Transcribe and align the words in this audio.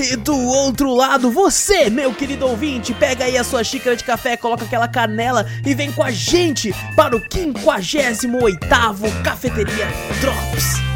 E 0.00 0.14
do 0.14 0.36
outro 0.36 0.94
lado, 0.94 1.28
você, 1.28 1.90
meu 1.90 2.14
querido 2.14 2.46
ouvinte, 2.46 2.94
pega 2.94 3.24
aí 3.24 3.36
a 3.36 3.42
sua 3.42 3.64
xícara 3.64 3.96
de 3.96 4.04
café, 4.04 4.36
coloca 4.36 4.64
aquela 4.64 4.86
canela 4.86 5.44
e 5.66 5.74
vem 5.74 5.90
com 5.90 6.04
a 6.04 6.12
gente 6.12 6.72
para 6.94 7.16
o 7.16 7.20
58º 7.20 9.22
Cafeteria 9.24 9.88
Drops. 10.20 10.87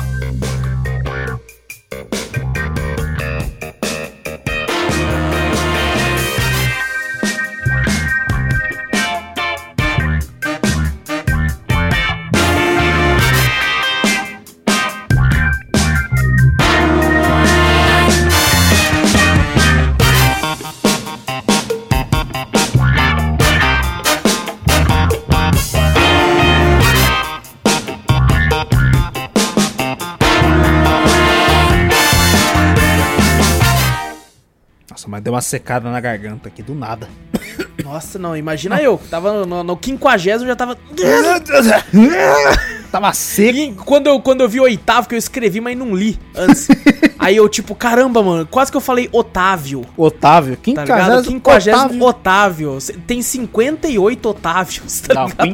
Secada 35.43 35.91
na 35.91 36.01
garganta 36.01 36.49
aqui 36.49 36.63
do 36.63 36.75
nada. 36.75 37.09
Nossa, 37.85 38.19
não, 38.19 38.37
imagina 38.37 38.81
eu, 38.81 39.01
tava 39.11 39.45
no, 39.45 39.63
no 39.63 39.79
50 39.83 40.19
já 40.19 40.57
tava... 40.57 40.77
Tava 42.93 43.11
seco. 43.15 43.59
E 43.59 43.73
quando 43.73 44.07
eu, 44.07 44.21
quando 44.21 44.43
eu 44.43 44.49
vi 44.51 44.61
oitavo, 44.61 45.09
que 45.09 45.15
eu 45.15 45.19
escrevi, 45.19 45.63
mas 45.63 45.77
não 45.77 45.97
li 45.97 46.21
antes. 46.37 46.69
Aí 47.19 47.37
eu, 47.37 47.49
tipo, 47.49 47.75
caramba, 47.75 48.23
mano, 48.23 48.47
quase 48.47 48.71
que 48.71 48.77
eu 48.77 48.83
falei 48.83 49.09
Otávio. 49.11 49.83
Otávio, 49.97 50.59
Tá 50.75 50.83
ligado? 50.83 51.25
50 51.25 52.05
Otávio. 52.05 52.79
Tem 53.07 53.23
58 53.23 54.29
Otávios, 54.29 55.01
tá 55.01 55.15
Não, 55.15 55.27
ligado? 55.27 55.49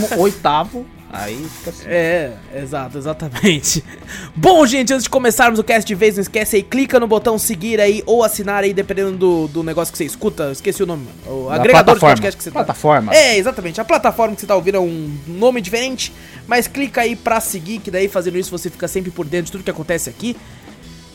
58 0.00 0.88
Aí 1.12 1.46
fica 1.58 1.70
assim. 1.70 1.84
É, 1.86 2.32
exato, 2.56 2.96
exatamente. 2.96 3.84
Bom, 4.34 4.66
gente, 4.66 4.94
antes 4.94 5.04
de 5.04 5.10
começarmos 5.10 5.58
o 5.58 5.64
cast 5.64 5.86
de 5.86 5.94
vez, 5.94 6.14
não 6.16 6.22
esquece 6.22 6.56
aí, 6.56 6.62
clica 6.62 6.98
no 6.98 7.06
botão 7.06 7.38
seguir 7.38 7.78
aí 7.80 8.02
ou 8.06 8.24
assinar 8.24 8.64
aí, 8.64 8.72
dependendo 8.72 9.12
do, 9.12 9.46
do 9.48 9.62
negócio 9.62 9.92
que 9.92 9.98
você 9.98 10.04
escuta. 10.06 10.50
Esqueci 10.50 10.82
o 10.82 10.86
nome, 10.86 11.04
mano. 11.04 11.44
O 11.44 11.48
Da 11.50 11.56
agregador 11.56 11.94
de 11.96 12.00
plataforma. 12.00 12.16
podcast 12.16 12.36
que 12.38 12.42
você 12.42 12.50
tá. 12.50 12.60
Plataforma. 12.60 13.14
É, 13.14 13.36
exatamente. 13.36 13.78
A 13.78 13.84
plataforma 13.84 14.34
que 14.34 14.40
você 14.40 14.46
tá 14.46 14.56
ouvindo 14.56 14.78
é 14.78 14.80
um 14.80 15.14
nome 15.26 15.60
diferente, 15.60 16.12
mas 16.46 16.66
clica 16.66 17.02
aí 17.02 17.14
pra 17.14 17.40
seguir, 17.40 17.80
que 17.80 17.90
daí 17.90 18.08
fazendo 18.08 18.38
isso 18.38 18.50
você 18.50 18.70
fica 18.70 18.88
sempre 18.88 19.10
por 19.10 19.26
dentro 19.26 19.46
de 19.46 19.52
tudo 19.52 19.64
que 19.64 19.70
acontece 19.70 20.08
aqui. 20.08 20.34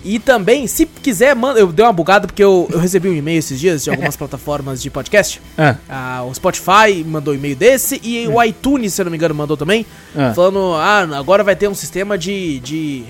E 0.06 0.20
também, 0.20 0.68
se 0.68 0.86
quiser, 0.86 1.36
manda. 1.36 1.60
Eu 1.60 1.72
dei 1.72 1.86
uma 1.86 1.92
bugada 1.92 2.28
porque 2.28 2.44
eu, 2.44 2.68
eu 2.72 2.80
recebi 2.80 3.10
um 3.10 3.14
e-mail 3.14 3.40
esses 3.40 3.60
dias 3.60 3.84
de 3.84 3.90
algumas 3.90 4.16
plataformas 4.18 4.82
de 4.82 4.90
podcast. 4.90 5.42
Ah, 5.58 5.76
Ah, 5.90 6.24
o 6.24 6.34
Spotify 6.34 7.04
mandou 7.06 7.34
um 7.34 7.38
e-mail 7.38 7.56
desse 7.56 8.00
e 8.04 8.28
o 8.28 8.42
iTunes, 8.44 8.94
se 8.94 9.02
eu 9.02 9.06
não 9.06 9.12
me 9.12 9.18
engano, 9.18 9.34
mandou 9.36 9.58
também. 9.58 9.86
Ah. 10.16 10.34
Falando, 10.34 10.74
ah, 10.76 11.18
agora 11.18 11.44
vai 11.44 11.56
ter 11.56 11.68
um 11.68 11.76
sistema 11.76 12.18
de. 12.18 12.60
de. 12.60 13.04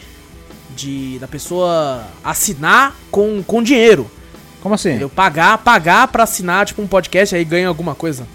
de 0.76 1.18
da 1.20 1.28
pessoa 1.28 2.04
assinar 2.24 2.96
com, 3.12 3.44
com 3.44 3.62
dinheiro. 3.62 4.10
como 4.62 4.76
assim? 4.76 4.90
Entendeu? 4.90 5.10
Pagar, 5.10 5.58
pagar 5.60 6.08
pra 6.08 6.24
assinar, 6.24 6.66
tipo, 6.66 6.82
um 6.82 6.88
podcast, 6.88 7.36
aí 7.36 7.44
ganha 7.44 7.68
alguma 7.68 7.94
coisa 7.96 8.26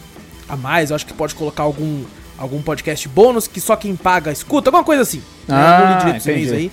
a 0.49 0.57
mais. 0.57 0.91
Eu 0.91 0.97
acho 0.97 1.07
que 1.07 1.15
pode 1.15 1.35
colocar 1.35 1.63
algum, 1.63 2.03
algum 2.39 2.61
podcast 2.63 3.09
bônus 3.09 3.49
que 3.49 3.61
só 3.61 3.75
quem 3.77 3.97
paga 3.97 4.31
escuta, 4.31 4.69
alguma 4.69 4.85
coisa 4.85 5.03
assim. 5.03 5.23
Eu 5.49 5.55
Ah, 5.55 6.01
e-mails 6.03 6.27
entendi. 6.27 6.53
aí. 6.55 6.73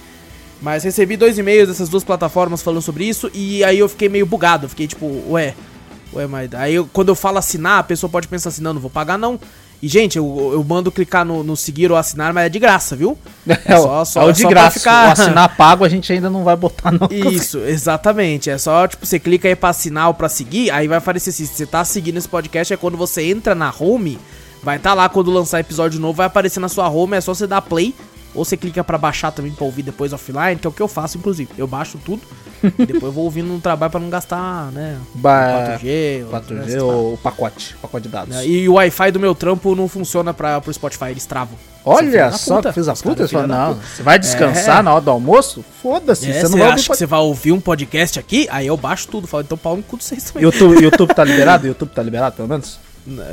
Mas 0.61 0.83
recebi 0.83 1.15
dois 1.15 1.37
e-mails 1.37 1.69
dessas 1.69 1.87
duas 1.87 2.03
plataformas 2.03 2.61
falando 2.61 2.81
sobre 2.81 3.05
isso 3.05 3.31
e 3.33 3.63
aí 3.63 3.79
eu 3.79 3.87
fiquei 3.87 4.09
meio 4.09 4.25
bugado. 4.25 4.67
Fiquei 4.67 4.87
tipo, 4.87 5.05
ué, 5.29 5.53
ué, 6.13 6.27
mas 6.27 6.53
aí 6.53 6.75
eu- 6.75 6.89
quando 6.91 7.09
eu 7.09 7.15
falo 7.15 7.37
assinar, 7.37 7.79
a 7.79 7.83
pessoa 7.83 8.09
pode 8.09 8.27
pensar 8.27 8.49
assim, 8.49 8.61
não, 8.61 8.73
não 8.73 8.81
vou 8.81 8.89
pagar 8.89 9.17
não. 9.17 9.39
E, 9.81 9.87
gente, 9.87 10.17
eu, 10.17 10.49
eu 10.51 10.61
mando 10.61 10.91
clicar 10.91 11.23
no, 11.23 11.41
no 11.41 11.55
seguir 11.55 11.89
ou 11.89 11.97
assinar, 11.97 12.33
mas 12.33 12.47
é 12.47 12.49
de 12.49 12.59
graça, 12.59 12.97
viu? 12.97 13.17
É, 13.65 13.79
o- 13.79 13.83
é 14.19 14.23
o 14.25 14.33
de 14.33 14.41
pra 14.43 14.49
graça. 14.51 14.79
O 14.79 15.11
assinar 15.23 15.55
pago 15.55 15.85
a 15.85 15.89
gente 15.89 16.11
ainda 16.11 16.29
não 16.29 16.43
vai 16.43 16.57
botar, 16.57 16.91
não. 16.91 17.07
Isso, 17.31 17.59
exatamente. 17.59 18.49
É 18.49 18.57
só, 18.57 18.85
tipo, 18.85 19.05
você 19.05 19.17
clica 19.17 19.47
aí 19.47 19.55
pra 19.55 19.69
assinar 19.69 20.09
ou 20.09 20.13
pra 20.13 20.27
seguir, 20.27 20.69
aí 20.71 20.85
vai 20.89 20.97
aparecer 20.97 21.29
assim, 21.29 21.45
se 21.45 21.53
você 21.55 21.65
tá 21.65 21.85
seguindo 21.85 22.17
esse 22.17 22.27
podcast, 22.27 22.73
é 22.73 22.75
quando 22.75 22.97
você 22.97 23.23
entra 23.23 23.55
na 23.55 23.73
home, 23.79 24.19
vai 24.61 24.75
estar 24.75 24.89
tá 24.89 24.93
lá 24.93 25.07
quando 25.07 25.31
lançar 25.31 25.61
episódio 25.61 25.97
novo, 26.01 26.15
vai 26.17 26.27
aparecer 26.27 26.59
na 26.59 26.67
sua 26.67 26.89
home, 26.89 27.15
é 27.15 27.21
só 27.21 27.33
você 27.33 27.47
dar 27.47 27.61
play, 27.61 27.95
ou 28.39 28.45
você 28.45 28.55
clica 28.57 28.83
pra 28.83 28.97
baixar 28.97 29.31
também 29.31 29.51
pra 29.51 29.66
ouvir 29.66 29.83
depois 29.83 30.13
offline, 30.13 30.55
que 30.55 30.66
é 30.66 30.69
o 30.69 30.73
que 30.73 30.81
eu 30.81 30.88
faço, 30.88 31.17
inclusive. 31.17 31.50
Eu 31.57 31.67
baixo 31.67 32.00
tudo, 32.03 32.22
e 32.63 32.85
depois 32.85 33.03
eu 33.03 33.11
vou 33.11 33.25
ouvindo 33.25 33.47
no 33.47 33.59
trabalho 33.59 33.91
pra 33.91 34.00
não 34.00 34.09
gastar, 34.09 34.72
né, 34.72 34.97
Ba- 35.16 35.77
4G, 35.77 36.23
ou- 36.23 36.29
4G 36.31 36.81
ou 36.81 37.13
o 37.13 37.17
pacote, 37.17 37.75
pacote 37.81 38.03
de 38.03 38.09
dados. 38.09 38.35
né, 38.35 38.45
E 38.47 38.67
o 38.69 38.73
Wi-Fi 38.73 39.11
do 39.11 39.19
meu 39.19 39.35
trampo 39.35 39.75
não 39.75 39.88
funciona 39.88 40.33
pra, 40.33 40.59
pro 40.61 40.73
Spotify, 40.73 41.05
eles 41.11 41.25
travam. 41.25 41.55
Olha 41.85 42.31
só 42.33 42.61
que 42.61 42.72
fez 42.73 42.88
a 42.89 42.94
puta. 42.94 43.25
Da 43.27 43.47
não, 43.47 43.75
você 43.75 44.03
vai 44.03 44.19
descansar 44.19 44.79
É. 44.79 44.81
na 44.81 44.94
hora 44.94 45.01
do 45.01 45.11
almoço? 45.11 45.63
Foda-se, 45.81 46.29
É, 46.29 46.33
você 46.41 46.50
não 46.50 46.59
vai 46.59 46.69
acha 46.71 46.89
que 46.89 46.97
você 46.97 47.06
vai 47.06 47.19
ouvir 47.19 47.51
um 47.51 47.59
podcast 47.59 48.19
aqui? 48.19 48.47
Aí 48.51 48.67
eu 48.67 48.75
baixo 48.77 49.07
tudo, 49.07 49.25
falo, 49.27 49.44
então 49.44 49.57
pau 49.57 49.75
no 49.77 49.83
cu 49.83 49.97
de 49.97 50.03
vocês 50.03 50.23
também. 50.25 50.44
YouTube, 50.44 50.81
YouTube 50.83 51.13
tá 51.13 51.23
liberado? 51.23 51.66
YouTube 51.67 51.89
tá 51.89 52.03
liberado, 52.03 52.35
pelo 52.35 52.47
menos? 52.47 52.79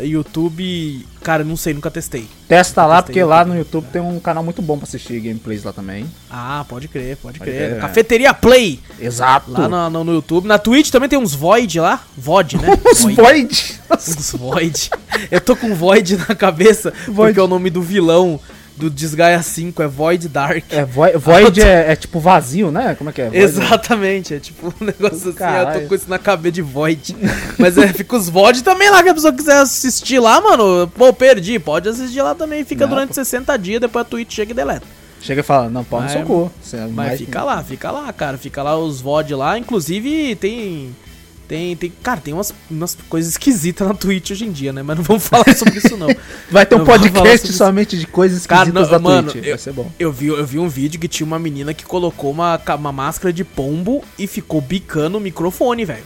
YouTube, 0.02 1.06
cara, 1.22 1.44
não 1.44 1.56
sei, 1.56 1.74
nunca 1.74 1.90
testei. 1.90 2.26
Testa 2.48 2.84
lá, 2.86 2.96
Testei 3.02 3.06
porque 3.14 3.22
no 3.22 3.28
lá 3.28 3.38
YouTube. 3.38 3.52
no 3.54 3.58
YouTube 3.58 3.86
tem 3.92 4.02
um 4.02 4.20
canal 4.20 4.42
muito 4.44 4.62
bom 4.62 4.76
pra 4.78 4.86
assistir 4.86 5.20
gameplays 5.20 5.64
lá 5.64 5.72
também. 5.72 6.06
Ah, 6.30 6.64
pode 6.68 6.88
crer, 6.88 7.16
pode, 7.16 7.38
Pode 7.38 7.50
crer. 7.50 7.68
crer, 7.68 7.78
é. 7.78 7.80
Cafeteria 7.80 8.32
Play, 8.34 8.80
Exato. 9.00 9.50
lá 9.50 9.68
no, 9.68 9.90
no- 9.90 10.04
no 10.04 10.12
YouTube. 10.14 10.46
Na 10.46 10.58
Twitch 10.58 10.90
também 10.90 11.08
tem 11.08 11.18
uns 11.18 11.34
Void 11.34 11.78
lá. 11.80 12.02
Void, 12.16 12.56
né? 12.58 12.68
Os 12.92 13.02
Void. 13.02 13.80
Uns 13.90 14.32
Void. 14.32 14.90
Eu 15.30 15.40
tô 15.40 15.56
com 15.56 15.74
Void 15.74 16.16
na 16.16 16.34
cabeça, 16.34 16.92
porque 17.14 17.38
é 17.38 17.42
o 17.42 17.48
nome 17.48 17.70
do 17.70 17.82
vilão 17.82 18.38
do 18.76 18.90
Desgaia 18.90 19.42
5 19.42 19.82
é 19.82 19.86
Void 19.86 20.28
Dark. 20.28 20.64
É, 20.70 20.84
Void, 20.84 21.16
Void 21.18 21.60
é, 21.64 21.92
é 21.92 21.96
tipo 21.96 22.20
vazio, 22.20 22.70
né? 22.70 22.94
Como 22.94 23.10
é 23.10 23.12
que 23.12 23.22
é? 23.22 23.24
Void 23.30 23.38
Exatamente, 23.42 24.34
é 24.34 24.38
tipo 24.38 24.68
um 24.80 24.84
negócio 24.84 25.16
assim, 25.16 25.28
eu 25.28 25.34
Caralho. 25.34 25.80
tô 25.82 25.88
com 25.88 25.94
isso 25.94 26.08
na 26.10 26.18
cabeça 26.18 26.52
de 26.52 26.62
Void. 26.62 27.16
Mas 27.58 27.76
é, 27.78 27.88
fica 27.92 28.16
os 28.16 28.28
Void 28.28 28.62
também 28.62 28.90
lá, 28.90 29.02
que 29.02 29.08
a 29.08 29.14
pessoa 29.14 29.32
quiser 29.32 29.56
assistir 29.58 30.18
lá, 30.18 30.40
mano, 30.40 30.86
pô, 30.94 31.12
perdi, 31.12 31.58
pode 31.58 31.88
assistir 31.88 32.20
lá 32.22 32.34
também, 32.34 32.64
fica 32.64 32.84
Não, 32.86 32.90
durante 32.90 33.08
pô. 33.08 33.14
60 33.14 33.56
dias, 33.58 33.80
depois 33.80 34.04
a 34.04 34.08
Twitch 34.08 34.32
chega 34.34 34.52
e 34.52 34.54
deleta. 34.54 34.86
Chega 35.22 35.40
e 35.40 35.44
fala, 35.44 35.68
não, 35.70 35.82
pau 35.82 36.00
no 36.00 36.04
Mas- 36.04 36.12
seu 36.12 36.22
cu. 36.22 36.52
Você 36.62 36.76
é 36.76 36.80
Mas 36.82 36.92
mais- 36.92 37.18
fica 37.20 37.42
lá, 37.42 37.62
fica 37.64 37.90
lá, 37.90 38.12
cara. 38.12 38.36
Fica 38.38 38.62
lá 38.62 38.76
os 38.78 39.00
VOD 39.00 39.34
lá. 39.34 39.58
Inclusive, 39.58 40.36
tem. 40.36 40.94
Tem, 41.48 41.76
tem. 41.76 41.92
Cara, 42.02 42.20
tem 42.20 42.34
umas, 42.34 42.52
umas 42.70 42.96
coisas 43.08 43.30
esquisitas 43.32 43.86
na 43.86 43.94
Twitch 43.94 44.32
hoje 44.32 44.44
em 44.44 44.50
dia, 44.50 44.72
né? 44.72 44.82
Mas 44.82 44.96
não 44.96 45.04
vamos 45.04 45.26
falar 45.26 45.54
sobre 45.56 45.78
isso, 45.78 45.96
não. 45.96 46.08
Vai 46.50 46.66
ter 46.66 46.74
um 46.74 46.78
Não 46.78 46.84
podcast 46.84 47.52
somente 47.52 47.96
de 47.96 48.06
coisas 48.06 48.46
Cara, 48.46 48.62
esquisitas 48.68 48.90
não, 48.90 48.90
da 48.90 48.98
mano, 48.98 49.30
Twitch. 49.30 49.44
eu- 49.44 49.50
Vai 49.50 49.58
ser 49.58 49.72
bom. 49.72 49.90
Eu 49.98 50.10
vi, 50.12 50.26
eu 50.26 50.44
vi 50.44 50.58
um 50.58 50.68
vídeo 50.68 50.98
que 50.98 51.06
tinha 51.06 51.26
uma 51.26 51.38
menina 51.38 51.72
que 51.72 51.84
colocou 51.84 52.30
uma, 52.32 52.60
uma 52.76 52.90
máscara 52.92 53.32
de 53.32 53.44
pombo 53.44 54.02
e 54.18 54.26
ficou 54.26 54.60
bicando 54.60 55.18
o 55.18 55.20
microfone, 55.20 55.84
velho. 55.84 56.04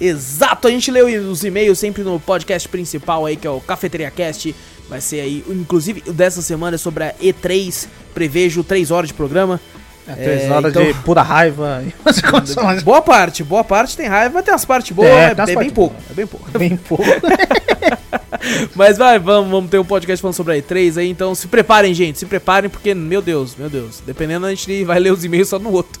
Exato, 0.00 0.66
a 0.66 0.70
gente 0.72 0.90
lê 0.90 1.02
os 1.02 1.44
e-mails 1.44 1.78
sempre 1.78 2.02
no 2.02 2.18
podcast 2.18 2.68
principal 2.68 3.24
aí, 3.26 3.36
que 3.36 3.46
é 3.46 3.50
o 3.50 3.60
Cafeteria 3.60 4.10
Cast. 4.10 4.52
Vai 4.88 5.00
ser 5.00 5.20
aí, 5.20 5.44
inclusive, 5.48 6.00
dessa 6.10 6.42
semana 6.42 6.74
é 6.74 6.78
sobre 6.78 7.04
a 7.04 7.14
E3. 7.22 7.86
Prevejo 8.12 8.64
3 8.64 8.90
horas 8.90 9.06
de 9.08 9.14
programa. 9.14 9.60
É, 10.06 10.12
três 10.14 10.50
horas 10.50 10.70
então- 10.70 10.84
de 10.84 10.94
pura 11.00 11.22
raiva. 11.22 11.82
Boa 12.84 13.00
parte, 13.00 13.42
boa 13.42 13.64
parte 13.64 13.96
tem 13.96 14.06
raiva, 14.06 14.42
tem 14.42 14.52
umas 14.52 14.64
partes 14.64 14.94
boas, 14.94 15.08
É, 15.08 15.34
é, 15.36 15.52
é 15.52 15.56
bem 15.56 15.70
pouco, 15.70 15.96
é 16.10 16.14
bem 16.14 16.26
pouco. 16.26 16.58
bem 16.58 16.76
pouco. 16.88 17.04
Mas 18.74 18.98
vai, 18.98 19.18
vamos, 19.18 19.50
vamos 19.50 19.70
ter 19.70 19.78
um 19.78 19.84
podcast 19.84 20.20
falando 20.20 20.34
sobre 20.34 20.54
a 20.54 20.56
E3 20.62 20.98
aí, 20.98 21.08
então 21.08 21.34
se 21.34 21.48
preparem, 21.48 21.94
gente, 21.94 22.18
se 22.18 22.26
preparem, 22.26 22.68
porque, 22.68 22.94
meu 22.94 23.22
Deus, 23.22 23.56
meu 23.56 23.70
Deus, 23.70 24.02
dependendo, 24.04 24.44
a 24.46 24.50
gente 24.50 24.84
vai 24.84 24.98
ler 24.98 25.12
os 25.12 25.24
e-mails 25.24 25.48
só 25.48 25.58
no 25.58 25.72
outro. 25.72 25.98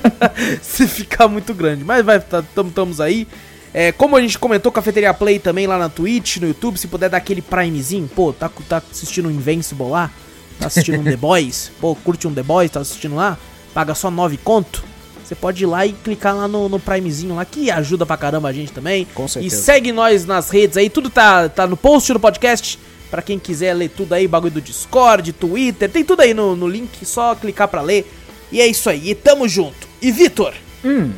se 0.62 0.86
ficar 0.88 1.28
muito 1.28 1.52
grande. 1.52 1.84
Mas 1.84 2.04
vai, 2.04 2.18
tá, 2.20 2.42
tamo, 2.54 2.70
tamo 2.70 2.94
aí. 3.02 3.28
É, 3.72 3.90
como 3.92 4.16
a 4.16 4.20
gente 4.20 4.38
comentou, 4.38 4.70
Cafeteria 4.70 5.12
Play 5.12 5.38
também 5.38 5.66
lá 5.66 5.76
na 5.76 5.88
Twitch, 5.88 6.36
no 6.36 6.46
YouTube, 6.46 6.78
se 6.78 6.86
puder 6.86 7.10
dar 7.10 7.16
aquele 7.18 7.42
primezinho, 7.42 8.08
pô, 8.14 8.32
tá, 8.32 8.48
tá 8.68 8.80
assistindo 8.90 9.28
um 9.28 9.32
Invincible 9.32 9.88
lá? 9.90 10.10
Tá 10.58 10.66
assistindo 10.66 11.00
um 11.00 11.04
The 11.04 11.16
Boys? 11.16 11.70
Pô, 11.80 11.94
curte 11.96 12.26
um 12.26 12.34
The 12.34 12.42
Boys, 12.42 12.70
tá 12.70 12.80
assistindo 12.80 13.14
lá? 13.16 13.36
Paga 13.72 13.94
só 13.94 14.10
9 14.10 14.36
conto? 14.38 14.84
Você 15.24 15.34
pode 15.34 15.62
ir 15.62 15.66
lá 15.66 15.86
e 15.86 15.92
clicar 15.92 16.36
lá 16.36 16.46
no, 16.46 16.68
no 16.68 16.78
primezinho 16.78 17.34
lá, 17.34 17.44
que 17.44 17.70
ajuda 17.70 18.04
pra 18.04 18.16
caramba 18.16 18.48
a 18.48 18.52
gente 18.52 18.72
também. 18.72 19.06
Com 19.14 19.24
E 19.24 19.28
certeza. 19.28 19.62
segue 19.62 19.90
nós 19.92 20.26
nas 20.26 20.50
redes 20.50 20.76
aí, 20.76 20.90
tudo 20.90 21.08
tá, 21.08 21.48
tá 21.48 21.66
no 21.66 21.76
post 21.76 22.12
do 22.12 22.20
podcast. 22.20 22.78
Pra 23.10 23.22
quem 23.22 23.38
quiser 23.38 23.72
ler 23.74 23.90
tudo 23.90 24.12
aí, 24.12 24.26
bagulho 24.26 24.52
do 24.54 24.60
Discord, 24.60 25.32
Twitter, 25.32 25.88
tem 25.90 26.04
tudo 26.04 26.20
aí 26.20 26.34
no, 26.34 26.54
no 26.56 26.66
link, 26.68 27.04
só 27.06 27.34
clicar 27.34 27.68
pra 27.68 27.80
ler. 27.80 28.10
E 28.50 28.60
é 28.60 28.66
isso 28.66 28.90
aí, 28.90 29.10
e 29.10 29.14
tamo 29.14 29.48
junto. 29.48 29.86
E 30.02 30.10
Vitor, 30.10 30.52
hum, 30.84 31.12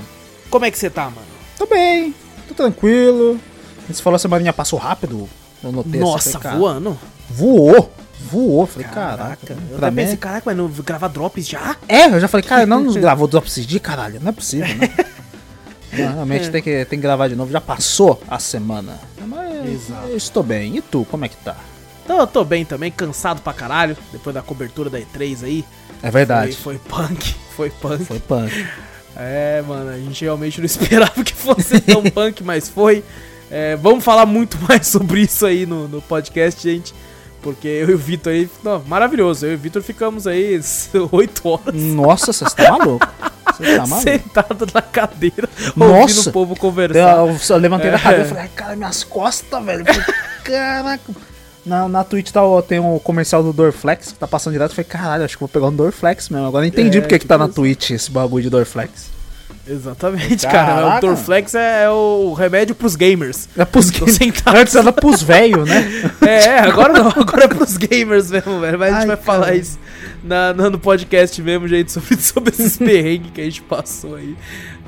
como 0.51 0.65
é 0.65 0.71
que 0.71 0.79
você 0.79 0.89
tá, 0.91 1.05
mano? 1.05 1.27
tô 1.59 1.67
bem, 1.67 2.15
tô 2.49 2.55
tranquilo. 2.55 3.41
Você 3.91 4.03
falou 4.03 4.17
a 4.17 4.19
semaninha 4.19 4.53
passou 4.53 4.79
rápido. 4.79 5.29
Eu 5.65 5.73
notei 5.73 5.99
Nossa, 6.01 6.39
falei, 6.39 6.59
voando. 6.59 6.99
Voou. 7.31 7.91
Voou. 8.31 8.67
Falei, 8.67 8.89
caraca. 8.89 9.57
Eu 9.71 9.79
pra 9.79 9.91
mim- 9.91 9.97
pensei, 10.03 10.17
caraca, 10.17 10.43
mas 10.47 10.57
não 10.57 10.69
gravar 10.69 11.09
drops 11.09 11.47
já? 11.47 11.77
É, 11.89 12.07
eu 12.07 12.21
já 12.21 12.29
falei, 12.29 12.45
cara, 12.47 12.67
não 12.67 12.81
nos 12.81 12.97
gravou 12.97 13.27
drops 13.29 13.65
dias, 13.67 13.81
caralho. 13.83 14.21
Não 14.21 14.29
é 14.31 14.33
possível, 14.33 14.75
né? 14.77 14.91
Realmente 15.91 16.51
tem, 16.51 16.63
que, 16.63 16.85
tem 16.85 16.99
que 16.99 17.03
gravar 17.03 17.29
de 17.29 17.37
novo. 17.37 17.51
Já 17.51 17.61
passou 17.61 18.21
a 18.29 18.39
semana. 18.39 18.99
Mas 19.27 19.67
Exato. 19.89 20.09
eu 20.09 20.17
estou 20.17 20.43
bem. 20.43 20.77
E 20.77 20.83
tu, 20.83 21.07
como 21.11 21.25
é 21.25 21.29
que 21.29 21.37
tá? 21.37 21.57
Então 22.05 22.19
eu 22.19 22.27
tô 22.27 22.45
bem 22.45 22.65
também, 22.65 22.91
cansado 22.91 23.41
pra 23.41 23.53
caralho, 23.53 23.97
depois 24.13 24.33
da 24.35 24.43
cobertura 24.43 24.89
da 24.91 24.99
E3 24.99 25.45
aí. 25.45 25.65
É 26.03 26.11
verdade. 26.11 26.55
Foi, 26.57 26.79
foi 26.79 26.89
punk, 26.89 27.35
foi 27.57 27.71
punk. 27.71 28.05
Foi 28.05 28.21
punk. 28.21 28.67
É, 29.17 29.63
mano, 29.67 29.91
a 29.91 29.97
gente 29.99 30.23
realmente 30.25 30.59
não 30.61 30.67
esperava 30.67 31.25
que 31.25 31.33
fosse 31.33 31.81
tão 31.81 32.03
punk, 32.05 32.45
mas 32.45 32.69
foi. 32.69 33.03
É, 33.51 33.77
vamos 33.77 34.05
falar 34.05 34.27
muito 34.27 34.59
mais 34.69 34.87
sobre 34.89 35.23
isso 35.23 35.47
aí 35.47 35.65
no, 35.67 35.89
no 35.89 36.03
podcast, 36.03 36.63
gente. 36.63 36.93
Porque 37.55 37.69
eu 37.69 37.91
e 37.91 37.95
o 37.95 37.99
Vitor 37.99 38.33
aí, 38.33 38.49
não, 38.63 38.83
maravilhoso. 38.87 39.47
Eu 39.47 39.53
e 39.53 39.55
o 39.55 39.59
Vitor 39.59 39.83
ficamos 39.83 40.27
aí 40.27 40.61
8 41.13 41.49
horas 41.49 41.75
Nossa, 41.75 42.33
você 42.33 42.45
tá 42.45 42.71
maluco? 42.73 43.07
Você 43.57 43.77
tá 43.77 43.87
maluco? 43.87 44.03
sentado 44.03 44.67
na 44.75 44.83
cadeira, 44.83 45.49
ouvindo 45.77 46.01
Nossa. 46.01 46.31
o 46.31 46.33
povo 46.33 46.53
Eu, 46.55 46.57
conversar. 46.57 47.17
eu 47.19 47.39
só 47.39 47.57
levantei 47.57 47.91
da 47.91 47.97
É. 47.97 48.01
cadeira 48.01 48.25
e 48.25 48.29
falei, 48.29 48.49
cara, 48.55 48.77
minhas 48.77 49.05
costas, 49.05 49.65
velho. 49.65 49.85
Eu 49.87 50.15
Caraca. 50.45 51.13
Na, 51.65 51.89
na 51.89 52.05
Twitch 52.05 52.31
tá, 52.31 52.41
tem 52.69 52.79
um 52.79 52.97
comercial 53.01 53.43
do 53.43 53.53
Dorflex 53.53 54.13
que 54.13 54.19
tá 54.19 54.27
passando 54.29 54.53
direto. 54.53 54.71
Eu 54.71 54.75
falei, 54.77 54.89
caralho, 54.89 55.25
acho 55.25 55.35
que 55.37 55.41
vou 55.41 55.49
pegar 55.49 55.67
um 55.67 55.75
Dorflex 55.75 56.29
mesmo. 56.29 56.47
Agora 56.47 56.65
eu 56.65 56.69
entendi 56.69 56.99
É, 56.99 57.01
porque 57.01 57.19
que 57.19 57.27
tá 57.27 57.37
na 57.37 57.47
tipo 57.49 57.57
Twitch 57.57 57.91
esse 57.91 58.09
bagulho 58.11 58.45
de 58.45 58.51
Dorflex. 58.51 59.11
Exatamente, 59.69 60.47
cara. 60.47 60.73
O 60.73 60.83
Caraca. 60.85 61.01
Dorflex 61.01 61.55
é, 61.55 61.85
é 61.85 61.91
o 61.91 62.33
remédio 62.35 62.75
pros 62.75 62.95
gamers. 62.95 63.49
É 63.57 63.65
pros 63.65 63.91
gamers. 63.91 64.19
Antes 64.47 64.75
era 64.75 64.93
pros 64.93 65.23
velhos, 65.23 65.69
né? 65.69 65.85
É, 66.27 66.59
agora 66.59 66.93
não, 66.93 67.09
agora 67.09 67.45
é 67.45 67.49
pros 67.49 67.77
gamers 67.77 68.31
mesmo, 68.31 68.61
velho. 68.61 68.79
Mas 68.79 68.89
a 68.89 69.01
gente 69.01 69.11
Ai, 69.11 69.17
vai 69.17 69.17
falar 69.17 69.47
cara. 69.47 69.57
isso 69.57 69.79
na, 70.27 70.53
no 70.53 70.79
podcast 70.79 71.41
mesmo, 71.41 71.69
gente, 71.69 71.93
sobre, 71.93 72.17
sobre 72.21 72.51
esses 72.51 72.77
perrengues 72.77 73.31
que 73.33 73.41
a 73.41 73.45
gente 73.45 73.63
passou 73.63 74.17
aí. 74.17 74.37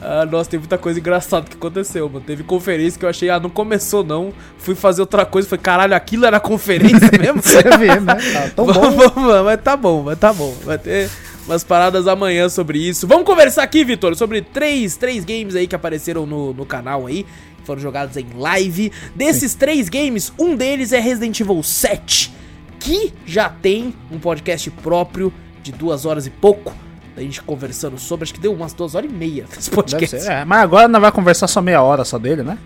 Ah, 0.01 0.27
nossa, 0.27 0.51
tem 0.51 0.59
muita 0.59 0.79
coisa 0.79 0.99
engraçada 0.99 1.47
que 1.49 1.57
aconteceu, 1.57 2.09
mano. 2.09 2.25
Teve 2.25 2.43
conferência 2.43 2.99
que 2.99 3.05
eu 3.05 3.09
achei, 3.09 3.31
ah, 3.31 3.41
não 3.41 3.51
começou 3.51 4.05
não. 4.05 4.33
Fui 4.59 4.75
fazer 4.75 5.01
outra 5.01 5.25
coisa, 5.25 5.49
falei, 5.49 5.63
caralho, 5.63 5.95
aquilo 5.95 6.27
era 6.27 6.39
conferência 6.39 7.11
mesmo? 7.19 7.43
Você 7.43 7.63
vê, 7.79 7.99
né? 8.01 8.15
Tá 8.33 8.51
tão 8.55 8.67
bom. 8.67 8.73
Vamos, 8.73 9.15
vamos, 9.15 9.45
mas 9.45 9.61
tá 9.61 9.77
bom, 9.77 10.03
mas 10.03 10.19
tá 10.19 10.33
bom. 10.33 10.55
Vai 10.65 10.79
ter 10.79 11.11
umas 11.49 11.65
paradas 11.65 12.07
amanhã 12.07 12.49
sobre 12.49 12.79
isso. 12.79 13.07
Vamos 13.07 13.25
conversar 13.25 13.63
aqui, 13.63 13.83
Vitor, 13.85 14.15
sobre 14.15 14.43
três, 14.43 14.97
três 14.97 15.25
games 15.25 15.55
aí 15.57 15.67
que 15.67 15.75
apareceram 15.75 16.27
no, 16.27 16.53
no 16.53 16.67
canal 16.67 17.07
aí. 17.07 17.25
Foram 17.65 17.81
jogados 17.81 18.17
em 18.17 18.27
live. 18.37 18.93
Desses 19.15 19.55
três 19.55 19.89
games, 19.89 20.33
um 20.39 20.55
deles 20.57 20.93
é 20.93 21.01
Resident 21.01 21.39
Evil 21.41 21.63
7. 21.63 22.33
Que 22.79 23.13
já 23.27 23.49
tem 23.49 23.93
um 24.11 24.19
podcast 24.19 24.71
próprio 24.71 25.33
de 25.63 25.73
duas 25.73 26.07
horas 26.07 26.27
e 26.27 26.31
pouco. 26.31 26.73
Da 27.17 27.23
gente 27.23 27.43
conversando 27.43 27.99
sobre. 27.99 28.23
Acho 28.25 28.33
que 28.35 28.41
deu 28.41 28.53
umas 28.53 28.73
duas 28.73 28.95
horas 28.95 29.11
e 29.11 29.13
meia 29.13 29.45
desse 29.51 29.71
Deve 29.71 29.75
podcast. 29.83 30.21
ser. 30.21 30.31
É, 30.31 30.45
mas 30.45 30.61
agora 30.63 30.87
não 30.87 31.01
vai 31.01 31.11
conversar 31.11 31.49
só 31.49 31.61
meia 31.61 31.83
hora 31.83 32.05
só 32.05 32.19
dele, 32.19 32.43
né? 32.43 32.57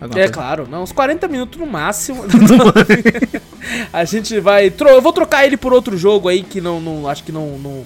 Alguma 0.00 0.18
É 0.18 0.22
coisa. 0.24 0.32
claro, 0.32 0.66
não, 0.68 0.82
uns 0.82 0.92
40 0.92 1.28
minutos 1.28 1.58
no 1.60 1.66
máximo. 1.66 2.24
a 3.92 4.04
gente 4.04 4.40
vai. 4.40 4.70
tro- 4.70 4.88
Eu 4.88 5.00
vou 5.00 5.12
trocar 5.12 5.46
ele 5.46 5.56
por 5.56 5.72
outro 5.72 5.96
jogo 5.96 6.28
aí 6.28 6.42
que 6.42 6.60
não. 6.60 6.80
não 6.80 7.06
acho 7.08 7.22
que 7.22 7.30
não, 7.32 7.58
não. 7.58 7.84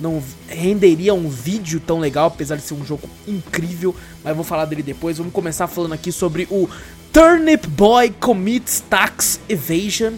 Não 0.00 0.22
renderia 0.48 1.14
um 1.14 1.28
vídeo 1.28 1.80
tão 1.80 1.98
legal, 1.98 2.28
apesar 2.28 2.56
de 2.56 2.62
ser 2.62 2.74
um 2.74 2.84
jogo 2.84 3.08
incrível. 3.26 3.94
Mas 4.24 4.34
vou 4.34 4.44
falar 4.44 4.64
dele 4.64 4.82
depois. 4.82 5.18
Vamos 5.18 5.32
começar 5.32 5.66
falando 5.66 5.92
aqui 5.92 6.10
sobre 6.10 6.48
o 6.50 6.68
Turnip 7.12 7.66
Boy 7.68 8.10
Commits 8.18 8.82
Tax 8.88 9.40
Evasion. 9.48 10.14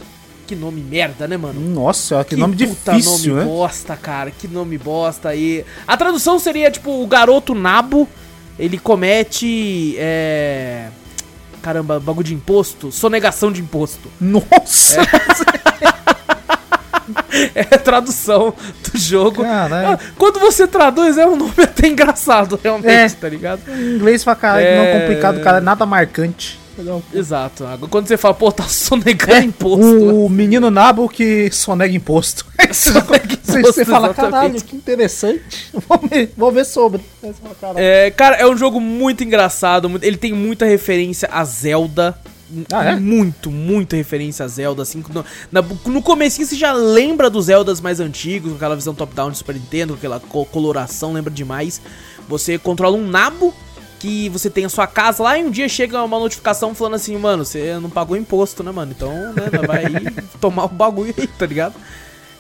Que 0.46 0.56
nome 0.56 0.81
merda, 0.81 1.26
né, 1.26 1.37
mano? 1.37 1.61
Nossa, 1.61 2.25
que, 2.25 2.37
nome 2.37 2.56
puta 2.56 2.93
difícil, 2.93 3.34
nome 3.34 3.44
né? 3.44 3.44
bosta, 3.44 3.96
cara. 3.96 4.31
Que 4.31 4.46
nome 4.46 4.76
bosta 4.76 5.31
aí. 5.31 5.64
A 5.87 5.96
tradução 5.96 6.38
seria 6.38 6.70
tipo 6.70 7.02
o 7.02 7.06
garoto 7.06 7.55
nabo. 7.55 8.08
Ele 8.58 8.78
comete. 8.78 9.94
É. 9.99 10.88
Caramba, 11.62 12.00
bagulho 12.00 12.26
de 12.26 12.35
imposto. 12.35 12.90
Sonegação 12.90 13.52
de 13.52 13.61
imposto. 13.61 14.11
Nossa! 14.20 15.00
É 15.00 16.01
a 17.71 17.78
tradução 17.78 18.52
do 18.92 18.99
jogo. 18.99 19.42
Caralho. 19.42 19.88
Ah, 19.88 19.99
Quando 20.18 20.38
você 20.40 20.66
traduz, 20.66 21.18
é 21.18 21.26
um 21.26 21.37
nome 21.37 21.52
até 21.62 21.88
engraçado, 21.88 22.59
realmente, 22.62 22.90
É. 22.90 23.09
tá 23.09 23.28
ligado? 23.28 23.61
Em 23.68 23.97
inglês 23.97 24.23
pra 24.25 24.35
caralho, 24.35 24.66
É. 24.66 24.76
não 24.94 25.00
complicado, 25.00 25.40
cara, 25.40 25.61
nada 25.61 25.85
marcante. 25.87 26.61
Exato. 27.12 27.64
Quando 27.90 28.09
você 28.09 28.16
fala, 28.16 28.32
pô, 28.32 28.50
tá 28.50 28.64
sonegando 28.64 29.35
É, 29.35 29.40
imposto. 29.44 29.85
o 30.25 30.28
menino 30.28 30.71
nabo 30.71 31.06
que 31.06 31.50
sonega 31.52 31.94
imposto. 31.94 32.47
Sonega 32.73 33.37
Você, 33.42 33.59
imposto, 33.59 33.75
você 33.75 33.85
fala, 33.85 34.06
exatamente. 34.06 34.32
caralho, 34.32 34.62
que 34.62 34.75
interessante. 34.76 35.71
Vou 35.87 35.99
ver, 36.09 36.32
vou 36.35 36.50
ver 36.50 36.64
sobre. 36.64 37.02
É, 37.76 38.11
cara, 38.11 38.37
é 38.37 38.47
um 38.47 38.56
jogo 38.56 38.80
muito 38.80 39.23
engraçado. 39.23 39.90
Ele 40.00 40.16
tem 40.16 40.32
muita 40.32 40.64
referência 40.64 41.28
a 41.30 41.44
Zelda. 41.44 42.16
Ah, 42.73 42.85
é? 42.85 42.97
Muito, 42.97 43.50
muita 43.50 43.97
referência 43.97 44.44
a 44.44 44.49
Zelda, 44.49 44.82
assim. 44.82 45.02
No, 45.12 45.25
na- 45.50 45.62
no 45.87 46.02
comecinho 46.02 46.47
você 46.47 46.56
já 46.56 46.73
lembra 46.73 47.30
dos 47.30 47.47
Zeldas 47.47 47.80
mais 47.80 48.00
antigos, 48.00 48.50
com 48.50 48.56
aquela 48.56 48.76
visão 48.76 48.94
top-down 48.94 49.30
de 49.30 49.38
Super 49.38 49.54
Nintendo, 49.54 49.94
com 49.94 49.99
aquela 49.99 50.21
co- 50.21 50.44
coloração, 50.47 51.12
lembra 51.12 51.30
demais. 51.32 51.80
Você 52.28 52.59
controla 52.59 52.97
um 52.97 53.06
nabo 53.06 53.54
que 53.99 54.28
você 54.30 54.50
tem 54.50 54.64
a 54.64 54.68
sua 54.68 54.87
casa 54.87 55.23
lá 55.23 55.38
e 55.38 55.44
um 55.44 55.50
dia 55.50 55.68
chega 55.68 56.02
uma 56.02 56.18
notificação 56.18 56.75
falando 56.75 56.94
assim, 56.94 57.16
mano, 57.16 57.44
você 57.44 57.78
não 57.80 57.88
pagou 57.88 58.16
imposto, 58.16 58.62
né, 58.64 58.73
mano? 58.73 58.92
Então, 58.94 59.12
né, 59.32 59.49
vai 59.66 59.85
tomar 60.40 60.64
o 60.64 60.68
bagulho 60.68 61.14
aí, 61.16 61.26
tá 61.28 61.47
ligado? 61.47 61.75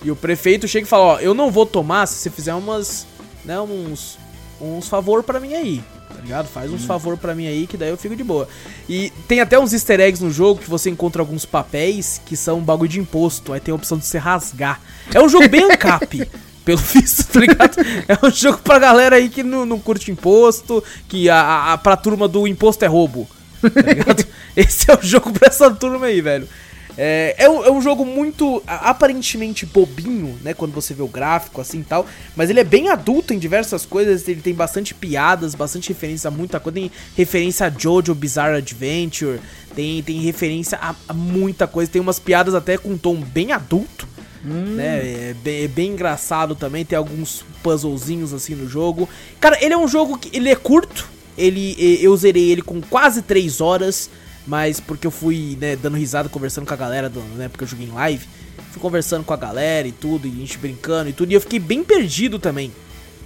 E 0.04 0.10
o 0.10 0.16
prefeito 0.16 0.66
chega 0.66 0.84
e 0.86 0.88
fala, 0.88 1.04
ó, 1.04 1.18
eu 1.20 1.32
não 1.34 1.50
vou 1.52 1.64
tomar 1.64 2.06
se 2.06 2.16
você 2.16 2.30
fizer 2.30 2.52
umas, 2.54 3.06
né, 3.44 3.60
uns, 3.60 4.18
uns 4.60 4.88
favor 4.88 5.22
pra 5.22 5.38
mim 5.38 5.54
aí, 5.54 5.84
ligado? 6.22 6.46
Faz 6.48 6.70
uns 6.72 6.84
favor 6.84 7.16
pra 7.18 7.34
mim 7.34 7.46
aí 7.46 7.66
que 7.66 7.76
daí 7.76 7.90
eu 7.90 7.96
fico 7.96 8.16
de 8.16 8.24
boa. 8.24 8.48
E 8.88 9.12
tem 9.28 9.40
até 9.40 9.58
uns 9.58 9.72
easter 9.72 10.00
eggs 10.00 10.22
no 10.22 10.30
jogo 10.30 10.60
que 10.60 10.70
você 10.70 10.88
encontra 10.90 11.20
alguns 11.22 11.44
papéis 11.44 12.20
que 12.24 12.36
são 12.36 12.58
um 12.58 12.62
bagulho 12.62 12.88
de 12.88 13.00
imposto, 13.00 13.52
aí 13.52 13.60
tem 13.60 13.72
a 13.72 13.74
opção 13.76 13.98
de 13.98 14.06
você 14.06 14.18
rasgar. 14.18 14.80
É 15.12 15.20
um 15.20 15.28
jogo 15.28 15.48
bem 15.48 15.62
ancap. 15.70 16.28
Pelo 16.64 16.78
visto, 16.78 17.24
tá 17.32 17.40
ligado? 17.40 17.76
É 18.06 18.24
um 18.24 18.30
jogo 18.30 18.58
pra 18.58 18.78
galera 18.78 19.16
aí 19.16 19.28
que 19.28 19.42
não, 19.42 19.66
não 19.66 19.80
curte 19.80 20.12
imposto, 20.12 20.82
que 21.08 21.28
a, 21.28 21.72
a- 21.72 21.78
pra 21.78 21.96
turma 21.96 22.28
do 22.28 22.46
imposto 22.46 22.84
é 22.84 22.88
roubo. 22.88 23.28
Tá 23.60 23.80
ligado? 23.80 24.24
Esse 24.56 24.88
é 24.88 24.94
o 24.94 25.02
jogo 25.02 25.32
pra 25.32 25.48
essa 25.48 25.68
turma 25.72 26.06
aí, 26.06 26.20
velho. 26.20 26.48
É, 26.96 27.34
é, 27.38 27.48
um, 27.48 27.64
é 27.64 27.70
um 27.70 27.80
jogo 27.80 28.04
muito 28.04 28.62
aparentemente 28.66 29.64
bobinho, 29.64 30.38
né? 30.42 30.52
Quando 30.52 30.72
você 30.72 30.92
vê 30.92 31.02
o 31.02 31.08
gráfico 31.08 31.60
assim 31.60 31.80
e 31.80 31.84
tal. 31.84 32.06
Mas 32.36 32.50
ele 32.50 32.60
é 32.60 32.64
bem 32.64 32.88
adulto 32.88 33.32
em 33.32 33.38
diversas 33.38 33.86
coisas. 33.86 34.28
Ele 34.28 34.40
tem 34.40 34.54
bastante 34.54 34.94
piadas, 34.94 35.54
bastante 35.54 35.88
referência 35.88 36.28
a 36.28 36.30
muita 36.30 36.60
coisa. 36.60 36.74
Tem 36.74 36.90
referência 37.16 37.66
a 37.66 37.70
Jojo 37.70 38.14
Bizarre 38.14 38.56
Adventure. 38.56 39.40
Tem, 39.74 40.02
tem 40.02 40.20
referência 40.20 40.78
a, 40.80 40.94
a 41.08 41.14
muita 41.14 41.66
coisa. 41.66 41.90
Tem 41.90 42.00
umas 42.00 42.18
piadas 42.18 42.54
até 42.54 42.76
com 42.76 42.90
um 42.90 42.98
tom 42.98 43.16
bem 43.16 43.52
adulto. 43.52 44.06
Né? 44.44 45.30
É 45.30 45.34
bem, 45.42 45.64
é 45.64 45.68
bem 45.68 45.90
engraçado 45.92 46.54
também. 46.54 46.84
Tem 46.84 46.98
alguns 46.98 47.44
puzzlezinhos 47.62 48.34
assim 48.34 48.54
no 48.54 48.68
jogo. 48.68 49.08
Cara, 49.40 49.56
ele 49.64 49.72
é 49.72 49.78
um 49.78 49.88
jogo 49.88 50.18
que 50.18 50.36
ele 50.36 50.50
é 50.50 50.56
curto. 50.56 51.08
Ele, 51.38 51.74
eu 52.02 52.14
zerei 52.16 52.50
ele 52.50 52.60
com 52.60 52.80
quase 52.82 53.22
3 53.22 53.60
horas. 53.62 54.10
Mas 54.46 54.80
porque 54.80 55.06
eu 55.06 55.10
fui, 55.10 55.56
né, 55.60 55.76
dando 55.76 55.96
risada, 55.96 56.28
conversando 56.28 56.66
com 56.66 56.74
a 56.74 56.76
galera, 56.76 57.08
do, 57.08 57.20
né, 57.36 57.48
porque 57.48 57.64
eu 57.64 57.68
joguei 57.68 57.86
em 57.86 57.92
live. 57.92 58.26
Fui 58.70 58.80
conversando 58.80 59.24
com 59.24 59.32
a 59.32 59.36
galera 59.36 59.86
e 59.86 59.92
tudo, 59.92 60.26
e 60.26 60.30
a 60.30 60.34
gente 60.34 60.58
brincando 60.58 61.10
e 61.10 61.12
tudo. 61.12 61.30
E 61.30 61.34
eu 61.34 61.40
fiquei 61.40 61.58
bem 61.58 61.84
perdido 61.84 62.38
também. 62.38 62.72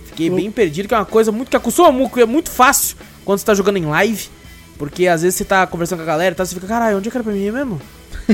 Fiquei 0.06 0.30
bem 0.30 0.50
perdido, 0.50 0.88
que 0.88 0.94
é 0.94 0.98
uma 0.98 1.04
coisa 1.04 1.30
muito 1.30 1.50
que 1.50 1.56
acostuma 1.56 1.92
muito, 1.92 2.18
é 2.18 2.24
muito 2.24 2.50
fácil 2.50 2.96
quando 3.24 3.38
você 3.38 3.44
tá 3.44 3.54
jogando 3.54 3.76
em 3.76 3.84
live. 3.84 4.28
Porque 4.78 5.06
às 5.06 5.22
vezes 5.22 5.36
você 5.36 5.44
tá 5.44 5.66
conversando 5.66 5.98
com 5.98 6.04
a 6.04 6.06
galera 6.06 6.34
e 6.34 6.36
tá, 6.36 6.44
você 6.44 6.54
fica, 6.54 6.66
caralho, 6.66 6.98
onde 6.98 7.08
é 7.08 7.10
que 7.10 7.16
era 7.16 7.24
pra 7.24 7.32
mim 7.32 7.50
mesmo? 7.50 7.80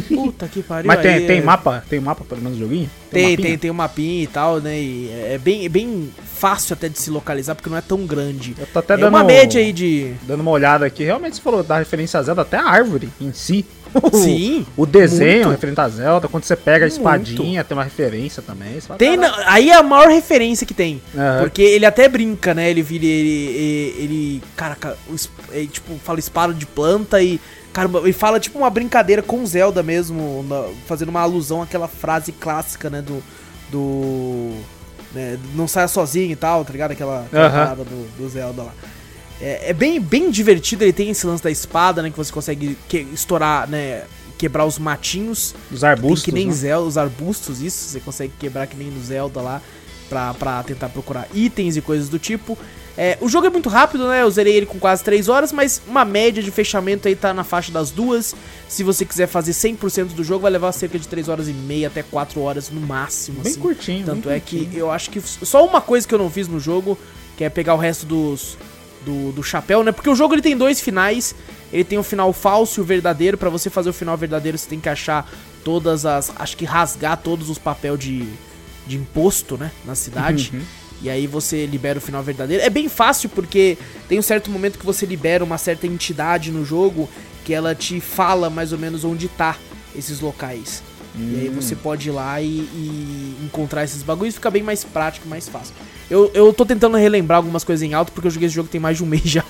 Puta 0.09 0.49
que 0.49 0.63
pariu. 0.63 0.87
Mas 0.89 1.01
tem, 1.01 1.15
aí, 1.15 1.27
tem 1.27 1.39
é- 1.39 1.43
mapa? 1.43 1.85
Tem 1.89 2.01
mapa 2.01 2.25
pelo 2.25 2.41
menos 2.41 2.59
no 2.59 2.65
joguinho? 2.65 2.91
Tem, 3.11 3.31
mapinha? 3.31 3.49
tem, 3.49 3.59
tem 3.59 3.71
um 3.71 3.75
mapinha 3.75 4.23
e 4.23 4.27
tal, 4.27 4.61
né? 4.61 4.81
E 4.81 5.11
é 5.11 5.39
bem, 5.39 5.67
é 5.67 5.69
bem 5.69 6.11
fácil 6.25 6.75
até 6.75 6.89
de 6.89 6.99
se 6.99 7.11
localizar, 7.11 7.55
porque 7.55 7.69
não 7.69 7.77
é 7.77 7.83
tão 7.83 8.07
grande. 8.07 8.55
Eu 8.59 8.67
tô 8.67 8.79
até 8.79 8.95
é 8.95 8.97
dando 8.97 9.15
uma 9.15 9.25
média 9.25 9.61
aí 9.61 9.73
de. 9.73 10.15
Dando 10.23 10.41
uma 10.41 10.51
olhada 10.51 10.87
aqui, 10.87 11.05
realmente 11.05 11.37
você 11.37 11.43
falou 11.43 11.63
da 11.63 11.79
referência 11.79 12.19
a 12.19 12.23
Zelda, 12.23 12.43
até 12.43 12.57
a 12.57 12.65
árvore 12.65 13.09
em 13.21 13.33
si. 13.33 13.67
Sim, 14.13 14.67
O 14.77 14.87
desenho 14.87 15.47
muito. 15.47 15.51
referente 15.51 15.81
a 15.81 15.89
Zelda, 15.89 16.29
quando 16.29 16.45
você 16.45 16.57
pega 16.57 16.85
a 16.85 16.89
Muito. 16.89 16.97
espadinha, 16.99 17.63
tem 17.65 17.77
uma 17.77 17.85
referência 17.85 18.43
também. 18.43 18.81
Fala, 18.81 18.99
Tem, 18.99 19.17
na- 19.17 19.33
aí 19.47 19.71
é 19.71 19.75
a 19.75 19.83
maior 19.83 20.09
referência 20.09 20.67
que 20.67 20.75
tem. 20.75 21.01
Aham. 21.17 21.41
Porque 21.41 21.63
ele 21.63 21.85
até 21.87 22.09
brinca, 22.09 22.55
né? 22.55 22.71
Ele 22.71 22.83
vira. 22.83 23.05
Ele. 23.05 23.29
Ele. 23.29 23.95
ele 23.99 24.43
caraca, 24.57 24.97
es- 25.13 25.29
é, 25.53 25.65
tipo, 25.67 25.99
fala 26.05 26.19
espada 26.19 26.53
de 26.55 26.67
planta 26.67 27.23
e. 27.23 27.41
Caramba, 27.73 28.01
ele 28.01 28.13
fala 28.13 28.39
tipo 28.39 28.59
uma 28.59 28.69
brincadeira 28.69 29.23
com 29.23 29.45
Zelda 29.47 29.83
mesmo, 29.83 30.45
na- 30.49 30.69
fazendo 30.87 31.09
uma 31.09 31.21
alusão 31.21 31.63
àquela 31.63 31.89
frase 31.89 32.33
clássica, 32.33 32.89
né? 32.91 33.01
Do. 33.03 33.23
Do. 33.71 34.53
né, 35.15 35.39
não 35.55 35.67
saia 35.69 35.89
sozinho 35.89 36.31
e 36.33 36.37
tal, 36.37 36.65
tá 36.65 36.73
ligado? 36.73 36.93
Aquela, 36.93 37.23
aquela 37.27 37.51
parada 37.51 37.85
do, 37.85 38.07
do 38.17 38.29
Zelda 38.29 38.63
lá. 38.63 38.73
É, 39.43 39.71
é 39.71 39.73
bem, 39.73 40.01
bem 40.01 40.31
divertido, 40.31 40.85
ele 40.85 40.93
tem 40.93 41.11
esse 41.11 41.27
lance 41.27 41.43
da 41.43 41.51
espada, 41.51 42.01
né? 42.01 42.11
Que 42.11 42.17
você 42.17 42.33
consegue 42.33 42.79
que- 42.89 43.07
estourar, 43.13 43.69
né? 43.69 44.05
Quebrar 44.39 44.65
os 44.65 44.79
matinhos. 44.79 45.55
Os 45.71 45.83
arbustos. 45.83 46.23
Que 46.23 46.33
nem 46.33 46.47
né? 46.47 46.53
Zelda, 46.53 46.87
os 46.87 46.97
arbustos, 46.97 47.61
isso. 47.61 47.89
Você 47.89 48.01
consegue 48.01 48.33
quebrar 48.39 48.67
que 48.69 48.77
nem 48.77 48.89
no 48.89 49.03
Zelda 49.03 49.41
lá. 49.41 49.61
Pra, 50.09 50.35
pra 50.35 50.63
tentar 50.63 50.91
procurar 50.91 51.27
itens 51.33 51.75
e 51.75 51.81
coisas 51.81 52.09
do 52.11 52.19
tipo. 52.19 52.57
É, 52.99 53.17
o 53.23 53.29
jogo 53.31 53.47
é 53.47 53.51
muito 53.51 53.71
rápido, 53.71 54.07
né? 54.07 54.21
Eu 54.21 54.31
zerei 54.31 54.55
ele 54.55 54.67
com 54.67 54.79
quase 54.79 55.03
3 55.03 55.27
horas, 55.31 55.51
mas 55.53 55.81
uma 55.89 56.05
média 56.05 56.43
de 56.43 56.51
fechamento 56.51 57.09
aí 57.09 57.17
tá 57.17 57.33
na 57.33 57.43
faixa 57.43 57.73
das 57.73 57.91
duas. 57.91 58.35
Se 58.69 58.83
você 58.85 59.07
quiser 59.07 59.27
fazer 59.27 59.53
100% 59.53 60.09
do 60.09 60.23
jogo, 60.23 60.43
vai 60.43 60.51
levar 60.53 60.71
cerca 60.73 60.99
de 60.99 61.09
3 61.09 61.31
horas 61.31 61.49
e 61.49 61.53
meia 61.55 61.87
até 61.89 62.03
4 62.03 62.39
horas 62.43 62.69
no 62.69 62.81
máximo. 62.83 63.41
Bem 63.41 63.53
assim. 63.53 63.61
curtinho. 63.61 64.05
Tanto 64.05 64.29
bem 64.29 64.37
é 64.37 64.41
que 64.41 64.59
curtinho. 64.59 64.79
eu 64.79 64.91
acho 64.91 65.09
que 65.09 65.19
só 65.23 65.65
uma 65.67 65.81
coisa 65.81 66.07
que 66.07 66.15
eu 66.15 66.19
não 66.19 66.29
fiz 66.29 66.47
no 66.47 66.61
jogo, 66.61 66.99
que 67.39 67.43
é 67.45 67.49
pegar 67.49 67.75
o 67.75 67.79
resto 67.79 68.05
dos 68.05 68.59
do, 69.05 69.33
do 69.33 69.43
chapéu, 69.43 69.83
né? 69.83 69.93
Porque 69.93 70.09
o 70.09 70.15
jogo 70.15 70.35
ele 70.35 70.43
tem 70.43 70.57
dois 70.57 70.81
finais. 70.81 71.35
Ele 71.73 71.85
tem 71.85 71.99
o 71.99 72.03
final 72.03 72.33
falso 72.33 72.81
e 72.81 72.83
o 72.83 72.85
verdadeiro. 72.85 73.37
Pra 73.37 73.51
você 73.51 73.71
fazer 73.71 73.91
o 73.91 73.93
final 73.93 74.17
verdadeiro, 74.17 74.59
você 74.59 74.69
tem 74.69 74.81
que 74.81 74.89
achar 74.89 75.31
todas 75.65 76.05
as, 76.05 76.33
acho 76.37 76.57
que 76.57 76.65
rasgar 76.65 77.17
todos 77.17 77.49
os 77.49 77.59
papéis 77.59 77.99
de 77.99 78.29
de 78.87 78.97
imposto, 78.97 79.57
né, 79.57 79.71
na 79.85 79.95
cidade. 79.95 80.51
Uhum. 80.53 80.63
E 81.03 81.11
aí 81.11 81.27
você 81.27 81.67
libera 81.67 81.99
o 81.99 82.03
final 82.03 82.23
verdadeiro. 82.23 82.63
É 82.63 82.71
bem 82.71 82.89
fácil 82.89 83.29
porque 83.29 83.77
tem 84.09 84.19
um 84.19 84.23
certo 84.23 84.51
momento 84.51 84.79
que 84.79 84.87
você 84.87 85.05
libera 85.05 85.43
uma 85.43 85.59
certa 85.59 85.87
entidade 85.87 86.53
no 86.53 86.65
jogo 86.65 87.09
que 87.45 87.53
ela 87.53 87.75
te 87.75 88.01
fala 88.01 88.49
mais 88.49 88.73
ou 88.73 88.79
menos 88.79 89.05
onde 89.05 89.29
tá 89.29 89.57
esses 89.97 90.21
locais. 90.21 90.83
E 91.15 91.41
aí 91.41 91.49
você 91.49 91.77
pode 91.77 92.09
ir 92.09 92.13
lá 92.13 92.41
e, 92.41 92.47
e 92.47 93.37
encontrar 93.45 93.85
esses 93.85 94.03
bagulhos, 94.03 94.37
fica 94.37 94.51
bem 94.51 94.63
mais 94.63 94.83
prático, 94.83 95.29
mais 95.29 95.49
fácil. 95.49 95.75
Eu, 96.11 96.31
eu 96.35 96.53
tô 96.53 96.67
tentando 96.67 96.97
relembrar 96.97 97.39
algumas 97.39 97.65
coisas 97.65 97.83
em 97.83 97.95
alto 97.95 98.13
porque 98.13 98.27
eu 98.27 98.31
joguei 98.31 98.47
esse 98.47 98.55
jogo 98.55 98.69
tem 98.69 98.81
mais 98.81 98.97
de 98.97 99.05
um 99.05 99.07
mês 99.09 99.23
já. 99.25 99.45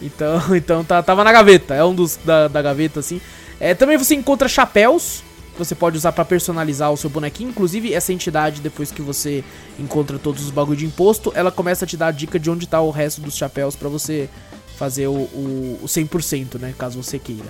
Então, 0.00 0.42
então 0.56 0.84
tá, 0.84 1.02
tava 1.02 1.22
na 1.24 1.32
gaveta, 1.32 1.74
é 1.74 1.84
um 1.84 1.94
dos 1.94 2.18
da, 2.24 2.48
da 2.48 2.62
gaveta 2.62 3.00
assim. 3.00 3.20
É, 3.60 3.74
também 3.74 3.96
você 3.96 4.14
encontra 4.14 4.48
chapéus 4.48 5.22
que 5.52 5.58
você 5.58 5.74
pode 5.74 5.96
usar 5.96 6.12
pra 6.12 6.24
personalizar 6.24 6.92
o 6.92 6.96
seu 6.96 7.08
bonequinho. 7.08 7.50
Inclusive, 7.50 7.94
essa 7.94 8.12
entidade, 8.12 8.60
depois 8.60 8.90
que 8.90 9.00
você 9.00 9.44
encontra 9.78 10.18
todos 10.18 10.42
os 10.42 10.50
bagulho 10.50 10.76
de 10.76 10.84
imposto, 10.84 11.32
ela 11.34 11.50
começa 11.50 11.84
a 11.84 11.88
te 11.88 11.96
dar 11.96 12.08
a 12.08 12.10
dica 12.10 12.38
de 12.38 12.50
onde 12.50 12.66
tá 12.66 12.80
o 12.80 12.90
resto 12.90 13.20
dos 13.20 13.36
chapéus 13.36 13.76
pra 13.76 13.88
você 13.88 14.28
fazer 14.76 15.06
o, 15.06 15.12
o, 15.12 15.78
o 15.82 15.86
100%, 15.86 16.58
né? 16.58 16.74
Caso 16.76 17.00
você 17.02 17.18
queira. 17.18 17.46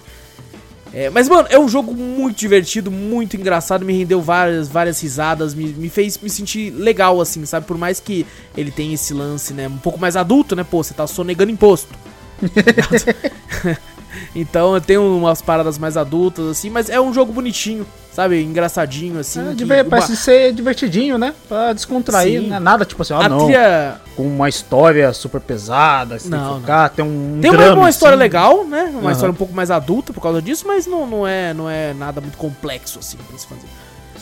É, 0.94 1.10
mas, 1.10 1.28
mano, 1.28 1.48
é 1.50 1.58
um 1.58 1.68
jogo 1.68 1.92
muito 1.92 2.38
divertido, 2.38 2.88
muito 2.88 3.36
engraçado, 3.36 3.84
me 3.84 3.92
rendeu 3.92 4.22
várias, 4.22 4.68
várias 4.68 5.00
risadas, 5.00 5.52
me, 5.52 5.66
me 5.72 5.88
fez 5.88 6.16
me 6.16 6.30
sentir 6.30 6.70
legal, 6.70 7.20
assim, 7.20 7.44
sabe? 7.44 7.66
Por 7.66 7.76
mais 7.76 7.98
que 7.98 8.24
ele 8.56 8.70
tenha 8.70 8.94
esse 8.94 9.12
lance, 9.12 9.52
né? 9.52 9.66
Um 9.66 9.78
pouco 9.78 9.98
mais 9.98 10.14
adulto, 10.14 10.54
né? 10.54 10.62
Pô, 10.62 10.84
você 10.84 10.94
tá 10.94 11.04
sonegando 11.04 11.50
imposto. 11.50 11.92
então 14.34 14.80
tem 14.80 14.96
umas 14.98 15.40
paradas 15.42 15.78
mais 15.78 15.96
adultas, 15.96 16.46
assim, 16.48 16.70
mas 16.70 16.88
é 16.90 17.00
um 17.00 17.12
jogo 17.12 17.32
bonitinho, 17.32 17.86
sabe? 18.12 18.42
Engraçadinho, 18.42 19.18
assim. 19.18 19.50
é, 19.50 19.54
diver- 19.54 19.82
uma- 19.84 19.90
parece 19.90 20.16
ser 20.16 20.52
divertidinho, 20.52 21.16
né? 21.18 21.34
Pra 21.48 21.72
descontrair, 21.72 22.40
Sim. 22.42 22.48
né? 22.48 22.58
Nada 22.58 22.84
tipo 22.84 23.02
assim, 23.02 23.14
ah 23.14 23.24
a 23.24 23.28
não, 23.28 23.44
trilha. 23.44 24.00
com 24.16 24.22
uma 24.26 24.48
história 24.48 25.12
super 25.12 25.40
pesada, 25.40 26.18
tem 26.18 26.30
Não, 26.30 26.54
que 26.56 26.60
focar, 26.60 26.90
tem 26.90 27.04
um 27.04 27.38
Tem 27.40 27.50
uma, 27.50 27.56
drama 27.58 27.80
uma 27.82 27.88
em 27.88 27.90
história 27.90 28.14
cima. 28.16 28.22
legal, 28.22 28.64
né? 28.64 28.84
Uma 28.92 29.00
Aham. 29.02 29.12
história 29.12 29.32
um 29.32 29.36
pouco 29.36 29.54
mais 29.54 29.70
adulta 29.70 30.12
por 30.12 30.20
causa 30.20 30.40
disso, 30.42 30.64
mas 30.66 30.86
não, 30.86 31.06
não, 31.06 31.26
é, 31.26 31.52
não 31.54 31.68
é 31.68 31.92
nada 31.94 32.20
muito 32.20 32.36
complexo, 32.38 32.98
assim, 32.98 33.16
pra 33.16 33.38
se 33.38 33.46
fazer. 33.46 33.66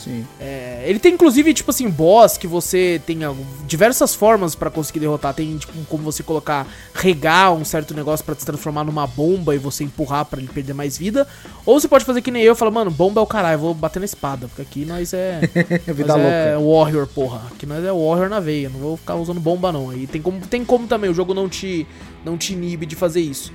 Sim. 0.03 0.25
É, 0.39 0.83
ele 0.85 0.99
tem 0.99 1.13
inclusive, 1.13 1.53
tipo 1.53 1.71
assim, 1.71 1.89
boss 1.89 2.37
que 2.37 2.45
você 2.47 3.01
tem 3.05 3.19
diversas 3.65 4.13
formas 4.13 4.53
pra 4.53 4.69
conseguir 4.69 4.99
derrotar. 4.99 5.33
Tem, 5.33 5.57
tipo, 5.57 5.73
como 5.85 6.03
você 6.03 6.21
colocar, 6.23 6.67
regar 6.93 7.53
um 7.53 7.63
certo 7.63 7.93
negócio 7.93 8.25
pra 8.25 8.35
se 8.35 8.45
transformar 8.45 8.83
numa 8.83 9.07
bomba 9.07 9.55
e 9.55 9.57
você 9.57 9.83
empurrar 9.83 10.25
pra 10.25 10.39
ele 10.39 10.49
perder 10.49 10.73
mais 10.73 10.97
vida. 10.97 11.25
Ou 11.65 11.79
você 11.79 11.87
pode 11.87 12.03
fazer 12.03 12.21
que 12.21 12.31
nem 12.31 12.43
eu, 12.43 12.55
falar, 12.55 12.71
mano, 12.71 12.91
bomba 12.91 13.21
é 13.21 13.23
o 13.23 13.27
caralho, 13.27 13.55
eu 13.55 13.59
vou 13.59 13.73
bater 13.73 13.99
na 13.99 14.05
espada, 14.05 14.47
porque 14.47 14.61
aqui 14.61 14.83
nós 14.85 15.13
é. 15.13 15.39
Vida 15.87 16.17
nós 16.17 16.25
é 16.25 16.57
warrior, 16.57 17.07
porra. 17.07 17.41
Aqui 17.51 17.65
nós 17.65 17.83
é 17.85 17.91
warrior 17.91 18.29
na 18.29 18.39
veia, 18.39 18.69
não 18.69 18.79
vou 18.79 18.97
ficar 18.97 19.15
usando 19.15 19.39
bomba 19.39 19.71
não. 19.71 19.89
Aí 19.89 20.05
tem 20.05 20.21
como, 20.21 20.41
tem 20.41 20.65
como 20.65 20.87
também, 20.87 21.09
o 21.09 21.13
jogo 21.13 21.33
não 21.33 21.47
te, 21.47 21.87
não 22.25 22.37
te 22.37 22.53
inibe 22.53 22.85
de 22.85 22.95
fazer 22.95 23.21
isso. 23.21 23.53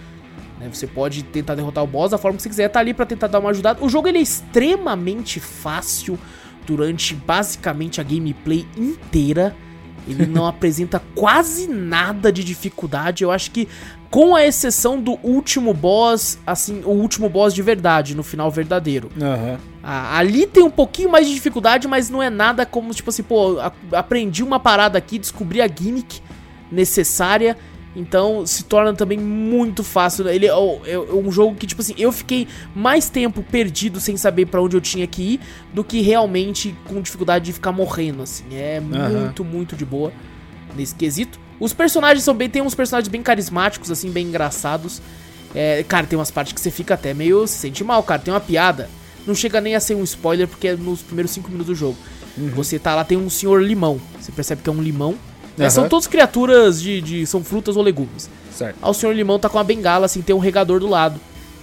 né? 0.59 0.69
Você 0.73 0.87
pode 0.87 1.23
tentar 1.25 1.55
derrotar 1.55 1.85
o 1.85 1.87
boss 1.87 2.11
da 2.11 2.19
forma 2.19 2.37
que 2.37 2.43
você 2.43 2.49
quiser, 2.49 2.69
tá 2.69 2.81
ali 2.81 2.95
pra 2.95 3.05
tentar 3.05 3.26
dar 3.26 3.38
uma 3.38 3.50
ajudada. 3.50 3.85
O 3.85 3.88
jogo 3.88 4.09
ele 4.09 4.19
é 4.19 4.23
extremamente 4.23 5.40
fácil 5.40 6.19
durante 6.68 7.14
basicamente 7.14 7.98
a 7.98 8.04
gameplay 8.04 8.66
inteira. 8.76 9.56
Ele 10.06 10.26
não 10.26 10.44
apresenta 10.46 11.02
quase 11.14 11.66
nada 11.66 12.30
de 12.30 12.44
dificuldade. 12.44 13.25
Eu 13.25 13.30
acho 13.30 13.50
que, 13.50 13.66
com 14.10 14.37
a 14.37 14.44
exceção 14.44 15.00
do 15.00 15.18
último 15.22 15.72
boss, 15.72 16.38
assim, 16.46 16.82
o 16.84 16.90
último 16.90 17.26
boss 17.30 17.54
de 17.54 17.62
verdade, 17.62 18.14
no 18.14 18.22
final 18.22 18.50
verdadeiro. 18.50 19.10
Ah, 19.82 20.18
ali 20.18 20.46
tem 20.46 20.62
um 20.62 20.70
pouquinho 20.70 21.10
mais 21.10 21.26
de 21.26 21.32
dificuldade, 21.32 21.88
mas 21.88 22.10
não 22.10 22.22
é 22.22 22.28
nada 22.28 22.66
como, 22.66 22.92
tipo 22.92 23.08
assim, 23.08 23.22
pô, 23.22 23.56
aprendi 23.92 24.42
uma 24.42 24.60
parada 24.60 24.98
aqui, 24.98 25.18
descobri 25.18 25.62
a 25.62 25.66
gimmick 25.66 26.20
necessária, 26.70 27.56
então 27.99 28.47
se 28.47 28.64
torna 28.64 28.95
também 28.95 29.19
muito 29.19 29.83
fácil. 29.83 30.28
Ele 30.28 30.47
é, 30.47 30.55
o- 30.55 30.81
é 30.87 30.99
um 30.99 31.31
jogo 31.33 31.55
que, 31.57 31.67
tipo 31.67 31.81
assim, 31.83 31.95
eu 31.99 32.12
fiquei 32.12 32.47
mais 32.75 33.11
tempo 33.11 33.43
perdido 33.43 33.99
sem 34.00 34.17
saber 34.17 34.47
pra 34.47 34.62
onde 34.62 34.76
eu 34.76 34.81
tinha 34.81 35.07
que 35.07 35.23
ir 35.35 35.40
do 35.75 35.83
que 35.83 36.00
realmente 36.00 36.75
com 36.87 37.00
dificuldade 37.02 37.45
de 37.47 37.52
ficar 37.52 37.73
morrendo, 37.73 38.23
assim. 38.23 38.45
É 38.52 38.81
muito, 38.81 39.45
muito 39.45 39.76
de 39.76 39.85
boa 39.85 40.12
nesse 40.76 40.95
quesito. 40.95 41.38
Os 41.59 41.73
personagens 41.73 42.23
são 42.25 42.35
bem. 42.35 42.49
Tem 42.49 42.62
uns 42.62 42.75
personagens 42.75 43.09
bem 43.09 43.23
carismáticos, 43.23 43.90
assim, 43.90 44.11
bem 44.11 44.26
engraçados. 44.28 45.02
É, 45.55 45.83
cara, 45.83 46.07
tem 46.07 46.19
umas 46.19 46.31
partes 46.31 46.52
que 46.52 46.61
você 46.61 46.71
fica 46.71 46.95
até 46.95 47.12
meio. 47.12 47.47
se 47.47 47.59
sente 47.59 47.83
mal, 47.83 48.02
cara. 48.02 48.21
Tem 48.21 48.33
uma 48.33 48.40
piada. 48.40 48.88
Não 49.26 49.35
chega 49.35 49.61
nem 49.61 49.75
a 49.75 49.81
ser 49.81 49.95
um 49.95 50.05
spoiler, 50.05 50.47
porque 50.47 50.69
é 50.69 50.76
nos 50.76 51.02
primeiros 51.02 51.33
5 51.33 51.49
minutos 51.50 51.67
do 51.67 51.75
jogo. 51.75 51.97
Você 52.55 52.78
tá 52.78 52.95
lá, 52.95 53.02
tem 53.02 53.19
um 53.19 53.28
senhor 53.28 53.61
limão. 53.62 54.00
Você 54.21 54.31
percebe 54.31 54.62
que 54.62 54.69
é 54.71 54.73
um 54.73 54.81
limão. 54.81 55.17
Aham. 55.66 55.70
são 55.70 55.88
todas 55.88 56.06
criaturas 56.06 56.80
de, 56.80 57.00
de. 57.00 57.26
São 57.26 57.42
frutas 57.42 57.76
ou 57.76 57.82
legumes. 57.82 58.28
Certo. 58.52 58.76
Aí 58.82 58.90
o 58.90 58.94
senhor 58.94 59.12
limão 59.14 59.38
tá 59.38 59.48
com 59.48 59.58
uma 59.58 59.64
bengala, 59.64 60.06
assim, 60.06 60.20
tem 60.22 60.34
um 60.34 60.38
regador 60.40 60.80
do 60.80 60.86
lado. 60.88 61.20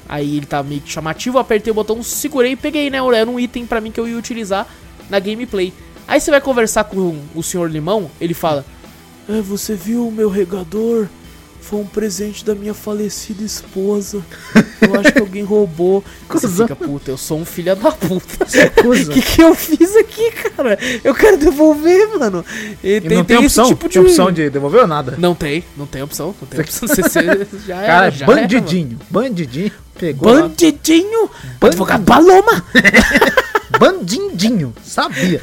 Aí 0.08 0.38
ele 0.38 0.46
tá 0.46 0.62
meio 0.62 0.82
que 0.82 0.92
chamativo, 0.92 1.40
apertei 1.40 1.72
o 1.72 1.74
botão, 1.74 2.02
segurei 2.04 2.52
e 2.52 2.56
peguei, 2.56 2.90
né? 2.90 3.00
Era 3.16 3.30
um 3.30 3.40
item 3.40 3.66
pra 3.66 3.82
mim 3.82 3.92
que 3.92 4.00
eu 4.00 4.08
ia 4.08 4.18
utilizar 4.18 4.68
na 5.10 5.20
gameplay. 5.20 5.74
Aí 6.08 6.20
você 6.20 6.30
vai 6.30 6.40
conversar 6.40 6.84
com 6.84 7.20
o 7.34 7.42
senhor 7.42 7.70
limão, 7.70 8.10
ele 8.22 8.34
fala: 8.34 8.64
"É, 9.28 9.42
Você 9.42 9.74
viu 9.76 10.08
o 10.08 10.12
meu 10.12 10.30
regador? 10.30 11.08
Foi 11.70 11.80
um 11.80 11.86
presente 11.86 12.46
da 12.46 12.54
minha 12.54 12.74
falecida 12.76 13.44
esposa. 13.44 14.22
Eu 14.82 15.00
acho 15.00 15.12
que 15.12 15.20
alguém 15.20 15.44
roubou. 15.44 16.04
Você 16.30 16.48
fica, 16.48 16.76
puta, 16.76 17.10
eu 17.10 17.18
sou 17.18 17.40
um 17.40 17.46
filho 17.46 17.76
da 17.76 17.92
puta. 17.92 18.46
cuzão. 18.84 19.12
O 19.12 19.14
que, 19.16 19.22
que 19.22 19.42
eu 19.42 19.56
fiz 19.56 19.96
aqui, 19.96 20.30
cara? 20.32 20.78
Eu 21.04 21.16
quero 21.16 21.38
devolver, 21.38 22.20
mano. 22.20 22.46
E, 22.84 22.98
E 23.04 23.10
não 23.16 23.24
tem, 23.26 23.38
opção? 23.38 23.74
Tem 23.76 24.02
opção 24.02 24.32
de 24.32 24.48
devolver 24.50 24.82
ou 24.82 24.88
nada? 24.88 25.16
Não 25.18 25.34
tem, 25.34 25.64
não 25.76 25.88
tem 25.88 26.04
opção. 26.04 26.36
Não 26.40 26.48
tem 26.48 26.60
opção. 26.62 26.88
Você, 26.88 27.02
você 27.02 27.46
já 27.66 27.78
era, 27.78 27.88
Cara, 27.88 28.12
já 28.12 28.26
era, 28.26 28.36
mano. 28.36 28.42
bandidinho. 28.48 29.00
bandidinho. 29.10 29.72
Pegou 29.98 30.32
lá. 30.34 30.42
Bandidinho! 30.42 31.30
Band- 31.60 31.68
Advogado 31.70 32.04
Paloma! 32.04 32.64
Bandindinho. 33.80 34.74
Sabia. 34.84 35.42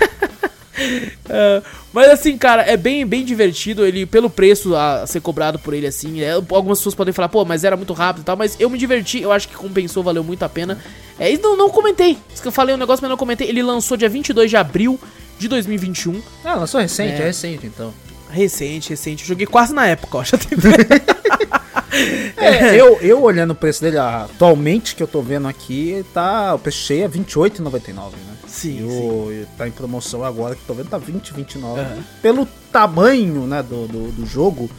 É, 1.29 1.63
mas 1.93 2.09
assim, 2.11 2.37
cara, 2.37 2.63
é 2.63 2.77
bem, 2.77 3.07
bem 3.07 3.25
divertido. 3.25 3.87
Ele, 3.87 4.05
pelo 4.07 4.29
preço 4.29 4.75
a 4.75 5.07
ser 5.07 5.21
cobrado 5.21 5.59
por 5.59 5.73
ele, 5.75 5.87
assim. 5.87 6.21
é, 6.23 6.33
algumas 6.33 6.79
pessoas 6.79 6.95
podem 6.95 7.13
falar, 7.13 7.29
pô, 7.29 7.45
mas 7.45 7.65
era 7.65 7.77
muito 7.77 7.93
rápido 7.93 8.23
e 8.23 8.25
tal. 8.25 8.37
Mas 8.37 8.57
eu 8.59 8.69
me 8.71 8.79
diverti, 8.79 9.21
eu 9.21 9.31
acho 9.33 9.49
que 9.49 9.55
compensou, 9.55 10.03
valeu 10.03 10.25
muito 10.25 10.43
a 10.43 10.49
pena. 10.49 10.79
É, 11.19 11.33
e 11.33 11.39
não, 11.39 11.57
não 11.57 11.71
comentei. 11.71 12.19
Isso 12.33 12.43
que 12.43 12.49
eu 12.49 12.53
falei 12.53 12.75
um 12.75 12.79
negócio, 12.79 13.03
mas 13.03 13.11
não 13.11 13.17
comentei. 13.17 13.49
Ele 13.49 13.63
lançou 13.63 13.97
dia 13.97 14.09
22 14.09 14.51
de 14.51 14.57
abril 14.57 14.99
de 15.39 15.49
2021. 15.49 16.21
Ah, 16.45 16.55
lançou 16.55 16.81
recente, 16.81 17.15
É. 17.21 17.23
é 17.23 17.27
recente 17.27 17.67
então. 17.67 17.93
Recente, 18.31 18.91
recente. 18.91 19.23
Eu 19.23 19.29
joguei 19.29 19.47
quase 19.47 19.75
na 19.75 19.87
época, 19.87 20.19
ó. 20.19 20.25
Já 20.25 20.39
tem... 20.39 20.57
É, 22.37 22.75
eu, 22.75 22.99
eu 23.03 23.23
olhando 23.23 23.51
o 23.51 23.55
preço 23.55 23.83
dele 23.83 23.99
atualmente 23.99 24.97
que 24.97 25.03
eu 25.03 25.07
tô 25.07 25.21
vendo 25.21 25.47
aqui, 25.47 26.05
tá. 26.15 26.55
O 26.55 26.59
preço 26.59 26.79
cheio 26.79 27.05
é 27.05 27.07
R$28,99, 27.07 27.95
né? 27.95 28.37
Sim, 28.53 28.81
e 28.81 28.83
o, 28.85 29.47
tá 29.57 29.67
em 29.67 29.71
promoção 29.71 30.23
agora 30.23 30.55
que 30.55 30.61
tô 30.67 30.75
vendo 30.75 30.91
tá 30.91 30.99
20, 30.99 31.33
29. 31.33 31.81
Aham. 31.81 32.05
Pelo 32.21 32.47
tamanho, 32.71 33.47
né, 33.47 33.63
do, 33.63 33.89
do, 33.89 34.13
do 34.13 34.27
jogo, 34.27 34.71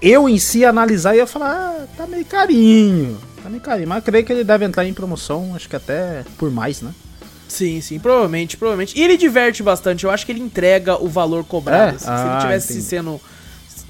eu 0.00 0.26
em 0.26 0.38
si 0.38 0.64
analisar 0.64 1.14
ia 1.14 1.26
falar, 1.26 1.52
ah, 1.82 1.86
tá 1.98 2.06
meio 2.06 2.24
carinho. 2.24 3.18
Tá 3.42 3.50
meio 3.50 3.60
carinho, 3.62 3.88
mas 3.88 3.98
eu 3.98 4.02
creio 4.02 4.24
que 4.24 4.32
ele 4.32 4.42
deve 4.42 4.64
entrar 4.64 4.86
em 4.86 4.94
promoção, 4.94 5.54
acho 5.54 5.68
que 5.68 5.76
até 5.76 6.24
por 6.38 6.50
mais, 6.50 6.80
né? 6.80 6.92
Sim, 7.46 7.80
sim, 7.82 7.98
provavelmente, 7.98 8.56
provavelmente. 8.56 8.98
E 8.98 9.02
ele 9.02 9.16
diverte 9.18 9.62
bastante, 9.62 10.04
eu 10.04 10.10
acho 10.10 10.24
que 10.24 10.32
ele 10.32 10.40
entrega 10.40 10.96
o 11.02 11.08
valor 11.08 11.44
cobrado. 11.44 11.92
É? 11.92 11.96
assim. 11.96 12.04
Se 12.06 12.10
Ah, 12.10 12.30
ele 12.32 12.40
tivesse 12.40 12.72
entendi. 12.72 12.86
sendo 12.86 13.20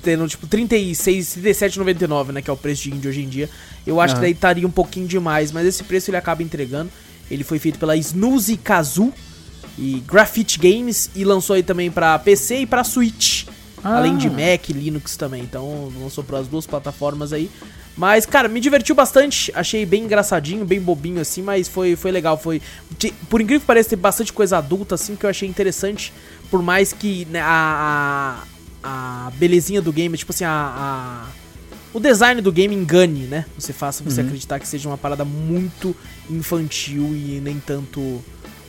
tendo 0.03 0.27
tipo 0.27 0.47
36, 0.47 1.37
37,99, 1.45 2.33
né, 2.33 2.41
que 2.43 2.49
é 2.49 2.53
o 2.53 2.57
preço 2.57 2.85
de 2.85 2.91
indie 2.91 3.07
hoje 3.09 3.23
em 3.23 3.29
dia, 3.29 3.51
eu 3.87 4.01
acho 4.01 4.15
que 4.15 4.19
Aham. 4.19 4.23
daí 4.23 4.33
estaria 4.33 4.67
um 4.67 4.71
pouquinho 4.71 5.07
demais, 5.07 5.53
mas 5.53 5.67
esse 5.67 5.85
preço 5.85 6.11
ele 6.11 6.17
acaba 6.17 6.43
entregando. 6.43 6.91
Ele 7.31 7.45
foi 7.45 7.59
feito 7.59 7.79
pela 7.79 7.97
Snoozy 7.97 8.57
Kazoo 8.57 9.13
e 9.79 10.03
Graffiti 10.07 10.59
Games 10.59 11.11
e 11.15 11.25
lançou 11.25 11.55
aí 11.55 11.63
também 11.63 11.91
pra 11.91 12.19
PC 12.19 12.61
e 12.61 12.67
pra 12.67 12.83
Switch. 12.85 13.47
Ah. 13.83 13.97
Além 13.97 14.17
de 14.17 14.29
Mac 14.29 14.69
e 14.69 14.73
Linux 14.73 15.17
também. 15.17 15.43
Então 15.43 15.91
lançou 16.01 16.23
para 16.25 16.39
as 16.39 16.49
duas 16.49 16.67
plataformas 16.67 17.33
aí. 17.33 17.51
Mas, 17.97 18.25
cara, 18.25 18.49
me 18.49 18.61
divertiu 18.61 18.95
bastante. 18.95 19.53
Achei 19.55 19.85
bem 19.85 20.05
engraçadinho, 20.05 20.65
bem 20.65 20.81
bobinho 20.81 21.21
assim, 21.21 21.43
mas 21.43 21.69
foi, 21.69 21.97
foi 21.97 22.11
legal. 22.11 22.39
Foi. 22.39 22.61
Por 23.29 23.41
incrível 23.41 23.61
que 23.61 23.67
pareça, 23.67 23.91
tem 23.91 23.99
bastante 23.99 24.33
coisa 24.33 24.59
adulta, 24.59 24.95
assim, 24.95 25.17
que 25.17 25.25
eu 25.27 25.31
achei 25.31 25.49
interessante. 25.49 26.13
Por 26.51 26.63
mais 26.63 26.93
que 26.93 27.27
né, 27.27 27.41
a, 27.43 28.43
a. 28.83 29.27
a 29.27 29.31
belezinha 29.33 29.83
do 29.83 29.93
game, 29.93 30.17
tipo 30.17 30.33
assim, 30.33 30.45
a. 30.45 30.51
a- 30.51 31.40
o 31.93 32.01
design 32.01 32.41
do 32.41 32.53
game 32.53 32.75
engane, 32.75 33.25
né? 33.25 33.45
Você 33.59 33.73
faça 33.73 34.05
você 34.05 34.21
acreditar 34.21 34.59
que 34.59 34.69
seja 34.69 34.89
uma 34.89 34.99
parada 34.99 35.25
muito 35.25 35.95
infantil 36.29 37.15
e 37.15 37.41
nem 37.43 37.59
tanto. 37.59 38.23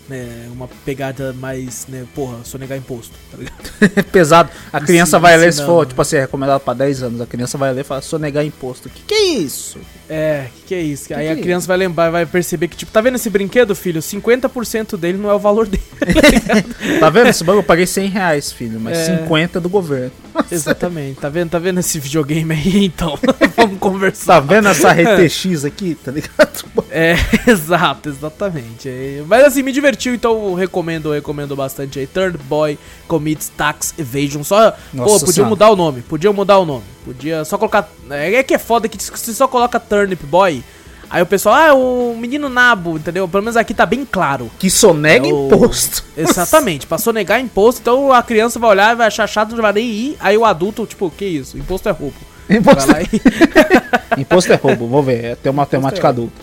Né, 0.09 0.49
uma 0.51 0.67
pegada 0.83 1.31
mais, 1.31 1.85
né, 1.87 2.05
porra, 2.13 2.37
sonegar 2.43 2.77
imposto, 2.77 3.13
tá 3.31 3.37
ligado? 3.37 4.03
Pesado. 4.11 4.49
A 4.73 4.81
criança 4.81 5.17
Sim, 5.17 5.21
vai 5.21 5.37
ler, 5.37 5.53
se 5.53 5.63
for, 5.63 5.85
tipo 5.85 6.01
assim, 6.01 6.17
é 6.17 6.21
recomendado 6.21 6.59
pra 6.59 6.73
10 6.73 7.03
anos. 7.03 7.21
A 7.21 7.25
criança 7.25 7.57
vai 7.57 7.71
ler 7.73 7.81
e 7.81 7.83
fala, 7.85 8.01
sonegar 8.01 8.45
imposto. 8.45 8.89
Que 8.89 9.03
que 9.03 9.13
é 9.13 9.23
isso? 9.35 9.79
É, 10.09 10.47
que 10.53 10.61
que 10.67 10.75
é 10.75 10.81
isso? 10.81 11.07
Que 11.07 11.13
Aí 11.13 11.27
que 11.27 11.33
a 11.33 11.37
é 11.37 11.41
criança 11.41 11.67
vai 11.67 11.77
lembrar, 11.77 12.09
vai 12.09 12.25
perceber 12.25 12.67
que, 12.67 12.75
tipo, 12.75 12.91
tá 12.91 12.99
vendo 12.99 13.15
esse 13.15 13.29
brinquedo, 13.29 13.73
filho? 13.73 14.01
50% 14.01 14.97
dele 14.97 15.17
não 15.17 15.29
é 15.29 15.33
o 15.33 15.39
valor 15.39 15.67
dele. 15.67 15.81
Tá 16.99 17.09
vendo? 17.09 17.27
Esse 17.27 17.43
bagulho 17.43 17.61
eu 17.61 17.63
paguei 17.65 17.85
100 17.87 18.09
reais, 18.09 18.51
filho, 18.51 18.79
mas 18.79 18.97
É. 18.97 19.17
50 19.17 19.57
é 19.57 19.61
do 19.61 19.69
governo. 19.69 20.11
Exatamente. 20.51 21.19
Tá 21.19 21.29
vendo? 21.29 21.49
Tá 21.49 21.59
vendo 21.59 21.79
esse 21.79 21.99
videogame 21.99 22.53
aí, 22.53 22.85
então? 22.85 23.17
Vamos 23.55 23.79
conversar. 23.79 24.33
Tá 24.35 24.39
vendo 24.39 24.67
essa 24.67 24.91
RTX 24.91 25.65
aqui, 25.65 25.95
tá 25.95 26.11
ligado? 26.11 26.65
É, 26.89 27.15
exato, 27.47 28.09
exatamente. 28.09 28.89
É, 28.89 29.23
Mas 29.25 29.45
assim, 29.45 29.63
me 29.63 29.71
divertiu, 29.91 30.13
então 30.15 30.53
recomendo, 30.53 31.11
recomendo 31.11 31.55
bastante 31.55 31.99
aí. 31.99 32.07
Third 32.07 32.37
Boy 32.37 32.77
Commits 33.07 33.49
Tax 33.55 33.93
Evasion. 33.97 34.43
Só, 34.43 34.71
pô, 34.71 34.77
Nossa 34.93 35.19
podia 35.19 35.33
Senhora. 35.33 35.49
mudar 35.49 35.69
o 35.69 35.75
nome, 35.75 36.01
podia 36.01 36.31
mudar 36.31 36.57
o 36.59 36.65
nome. 36.65 36.83
Podia 37.05 37.43
só 37.45 37.57
colocar. 37.57 37.89
É 38.09 38.35
é 38.35 38.43
que 38.43 38.53
é 38.53 38.57
foda 38.57 38.87
que 38.87 38.97
se 39.01 39.33
só 39.35 39.47
coloca 39.47 39.79
Turnip 39.79 40.23
Boy, 40.25 40.63
aí 41.09 41.21
o 41.21 41.25
pessoal, 41.25 41.55
ah, 41.55 41.73
o 41.73 42.15
menino 42.17 42.47
nabo, 42.49 42.97
entendeu? 42.97 43.27
Pelo 43.27 43.43
menos 43.43 43.57
aqui 43.57 43.73
tá 43.73 43.85
bem 43.85 44.05
claro. 44.09 44.49
Que 44.59 44.69
sonega 44.69 45.27
É 45.27 45.33
o- 45.33 45.47
imposto. 45.47 46.03
Exatamente, 46.15 46.87
passou 46.87 47.11
a 47.11 47.13
negar 47.13 47.39
imposto, 47.39 47.81
então 47.81 48.11
a 48.11 48.21
criança 48.23 48.57
vai 48.59 48.69
olhar, 48.69 48.95
vai 48.95 49.07
achar 49.07 49.27
chato, 49.27 49.55
não 49.55 49.61
vai 49.61 49.73
nem 49.73 49.87
ir. 49.87 50.17
Aí 50.19 50.37
o 50.37 50.45
adulto, 50.45 50.85
tipo, 50.85 51.09
que 51.09 51.25
isso? 51.25 51.57
Imposto 51.57 51.89
é 51.89 51.91
roubo. 51.91 52.15
Imposto, 52.49 52.91
e... 52.91 54.19
imposto 54.21 54.51
é 54.51 54.55
roubo, 54.55 54.87
vou 54.87 55.01
ver. 55.03 55.23
É 55.23 55.35
ter 55.35 55.49
uma 55.49 55.65
temática 55.65 56.09
adulta. 56.09 56.33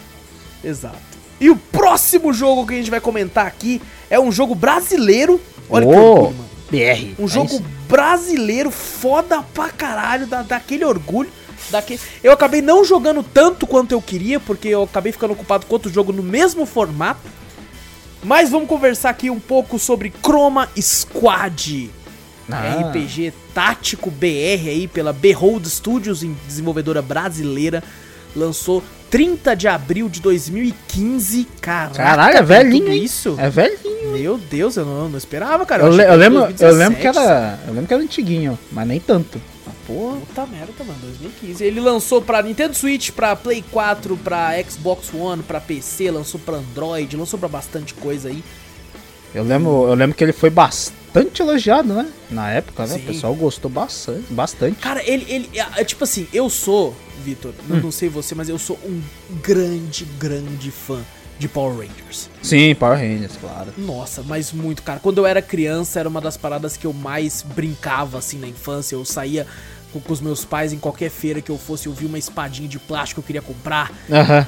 Exato. 0.65 1.08
E 1.41 1.51
o 1.51 1.57
próximo 1.57 2.33
jogo 2.33 2.67
que 2.67 2.75
a 2.75 2.77
gente 2.77 2.91
vai 2.91 3.01
comentar 3.01 3.47
aqui 3.47 3.81
é 4.11 4.19
um 4.19 4.33
jogo 4.33 4.55
brasileiro. 4.55 5.41
Olha 5.69 5.87
que 5.87 5.93
Ô, 5.93 5.99
orgulho, 5.99 6.35
mano. 6.35 6.49
BR. 6.71 7.15
Um 7.19 7.25
Aí 7.25 7.29
jogo 7.29 7.49
sim. 7.49 7.65
brasileiro 7.89 8.71
foda 8.71 9.43
pra 9.43 9.71
caralho, 9.71 10.27
da, 10.27 10.43
daquele 10.43 10.85
orgulho. 10.85 11.31
Daquele... 11.71 12.01
Eu 12.23 12.33
acabei 12.33 12.61
não 12.61 12.85
jogando 12.85 13.23
tanto 13.23 13.67
quanto 13.67 13.93
eu 13.93 14.03
queria, 14.03 14.41
porque 14.41 14.69
eu 14.69 14.83
acabei 14.83 15.13
ficando 15.13 15.33
ocupado 15.33 15.67
com 15.67 15.75
outro 15.75 15.91
jogo 15.91 16.13
no 16.13 16.23
mesmo 16.23 16.67
formato. 16.67 17.21
Mas 18.23 18.51
vamos 18.51 18.69
conversar 18.69 19.11
aqui 19.11 19.31
um 19.31 19.39
pouco 19.39 19.79
sobre 19.79 20.13
Chroma 20.23 20.69
Squad. 20.77 21.91
Ah. 22.51 22.89
RPG 22.89 23.33
tático 23.55 24.11
BR 24.11 24.69
aí 24.69 24.89
pela 24.89 25.13
Behold 25.13 25.67
Studios, 25.67 26.23
em 26.23 26.37
desenvolvedora 26.47 27.03
brasileira. 27.03 27.83
Lançou 28.35 28.83
30 29.11 29.55
de 29.57 29.69
abril 29.69 30.09
de 30.09 30.21
2015. 30.21 31.47
Caraca, 31.61 31.95
Caralho, 31.97 32.37
é 32.37 32.43
velhinho, 32.43 32.93
isso? 32.93 33.37
É 33.39 33.49
velhinho. 33.49 34.13
Meu 34.13 34.39
Deus, 34.39 34.77
eu 34.77 34.85
não, 34.85 35.09
não 35.09 35.19
esperava, 35.19 35.65
cara. 35.67 35.85
Eu, 35.85 35.93
eu 35.93 36.01
era 36.01 36.15
lembro, 36.15 36.41
eu 36.41 36.47
2017, 36.53 36.79
lembro 36.79 37.01
que 37.01 37.07
era. 37.07 37.59
Eu 37.67 37.73
lembro 37.75 37.87
que 37.89 37.95
era 37.95 38.03
antiguinho, 38.03 38.59
mas 38.73 38.87
nem 38.87 39.01
tanto. 39.01 39.41
Ah, 39.67 39.71
Porra. 39.87 40.17
Puta 40.19 40.47
merda, 40.47 40.73
mano, 40.81 40.99
2015. 41.03 41.65
Ele 41.65 41.81
lançou 41.81 42.21
pra 42.21 42.43
Nintendo 42.43 42.75
Switch, 42.75 43.11
pra 43.11 43.35
Play 43.37 43.65
4, 43.71 44.17
pra 44.19 44.53
Xbox 44.63 45.13
One, 45.15 45.43
pra 45.43 45.61
PC, 45.61 46.11
lançou 46.11 46.41
pra 46.41 46.57
Android, 46.57 47.17
lançou 47.17 47.39
pra 47.39 47.49
bastante 47.49 47.95
coisa 47.95 48.29
aí. 48.29 48.43
Eu 49.35 49.45
lembro, 49.45 49.87
eu 49.89 49.95
lembro 49.95 50.17
que 50.17 50.25
ele 50.25 50.33
foi 50.33 50.51
bastante 50.51 50.98
elogiado, 51.41 51.93
né? 51.95 52.09
Na 52.31 52.51
época, 52.51 52.87
né? 52.87 52.95
Sim. 52.95 53.01
O 53.03 53.07
pessoal 53.07 53.35
gostou 53.35 53.71
bastante. 53.71 54.33
bastante. 54.33 54.77
Cara, 54.77 55.03
ele, 55.09 55.27
ele, 55.29 55.51
é, 55.59 55.81
é, 55.81 55.85
tipo 55.85 56.05
assim, 56.05 56.27
eu 56.33 56.49
sou, 56.51 56.95
Vitor, 57.25 57.53
Hum. 57.71 57.81
não 57.83 57.91
sei 57.91 58.09
você, 58.09 58.35
mas 58.35 58.49
eu 58.49 58.59
sou 58.59 58.79
um 58.85 59.03
grande, 59.43 60.05
grande 60.19 60.71
fã 60.71 61.01
de 61.39 61.47
Power 61.49 61.77
Rangers. 61.77 62.29
Sim, 62.43 62.75
Power 62.75 62.99
Rangers, 62.99 63.37
claro. 63.41 63.73
Nossa, 63.79 64.23
mas 64.23 64.53
muito, 64.53 64.83
cara. 64.83 64.99
Quando 64.99 65.19
eu 65.19 65.27
era 65.27 65.41
criança, 65.41 66.01
era 66.01 66.09
uma 66.09 66.21
das 66.21 66.37
paradas 66.37 66.77
que 66.77 66.87
eu 66.87 66.93
mais 66.93 67.43
brincava, 67.43 68.19
assim, 68.19 68.39
na 68.39 68.49
infância. 68.49 68.97
Eu 68.97 69.05
saía 69.05 69.47
com, 69.93 70.01
com 70.01 70.13
os 70.13 70.21
meus 70.21 70.45
pais 70.45 70.73
em 70.73 70.79
qualquer 70.79 71.11
feira 71.11 71.41
que 71.41 71.51
eu 71.51 71.57
fosse, 71.57 71.87
eu 71.87 71.93
via 71.93 72.09
uma 72.09 72.19
espadinha 72.19 72.69
de 72.69 72.79
plástico 72.79 73.21
que 73.23 73.25
eu 73.25 73.27
queria 73.27 73.43
comprar. 73.43 73.93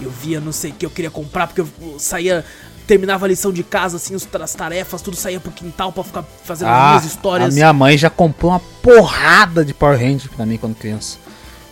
Eu 0.03 0.11
via 0.11 0.41
não 0.41 0.53
sei 0.53 0.71
o 0.73 0.75
que 0.75 0.85
eu 0.85 0.91
queria 0.91 1.11
comprar, 1.11 1.47
porque 1.47 1.61
eu 1.61 1.69
saía, 1.99 2.45
terminava 2.91 3.25
a 3.25 3.29
lição 3.29 3.53
de 3.53 3.63
casa, 3.63 3.99
assim, 3.99 4.17
as 4.17 4.55
tarefas, 4.55 5.01
tudo 5.01 5.17
saía 5.17 5.39
pro 5.39 5.53
quintal 5.53 5.93
pra 5.93 6.03
ficar 6.03 6.25
fazendo 6.43 6.71
as 6.71 6.75
Ah, 6.75 6.89
minhas 6.89 7.05
a 7.05 7.07
histórias. 7.07 7.55
minha 7.55 7.73
mãe 7.73 7.97
já 7.97 8.11
comprou 8.11 8.51
uma 8.51 8.61
porrada 8.83 9.65
de 9.65 9.73
Power 9.73 9.97
Rangers 9.97 10.27
pra 10.35 10.45
mim 10.45 10.57
quando 10.57 10.75
criança. 10.75 11.17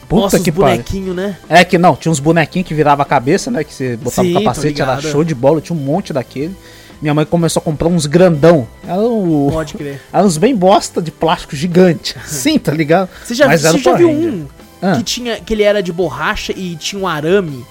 Puta 0.09 0.22
Nossa, 0.22 0.38
que 0.38 0.52
bonequinhos, 0.52 1.16
né? 1.16 1.37
É 1.48 1.64
que 1.64 1.76
não, 1.76 1.96
tinha 1.96 2.12
uns 2.12 2.20
bonequinhos 2.20 2.68
que 2.68 2.72
virava 2.72 3.02
a 3.02 3.04
cabeça, 3.04 3.50
né? 3.50 3.64
Que 3.64 3.74
você 3.74 3.96
botava 3.96 4.28
Sim, 4.28 4.37
o 4.37 4.38
capacete, 4.38 4.81
era 4.81 5.00
show 5.00 5.24
de 5.24 5.35
bola, 5.35 5.61
tinha 5.61 5.76
um 5.76 5.83
monte 5.83 6.12
daquele. 6.12 6.57
Minha 7.02 7.12
mãe 7.14 7.24
começou 7.26 7.61
a 7.61 7.64
comprar 7.64 7.88
uns 7.88 8.07
grandão. 8.07 8.68
Era, 8.87 9.00
o... 9.00 9.48
Pode 9.50 9.74
crer. 9.74 10.00
era 10.12 10.24
uns 10.24 10.38
bem 10.38 10.54
bosta 10.54 11.02
de 11.02 11.11
plástico 11.11 11.57
gigante. 11.57 12.14
Sim, 12.26 12.61
tá 12.61 12.70
ligado? 12.72 13.09
Você 13.24 13.35
já, 13.35 13.48
Mas 13.48 13.62
você 13.62 13.78
já 13.78 13.94
viu 13.96 14.09
um 14.09 14.46
Ah. 14.81 14.96
que, 14.96 15.02
tinha, 15.02 15.40
que 15.40 15.52
ele 15.52 15.64
era 15.64 15.83
de 15.83 15.92
borracha 15.92 16.52
e 16.57 16.76
tinha 16.76 17.02
um 17.02 17.09
arame, 17.09 17.66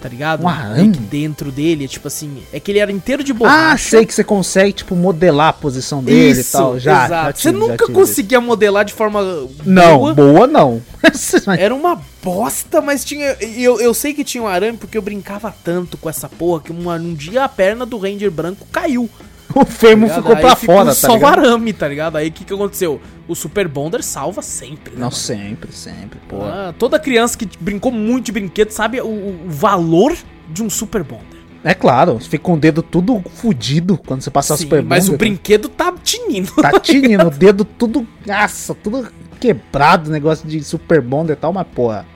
tá 0.00 0.08
ligado? 0.08 0.44
Um 0.44 0.48
arame? 0.48 0.88
Dentro 0.96 1.50
dele, 1.50 1.88
tipo 1.88 2.08
assim, 2.08 2.42
é 2.52 2.60
que 2.60 2.70
ele 2.70 2.78
era 2.78 2.90
inteiro 2.92 3.24
de 3.24 3.32
Ah, 3.32 3.34
borracha. 3.34 3.90
sei 3.90 4.06
que 4.06 4.14
você 4.14 4.22
consegue, 4.24 4.72
tipo, 4.72 4.94
modelar 4.94 5.48
a 5.48 5.52
posição 5.52 6.02
dele 6.02 6.38
Isso, 6.40 6.48
e 6.48 6.52
tal. 6.52 6.78
Já, 6.78 7.06
exato. 7.06 7.10
já 7.10 7.24
você 7.32 7.32
tive, 7.50 7.52
já 7.52 7.58
nunca 7.58 7.86
conseguia 7.92 8.40
modelar 8.40 8.84
de 8.84 8.92
forma 8.92 9.22
Não, 9.64 9.98
boa. 9.98 10.14
boa 10.14 10.46
não. 10.46 10.82
Era 11.58 11.74
uma 11.74 12.00
bosta, 12.22 12.80
mas 12.80 13.04
tinha. 13.04 13.36
Eu, 13.40 13.80
eu 13.80 13.94
sei 13.94 14.12
que 14.14 14.24
tinha 14.24 14.42
um 14.42 14.46
arame 14.48 14.76
porque 14.78 14.98
eu 14.98 15.02
brincava 15.02 15.54
tanto 15.64 15.96
com 15.96 16.08
essa 16.10 16.28
porra 16.28 16.60
que 16.60 16.72
uma- 16.72 16.96
um 16.96 17.14
dia 17.14 17.44
a 17.44 17.48
perna 17.48 17.86
do 17.86 17.98
Ranger 17.98 18.30
branco 18.30 18.66
caiu. 18.72 19.08
o 19.62 19.66
fêmur 19.66 20.08
ligado? 20.08 20.22
ficou 20.22 20.36
pra 20.36 20.56
ficou 20.56 20.76
fora, 20.76 20.88
tá 20.90 20.94
só 20.94 21.12
o 21.12 21.14
ligado? 21.14 21.38
arame, 21.38 21.72
tá 21.72 21.88
ligado? 21.88 22.16
Aí 22.16 22.28
o 22.28 22.32
que, 22.32 22.44
que 22.44 22.52
aconteceu? 22.52 23.00
O 23.26 23.34
Super 23.34 23.66
Bonder 23.68 24.02
salva 24.02 24.42
sempre, 24.42 24.92
né? 24.92 24.96
Não, 25.00 25.06
mano? 25.06 25.12
sempre, 25.12 25.72
sempre, 25.72 26.18
pô. 26.28 26.42
Ah, 26.42 26.74
toda 26.78 26.98
criança 26.98 27.36
que 27.36 27.48
brincou 27.58 27.90
muito 27.90 28.26
de 28.26 28.32
brinquedo 28.32 28.70
sabe 28.70 29.00
o, 29.00 29.06
o 29.06 29.44
valor 29.46 30.16
de 30.48 30.62
um 30.62 30.70
Super 30.70 31.02
Bonder. 31.02 31.36
É 31.64 31.74
claro, 31.74 32.18
fica 32.20 32.38
com 32.38 32.54
o 32.54 32.56
dedo 32.56 32.80
tudo 32.80 33.20
fudido 33.34 33.98
quando 34.06 34.20
você 34.22 34.30
passa 34.30 34.56
Sim, 34.56 34.64
Super 34.64 34.84
mas 34.84 35.08
o 35.08 35.12
Bonder. 35.12 35.18
brinquedo 35.18 35.68
tá 35.68 35.92
tinindo. 36.00 36.52
Tá 36.52 36.78
tinindo, 36.78 37.26
o 37.26 37.30
dedo 37.30 37.64
tudo, 37.64 38.06
nossa, 38.24 38.72
tudo 38.74 39.08
quebrado, 39.40 40.10
negócio 40.10 40.46
de 40.48 40.62
Super 40.62 41.00
Bonder 41.00 41.36
e 41.36 41.40
tal, 41.40 41.52
mas 41.52 41.66
porra, 41.74 42.06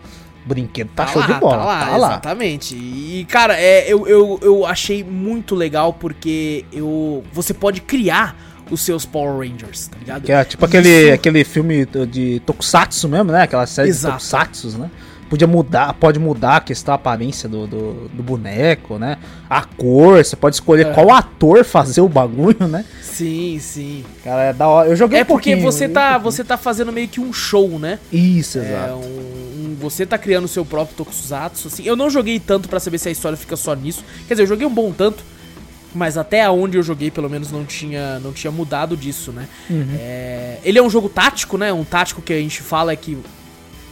brinquedo 0.44 0.90
tá, 0.94 1.06
show 1.06 1.20
lá, 1.20 1.26
de 1.26 1.34
bola, 1.34 1.56
Tá 1.56 1.64
lá, 1.64 1.80
tá 1.80 1.96
lá. 1.96 2.08
exatamente. 2.08 2.74
E, 2.74 3.26
cara, 3.28 3.54
é, 3.58 3.90
eu, 3.92 4.06
eu, 4.06 4.38
eu 4.42 4.66
achei 4.66 5.04
muito 5.04 5.54
legal 5.54 5.92
porque 5.92 6.64
eu, 6.72 7.22
você 7.32 7.52
pode 7.52 7.80
criar 7.82 8.36
os 8.70 8.80
seus 8.82 9.04
Power 9.04 9.38
Rangers, 9.38 9.88
tá 9.88 9.98
ligado? 9.98 10.22
Que 10.22 10.32
é 10.32 10.44
tipo 10.44 10.64
aquele, 10.64 11.10
aquele 11.10 11.44
filme 11.44 11.84
de 12.08 12.40
Tokusatsu 12.46 13.08
mesmo, 13.08 13.32
né? 13.32 13.42
Aquela 13.42 13.66
série 13.66 13.88
Exato. 13.88 14.16
de 14.16 14.20
Tokusatsu, 14.22 14.78
né? 14.78 14.90
Podia 15.30 15.46
mudar, 15.46 15.94
pode 15.94 16.18
mudar 16.18 16.56
a 16.56 16.60
questão, 16.60 16.92
a 16.92 16.96
aparência 16.96 17.48
do, 17.48 17.64
do, 17.66 18.08
do 18.08 18.20
boneco, 18.22 18.98
né? 18.98 19.16
A 19.48 19.62
cor, 19.64 20.22
você 20.22 20.34
pode 20.34 20.56
escolher 20.56 20.88
É. 20.88 20.92
qual 20.92 21.10
ator 21.12 21.64
fazer 21.64 22.00
o 22.00 22.08
bagulho, 22.08 22.66
né? 22.66 22.84
Sim, 23.00 23.56
sim. 23.60 24.04
Cara, 24.24 24.42
é 24.46 24.52
da 24.52 24.66
hora. 24.66 24.88
Eu 24.88 24.96
joguei 24.96 25.20
É 25.20 25.22
um 25.22 25.26
porque 25.26 25.54
você 25.54 25.88
tá, 25.88 26.16
um 26.18 26.20
você 26.20 26.42
tá 26.42 26.56
fazendo 26.58 26.92
meio 26.92 27.06
que 27.06 27.20
um 27.20 27.32
show, 27.32 27.78
né? 27.78 28.00
Isso, 28.12 28.58
É, 28.58 28.62
exato. 28.72 28.94
um, 28.96 29.76
você 29.80 30.04
tá 30.04 30.18
criando 30.18 30.46
o 30.46 30.48
seu 30.48 30.64
próprio 30.64 30.96
Tokusatsu, 30.96 31.68
assim. 31.68 31.84
Eu 31.86 31.94
não 31.94 32.10
joguei 32.10 32.40
tanto 32.40 32.68
pra 32.68 32.80
saber 32.80 32.98
se 32.98 33.08
a 33.08 33.12
história 33.12 33.38
fica 33.38 33.54
só 33.56 33.72
nisso. 33.74 34.04
Quer 34.26 34.34
dizer, 34.34 34.42
eu 34.42 34.48
joguei 34.48 34.66
um 34.66 34.74
bom 34.74 34.90
tanto, 34.92 35.22
mas 35.94 36.18
até 36.18 36.50
onde 36.50 36.76
eu 36.76 36.82
joguei, 36.82 37.08
pelo 37.10 37.30
menos, 37.30 37.52
não 37.52 37.64
tinha, 37.64 38.18
não 38.18 38.32
tinha 38.32 38.50
mudado 38.50 38.96
disso, 38.96 39.30
né? 39.30 39.46
Uhum. 39.70 39.86
É, 39.96 40.58
ele 40.64 40.76
é 40.78 40.82
um 40.82 40.90
jogo 40.90 41.08
tático, 41.08 41.56
né? 41.56 41.72
Um 41.72 41.84
tático 41.84 42.20
que 42.20 42.32
a 42.32 42.38
gente 42.38 42.62
fala 42.62 42.92
é 42.92 42.96
que 42.96 43.16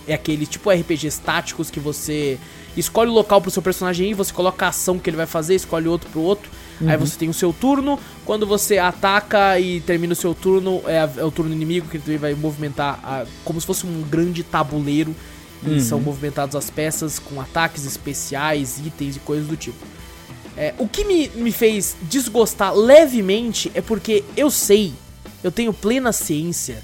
é 0.09 0.15
aquele 0.15 0.47
tipo 0.47 0.71
RPGs 0.71 1.21
táticos 1.21 1.71
que 1.71 1.79
você 1.79 2.39
escolhe 2.77 3.11
o 3.11 3.15
local 3.15 3.41
pro 3.41 3.51
seu 3.51 3.63
personagem 3.63 4.11
ir, 4.11 4.15
você 4.15 4.33
coloca 4.33 4.67
a 4.67 4.69
ação 4.71 4.99
que 4.99 5.09
ele 5.11 5.17
vai 5.17 5.27
fazer, 5.27 5.55
escolhe 5.55 5.87
outro 5.87 6.09
pro 6.11 6.21
outro. 6.21 6.51
Aí 6.81 6.95
Uhum. 6.97 6.99
você 7.07 7.17
tem 7.19 7.29
o 7.29 7.35
seu 7.35 7.53
turno. 7.53 7.99
Quando 8.25 8.47
você 8.47 8.79
ataca 8.79 9.59
e 9.59 9.81
termina 9.81 10.13
o 10.13 10.17
seu 10.17 10.35
turno, 10.35 10.81
é, 10.87 11.09
é 11.19 11.25
o 11.25 11.31
turno 11.31 11.53
inimigo 11.53 11.89
que 11.89 11.97
ele 11.97 12.05
também 12.05 12.19
vai 12.19 12.35
movimentar 12.35 13.01
a- 13.03 13.27
como 13.45 13.61
se 13.61 13.67
fosse 13.67 13.85
um 13.87 14.03
grande 14.03 14.43
tabuleiro. 14.43 15.15
E 15.65 15.71
Uhum. 15.71 15.81
são 15.81 16.01
movimentados 16.01 16.55
as 16.55 16.71
peças 16.71 17.19
com 17.19 17.41
ataques 17.41 17.85
especiais, 17.85 18.79
itens 18.79 19.17
e 19.17 19.19
coisas 19.19 19.49
do 19.49 19.57
tipo. 19.57 19.85
É, 20.57 20.73
o 20.79 20.87
que 20.89 21.05
me, 21.05 21.29
me 21.35 21.51
fez 21.53 21.97
desgostar 22.03 22.73
levemente 22.75 23.71
é 23.75 23.81
porque 23.81 24.23
eu 24.37 24.51
sei, 24.53 24.93
eu 25.43 25.51
tenho 25.51 25.73
plena 25.73 26.13
ciência 26.13 26.81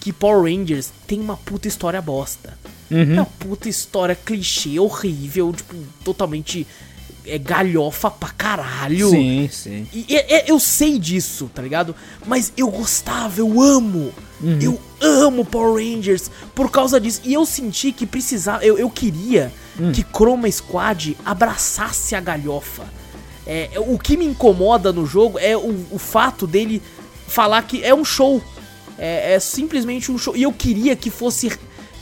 que 0.00 0.12
Power 0.12 0.42
Rangers 0.52 0.90
tem 1.06 1.20
uma 1.20 1.36
puta 1.36 1.68
história 1.68 2.00
bosta. 2.00 2.56
É 2.90 2.94
Uhum. 2.94 3.12
uma 3.14 3.26
puta 3.26 3.68
história 3.68 4.14
clichê, 4.14 4.78
horrível, 4.80 5.52
tipo, 5.52 5.74
totalmente 6.02 6.66
é, 7.26 7.36
galhofa 7.36 8.10
pra 8.10 8.30
caralho. 8.30 9.10
Sim, 9.10 9.48
sim. 9.52 9.86
E, 9.92 10.06
eu 10.46 10.58
sei 10.58 10.98
disso, 10.98 11.50
tá 11.54 11.60
ligado? 11.60 11.94
Mas 12.26 12.50
eu 12.56 12.70
gostava, 12.70 13.40
eu 13.40 13.60
amo. 13.60 14.10
Uhum. 14.40 14.58
Eu 14.62 14.80
amo 15.02 15.44
Power 15.44 15.74
Rangers 15.84 16.30
por 16.54 16.70
causa 16.70 16.98
disso. 16.98 17.20
E 17.24 17.34
eu 17.34 17.44
senti 17.44 17.92
que 17.92 18.06
precisava. 18.06 18.64
Eu, 18.64 18.78
eu 18.78 18.88
queria 18.88 19.52
Hum. 19.80 19.92
que 19.92 20.02
Chroma 20.02 20.50
Squad 20.50 21.16
abraçasse 21.24 22.14
a 22.16 22.20
galhofa. 22.20 22.84
É, 23.46 23.70
o 23.76 23.98
que 23.98 24.16
me 24.16 24.24
incomoda 24.24 24.92
no 24.92 25.06
jogo 25.06 25.38
é 25.38 25.56
o, 25.56 25.86
o 25.92 25.98
fato 25.98 26.46
dele 26.46 26.82
falar 27.28 27.62
que 27.62 27.84
é 27.84 27.94
um 27.94 28.04
show. 28.04 28.42
É, 28.98 29.34
é 29.34 29.40
simplesmente 29.40 30.10
um 30.10 30.18
show. 30.18 30.36
E 30.36 30.42
eu 30.42 30.52
queria 30.52 30.96
que 30.96 31.10
fosse 31.10 31.56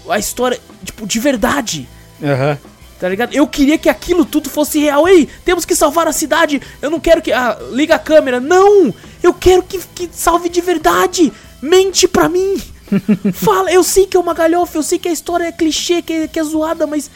a 0.09 0.19
história, 0.19 0.59
tipo, 0.85 1.07
de 1.07 1.19
verdade. 1.19 1.89
Aham. 2.23 2.59
Tá 2.99 3.09
ligado? 3.09 3.35
Eu 3.35 3.47
queria 3.47 3.77
que 3.77 3.91
aquilo 3.91 4.25
tudo 4.25 4.49
fosse 4.49 4.79
real. 4.79 5.07
Ei, 5.07 5.29
temos 5.45 5.67
que 5.67 5.75
salvar 5.75 6.09
a 6.09 6.13
cidade. 6.13 6.63
Eu 6.81 6.91
não 6.91 6.99
quero 6.99 7.21
que. 7.21 7.31
Ah, 7.31 7.59
liga 7.73 7.97
a 7.97 7.99
câmera. 7.99 8.41
Não! 8.41 8.95
Eu 9.23 9.35
quero 9.35 9.63
que, 9.63 9.79
que 9.95 10.09
salve 10.11 10.49
de 10.49 10.63
verdade. 10.63 11.31
Mente 11.61 12.09
pra 12.09 12.29
mim. 12.29 12.57
Fala, 13.35 13.71
eu 13.71 13.83
sei 13.83 14.07
que 14.07 14.17
é 14.17 14.21
uma 14.21 14.33
galhofa, 14.33 14.79
eu 14.79 14.83
sei 14.83 14.99
que 14.99 15.09
a 15.09 15.13
história 15.13 15.45
é 15.45 15.53
clichê, 15.53 16.01
que 16.01 16.13
é, 16.13 16.29
que 16.29 16.39
é 16.39 16.45
zoada, 16.45 16.87
mas 16.87 17.11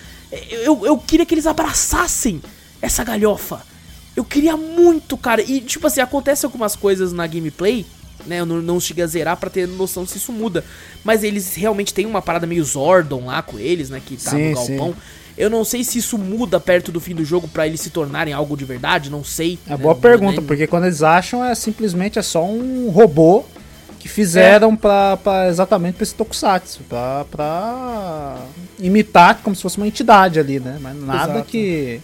eu, 0.51 0.85
eu 0.85 0.99
queria 0.99 1.25
que 1.25 1.35
eles 1.35 1.47
abraçassem 1.47 2.43
essa 2.83 3.05
galhofa. 3.05 3.63
Eu 4.17 4.25
queria 4.25 4.57
muito, 4.57 5.17
cara. 5.17 5.43
E, 5.43 5.61
tipo 5.61 5.87
assim, 5.87 6.01
acontece 6.01 6.45
algumas 6.45 6.77
coisas 6.77 7.13
na 7.13 7.27
gameplay, 7.27 7.87
né? 8.31 8.41
Eu 8.41 8.47
não, 8.47 8.63
não 8.63 8.81
cheguei 8.81 9.05
a 9.05 9.07
zerar 9.07 9.37
pra 9.37 9.51
ter 9.51 9.69
noção 9.69 10.07
se 10.07 10.17
isso 10.17 10.33
muda. 10.33 10.65
Mas 11.05 11.23
eles 11.23 11.55
realmente 11.55 11.93
têm 11.93 12.07
uma 12.07 12.23
parada 12.23 12.47
meio 12.47 12.65
Zordon 12.65 13.27
lá 13.27 13.43
com 13.43 13.59
eles, 13.59 13.91
né? 13.91 14.01
Que 14.05 14.17
tá 14.17 14.31
Sim, 14.31 14.51
no 14.51 14.55
galpão. 14.55 14.95
Eu 15.37 15.49
não 15.49 15.65
sei 15.65 15.83
se 15.85 15.99
isso 15.99 16.19
muda 16.19 16.61
perto 16.61 16.93
do 16.93 17.01
fim 17.01 17.15
do 17.15 17.25
jogo 17.25 17.49
pra 17.49 17.67
eles 17.67 17.81
se 17.81 17.91
tornarem 17.91 18.33
algo 18.33 18.57
de 18.57 18.65
verdade, 18.65 19.11
não 19.11 19.25
sei. 19.25 19.59
É 19.67 19.71
né? 19.71 19.77
boa 19.77 19.95
pergunta, 19.95 20.43
porque 20.43 20.67
quando 20.67 20.85
eles 20.85 21.03
acham 21.03 21.45
é 21.45 21.55
simplesmente 21.55 22.19
é 22.19 22.23
só 22.23 22.45
um 22.45 22.91
robô 22.91 23.45
que 23.99 24.09
fizeram 24.09 24.75
pra, 24.75 25.17
pra 25.19 25.49
exatamente 25.49 25.95
pra 25.95 26.03
esse 26.03 26.15
Tokusatsu, 26.15 26.83
pra, 26.89 27.25
pra 27.31 28.39
imitar 28.79 29.41
como 29.43 29.55
se 29.55 29.63
fosse 29.63 29.77
uma 29.77 29.87
entidade 29.87 30.41
ali, 30.41 30.59
né? 30.59 30.79
Mas 30.81 30.97
nada 30.97 31.33
Exato. 31.35 31.51
que. 31.51 32.01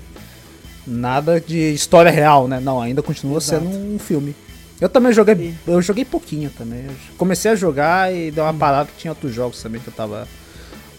Nada 0.86 1.40
de 1.40 1.74
história 1.74 2.12
real, 2.12 2.46
né? 2.46 2.60
Não, 2.60 2.80
ainda 2.80 3.02
continua 3.02 3.38
Exato. 3.38 3.64
sendo 3.64 3.76
um 3.76 3.98
filme. 3.98 4.36
Eu 4.80 4.88
também 4.88 5.12
joguei. 5.12 5.54
Eu 5.66 5.80
joguei 5.80 6.04
pouquinho 6.04 6.50
também. 6.50 6.84
Eu 6.86 6.94
comecei 7.16 7.50
a 7.50 7.54
jogar 7.54 8.12
e 8.14 8.30
deu 8.30 8.44
uma 8.44 8.52
parada 8.54 8.88
que 8.94 9.00
tinha 9.00 9.10
outros 9.12 9.34
jogos 9.34 9.62
também 9.62 9.80
que 9.80 9.88
eu 9.88 9.92
tava. 9.94 10.22
É 10.22 10.26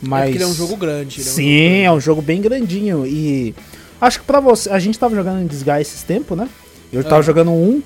Mas. 0.01 0.23
porque 0.25 0.37
ele 0.37 0.43
é 0.43 0.47
um 0.47 0.53
jogo 0.53 0.75
grande. 0.75 1.21
é 1.21 1.23
Sim, 1.23 1.81
é 1.81 1.91
um 1.91 1.99
jogo 1.99 2.21
bem 2.21 2.41
grandinho. 2.41 3.05
E 3.05 3.53
acho 4.01 4.19
que 4.19 4.25
pra 4.25 4.39
você. 4.39 4.69
A 4.69 4.79
gente 4.79 4.97
tava 4.97 5.15
jogando 5.15 5.41
em 5.41 5.47
Disguise 5.47 5.81
esses 5.81 6.03
tempos, 6.03 6.37
né? 6.37 6.49
Eu 6.91 7.03
tava 7.03 7.19
Ah. 7.19 7.21
jogando 7.21 7.51
um. 7.51 7.81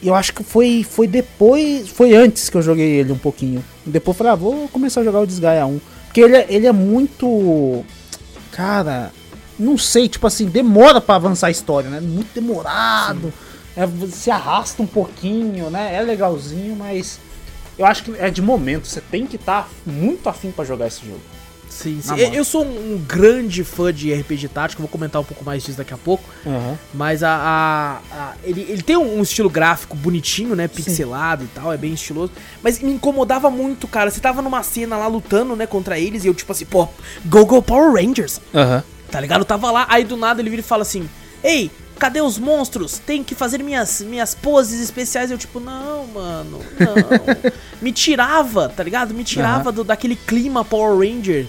E 0.00 0.08
eu 0.08 0.14
acho 0.14 0.32
que 0.34 0.42
foi, 0.42 0.84
foi 0.88 1.06
depois. 1.06 1.88
Foi 1.88 2.14
antes 2.14 2.48
que 2.48 2.56
eu 2.56 2.62
joguei 2.62 2.86
ele 3.00 3.12
um 3.12 3.18
pouquinho. 3.18 3.62
Depois 3.84 4.14
eu 4.16 4.18
falei, 4.18 4.32
ah, 4.32 4.36
vou 4.36 4.66
começar 4.68 5.00
a 5.02 5.04
jogar 5.04 5.20
o 5.20 5.26
Disgaea 5.26 5.66
1. 5.66 5.80
Porque 6.06 6.20
ele 6.22 6.36
é, 6.36 6.46
ele 6.48 6.66
é 6.66 6.72
muito. 6.72 7.84
Cara. 8.50 9.10
Não 9.58 9.78
sei, 9.78 10.08
tipo 10.08 10.26
assim, 10.26 10.46
demora 10.46 11.00
pra 11.00 11.14
avançar 11.16 11.46
a 11.46 11.50
história, 11.50 11.88
né? 11.88 12.00
Muito 12.00 12.28
demorado. 12.34 13.32
É, 13.76 13.86
se 14.10 14.30
arrasta 14.30 14.82
um 14.82 14.86
pouquinho, 14.86 15.70
né? 15.70 15.94
É 15.94 16.00
legalzinho, 16.02 16.76
mas. 16.76 17.18
Eu 17.78 17.86
acho 17.86 18.04
que 18.04 18.14
é 18.18 18.30
de 18.30 18.42
momento. 18.42 18.86
Você 18.86 19.00
tem 19.00 19.26
que 19.26 19.36
estar 19.36 19.68
muito 19.86 20.28
afim 20.28 20.50
pra 20.50 20.64
jogar 20.64 20.86
esse 20.88 21.04
jogo. 21.06 21.20
Sim, 21.70 22.00
sim. 22.02 22.18
Eu, 22.18 22.34
eu 22.34 22.44
sou 22.44 22.62
um 22.66 23.02
grande 23.08 23.64
fã 23.64 23.90
de 23.90 24.12
RPG 24.12 24.48
tático, 24.48 24.82
vou 24.82 24.88
comentar 24.90 25.22
um 25.22 25.24
pouco 25.24 25.42
mais 25.42 25.62
disso 25.62 25.78
daqui 25.78 25.94
a 25.94 25.96
pouco. 25.96 26.22
Aham. 26.46 26.78
Mas 26.92 27.22
a. 27.22 27.30
a- 27.30 27.98
a- 28.14 28.34
ele, 28.44 28.60
ele 28.68 28.82
tem 28.82 28.94
um, 28.98 29.18
um 29.18 29.22
estilo 29.22 29.48
gráfico 29.48 29.96
bonitinho, 29.96 30.54
né? 30.54 30.68
Pixelado 30.68 31.44
e 31.44 31.46
tal, 31.48 31.72
é 31.72 31.78
bem 31.78 31.94
estiloso. 31.94 32.30
Mas 32.62 32.78
me 32.80 32.92
incomodava 32.92 33.48
muito, 33.50 33.88
cara. 33.88 34.10
Você 34.10 34.20
tava 34.20 34.42
numa 34.42 34.62
cena 34.62 34.98
lá 34.98 35.06
lutando, 35.06 35.56
né, 35.56 35.66
contra 35.66 35.98
eles, 35.98 36.24
e 36.24 36.26
eu, 36.28 36.34
tipo 36.34 36.52
assim, 36.52 36.66
pô, 36.66 36.86
Go 37.24 37.46
Go 37.46 37.62
Power 37.62 37.94
Rangers. 37.94 38.38
Aham. 38.54 38.84
Tá 39.10 39.18
ligado? 39.18 39.40
Eu 39.40 39.44
tava 39.46 39.70
lá, 39.70 39.86
aí 39.88 40.04
do 40.04 40.16
nada 40.18 40.42
ele 40.42 40.50
vira 40.50 40.60
e 40.60 40.64
fala 40.64 40.82
assim: 40.82 41.08
Ei, 41.42 41.70
cadê 42.02 42.20
os 42.20 42.36
monstros? 42.36 42.98
Tem 42.98 43.22
que 43.22 43.32
fazer 43.34 43.62
minhas, 43.62 44.00
minhas 44.00 44.34
poses 44.34 44.80
especiais. 44.80 45.30
Eu, 45.30 45.38
tipo, 45.38 45.60
não, 45.60 46.04
mano, 46.08 46.58
não. 46.80 46.92
Me 47.80 47.92
tirava, 47.92 48.68
tá 48.68 48.82
ligado? 48.82 49.14
Me 49.14 49.22
tirava 49.22 49.70
do, 49.70 49.84
daquele 49.84 50.16
clima 50.16 50.64
Power 50.64 50.98
Ranger. 50.98 51.46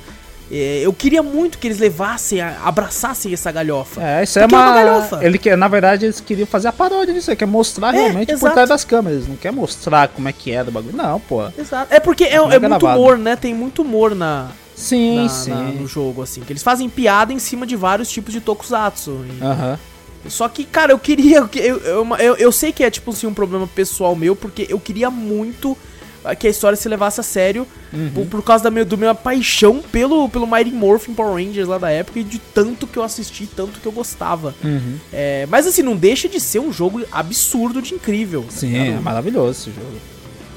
É, 0.52 0.82
eu 0.84 0.94
queria 0.94 1.24
muito 1.24 1.58
que 1.58 1.66
eles 1.68 1.80
levassem, 1.80 2.40
abraçassem 2.42 3.34
essa 3.34 3.52
galhofa. 3.52 4.00
É, 4.04 4.24
isso 4.24 4.38
é 4.38 4.44
Porque 4.44 4.54
é 4.54 4.58
uma. 4.60 4.66
uma 4.68 4.76
galhofa. 4.76 5.26
ele 5.26 5.38
quer, 5.40 5.58
na 5.58 5.68
verdade, 5.68 6.06
eles 6.06 6.20
queriam 6.20 6.46
fazer 6.46 6.68
a 6.68 6.72
paródia 6.72 7.14
disso, 7.14 7.36
quer 7.36 7.48
mostrar 7.48 7.96
É, 7.96 8.00
realmente 8.02 8.28
por 8.28 8.34
exato. 8.36 8.54
trás 8.54 8.70
das 8.70 8.84
câmeras. 8.84 9.18
Eles 9.20 9.30
não 9.30 9.36
quer 9.38 9.52
mostrar 9.52 10.10
como 10.10 10.30
é 10.30 10.34
que 10.34 10.52
é 10.52 10.64
do 10.64 10.72
bagulho. 10.72 10.96
Não, 10.96 11.20
pô. 11.20 11.48
Exato. 11.58 11.92
É 11.92 12.00
porque 12.00 12.26
é, 12.26 12.36
é 12.36 12.56
é 12.56 12.60
muito 12.60 12.86
humor, 12.86 13.18
né? 13.18 13.36
Tem 13.36 13.56
muito 13.56 13.82
humor 13.82 14.14
na, 14.14 14.50
Sim, 14.76 15.24
na- 15.24 15.30
sim. 15.30 15.50
na- 15.50 15.64
no 15.72 15.88
jogo, 15.88 16.22
assim. 16.22 16.42
Que 16.42 16.52
eles 16.54 16.62
fazem 16.62 16.88
piada 16.90 17.34
em 17.34 17.40
cima 17.40 17.66
de 17.66 17.76
vários 17.76 18.10
tipos 18.10 18.32
de 18.34 18.40
tokusatsu. 18.42 19.26
E- 19.40 19.44
Aham. 19.44 19.80
Só 20.28 20.48
que, 20.48 20.64
cara, 20.64 20.92
eu 20.92 21.00
queria. 21.00 21.48
Eu, 21.56 21.78
eu, 21.80 22.16
eu, 22.18 22.36
eu 22.36 22.52
sei 22.52 22.72
que 22.72 22.84
é, 22.84 22.90
tipo 22.90 23.12
assim, 23.12 23.28
um 23.28 23.34
problema 23.34 23.68
pessoal 23.68 24.16
meu, 24.16 24.36
porque 24.36 24.66
eu 24.70 24.80
queria 24.80 25.10
muito 25.10 25.78
ah, 26.24 26.36
que 26.36 26.48
a 26.48 26.50
história 26.50 26.76
se 26.76 26.88
levasse 26.88 27.20
a 27.20 27.24
sério 27.24 27.68
Uhum. 27.94 28.10
por, 28.10 28.26
por 28.26 28.44
causa 28.44 28.64
da 28.64 28.72
meu, 28.72 28.84
do 28.84 28.98
minha 28.98 29.14
paixão 29.14 29.80
pelo, 29.92 30.28
pelo 30.28 30.48
Mighty 30.48 30.72
Morphin 30.72 31.14
Power 31.14 31.36
Rangers 31.36 31.68
lá 31.68 31.78
da 31.78 31.92
época 31.92 32.20
e 32.20 32.24
de 32.24 32.40
tanto 32.40 32.88
que 32.88 32.98
eu 32.98 33.04
assisti, 33.04 33.46
tanto 33.46 33.80
que 33.80 33.86
eu 33.86 33.92
gostava. 33.92 34.56
Uhum. 34.64 34.98
É, 35.12 35.46
mas 35.48 35.68
assim, 35.68 35.84
não 35.84 35.96
deixa 35.96 36.28
de 36.28 36.40
ser 36.40 36.58
um 36.60 36.74
jogo 36.74 37.04
absurdo 37.12 37.84
de 37.84 37.94
incrível. 37.94 38.46
Sim, 38.50 38.76
é 38.76 38.84
ligado? 38.86 39.04
maravilhoso 39.04 39.70
esse 39.70 39.80
jogo. 39.80 39.96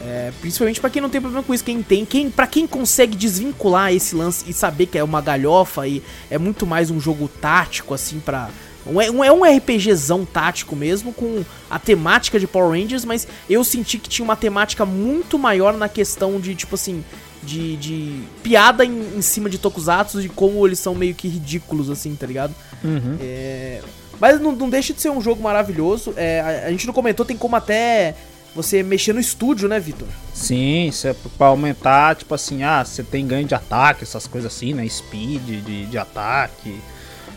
É, 0.02 0.33
principalmente 0.40 0.81
pra 0.81 0.88
quem 0.88 1.02
não 1.02 1.11
tem 1.11 1.20
problema 1.20 1.42
com 1.44 1.52
isso, 1.52 1.64
quem 1.64 1.83
tem, 1.83 2.07
quem, 2.07 2.31
para 2.31 2.46
quem 2.46 2.66
consegue 2.66 3.14
desvincular 3.16 3.92
esse 3.92 4.14
lance 4.14 4.44
e 4.48 4.52
saber 4.52 4.87
que 4.87 4.96
é 4.96 5.05
uma 5.05 5.20
galhofa 5.20 5.87
e 5.87 6.02
é 6.31 6.38
muito 6.38 6.64
mais 6.64 6.90
um 6.90 6.98
jogo 6.98 7.29
tático 7.29 7.92
assim 7.92 8.18
pra 8.20 8.48
Um, 8.87 9.01
é 9.01 9.11
um- 9.11 9.25
é 9.25 9.33
um 9.33 9.44
RPGzão 9.44 10.25
tático 10.25 10.77
mesmo, 10.77 11.12
com 11.12 11.44
a 11.70 11.79
temática 11.79 12.38
de 12.38 12.46
Power 12.46 12.70
Rangers, 12.81 13.05
mas 13.05 13.27
eu 13.51 13.62
senti 13.64 13.99
que 13.99 14.09
tinha 14.09 14.25
uma 14.25 14.37
temática 14.37 14.85
muito 14.87 15.38
maior 15.38 15.75
na 15.77 15.88
questão 15.88 16.38
de, 16.40 16.55
tipo 16.55 16.75
assim, 16.77 17.05
de, 17.42 17.77
de 17.77 18.20
piada 18.42 18.85
em, 18.85 19.16
em 19.16 19.22
cima 19.22 19.49
de 19.51 19.59
Tokusatsu 19.59 20.20
e 20.20 20.29
como 20.29 20.66
eles 20.66 20.79
são 20.79 20.94
meio 20.94 21.14
que 21.14 21.29
ridículos, 21.29 21.90
assim, 21.90 22.14
tá 22.14 22.27
ligado? 22.27 22.55
Uhum. 22.85 23.16
É, 23.20 23.81
Mas 24.20 24.40
não, 24.40 24.53
não 24.53 24.68
deixa 24.70 24.92
de 24.94 25.01
ser 25.01 25.11
um 25.11 25.20
jogo 25.20 25.42
maravilhoso. 25.42 26.14
É, 26.16 26.40
a, 26.64 26.68
a 26.68 26.70
gente 26.70 26.87
não 26.87 26.94
comentou, 26.94 27.27
tem 27.27 27.37
como 27.37 27.55
até 27.57 28.14
você 28.55 28.83
mexer 28.83 29.12
no 29.12 29.20
estúdio, 29.20 29.68
né, 29.68 29.79
Vitor? 29.79 30.09
Sim, 30.33 30.87
isso 30.88 31.07
é 31.07 31.14
pra 31.37 31.49
aumentar, 31.49 32.16
tipo 32.16 32.35
assim, 32.35 32.62
ah, 32.62 32.83
você 32.83 33.03
tem 33.03 33.27
ganho 33.27 33.46
de 33.46 33.55
ataque, 33.55 34.03
essas 34.03 34.27
coisas 34.27 34.51
assim, 34.55 34.72
né? 34.72 34.88
Speed 34.88 35.42
de, 35.62 35.87
de 35.87 35.99
ataque. 35.99 36.81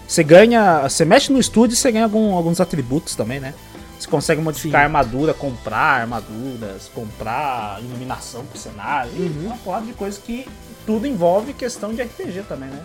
Você 0.10 0.24
ganha. 0.24 0.82
Você 0.90 1.06
mexe 1.06 1.32
no 1.32 1.40
estúdio 1.40 1.76
e 1.76 1.78
você 1.78 1.92
ganha 1.92 2.06
algum- 2.06 2.34
alguns 2.34 2.60
atributos 2.60 3.16
também, 3.16 3.40
né? 3.40 3.54
Você 4.00 4.08
consegue 4.08 4.42
modificar 4.42 4.82
Sim. 4.82 4.86
armadura, 4.86 5.34
comprar 5.36 6.02
armaduras, 6.02 6.90
comprar 6.96 7.80
iluminação 7.82 8.44
pro 8.46 8.58
cenário. 8.58 9.12
Uhum. 9.12 9.46
Uma 9.48 9.58
porrada 9.58 9.86
de 9.86 9.94
coisa 9.94 10.20
que 10.20 10.48
tudo 10.86 11.06
envolve 11.06 11.54
questão 11.54 11.94
de 11.94 12.02
RPG 12.02 12.44
também, 12.48 12.70
né? 12.70 12.84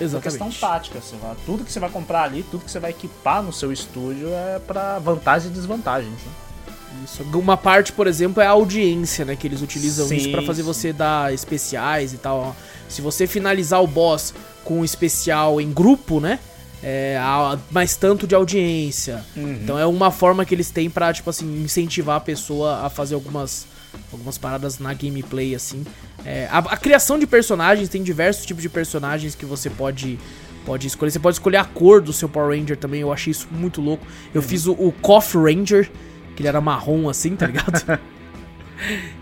É 0.00 0.20
questão 0.20 0.50
tática. 0.50 1.00
Você 1.00 1.16
vai, 1.16 1.34
tudo 1.46 1.64
que 1.64 1.72
você 1.72 1.80
vai 1.80 1.88
comprar 1.90 2.22
ali, 2.24 2.44
tudo 2.50 2.64
que 2.64 2.70
você 2.70 2.78
vai 2.78 2.90
equipar 2.90 3.42
no 3.42 3.52
seu 3.52 3.72
estúdio 3.72 4.28
é 4.32 4.58
pra 4.58 4.98
vantagens 4.98 5.50
e 5.50 5.54
desvantagens. 5.54 6.12
Né? 6.12 7.02
Isso. 7.04 7.22
Uma 7.34 7.56
parte, 7.56 7.92
por 7.92 8.06
exemplo, 8.06 8.42
é 8.42 8.46
a 8.46 8.50
audiência, 8.50 9.24
né? 9.24 9.36
Que 9.36 9.46
eles 9.46 9.62
utilizam 9.62 10.06
Sim, 10.06 10.16
isso 10.16 10.30
pra 10.30 10.42
fazer 10.42 10.62
sim. 10.62 10.66
você 10.66 10.92
dar 10.92 11.32
especiais 11.32 12.12
e 12.12 12.18
tal. 12.18 12.54
Se 12.88 13.00
você 13.00 13.26
finalizar 13.26 13.82
o 13.82 13.86
boss 13.86 14.34
com 14.64 14.80
um 14.80 14.84
especial 14.84 15.60
em 15.60 15.72
grupo, 15.72 16.20
né? 16.20 16.38
É, 16.82 17.18
há 17.20 17.58
mais 17.70 17.96
tanto 17.96 18.26
de 18.26 18.34
audiência. 18.34 19.24
Uhum. 19.36 19.52
Então 19.62 19.78
é 19.78 19.84
uma 19.86 20.10
forma 20.10 20.44
que 20.44 20.54
eles 20.54 20.70
têm 20.70 20.88
pra, 20.88 21.12
tipo 21.12 21.28
assim, 21.28 21.62
incentivar 21.62 22.16
a 22.16 22.20
pessoa 22.20 22.86
a 22.86 22.90
fazer 22.90 23.14
algumas, 23.14 23.66
algumas 24.12 24.38
paradas 24.38 24.78
na 24.78 24.94
gameplay, 24.94 25.54
assim. 25.54 25.84
É, 26.24 26.46
a, 26.50 26.58
a 26.58 26.76
criação 26.76 27.18
de 27.18 27.26
personagens, 27.26 27.88
tem 27.88 28.02
diversos 28.02 28.46
tipos 28.46 28.62
de 28.62 28.68
personagens 28.68 29.34
que 29.34 29.44
você 29.44 29.68
pode, 29.68 30.18
pode 30.64 30.86
escolher. 30.86 31.10
Você 31.10 31.18
pode 31.18 31.34
escolher 31.34 31.56
a 31.56 31.64
cor 31.64 32.00
do 32.00 32.12
seu 32.12 32.28
Power 32.28 32.56
Ranger 32.56 32.76
também, 32.76 33.00
eu 33.00 33.12
achei 33.12 33.32
isso 33.32 33.48
muito 33.50 33.80
louco. 33.80 34.06
Eu 34.32 34.40
fiz 34.40 34.66
o, 34.66 34.72
o 34.72 34.92
Coffee 34.92 35.40
Ranger, 35.42 35.90
que 36.36 36.42
ele 36.42 36.48
era 36.48 36.60
marrom 36.60 37.08
assim, 37.08 37.34
tá 37.34 37.46
ligado? 37.46 37.98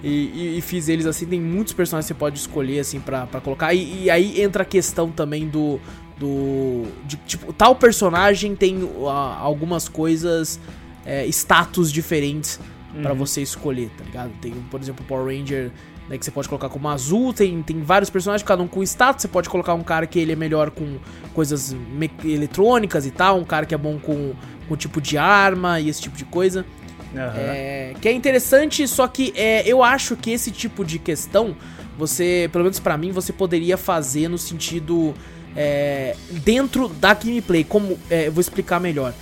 E, 0.05 0.09
e- 0.09 0.59
e 0.59 0.61
fiz 0.61 0.87
eles 0.87 1.07
assim, 1.07 1.25
tem 1.25 1.40
muitos 1.40 1.73
personagens 1.73 2.07
que 2.07 2.14
você 2.14 2.19
pode 2.19 2.38
escolher 2.38 2.79
assim 2.81 3.01
pra, 3.01 3.27
pra 3.27 3.40
colocar. 3.40 3.73
E, 3.73 4.03
e 4.05 4.11
aí 4.11 4.40
entra 4.42 4.62
a 4.62 4.66
questão 4.66 5.11
também 5.11 5.49
do. 5.49 5.81
Do 6.18 6.87
de, 7.05 7.16
tipo, 7.26 7.52
tal 7.52 7.76
personagem 7.76 8.55
tem 8.57 8.88
ah, 9.07 9.38
algumas 9.40 9.88
coisas, 9.88 10.59
é, 11.05 11.26
status 11.26 11.92
diferentes 11.92 12.59
pra 13.02 13.12
você 13.12 13.42
escolher, 13.42 13.90
tá 13.96 14.05
ligado? 14.05 14.31
Tem, 14.40 14.52
por 14.70 14.81
exemplo, 14.81 15.05
o 15.05 15.09
Power 15.09 15.37
Ranger. 15.37 15.70
Né, 16.09 16.16
que 16.16 16.24
você 16.24 16.31
pode 16.31 16.48
colocar 16.48 16.68
como 16.68 16.88
azul, 16.88 17.33
tem, 17.33 17.61
tem 17.64 17.83
vários 17.83 18.09
personagens, 18.09 18.46
cada 18.46 18.62
um 18.62 18.68
com 18.68 18.81
status. 18.81 19.22
Você 19.22 19.26
pode 19.26 19.48
colocar 19.48 19.74
um 19.74 19.83
cara 19.83 20.07
que 20.07 20.20
ele 20.20 20.31
é 20.31 20.37
melhor 20.37 20.70
com 20.70 20.98
coisas 21.35 21.74
eletrônicas 22.24 23.05
e 23.07 23.11
tal, 23.11 23.40
um 23.40 23.44
cara 23.44 23.66
que 23.66 23.74
é 23.74 23.79
bom 23.79 23.98
com, 23.98 24.33
com 24.68 24.76
tipo 24.76 25.00
de 25.00 25.18
arma 25.18 25.81
e 25.81 25.88
esse 25.88 26.00
tipo 26.00 26.16
de 26.16 26.24
coisa. 26.24 26.64
Aham. 27.12 27.33
É, 27.37 27.94
que 28.00 28.09
é 28.09 28.12
interessante, 28.12 28.87
só 28.87 29.09
que 29.09 29.33
é, 29.35 29.66
eu 29.66 29.83
acho 29.83 30.14
que 30.14 30.31
esse 30.31 30.52
tipo 30.52 30.85
de 30.85 31.00
questão, 31.00 31.57
você, 31.98 32.48
pelo 32.52 32.64
menos 32.64 32.78
pra 32.78 32.96
mim, 32.96 33.11
você 33.11 33.32
poderia 33.32 33.76
fazer 33.76 34.28
no 34.28 34.38
sentido 34.38 35.14
é, 35.56 36.14
dentro 36.30 36.88
da 36.88 37.14
gameplay. 37.14 37.64
Como, 37.64 37.98
é, 38.11 38.28
eu 38.28 38.32
vou 38.32 38.40
explicar 38.40 38.78
melhor. 38.78 39.14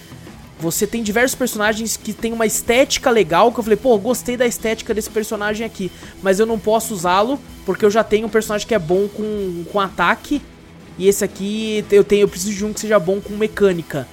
Você 0.58 0.86
tem 0.86 1.02
diversos 1.02 1.34
personagens 1.34 1.96
que 1.96 2.12
tem 2.12 2.32
uma 2.32 2.46
estética 2.46 3.10
legal, 3.10 3.52
que 3.52 3.58
eu 3.58 3.64
falei, 3.64 3.76
pô, 3.76 3.98
gostei 3.98 4.36
da 4.36 4.46
estética 4.46 4.94
desse 4.94 5.10
personagem 5.10 5.66
aqui, 5.66 5.90
mas 6.22 6.38
eu 6.38 6.46
não 6.46 6.58
posso 6.58 6.94
usá-lo 6.94 7.40
porque 7.66 7.84
eu 7.84 7.90
já 7.90 8.04
tenho 8.04 8.26
um 8.26 8.30
personagem 8.30 8.66
que 8.66 8.74
é 8.74 8.78
bom 8.78 9.08
com, 9.08 9.64
com 9.70 9.80
ataque 9.80 10.40
e 10.96 11.08
esse 11.08 11.24
aqui 11.24 11.84
eu 11.90 12.04
tenho, 12.04 12.22
eu 12.22 12.28
preciso 12.28 12.54
de 12.54 12.64
um 12.64 12.72
que 12.72 12.80
seja 12.80 12.98
bom 12.98 13.20
com 13.20 13.34
mecânica. 13.34 14.06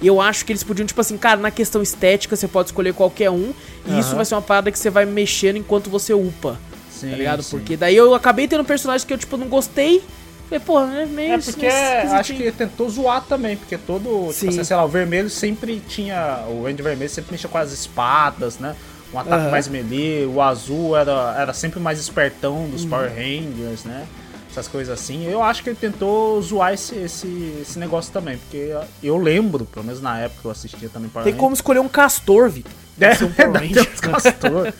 E 0.00 0.06
eu 0.06 0.20
acho 0.20 0.44
que 0.44 0.52
eles 0.52 0.62
podiam, 0.62 0.86
tipo 0.86 1.00
assim, 1.00 1.16
cara, 1.16 1.40
na 1.40 1.50
questão 1.50 1.82
estética 1.82 2.36
você 2.36 2.46
pode 2.46 2.68
escolher 2.68 2.94
qualquer 2.94 3.30
um. 3.30 3.52
E 3.86 3.98
isso 3.98 4.10
Aham. 4.10 4.16
vai 4.16 4.24
ser 4.24 4.34
uma 4.34 4.42
parada 4.42 4.70
que 4.70 4.78
você 4.78 4.90
vai 4.90 5.04
mexendo 5.04 5.56
enquanto 5.56 5.90
você 5.90 6.12
upa. 6.12 6.60
Sim, 7.00 7.10
tá 7.10 7.16
ligado? 7.16 7.42
sim. 7.42 7.50
Porque 7.56 7.76
daí 7.76 7.96
eu 7.96 8.14
acabei 8.14 8.46
tendo 8.48 8.64
personagens 8.64 9.04
que 9.04 9.12
eu, 9.12 9.18
tipo, 9.18 9.36
não 9.36 9.48
gostei. 9.48 10.02
Falei, 10.48 10.60
porra, 10.64 10.86
né? 10.86 11.06
Meio 11.06 11.32
É 11.34 11.38
porque 11.38 11.60
meio 11.60 11.72
acho 11.74 12.06
que 12.08 12.08
esquisitinho. 12.44 12.52
tentou 12.52 12.88
zoar 12.88 13.22
também, 13.22 13.56
porque 13.56 13.76
todo, 13.76 14.32
Sim. 14.32 14.38
tipo 14.46 14.50
assim, 14.52 14.64
sei 14.64 14.76
lá, 14.76 14.84
o 14.84 14.88
vermelho 14.88 15.28
sempre 15.28 15.78
tinha, 15.86 16.42
o 16.48 16.64
Range 16.64 16.80
vermelho 16.82 17.10
sempre 17.10 17.32
mexia 17.32 17.50
com 17.50 17.58
as 17.58 17.70
espadas, 17.70 18.58
né? 18.58 18.74
Um 19.12 19.18
ataque 19.18 19.42
Aham. 19.42 19.50
mais 19.50 19.68
melee, 19.68 20.24
o 20.26 20.40
azul 20.40 20.96
era, 20.96 21.34
era 21.38 21.52
sempre 21.52 21.78
mais 21.80 21.98
espertão 21.98 22.66
dos 22.70 22.84
Uhum. 22.84 22.88
Power 22.90 23.10
Rangers, 23.10 23.84
né? 23.84 24.06
Essas 24.50 24.66
coisas 24.68 24.92
assim. 24.98 25.26
Eu 25.26 25.42
acho 25.42 25.62
que 25.62 25.68
ele 25.68 25.76
tentou 25.78 26.40
zoar 26.40 26.72
esse, 26.72 26.94
esse, 26.96 27.58
esse 27.60 27.78
negócio 27.78 28.10
também, 28.10 28.38
porque 28.38 28.74
eu 29.02 29.18
lembro, 29.18 29.66
pelo 29.66 29.84
menos 29.84 30.00
na 30.00 30.18
época 30.18 30.40
que 30.40 30.46
eu 30.46 30.50
assistia 30.50 30.88
também 30.88 31.10
Power 31.10 31.24
Tem 31.24 31.32
Rangers. 31.32 31.40
como 31.40 31.54
escolher 31.54 31.80
um 31.80 31.88
castor, 31.88 32.48
Vitor. 32.48 32.72
É, 33.00 33.14
Ser 33.14 33.24
um 33.26 33.32
Power 33.32 33.60
tem 33.60 33.68
Ranger. 33.68 33.92
uns 33.92 34.00
castor, 34.00 34.72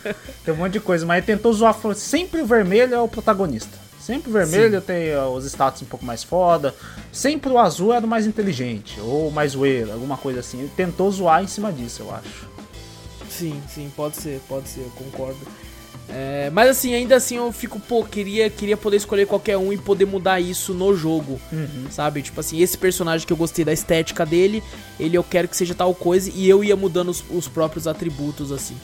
tem 0.44 0.54
um 0.54 0.56
monte 0.56 0.72
de 0.74 0.80
coisa, 0.80 1.06
mas 1.06 1.24
tentou 1.24 1.52
zoar, 1.52 1.74
sempre 1.94 2.40
o 2.42 2.46
vermelho 2.46 2.94
é 2.94 3.00
o 3.00 3.08
protagonista. 3.08 3.88
Sempre 4.00 4.30
o 4.30 4.32
vermelho 4.32 4.80
tem 4.80 5.14
ó, 5.16 5.28
os 5.30 5.44
status 5.44 5.82
um 5.82 5.84
pouco 5.84 6.04
mais 6.04 6.24
foda. 6.24 6.74
Sempre 7.12 7.50
o 7.50 7.58
azul 7.58 7.92
era 7.92 8.06
o 8.06 8.08
mais 8.08 8.26
inteligente, 8.26 8.98
ou 9.00 9.30
mais 9.30 9.52
zoeiro, 9.52 9.92
alguma 9.92 10.16
coisa 10.16 10.40
assim. 10.40 10.60
Ele 10.60 10.70
tentou 10.74 11.10
zoar 11.10 11.42
em 11.42 11.46
cima 11.46 11.70
disso, 11.70 12.02
eu 12.02 12.14
acho. 12.14 12.48
Sim, 13.28 13.60
sim, 13.68 13.92
pode 13.94 14.16
ser, 14.16 14.40
pode 14.48 14.68
ser, 14.68 14.80
eu 14.80 14.92
concordo. 14.96 15.38
É, 16.10 16.48
mas 16.50 16.70
assim, 16.70 16.94
ainda 16.94 17.16
assim 17.16 17.36
eu 17.36 17.52
fico, 17.52 17.78
pô, 17.78 18.02
queria, 18.02 18.48
queria 18.48 18.76
poder 18.76 18.96
escolher 18.96 19.26
qualquer 19.26 19.58
um 19.58 19.72
e 19.72 19.76
poder 19.76 20.06
mudar 20.06 20.40
isso 20.40 20.72
no 20.72 20.96
jogo, 20.96 21.38
sabe? 21.90 22.22
Tipo 22.22 22.40
assim, 22.40 22.60
esse 22.60 22.78
personagem 22.78 23.26
que 23.26 23.32
eu 23.32 23.36
gostei 23.36 23.62
da 23.64 23.72
estética 23.72 24.24
dele, 24.24 24.62
ele 24.98 25.18
eu 25.18 25.22
quero 25.22 25.48
que 25.48 25.56
seja 25.56 25.74
tal 25.74 25.94
coisa 25.94 26.30
e 26.34 26.48
eu 26.48 26.64
ia 26.64 26.74
mudando 26.74 27.10
os, 27.10 27.22
os 27.30 27.46
próprios 27.46 27.86
atributos, 27.86 28.50
assim. 28.50 28.74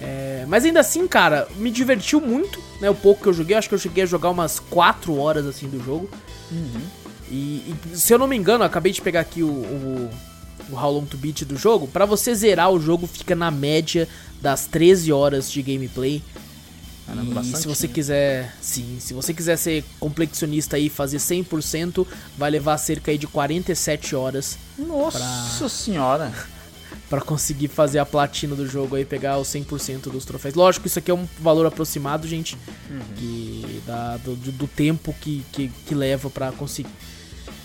É, 0.00 0.44
mas 0.48 0.64
ainda 0.64 0.80
assim, 0.80 1.06
cara, 1.06 1.48
me 1.56 1.70
divertiu 1.70 2.20
muito, 2.20 2.62
né? 2.80 2.88
O 2.90 2.94
pouco 2.94 3.22
que 3.22 3.28
eu 3.28 3.32
joguei, 3.32 3.54
eu 3.54 3.58
acho 3.58 3.68
que 3.68 3.74
eu 3.74 3.78
cheguei 3.78 4.04
a 4.04 4.06
jogar 4.06 4.30
umas 4.30 4.58
4 4.58 5.16
horas, 5.16 5.46
assim, 5.46 5.68
do 5.68 5.82
jogo. 5.82 6.08
E, 7.30 7.74
e, 7.92 7.96
se 7.96 8.12
eu 8.12 8.18
não 8.18 8.26
me 8.26 8.36
engano, 8.36 8.62
eu 8.62 8.66
acabei 8.66 8.92
de 8.92 9.02
pegar 9.02 9.20
aqui 9.20 9.42
o, 9.42 9.48
o, 9.48 10.10
o 10.70 10.76
How 10.76 10.92
Long 10.92 11.04
to 11.04 11.16
Beat 11.16 11.44
do 11.44 11.56
jogo. 11.56 11.86
Pra 11.88 12.06
você 12.06 12.34
zerar 12.34 12.70
o 12.70 12.80
jogo, 12.80 13.06
fica 13.06 13.34
na 13.34 13.50
média 13.50 14.08
das 14.40 14.66
13 14.66 15.12
horas 15.12 15.50
de 15.50 15.62
gameplay. 15.62 16.22
Caramba, 17.08 17.30
e 17.30 17.34
bastante, 17.34 17.58
se 17.58 17.66
você 17.66 17.86
né? 17.86 17.92
quiser, 17.94 18.54
sim, 18.60 18.98
se 19.00 19.14
você 19.14 19.32
quiser 19.32 19.56
ser 19.56 19.82
complexionista 19.98 20.78
e 20.78 20.90
fazer 20.90 21.16
100%, 21.16 22.06
vai 22.36 22.50
levar 22.50 22.76
cerca 22.76 23.16
de 23.16 23.26
47 23.26 24.14
horas 24.14 24.58
Nossa 24.78 25.68
senhora. 25.68 26.32
Pra 27.08 27.22
conseguir 27.22 27.68
fazer 27.68 27.98
a 27.98 28.04
platina 28.04 28.54
do 28.54 28.66
jogo 28.68 28.94
aí, 28.94 29.02
pegar 29.02 29.38
os 29.38 29.48
100% 29.48 30.10
dos 30.10 30.26
troféus. 30.26 30.54
Lógico, 30.54 30.86
isso 30.86 30.98
aqui 30.98 31.10
é 31.10 31.14
um 31.14 31.26
valor 31.40 31.64
aproximado, 31.64 32.28
gente, 32.28 32.54
que 33.16 33.80
da, 33.86 34.18
do, 34.18 34.36
do- 34.36 34.66
tempo 34.66 35.14
que, 35.18 35.42
que, 35.50 35.68
que 35.86 35.94
leva 35.94 36.28
pra 36.28 36.52
conseguir. 36.52 36.90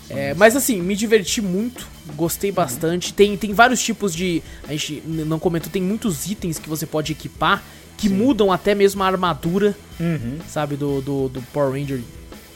É, 0.08 0.32
mas 0.34 0.56
assim, 0.56 0.80
me 0.80 0.96
diverti 0.96 1.42
muito, 1.42 1.86
gostei 2.16 2.50
bastante. 2.50 3.12
Tem, 3.12 3.36
tem 3.36 3.52
vários 3.52 3.82
tipos 3.82 4.14
de. 4.14 4.42
A 4.66 4.72
gente 4.72 5.02
não 5.06 5.38
comentou, 5.38 5.70
tem 5.70 5.82
muitos 5.82 6.26
itens 6.30 6.58
que 6.58 6.68
você 6.68 6.86
pode 6.86 7.12
equipar 7.12 7.62
que 7.96 8.08
mudam 8.08 8.50
até 8.52 8.74
mesmo 8.74 9.02
a 9.02 9.06
armadura, 9.06 9.76
Uhum. 10.00 10.38
sabe, 10.48 10.76
do, 10.76 11.00
do, 11.00 11.28
do 11.28 11.42
Power 11.52 11.72
Ranger 11.72 12.00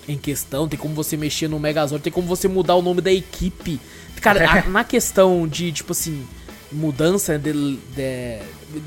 em 0.09 0.17
questão. 0.19 0.67
Tem 0.69 0.79
como 0.79 0.95
você 0.95 1.17
mexer 1.17 1.49
no 1.49 1.59
Megazord, 1.59 2.03
tem 2.03 2.13
como 2.13 2.27
você 2.27 2.49
mudar 2.49 2.75
o 2.75 2.83
nome 2.83 3.01
da 3.01 3.13
equipe. 3.13 3.81
Cara, 4.21 4.51
a- 4.51 4.63
na 4.71 4.83
questão 4.85 5.47
de, 5.47 5.71
tipo 5.73 5.93
assim, 5.93 6.27
mudança, 6.73 7.39
de, 7.39 7.53
de- 7.53 8.39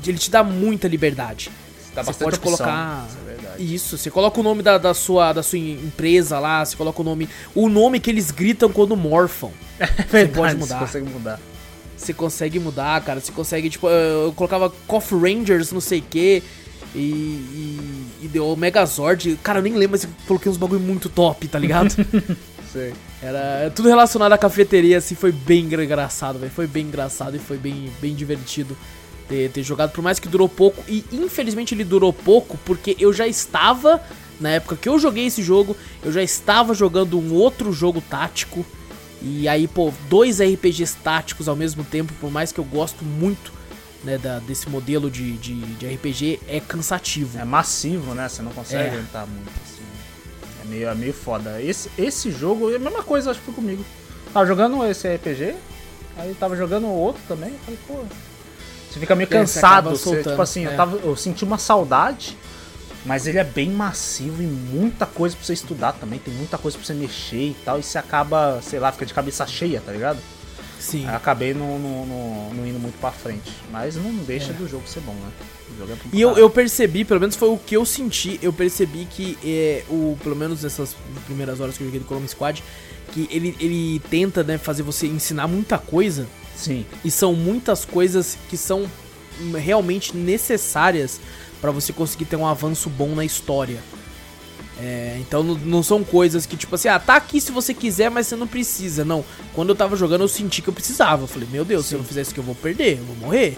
de- 0.02 0.10
ele 0.10 0.18
te 0.18 0.30
dá 0.30 0.42
muita 0.44 0.86
liberdade. 0.88 1.50
Dá 1.94 2.02
Você 2.02 2.24
pode 2.24 2.36
opção, 2.36 2.56
colocar. 2.56 3.06
isso 3.06 3.18
é. 3.18 3.62
Isso, 3.62 3.98
você 3.98 4.10
coloca 4.10 4.40
o 4.40 4.42
nome 4.42 4.62
da, 4.62 4.78
da 4.78 4.94
sua, 4.94 5.32
da 5.32 5.42
sua 5.42 5.58
empresa 5.58 6.38
lá, 6.38 6.64
você 6.64 6.74
coloca 6.74 7.02
o 7.02 7.04
nome. 7.04 7.28
O 7.54 7.68
nome 7.68 8.00
que 8.00 8.08
eles 8.10 8.30
gritam 8.30 8.70
quando 8.72 8.96
morfam. 8.96 9.50
É 9.78 9.86
Você 9.86 10.02
verdade, 10.08 10.32
pode 10.38 10.52
você 10.54 10.58
mudar. 10.58 10.78
consegue 10.78 11.10
mudar. 11.10 11.40
Você 12.02 12.12
consegue 12.12 12.58
mudar, 12.58 13.00
cara. 13.02 13.20
Você 13.20 13.32
consegue, 13.32 13.70
tipo, 13.70 13.88
eu 13.88 14.26
eu 14.26 14.32
colocava 14.32 14.70
Coffee 14.86 15.18
Rangers, 15.18 15.72
não 15.72 15.80
sei 15.80 16.00
o 16.00 16.02
que. 16.02 16.42
E, 16.94 16.98
e, 16.98 18.06
e 18.22 18.28
deu 18.28 18.52
o 18.52 18.56
Megazord. 18.56 19.38
Cara, 19.42 19.60
eu 19.60 19.62
nem 19.62 19.72
lembro, 19.74 19.92
mas 19.92 20.04
eu 20.04 20.10
coloquei 20.26 20.50
uns 20.50 20.58
bagulho 20.58 20.80
muito 20.80 21.08
top, 21.08 21.48
tá 21.48 21.58
ligado? 21.58 21.94
Sei. 22.72 22.92
Era 23.22 23.70
tudo 23.74 23.88
relacionado 23.88 24.32
à 24.32 24.38
cafeteria, 24.38 24.98
assim, 24.98 25.14
foi 25.14 25.30
bem 25.30 25.64
engraçado, 25.64 26.38
velho. 26.38 26.50
Foi 26.50 26.66
bem 26.66 26.86
engraçado 26.86 27.36
e 27.36 27.38
foi 27.38 27.58
bem, 27.58 27.90
bem 28.00 28.14
divertido 28.14 28.76
ter, 29.28 29.50
ter 29.50 29.62
jogado, 29.62 29.90
por 29.92 30.02
mais 30.02 30.18
que 30.18 30.28
durou 30.28 30.48
pouco. 30.48 30.82
E 30.88 31.04
infelizmente 31.12 31.74
ele 31.74 31.84
durou 31.84 32.12
pouco 32.12 32.58
porque 32.64 32.96
eu 32.98 33.12
já 33.12 33.26
estava, 33.26 34.00
na 34.40 34.50
época 34.50 34.76
que 34.76 34.88
eu 34.88 34.98
joguei 34.98 35.26
esse 35.26 35.42
jogo, 35.42 35.76
eu 36.02 36.10
já 36.10 36.22
estava 36.22 36.74
jogando 36.74 37.18
um 37.18 37.34
outro 37.34 37.72
jogo 37.72 38.02
tático. 38.08 38.64
E 39.24 39.48
aí, 39.48 39.68
pô, 39.68 39.92
dois 40.08 40.40
RPGs 40.40 40.96
táticos 41.02 41.48
ao 41.48 41.54
mesmo 41.54 41.84
tempo, 41.84 42.12
por 42.20 42.30
mais 42.30 42.50
que 42.50 42.58
eu 42.58 42.64
gosto 42.64 43.04
muito 43.04 43.52
né, 44.02 44.18
da, 44.18 44.40
desse 44.40 44.68
modelo 44.68 45.10
de, 45.10 45.36
de, 45.38 45.54
de, 45.54 45.86
RPG, 45.94 46.40
é 46.48 46.60
cansativo. 46.60 47.38
É 47.38 47.44
massivo, 47.44 48.14
né? 48.14 48.28
Você 48.28 48.42
não 48.42 48.50
consegue 48.52 48.82
é. 48.82 48.88
aguentar 48.88 49.26
muito, 49.26 49.50
assim. 49.64 49.82
É 50.62 50.64
meio, 50.66 50.88
é 50.88 50.94
meio 50.94 51.12
foda. 51.12 51.62
Esse, 51.62 51.88
esse 51.96 52.30
jogo, 52.32 52.72
é 52.72 52.76
a 52.76 52.78
mesma 52.80 53.02
coisa, 53.02 53.30
acho 53.30 53.38
que 53.38 53.46
foi 53.46 53.54
comigo. 53.54 53.84
Tava 54.32 54.44
jogando 54.46 54.84
esse 54.86 55.08
RPG, 55.14 55.54
aí 56.16 56.34
tava 56.34 56.56
jogando 56.56 56.88
outro 56.88 57.22
também, 57.28 57.52
falei, 57.64 57.78
pô... 57.86 58.04
Você 58.90 59.00
fica 59.00 59.14
meio 59.14 59.26
é, 59.26 59.30
cansado, 59.30 59.90
você, 59.90 60.04
você, 60.04 60.30
tipo 60.30 60.42
assim, 60.42 60.66
é. 60.66 60.72
eu, 60.72 60.76
tava, 60.76 60.96
eu 60.98 61.16
senti 61.16 61.44
uma 61.44 61.56
saudade 61.56 62.36
mas 63.04 63.26
ele 63.26 63.38
é 63.38 63.44
bem 63.44 63.70
massivo 63.70 64.42
e 64.42 64.46
muita 64.46 65.06
coisa 65.06 65.36
pra 65.36 65.44
você 65.44 65.52
estudar 65.52 65.92
também. 65.92 66.18
Tem 66.18 66.32
muita 66.34 66.56
coisa 66.56 66.76
pra 66.76 66.86
você 66.86 66.94
mexer 66.94 67.50
e 67.50 67.56
tal. 67.64 67.78
E 67.78 67.82
você 67.82 67.98
acaba, 67.98 68.60
sei 68.62 68.78
lá, 68.78 68.92
fica 68.92 69.06
de 69.06 69.14
cabeça 69.14 69.46
cheia, 69.46 69.80
tá 69.80 69.90
ligado? 69.90 70.18
Sim. 70.78 71.06
Aí 71.06 71.14
acabei 71.14 71.54
não, 71.54 71.76
indo 72.66 72.78
muito 72.78 72.98
pra 73.00 73.10
frente. 73.10 73.50
Mas 73.70 73.96
não 73.96 74.12
deixa 74.24 74.50
é. 74.50 74.52
do 74.52 74.68
jogo 74.68 74.86
ser 74.86 75.00
bom, 75.00 75.14
né? 75.14 75.30
É 75.80 75.96
e 76.12 76.20
eu, 76.20 76.36
eu, 76.36 76.50
percebi, 76.50 77.04
pelo 77.04 77.18
menos 77.18 77.34
foi 77.34 77.48
o 77.48 77.56
que 77.56 77.76
eu 77.76 77.84
senti, 77.86 78.38
eu 78.42 78.52
percebi 78.52 79.06
que 79.06 79.38
é, 79.42 79.84
o, 79.88 80.18
pelo 80.22 80.36
menos 80.36 80.62
nessas 80.62 80.94
primeiras 81.24 81.60
horas 81.60 81.76
que 81.76 81.82
eu 81.82 81.86
joguei 81.86 81.98
do 81.98 82.06
Chrome 82.06 82.28
Squad, 82.28 82.62
que 83.10 83.26
ele, 83.30 83.56
ele 83.58 84.00
tenta 84.10 84.44
né, 84.44 84.58
fazer 84.58 84.82
você 84.82 85.06
ensinar 85.06 85.48
muita 85.48 85.78
coisa. 85.78 86.26
Sim. 86.54 86.84
E 87.04 87.10
são 87.10 87.32
muitas 87.32 87.84
coisas 87.84 88.36
que 88.50 88.56
são 88.56 88.86
realmente 89.56 90.14
necessárias 90.14 91.20
para 91.62 91.70
você 91.70 91.92
conseguir 91.92 92.24
ter 92.24 92.36
um 92.36 92.46
avanço 92.46 92.90
bom 92.90 93.14
na 93.14 93.24
história. 93.24 93.78
É, 94.80 95.16
então 95.20 95.44
não, 95.44 95.80
são 95.80 96.02
coisas 96.02 96.44
que 96.44 96.56
tipo 96.56 96.74
assim, 96.74 96.88
ah, 96.88 96.98
tá 96.98 97.14
aqui 97.14 97.40
se 97.40 97.52
você 97.52 97.72
quiser, 97.72 98.10
mas 98.10 98.26
você 98.26 98.34
não 98.34 98.48
precisa. 98.48 99.04
Não, 99.04 99.24
quando 99.54 99.68
eu 99.68 99.76
tava 99.76 99.94
jogando 99.94 100.22
eu 100.22 100.28
senti 100.28 100.60
que 100.60 100.68
eu 100.68 100.74
precisava. 100.74 101.22
Eu 101.22 101.28
falei, 101.28 101.48
meu 101.52 101.64
Deus, 101.64 101.84
Sim. 101.84 101.88
se 101.88 101.94
eu 101.94 101.98
não 102.00 102.04
fizer 102.04 102.22
isso 102.22 102.34
que 102.34 102.40
eu 102.40 102.44
vou 102.44 102.56
perder, 102.56 102.98
eu 102.98 103.04
vou 103.04 103.16
morrer. 103.16 103.56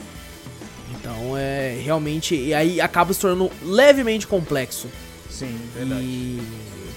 Então 0.93 1.37
é 1.37 1.81
realmente. 1.83 2.37
E 2.37 2.53
aí 2.53 2.79
acaba 2.79 3.15
se 3.15 3.21
tornando 3.21 3.51
levemente 3.63 4.27
complexo. 4.27 4.89
Sim, 5.31 5.59
verdade. 5.75 6.03
E 6.05 6.43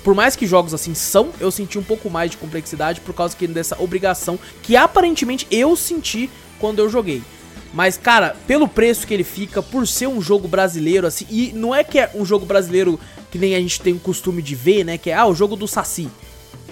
por 0.04 0.14
mais 0.14 0.36
que 0.36 0.46
jogos 0.46 0.74
assim 0.74 0.94
são, 0.94 1.32
eu 1.40 1.50
senti 1.52 1.80
um 1.80 1.84
pouco 1.84 2.10
mais 2.10 2.32
de 2.32 2.38
complexidade 2.38 3.00
por 3.00 3.14
causa 3.14 3.36
que 3.36 3.48
dessa 3.48 3.82
obrigação 3.82 4.38
que 4.62 4.76
aparentemente 4.76 5.48
eu 5.50 5.74
senti 5.76 6.30
quando 6.60 6.80
eu 6.80 6.90
joguei. 6.90 7.24
Mas, 7.74 7.98
cara, 7.98 8.36
pelo 8.48 8.68
preço 8.68 9.06
que 9.06 9.14
ele 9.14 9.24
fica, 9.24 9.62
por 9.62 9.88
ser 9.88 10.08
um 10.08 10.22
jogo 10.22 10.48
brasileiro, 10.48 11.06
assim, 11.06 11.26
e 11.30 11.52
não 11.54 11.76
é 11.76 11.84
que 11.84 12.00
é 12.00 12.12
um 12.16 12.26
jogo 12.26 12.46
brasileiro 12.46 13.00
que 13.30 13.38
nem 13.38 13.56
a 13.56 13.60
gente 13.60 13.82
tem 13.82 13.94
o 13.94 14.00
costume 14.00 14.42
de 14.42 14.56
ver, 14.56 14.84
né? 14.84 14.98
Que 14.98 15.10
é, 15.10 15.16
ah, 15.16 15.26
o 15.26 15.36
jogo 15.36 15.56
do 15.56 15.68
Saci. 15.68 16.10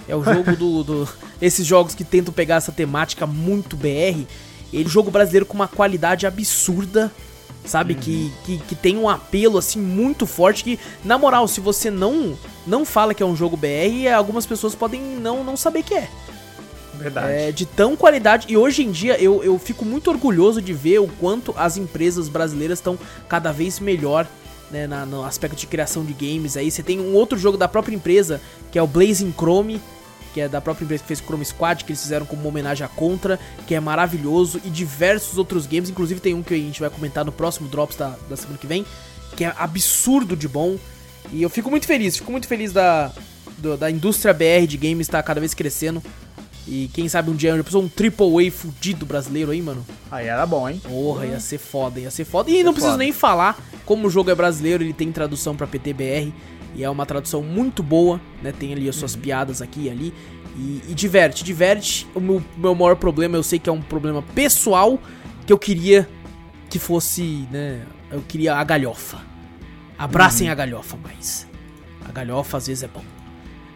É 0.08 0.15
o 0.15 0.23
jogo 0.23 0.55
do, 0.55 0.84
do. 0.86 1.10
Esses 1.41 1.65
jogos 1.65 1.93
que 1.93 2.03
tentam 2.03 2.34
pegar 2.34 2.55
essa 2.55 2.71
temática 2.71 3.27
muito 3.27 3.75
BR. 3.75 4.25
Ele 4.71 4.84
é 4.84 4.86
um 4.86 4.89
jogo 4.89 5.12
brasileiro 5.12 5.45
com 5.45 5.53
uma 5.53 5.67
qualidade 5.67 6.25
absurda, 6.25 7.12
sabe? 7.65 7.93
Uhum. 7.93 7.99
Que, 7.99 8.34
que, 8.45 8.58
que 8.60 8.75
tem 8.75 8.97
um 8.97 9.10
apelo, 9.10 9.58
assim, 9.58 9.79
muito 9.79 10.25
forte. 10.25 10.63
Que, 10.63 10.79
na 11.03 11.17
moral, 11.17 11.47
se 11.47 11.60
você 11.60 11.91
não 11.91 12.38
não 12.65 12.84
fala 12.84 13.13
que 13.13 13.21
é 13.21 13.25
um 13.25 13.36
jogo 13.36 13.55
BR, 13.58 14.12
algumas 14.15 14.45
pessoas 14.45 14.73
podem 14.73 15.01
não, 15.01 15.43
não 15.43 15.55
saber 15.55 15.84
que 15.84 15.93
é. 15.93 16.10
Verdade. 16.97 17.31
É, 17.31 17.51
de 17.51 17.65
tão 17.65 17.95
qualidade. 17.95 18.47
E 18.49 18.58
hoje 18.58 18.84
em 18.84 18.91
dia 18.91 19.21
eu, 19.21 19.43
eu 19.43 19.58
fico 19.60 19.86
muito 19.86 20.10
orgulhoso 20.10 20.62
de 20.62 20.73
ver 20.73 20.99
o 20.99 21.08
quanto 21.08 21.53
as 21.58 21.77
empresas 21.77 22.29
brasileiras 22.29 22.79
estão 22.79 22.97
cada 23.27 23.51
vez 23.51 23.79
melhor 23.79 24.27
né, 24.71 24.88
na, 24.88 25.05
no 25.05 25.23
aspecto 25.23 25.55
de 25.55 25.67
criação 25.67 26.03
de 26.03 26.13
games. 26.13 26.58
Aí 26.58 26.69
você 26.69 26.84
tem 26.84 26.99
um 26.99 27.13
outro 27.13 27.38
jogo 27.38 27.58
da 27.58 27.67
própria 27.67 27.95
empresa, 27.95 28.41
que 28.71 28.79
é 28.79 28.81
o 28.81 28.88
Blazing 28.88 29.34
Chrome, 29.34 29.79
que 30.34 30.41
é 30.41 30.49
da 30.49 30.60
própria 30.60 30.84
empresa 30.84 31.01
que 31.01 31.08
fez 31.08 31.19
Chrome 31.21 31.45
Squad, 31.45 31.86
que 31.86 31.91
eles 31.91 32.01
fizeram 32.01 32.25
como 32.25 32.47
homenagem 32.47 32.86
à 32.86 32.89
Contra, 32.89 33.39
que 33.65 33.73
é 33.73 33.79
maravilhoso, 33.79 34.60
e 34.65 34.69
diversos 34.69 35.38
outros 35.38 35.65
games. 35.65 35.89
Inclusive 35.89 36.19
tem 36.19 36.34
um 36.34 36.43
que 36.43 36.53
a 36.53 36.58
gente 36.58 36.81
vai 36.81 36.89
comentar 36.89 37.23
no 37.23 37.31
próximo 37.31 37.69
Drops 37.69 37.95
da, 37.95 38.15
da 38.29 38.36
semana 38.36 38.58
que 38.58 38.67
vem, 38.67 38.86
que 39.36 39.45
é 39.45 39.53
absurdo 39.58 40.36
de 40.36 40.47
bom. 40.47 40.77
E 41.31 41.41
eu 41.41 41.49
fico 41.49 41.69
muito 41.71 41.88
feliz, 41.88 42.17
fico 42.17 42.31
muito 42.31 42.47
feliz 42.47 42.73
da, 42.73 43.13
do, 43.58 43.77
da 43.77 43.89
indústria 43.89 44.34
BR 44.34 44.67
de 44.67 44.77
games 44.77 45.08
estar 45.08 45.19
tá 45.19 45.23
cada 45.23 45.39
vez 45.39 45.53
crescendo. 45.53 46.03
E 46.67 46.89
quem 46.93 47.08
sabe 47.08 47.30
um 47.30 47.36
dia 47.36 47.56
já 47.56 47.63
pensou 47.63 47.84
um 47.84 47.88
Triple 47.88 48.47
A 48.47 48.51
fudido 48.51 49.06
brasileiro 49.06 49.51
aí, 49.51 49.62
mano? 49.62 49.86
Aí 50.10 50.28
era 50.28 50.45
bom, 50.45 50.67
hein? 50.67 50.82
Porra, 50.84 51.25
ia 51.28 51.39
ser 51.39 51.60
foda, 51.60 51.99
ia 51.99 52.10
ser 52.10 52.25
foda. 52.25 52.49
E 52.49 52.63
não 52.63 52.73
preciso 52.73 52.93
foda. 52.93 53.04
nem 53.04 53.13
falar, 53.13 53.60
como 53.86 54.08
o 54.08 54.10
jogo 54.10 54.32
é 54.32 54.36
brasileiro, 54.36 54.84
ele 54.84 54.93
tem 54.93 55.12
tradução 55.12 55.56
pra 55.56 55.67
PTBR. 55.67 56.34
E 56.75 56.84
é 56.84 56.89
uma 56.89 57.06
tradução 57.06 57.41
muito 57.41 57.82
boa, 57.82 58.19
né? 58.41 58.51
Tem 58.51 58.73
ali 58.73 58.89
as 58.89 58.95
suas 58.95 59.13
uhum. 59.13 59.21
piadas 59.21 59.62
aqui 59.62 59.84
e 59.84 59.89
ali. 59.89 60.13
E, 60.58 60.82
e, 60.89 60.93
diverte, 60.93 61.43
diverte. 61.43 62.08
O 62.15 62.19
meu, 62.19 62.43
meu 62.58 62.73
maior 62.73 62.95
problema, 62.95 63.38
eu 63.38 63.43
sei 63.43 63.60
que 63.60 63.69
é 63.69 63.71
um 63.71 63.82
problema 63.82 64.21
pessoal, 64.21 64.99
que 65.45 65.54
eu 65.54 65.58
queria 65.58 66.10
que 66.69 66.80
fosse, 66.80 67.47
né? 67.51 67.86
Eu 68.12 68.21
queria 68.28 68.56
a 68.56 68.63
galhofa. 68.63 69.19
Abracem 69.97 70.47
uhum. 70.47 70.51
a 70.51 70.56
galhofa, 70.56 70.97
mas 71.01 71.47
a 72.04 72.12
galhofa 72.12 72.58
às 72.58 72.67
vezes 72.67 72.84
é 72.84 72.88
bom. 72.88 73.04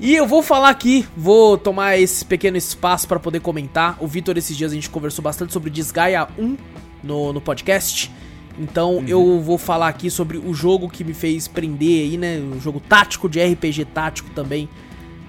E 0.02 0.16
eu 0.16 0.26
vou 0.26 0.42
falar 0.42 0.70
aqui, 0.70 1.06
vou 1.14 1.58
tomar 1.58 1.98
esse 1.98 2.24
pequeno 2.24 2.56
espaço 2.56 3.06
para 3.06 3.20
poder 3.20 3.40
comentar. 3.40 3.98
O 4.00 4.06
Vitor, 4.06 4.38
esses 4.38 4.56
dias 4.56 4.72
a 4.72 4.74
gente 4.74 4.88
conversou 4.88 5.22
bastante 5.22 5.52
sobre 5.52 5.68
Desgaia 5.68 6.26
1 6.38 6.56
no, 7.04 7.34
no 7.34 7.40
podcast. 7.40 8.10
Então 8.58 8.96
uhum. 8.96 9.06
eu 9.06 9.40
vou 9.42 9.58
falar 9.58 9.88
aqui 9.88 10.10
sobre 10.10 10.38
o 10.38 10.54
jogo 10.54 10.88
que 10.88 11.04
me 11.04 11.12
fez 11.12 11.46
prender 11.46 12.00
aí, 12.00 12.16
né? 12.16 12.38
O 12.38 12.58
jogo 12.58 12.80
tático 12.80 13.28
de 13.28 13.44
RPG 13.44 13.84
tático 13.92 14.30
também. 14.30 14.70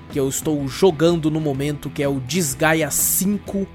Que 0.10 0.18
eu 0.18 0.30
estou 0.30 0.66
jogando 0.70 1.30
no 1.30 1.42
momento, 1.42 1.90
que 1.90 2.02
é 2.02 2.08
o 2.08 2.22
Desgaia 2.22 2.90
5. 2.90 3.68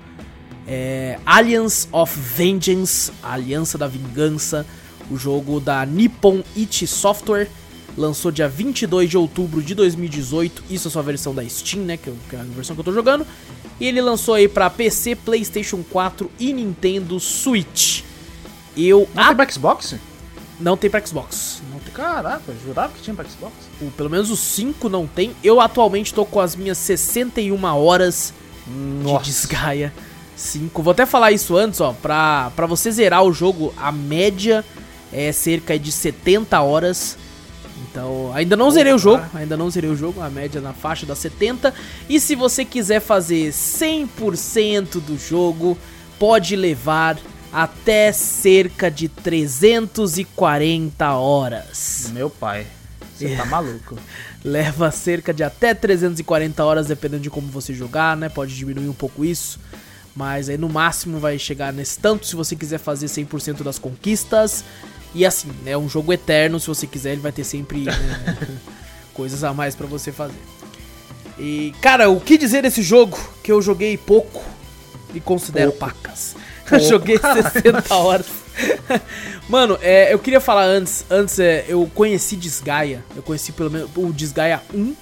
É, 0.66 1.18
Alliance 1.26 1.88
of 1.92 2.18
Vengeance, 2.18 3.12
Aliança 3.22 3.76
da 3.76 3.86
Vingança. 3.86 4.64
O 5.10 5.18
jogo 5.18 5.60
da 5.60 5.84
Nippon 5.84 6.42
Ichi 6.56 6.86
Software 6.86 7.50
lançou 7.96 8.30
dia 8.30 8.48
22 8.48 9.10
de 9.10 9.16
outubro 9.16 9.62
de 9.62 9.74
2018. 9.74 10.64
Isso 10.70 10.88
é 10.88 10.90
sua 10.90 11.02
versão 11.02 11.34
da 11.34 11.46
Steam, 11.48 11.84
né? 11.84 11.96
Que, 11.96 12.10
é 12.10 12.36
a 12.36 12.42
versão 12.42 12.74
que 12.76 12.80
eu 12.80 12.84
tô 12.84 12.92
jogando. 12.92 13.26
E 13.80 13.86
ele 13.86 14.00
lançou 14.00 14.34
aí 14.34 14.48
pra 14.48 14.70
PC, 14.70 15.16
PlayStation 15.16 15.82
4 15.90 16.30
e 16.38 16.52
Nintendo 16.52 17.18
Switch. 17.20 18.02
Eu. 18.76 19.08
Não 19.14 19.22
ah, 19.22 19.26
tem 19.28 19.36
pra 19.36 19.48
Xbox? 19.50 19.94
Não 20.58 20.76
tem 20.76 20.90
pra 20.90 21.04
Xbox. 21.04 21.62
Não 21.70 21.78
tem... 21.78 21.92
Caraca, 21.92 22.42
eu 22.48 22.56
jurava 22.64 22.92
que 22.92 23.02
tinha 23.02 23.14
pra 23.14 23.24
Xbox. 23.24 23.52
O, 23.80 23.90
pelo 23.90 24.10
menos 24.10 24.30
os 24.30 24.40
5 24.40 24.88
não 24.88 25.06
tem. 25.06 25.32
Eu 25.42 25.60
atualmente 25.60 26.14
tô 26.14 26.24
com 26.24 26.40
as 26.40 26.56
minhas 26.56 26.78
61 26.78 27.62
horas 27.64 28.32
Nossa. 28.66 29.24
de 29.24 29.30
desgaia 29.30 29.92
5. 30.36 30.82
Vou 30.82 30.92
até 30.92 31.04
falar 31.04 31.32
isso 31.32 31.56
antes, 31.56 31.80
ó. 31.80 31.92
Pra, 31.92 32.50
pra 32.56 32.66
você 32.66 32.90
zerar 32.90 33.22
o 33.22 33.32
jogo, 33.32 33.72
a 33.76 33.92
média 33.92 34.64
é 35.12 35.32
cerca 35.32 35.78
de 35.78 35.92
70 35.92 36.60
horas. 36.60 37.18
Então, 37.96 38.30
ainda 38.34 38.54
não 38.54 38.70
zerei 38.70 38.92
o 38.92 38.98
jogo, 38.98 39.24
ainda 39.32 39.56
não 39.56 39.70
zerei 39.70 39.88
o 39.88 39.96
jogo, 39.96 40.20
a 40.20 40.28
média 40.28 40.60
na 40.60 40.74
faixa 40.74 41.06
das 41.06 41.18
70. 41.18 41.72
E 42.10 42.20
se 42.20 42.34
você 42.34 42.62
quiser 42.62 43.00
fazer 43.00 43.50
100% 43.50 45.00
do 45.00 45.16
jogo, 45.16 45.78
pode 46.18 46.54
levar 46.56 47.16
até 47.50 48.12
cerca 48.12 48.90
de 48.90 49.08
340 49.08 51.10
horas. 51.14 52.10
Meu 52.12 52.28
pai, 52.28 52.66
você 53.14 53.34
tá 53.34 53.46
maluco. 53.48 53.96
Leva 54.44 54.90
cerca 54.90 55.32
de 55.32 55.42
até 55.42 55.72
340 55.72 56.62
horas, 56.62 56.88
dependendo 56.88 57.22
de 57.22 57.30
como 57.30 57.46
você 57.46 57.72
jogar, 57.72 58.14
né? 58.14 58.28
Pode 58.28 58.54
diminuir 58.54 58.90
um 58.90 58.94
pouco 58.94 59.24
isso. 59.24 59.58
Mas 60.14 60.50
aí 60.50 60.58
no 60.58 60.68
máximo 60.68 61.18
vai 61.18 61.38
chegar 61.38 61.72
nesse 61.72 61.98
tanto 61.98 62.26
se 62.26 62.36
você 62.36 62.54
quiser 62.54 62.78
fazer 62.78 63.06
100% 63.06 63.62
das 63.62 63.78
conquistas. 63.78 64.62
E 65.14 65.24
assim, 65.24 65.50
é 65.64 65.76
um 65.76 65.88
jogo 65.88 66.12
eterno, 66.12 66.60
se 66.60 66.66
você 66.66 66.86
quiser, 66.86 67.12
ele 67.12 67.20
vai 67.20 67.32
ter 67.32 67.44
sempre 67.44 67.84
né, 67.84 68.38
coisas 69.14 69.42
a 69.44 69.52
mais 69.54 69.74
para 69.74 69.86
você 69.86 70.12
fazer. 70.12 70.34
E, 71.38 71.74
cara, 71.80 72.08
o 72.08 72.20
que 72.20 72.38
dizer 72.38 72.62
desse 72.62 72.82
jogo 72.82 73.18
que 73.42 73.52
eu 73.52 73.60
joguei 73.60 73.96
pouco 73.96 74.42
e 75.14 75.20
considero 75.20 75.72
pouco. 75.72 75.94
pacas? 75.94 76.34
Pouco. 76.66 76.84
joguei 76.84 77.16
60 77.16 77.94
horas. 77.94 78.26
Mano, 79.48 79.78
é, 79.80 80.12
eu 80.12 80.18
queria 80.18 80.40
falar 80.40 80.64
antes, 80.64 81.04
antes 81.08 81.38
é, 81.38 81.64
eu 81.68 81.88
conheci 81.94 82.34
Desgaia, 82.34 83.04
eu 83.14 83.22
conheci 83.22 83.52
pelo 83.52 83.70
menos 83.70 83.88
o 83.94 84.12
Desgaia 84.12 84.60
1, 84.74 84.94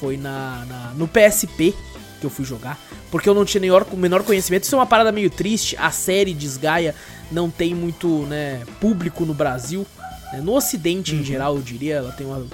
foi 0.00 0.16
na, 0.16 0.64
na, 0.66 0.92
no 0.96 1.06
PSP 1.06 1.74
que 2.20 2.24
eu 2.24 2.30
fui 2.30 2.44
jogar, 2.44 2.80
porque 3.10 3.28
eu 3.28 3.34
não 3.34 3.44
tinha 3.44 3.60
nem 3.60 3.70
o 3.70 3.96
menor 3.96 4.22
conhecimento, 4.22 4.64
isso 4.64 4.74
é 4.74 4.78
uma 4.78 4.86
parada 4.86 5.12
meio 5.12 5.28
triste, 5.28 5.76
a 5.78 5.90
série 5.90 6.32
Desgaia 6.32 6.94
não 7.34 7.50
tem 7.50 7.74
muito 7.74 8.24
né, 8.26 8.62
público 8.80 9.26
no 9.26 9.34
Brasil. 9.34 9.84
Né? 10.32 10.40
No 10.40 10.52
Ocidente, 10.52 11.14
uhum. 11.14 11.20
em 11.20 11.24
geral, 11.24 11.56
eu 11.56 11.62
diria, 11.62 11.96
ela 11.96 12.12
tem 12.12 12.26
uma. 12.26 12.46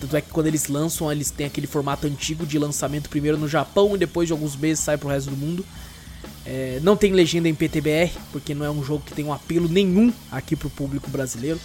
Tanto 0.00 0.16
é 0.16 0.20
que 0.20 0.28
quando 0.30 0.48
eles 0.48 0.66
lançam, 0.66 1.10
eles 1.10 1.30
têm 1.30 1.46
aquele 1.46 1.66
formato 1.66 2.06
antigo 2.06 2.44
de 2.44 2.58
lançamento 2.58 3.08
primeiro 3.08 3.38
no 3.38 3.48
Japão 3.48 3.94
e 3.94 3.98
depois 3.98 4.26
de 4.26 4.32
alguns 4.32 4.56
meses 4.56 4.84
sai 4.84 4.98
pro 4.98 5.08
resto 5.08 5.30
do 5.30 5.36
mundo. 5.36 5.64
É, 6.44 6.78
não 6.82 6.94
tem 6.94 7.12
legenda 7.12 7.48
em 7.48 7.54
PTBR, 7.54 8.12
porque 8.30 8.54
não 8.54 8.66
é 8.66 8.70
um 8.70 8.84
jogo 8.84 9.02
que 9.06 9.14
tem 9.14 9.24
um 9.24 9.32
apelo 9.32 9.66
nenhum 9.66 10.12
aqui 10.30 10.54
pro 10.56 10.68
público 10.68 11.08
brasileiro. 11.08 11.58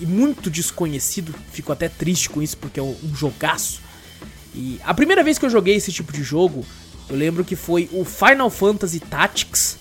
E, 0.00 0.02
e 0.02 0.06
muito 0.06 0.50
desconhecido, 0.50 1.32
fico 1.52 1.70
até 1.70 1.88
triste 1.88 2.28
com 2.28 2.42
isso, 2.42 2.56
porque 2.56 2.80
é 2.80 2.82
um, 2.82 2.96
um 3.04 3.14
jogaço. 3.14 3.80
E 4.52 4.80
a 4.82 4.94
primeira 4.94 5.22
vez 5.22 5.38
que 5.38 5.44
eu 5.44 5.50
joguei 5.50 5.76
esse 5.76 5.92
tipo 5.92 6.12
de 6.12 6.24
jogo, 6.24 6.64
eu 7.08 7.14
lembro 7.14 7.44
que 7.44 7.54
foi 7.54 7.88
o 7.92 8.04
Final 8.04 8.50
Fantasy 8.50 8.98
Tactics 8.98 9.78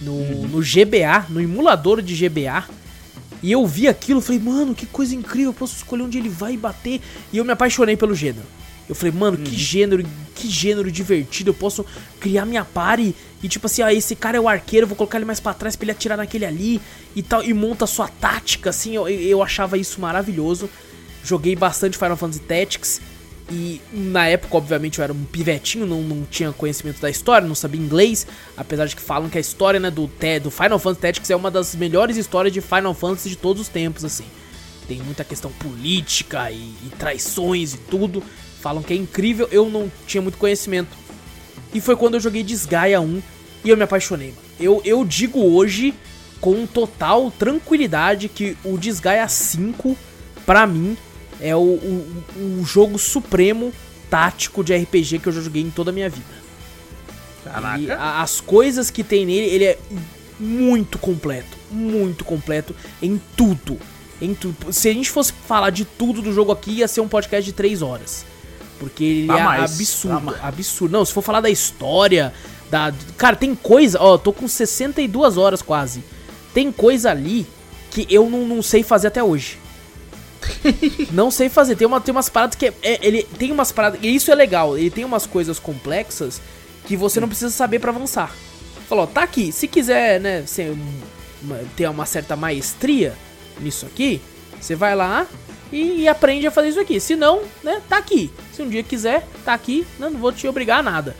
no, 0.00 0.12
uhum. 0.12 0.48
no 0.48 0.60
GBA, 0.60 1.26
no 1.28 1.40
emulador 1.40 2.02
de 2.02 2.14
GBA. 2.14 2.64
E 3.42 3.52
eu 3.52 3.66
vi 3.66 3.86
aquilo, 3.86 4.20
falei, 4.20 4.40
mano, 4.40 4.74
que 4.74 4.86
coisa 4.86 5.14
incrível, 5.14 5.50
eu 5.50 5.54
posso 5.54 5.76
escolher 5.76 6.02
onde 6.02 6.18
ele 6.18 6.28
vai 6.28 6.56
bater. 6.56 7.00
E 7.32 7.38
eu 7.38 7.44
me 7.44 7.52
apaixonei 7.52 7.96
pelo 7.96 8.14
gênero. 8.14 8.46
Eu 8.88 8.94
falei, 8.94 9.12
mano, 9.12 9.36
que 9.36 9.50
uhum. 9.50 9.58
gênero, 9.58 10.06
que 10.34 10.48
gênero 10.48 10.90
divertido. 10.90 11.50
Eu 11.50 11.54
posso 11.54 11.84
criar 12.20 12.46
minha 12.46 12.64
party 12.64 13.14
e 13.42 13.48
tipo 13.48 13.66
assim, 13.66 13.82
ó, 13.82 13.88
esse 13.88 14.14
cara 14.14 14.36
é 14.36 14.40
o 14.40 14.48
arqueiro, 14.48 14.86
vou 14.86 14.96
colocar 14.96 15.18
ele 15.18 15.24
mais 15.24 15.40
para 15.40 15.54
trás 15.54 15.74
para 15.74 15.84
ele 15.84 15.92
atirar 15.92 16.16
naquele 16.16 16.44
ali 16.44 16.80
e 17.14 17.22
tal. 17.22 17.42
E 17.42 17.52
monta 17.52 17.84
a 17.84 17.88
sua 17.88 18.08
tática, 18.08 18.70
assim. 18.70 18.94
Eu, 18.94 19.08
eu 19.08 19.42
achava 19.42 19.76
isso 19.76 20.00
maravilhoso. 20.00 20.70
Joguei 21.24 21.56
bastante 21.56 21.98
Final 21.98 22.16
Fantasy 22.16 22.40
Tactics. 22.40 23.00
E 23.48 23.80
na 23.92 24.26
época, 24.26 24.56
obviamente, 24.56 24.98
eu 24.98 25.04
era 25.04 25.12
um 25.12 25.24
pivetinho, 25.24 25.86
não, 25.86 26.02
não 26.02 26.24
tinha 26.24 26.52
conhecimento 26.52 27.00
da 27.00 27.08
história, 27.08 27.46
não 27.46 27.54
sabia 27.54 27.80
inglês. 27.80 28.26
Apesar 28.56 28.86
de 28.86 28.96
que 28.96 29.02
falam 29.02 29.28
que 29.28 29.38
a 29.38 29.40
história 29.40 29.78
né, 29.78 29.90
do, 29.90 30.10
do 30.42 30.50
Final 30.50 30.78
Fantasy 30.78 31.00
Tactics 31.00 31.30
é 31.30 31.36
uma 31.36 31.50
das 31.50 31.74
melhores 31.76 32.16
histórias 32.16 32.52
de 32.52 32.60
Final 32.60 32.92
Fantasy 32.92 33.28
de 33.28 33.36
todos 33.36 33.62
os 33.62 33.68
tempos, 33.68 34.04
assim. 34.04 34.24
Tem 34.88 35.00
muita 35.00 35.24
questão 35.24 35.50
política 35.52 36.50
e, 36.50 36.74
e 36.84 36.90
traições 36.98 37.74
e 37.74 37.78
tudo. 37.78 38.22
Falam 38.60 38.82
que 38.82 38.92
é 38.92 38.96
incrível, 38.96 39.48
eu 39.52 39.68
não 39.68 39.90
tinha 40.06 40.20
muito 40.20 40.38
conhecimento. 40.38 40.96
E 41.72 41.80
foi 41.80 41.94
quando 41.94 42.14
eu 42.14 42.20
joguei 42.20 42.42
Desgaia 42.42 43.00
1 43.00 43.22
e 43.64 43.70
eu 43.70 43.76
me 43.76 43.84
apaixonei. 43.84 44.34
Eu, 44.58 44.80
eu 44.84 45.04
digo 45.04 45.40
hoje, 45.40 45.94
com 46.40 46.66
total 46.66 47.30
tranquilidade, 47.30 48.28
que 48.28 48.56
o 48.64 48.76
Desgaia 48.76 49.28
5, 49.28 49.96
pra 50.44 50.66
mim, 50.66 50.96
é 51.40 51.54
o, 51.54 51.60
o, 51.60 52.60
o, 52.60 52.64
jogo 52.64 52.98
supremo 52.98 53.72
tático 54.10 54.64
de 54.64 54.74
RPG 54.74 55.18
que 55.18 55.28
eu 55.28 55.32
já 55.32 55.40
joguei 55.40 55.62
em 55.62 55.70
toda 55.70 55.90
a 55.90 55.92
minha 55.92 56.08
vida. 56.08 56.24
Caraca. 57.44 57.78
E 57.78 57.90
a, 57.90 58.22
as 58.22 58.40
coisas 58.40 58.90
que 58.90 59.04
tem 59.04 59.26
nele, 59.26 59.46
ele 59.46 59.64
é 59.64 59.78
muito 60.38 60.98
completo. 60.98 61.56
Muito 61.70 62.24
completo 62.24 62.74
em 63.02 63.20
tudo. 63.36 63.78
Em 64.20 64.34
tudo. 64.34 64.72
Se 64.72 64.88
a 64.88 64.92
gente 64.92 65.10
fosse 65.10 65.32
falar 65.46 65.70
de 65.70 65.84
tudo 65.84 66.22
do 66.22 66.32
jogo 66.32 66.52
aqui, 66.52 66.72
ia 66.72 66.88
ser 66.88 67.00
um 67.00 67.08
podcast 67.08 67.44
de 67.44 67.52
3 67.52 67.82
horas. 67.82 68.24
Porque 68.78 69.04
ele 69.04 69.26
tá 69.26 69.38
é 69.38 69.42
mais, 69.42 69.72
absurdo, 69.72 70.32
tá 70.32 70.48
absurdo. 70.48 70.92
Não, 70.92 71.04
se 71.04 71.12
for 71.12 71.22
falar 71.22 71.40
da 71.40 71.50
história, 71.50 72.32
da. 72.70 72.92
Cara, 73.16 73.36
tem 73.36 73.54
coisa. 73.54 73.98
Ó, 74.00 74.18
tô 74.18 74.32
com 74.32 74.46
62 74.46 75.36
horas 75.36 75.62
quase. 75.62 76.04
Tem 76.52 76.70
coisa 76.70 77.10
ali 77.10 77.46
que 77.90 78.06
eu 78.10 78.28
não, 78.28 78.46
não 78.46 78.62
sei 78.62 78.82
fazer 78.82 79.08
até 79.08 79.22
hoje. 79.22 79.58
não 81.12 81.30
sei 81.30 81.48
fazer. 81.48 81.76
Tem, 81.76 81.86
uma, 81.86 82.00
tem 82.00 82.12
umas 82.12 82.28
paradas 82.28 82.56
que. 82.56 82.66
É, 82.66 82.72
é, 82.82 82.98
ele 83.02 83.22
tem 83.22 83.52
umas 83.52 83.72
paradas. 83.72 84.00
E 84.02 84.14
isso 84.14 84.30
é 84.30 84.34
legal. 84.34 84.76
Ele 84.76 84.90
tem 84.90 85.04
umas 85.04 85.26
coisas 85.26 85.58
complexas 85.58 86.40
que 86.86 86.96
você 86.96 87.20
não 87.20 87.28
precisa 87.28 87.50
saber 87.50 87.78
para 87.78 87.90
avançar. 87.90 88.32
Falou, 88.88 89.06
tá 89.06 89.22
aqui. 89.22 89.50
Se 89.52 89.66
quiser, 89.66 90.20
né, 90.20 90.44
ser, 90.46 90.76
uma, 91.42 91.58
ter 91.76 91.88
uma 91.88 92.06
certa 92.06 92.36
maestria 92.36 93.14
nisso 93.60 93.86
aqui, 93.86 94.20
você 94.60 94.74
vai 94.74 94.94
lá, 94.94 95.26
e, 95.72 96.02
e, 96.02 96.08
aprende 96.08 96.46
a 96.46 96.50
fazer 96.50 96.68
isso 96.68 96.80
aqui. 96.80 97.00
Se 97.00 97.16
não, 97.16 97.42
né, 97.62 97.82
tá 97.88 97.98
aqui. 97.98 98.30
Se 98.52 98.62
um 98.62 98.68
dia 98.68 98.82
quiser, 98.82 99.26
tá 99.44 99.52
aqui. 99.52 99.86
Não, 99.98 100.10
não 100.10 100.20
vou 100.20 100.32
te 100.32 100.46
obrigar 100.46 100.78
a 100.78 100.82
nada. 100.82 101.16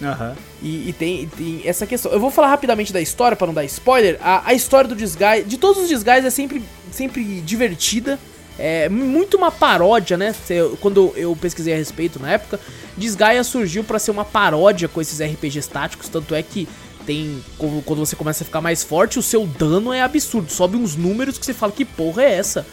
Uhum. 0.00 0.34
E, 0.62 0.88
e 0.88 0.92
tem, 0.92 1.28
tem, 1.28 1.62
essa 1.64 1.86
questão. 1.86 2.12
Eu 2.12 2.20
vou 2.20 2.30
falar 2.30 2.48
rapidamente 2.48 2.92
da 2.92 3.00
história 3.00 3.36
para 3.36 3.46
não 3.46 3.54
dar 3.54 3.64
spoiler. 3.64 4.18
A, 4.20 4.48
a 4.48 4.54
história 4.54 4.88
do 4.88 4.96
Disguise, 4.96 5.44
de 5.44 5.58
todos 5.58 5.82
os 5.82 5.88
Disguise, 5.88 6.26
é 6.26 6.30
sempre, 6.30 6.62
sempre 6.90 7.40
divertida. 7.40 8.18
É 8.62 8.88
muito 8.90 9.38
uma 9.38 9.50
paródia, 9.50 10.18
né? 10.18 10.34
Quando 10.80 11.12
eu 11.16 11.34
pesquisei 11.34 11.72
a 11.72 11.76
respeito 11.76 12.20
na 12.20 12.32
época, 12.32 12.60
Disgaea 12.94 13.42
surgiu 13.42 13.82
para 13.82 13.98
ser 13.98 14.10
uma 14.10 14.24
paródia 14.24 14.86
com 14.86 15.00
esses 15.00 15.18
RPGs 15.18 15.68
táticos. 15.70 16.10
Tanto 16.10 16.34
é 16.34 16.42
que 16.42 16.68
tem. 17.06 17.42
Quando 17.58 18.00
você 18.00 18.14
começa 18.14 18.44
a 18.44 18.46
ficar 18.46 18.60
mais 18.60 18.84
forte, 18.84 19.18
o 19.18 19.22
seu 19.22 19.46
dano 19.46 19.94
é 19.94 20.02
absurdo. 20.02 20.52
Sobe 20.52 20.76
uns 20.76 20.94
números 20.94 21.38
que 21.38 21.46
você 21.46 21.54
fala: 21.54 21.72
que 21.72 21.86
porra 21.86 22.22
é 22.22 22.34
essa? 22.34 22.66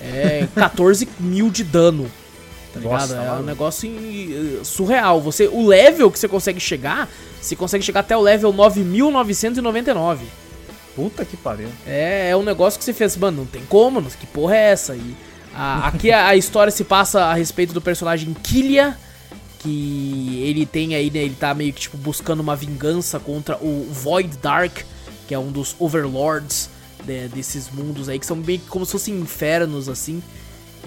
É 0.00 0.46
14 0.54 1.08
mil 1.18 1.48
de 1.48 1.64
dano. 1.64 2.10
Tá 2.74 2.80
ligado? 2.80 3.14
é 3.14 3.32
um 3.32 3.42
negócio 3.42 3.90
surreal. 4.64 5.20
Você, 5.20 5.46
o 5.46 5.66
level 5.66 6.10
que 6.10 6.18
você 6.18 6.28
consegue 6.28 6.60
chegar, 6.60 7.08
você 7.40 7.56
consegue 7.56 7.84
chegar 7.84 8.00
até 8.00 8.16
o 8.16 8.20
level 8.20 8.52
9999. 8.52 10.41
Puta 10.94 11.24
que 11.24 11.36
pariu. 11.36 11.68
É, 11.86 12.30
é 12.30 12.36
um 12.36 12.42
negócio 12.42 12.78
que 12.78 12.84
você 12.84 12.92
fez, 12.92 13.16
mano, 13.16 13.38
não 13.38 13.46
tem 13.46 13.64
como, 13.66 14.02
que 14.02 14.26
porra 14.26 14.56
é 14.56 14.70
essa? 14.70 14.94
E 14.94 15.16
a, 15.54 15.88
aqui 15.88 16.10
a, 16.10 16.28
a, 16.28 16.36
história 16.36 16.70
se 16.70 16.84
passa 16.84 17.24
a 17.24 17.34
respeito 17.34 17.72
do 17.72 17.80
personagem 17.80 18.34
Killia, 18.34 18.96
que 19.58 20.42
ele 20.44 20.66
tem 20.66 20.94
aí, 20.94 21.10
né, 21.10 21.20
ele 21.20 21.34
tá 21.34 21.54
meio 21.54 21.72
que 21.72 21.82
tipo 21.82 21.96
buscando 21.96 22.40
uma 22.40 22.56
vingança 22.56 23.18
contra 23.18 23.56
o 23.56 23.88
Void 23.90 24.36
Dark, 24.38 24.78
que 25.26 25.34
é 25.34 25.38
um 25.38 25.50
dos 25.50 25.74
overlords 25.78 26.68
de, 27.04 27.28
desses 27.28 27.70
mundos 27.70 28.08
aí, 28.08 28.18
que 28.18 28.26
são 28.26 28.36
bem 28.36 28.60
como 28.68 28.84
se 28.84 28.92
fossem 28.92 29.14
infernos, 29.14 29.88
assim. 29.88 30.22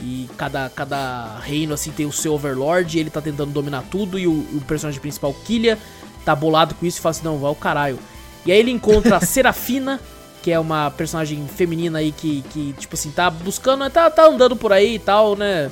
E 0.02 0.30
cada, 0.38 0.70
cada 0.70 1.40
reino, 1.40 1.74
assim, 1.74 1.90
tem 1.90 2.06
o 2.06 2.12
seu 2.12 2.34
Overlord 2.34 2.98
e 2.98 3.00
ele 3.00 3.10
tá 3.10 3.22
tentando 3.22 3.52
dominar 3.52 3.84
tudo. 3.90 4.20
E 4.20 4.28
o, 4.28 4.32
o 4.32 4.62
personagem 4.68 5.00
principal, 5.00 5.34
Killia, 5.34 5.80
tá 6.26 6.36
bolado 6.36 6.76
com 6.76 6.86
isso 6.86 7.00
e 7.00 7.02
fala 7.02 7.12
assim: 7.12 7.24
não, 7.24 7.38
vai 7.38 7.50
o 7.50 7.56
caralho. 7.56 7.98
E 8.46 8.52
aí 8.52 8.60
ele 8.60 8.72
encontra 8.72 9.18
a 9.18 9.22
Serafina, 9.22 10.00
que 10.42 10.52
é 10.52 10.60
uma 10.60 10.92
personagem 10.92 11.48
feminina 11.48 12.00
aí 12.00 12.12
que, 12.12 12.44
que 12.52 12.74
tipo 12.78 12.96
assim, 12.96 13.10
tá 13.10 13.30
buscando, 13.30 13.90
tá, 13.90 14.10
tá 14.10 14.28
andando 14.28 14.56
por 14.56 14.72
aí 14.72 14.96
e 14.96 15.00
tal, 15.00 15.36
né? 15.36 15.72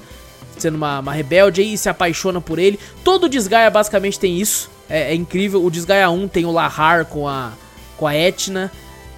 Sendo 0.57 0.76
uma, 0.76 0.99
uma 0.99 1.13
rebelde 1.13 1.61
aí, 1.61 1.78
se 1.78 1.89
apaixona 1.89 2.41
por 2.41 2.59
ele. 2.59 2.80
Todo 3.03 3.30
Desgaia 3.30 3.69
basicamente 3.69 4.19
tem 4.19 4.39
isso. 4.39 4.69
É, 4.89 5.11
é 5.11 5.15
incrível. 5.15 5.63
O 5.63 5.69
Desgaia 5.69 6.09
1 6.09 6.28
tem 6.28 6.45
o 6.45 6.51
Lahar 6.51 7.05
com 7.05 7.28
a, 7.28 7.51
com 7.97 8.07
a 8.07 8.15
Etna. 8.15 8.71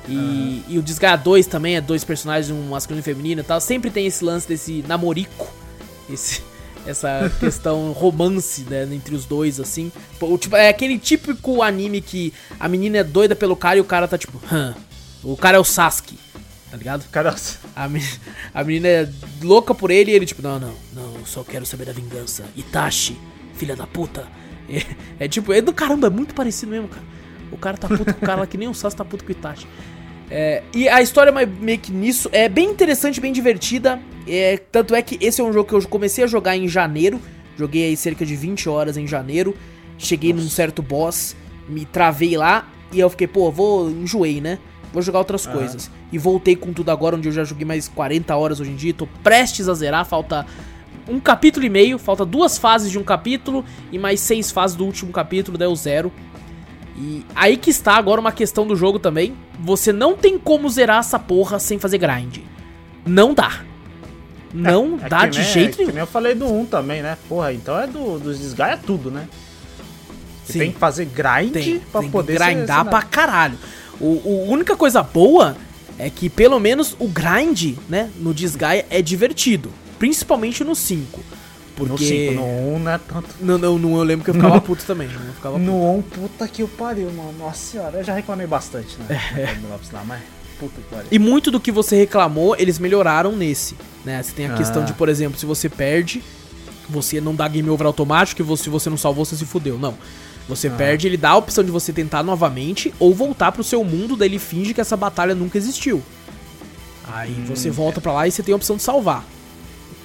E, 0.08 0.16
uhum. 0.16 0.64
e 0.70 0.78
o 0.78 0.82
Desgaia 0.82 1.18
2 1.18 1.48
também 1.48 1.76
é 1.76 1.82
dois 1.82 2.04
personagens, 2.04 2.52
um 2.52 2.70
masculino 2.70 3.02
e 3.02 3.04
feminino 3.04 3.42
e 3.42 3.44
tal. 3.44 3.60
Sempre 3.60 3.90
tem 3.90 4.06
esse 4.06 4.24
lance 4.24 4.48
desse 4.48 4.84
namorico. 4.88 5.52
Esse, 6.10 6.42
essa 6.86 7.32
questão 7.40 7.92
romance, 7.94 8.64
né, 8.64 8.88
entre 8.92 9.16
os 9.16 9.26
dois, 9.26 9.60
assim. 9.60 9.92
Tipo, 10.40 10.56
é 10.56 10.70
aquele 10.70 10.98
típico 10.98 11.62
anime 11.62 12.02
que 12.02 12.34
a 12.60 12.68
menina 12.68 12.98
é 12.98 13.04
doida 13.04 13.36
pelo 13.36 13.56
cara 13.56 13.78
e 13.78 13.82
o 13.82 13.86
cara 13.86 14.08
tá 14.08 14.18
tipo, 14.18 14.40
hã. 14.52 14.76
O 15.24 15.36
cara 15.36 15.58
é 15.58 15.60
o 15.60 15.64
Sasuke, 15.64 16.18
tá 16.70 16.78
ligado? 16.78 17.10
Cara, 17.10 17.32
é 17.32 17.34
a, 17.76 17.90
a 18.54 18.64
menina 18.64 18.88
é 18.88 19.10
louca 19.42 19.74
por 19.74 19.90
ele 19.90 20.12
e 20.12 20.14
ele 20.14 20.26
tipo, 20.26 20.42
não, 20.42 20.60
não, 20.60 20.74
não, 20.94 21.16
eu 21.16 21.26
só 21.26 21.44
quero 21.44 21.66
saber 21.66 21.86
da 21.86 21.94
vingança. 21.94 22.44
Itachi, 22.56 23.18
filha 23.56 23.76
da 23.76 23.88
puta. 23.88 24.28
É, 24.70 24.86
é 25.26 25.28
tipo, 25.28 25.52
é 25.52 25.62
do 25.62 25.74
caramba, 25.74 26.08
é 26.08 26.10
muito 26.12 26.36
parecido 26.36 26.72
mesmo, 26.72 26.88
cara. 26.88 27.16
O 27.52 27.58
cara 27.58 27.78
tá 27.78 27.88
puto 27.88 28.14
com 28.14 28.24
o 28.24 28.26
cara 28.26 28.42
lá 28.42 28.48
que 28.48 28.58
nem 28.58 28.68
o 28.68 28.74
Sasuke 28.74 28.98
tá 28.98 29.06
puto 29.06 29.24
com 29.24 29.30
o 29.30 29.32
Itachi. 29.32 29.68
É, 30.30 30.64
e 30.74 30.90
a 30.90 31.02
história 31.02 31.32
meio 31.32 31.80
que 31.80 31.92
nisso 31.92 32.30
é 32.32 32.50
bem 32.50 32.70
interessante, 32.70 33.22
bem 33.22 33.32
divertida. 33.32 34.00
É, 34.28 34.58
tanto 34.72 34.96
é 34.96 35.02
que 35.02 35.18
esse 35.24 35.40
é 35.40 35.44
um 35.44 35.54
jogo 35.54 35.70
que 35.70 35.76
eu 35.76 35.88
comecei 35.88 36.24
a 36.24 36.28
jogar 36.28 36.58
em 36.58 36.68
janeiro. 36.68 37.22
Joguei 37.58 37.86
aí 37.86 37.98
cerca 37.98 38.26
de 38.26 38.36
20 38.36 38.68
horas 38.68 38.98
em 38.98 39.08
janeiro. 39.08 39.56
Cheguei 39.98 40.34
Nossa. 40.34 40.44
num 40.44 40.50
certo 40.50 40.82
boss, 40.82 41.36
me 41.70 41.86
travei 41.86 42.36
lá 42.36 42.68
e 42.92 43.00
eu 43.00 43.10
fiquei, 43.10 43.28
pô, 43.28 43.50
vou 43.52 43.90
enjoei, 43.90 44.42
né? 44.42 44.60
Vou 44.92 45.02
jogar 45.02 45.20
outras 45.20 45.46
coisas. 45.46 45.92
E 46.12 46.18
voltei 46.18 46.56
com 46.56 46.72
tudo 46.72 46.90
agora, 46.90 47.16
onde 47.16 47.28
eu 47.28 47.32
já 47.32 47.44
joguei 47.44 47.66
mais 47.66 47.88
40 47.88 48.36
horas 48.36 48.60
hoje 48.60 48.72
em 48.72 48.76
dia. 48.76 48.94
Tô 48.94 49.08
prestes 49.24 49.68
a 49.68 49.74
zerar, 49.74 50.06
falta 50.06 50.46
um 51.08 51.20
capítulo 51.20 51.66
e 51.66 51.70
meio, 51.70 51.98
falta 51.98 52.26
duas 52.26 52.58
fases 52.58 52.90
de 52.90 52.98
um 52.98 53.04
capítulo 53.04 53.64
e 53.92 54.00
mais 54.00 54.20
seis 54.22 54.52
fases 54.52 54.76
do 54.76 54.86
último 54.86 55.12
capítulo, 55.12 55.58
deu 55.58 55.76
zero. 55.76 56.12
E 56.98 57.26
aí 57.36 57.58
que 57.58 57.70
está 57.70 57.96
agora 57.96 58.22
uma 58.22 58.32
questão 58.32 58.66
do 58.66 58.76
jogo 58.76 59.00
também. 59.00 59.36
Você 59.60 59.92
não 59.92 60.16
tem 60.16 60.38
como 60.38 60.70
zerar 60.70 61.00
essa 61.00 61.20
porra 61.20 61.60
sem 61.60 61.78
fazer 61.78 61.98
grind. 61.98 62.40
Não 63.06 63.34
dá. 63.34 63.62
Não 64.54 64.98
é, 65.02 65.06
é 65.06 65.10
dá 65.10 65.26
de 65.26 65.40
nem, 65.40 65.48
jeito 65.48 65.78
nenhum. 65.78 65.90
É, 65.90 65.92
que 65.92 65.96
nem 65.96 66.02
eu 66.02 66.08
falei 66.08 66.34
do 66.34 66.46
1 66.46 66.66
também, 66.68 67.02
né? 67.02 67.18
Porra, 67.28 67.52
então 67.52 67.78
é 67.78 67.86
do, 67.86 68.18
dos 68.18 68.40
desgaia 68.40 68.74
é 68.74 68.78
tudo, 68.78 69.12
né? 69.12 69.28
Sim. 70.46 70.60
tem 70.60 70.72
que 70.72 70.80
fazer 70.80 71.06
grind 71.06 71.52
tem, 71.52 71.80
pra 71.80 72.02
tem 72.02 72.12
poder 72.12 72.38
que 72.38 72.46
grindar 72.46 72.84
ser, 72.84 72.90
pra 72.90 73.02
caralho. 73.02 73.58
O, 74.00 74.46
a 74.48 74.52
única 74.52 74.78
coisa 74.78 75.02
boa 75.02 75.58
é 75.98 76.10
que 76.10 76.30
pelo 76.30 76.60
menos 76.60 76.96
o 77.00 77.08
grind, 77.08 77.78
né, 77.90 78.12
no 78.18 78.34
Desgaia 78.34 78.86
é 78.90 79.02
divertido. 79.02 79.72
Principalmente 79.98 80.64
no 80.64 80.76
5. 80.76 81.24
Porque... 81.76 81.92
No 81.92 81.98
5, 81.98 82.34
no 82.34 82.76
1 82.76 82.80
não 82.80 82.92
é 82.92 82.98
tanto. 82.98 83.30
Não, 83.42 83.58
não, 83.58 83.78
no 83.78 83.94
1 83.96 83.98
eu 83.98 84.04
lembro 84.04 84.24
que 84.24 84.30
eu 84.30 84.34
ficava 84.34 84.62
puto 84.62 84.86
também. 84.86 85.10
Eu 85.12 85.34
ficava 85.34 85.60
no 85.60 85.98
1, 85.98 86.02
puta 86.04 86.48
que 86.48 86.64
o 86.64 86.68
pariu, 86.68 87.12
mano. 87.12 87.34
Nossa 87.38 87.72
senhora, 87.72 87.98
eu 87.98 88.04
já 88.04 88.14
reclamei 88.14 88.48
bastante, 88.48 88.98
né? 88.98 89.20
É. 89.36 89.58
Lá, 89.94 90.04
mas 90.06 90.22
puta 90.60 90.82
que 90.82 90.90
pariu. 90.90 91.08
E 91.12 91.20
muito 91.20 91.52
do 91.52 91.60
que 91.60 91.72
você 91.72 91.96
reclamou, 91.96 92.56
eles 92.58 92.80
melhoraram 92.80 93.36
nesse. 93.36 93.76
Né? 94.04 94.22
Você 94.24 94.32
tem 94.32 94.48
a 94.48 94.54
ah. 94.54 94.58
questão 94.58 94.86
de, 94.86 94.94
por 94.94 95.10
exemplo, 95.10 95.38
se 95.38 95.46
você 95.46 95.68
perde, 95.68 96.24
você 96.90 97.20
não 97.20 97.36
dá 97.36 97.48
game 97.48 97.70
over 97.70 97.86
automático 97.86 98.42
e 98.42 98.58
se 98.58 98.70
você 98.70 98.90
não 98.90 98.98
salvou, 98.98 99.26
você 99.26 99.36
se 99.36 99.46
fudeu. 99.46 99.78
Não. 99.78 99.96
Você 100.48 100.68
ah. 100.68 100.72
perde, 100.72 101.08
ele 101.08 101.18
dá 101.18 101.32
a 101.32 101.38
opção 101.38 101.64
de 101.64 101.72
você 101.72 101.92
tentar 101.92 102.24
novamente 102.24 102.94
ou 103.00 103.14
voltar 103.14 103.52
pro 103.52 103.64
seu 103.64 103.84
mundo, 103.84 104.16
daí 104.16 104.30
ele 104.30 104.40
finge 104.40 104.74
que 104.74 104.82
essa 104.82 104.96
batalha 104.96 105.36
nunca 105.36 105.58
existiu. 105.58 106.02
Aí 107.08 107.32
hum, 107.32 107.46
você 107.46 107.70
volta 107.70 108.00
é. 108.00 108.02
pra 108.02 108.14
lá 108.14 108.28
e 108.28 108.32
você 108.32 108.42
tem 108.42 108.54
a 108.54 108.56
opção 108.56 108.78
de 108.78 108.84
salvar. 108.84 109.24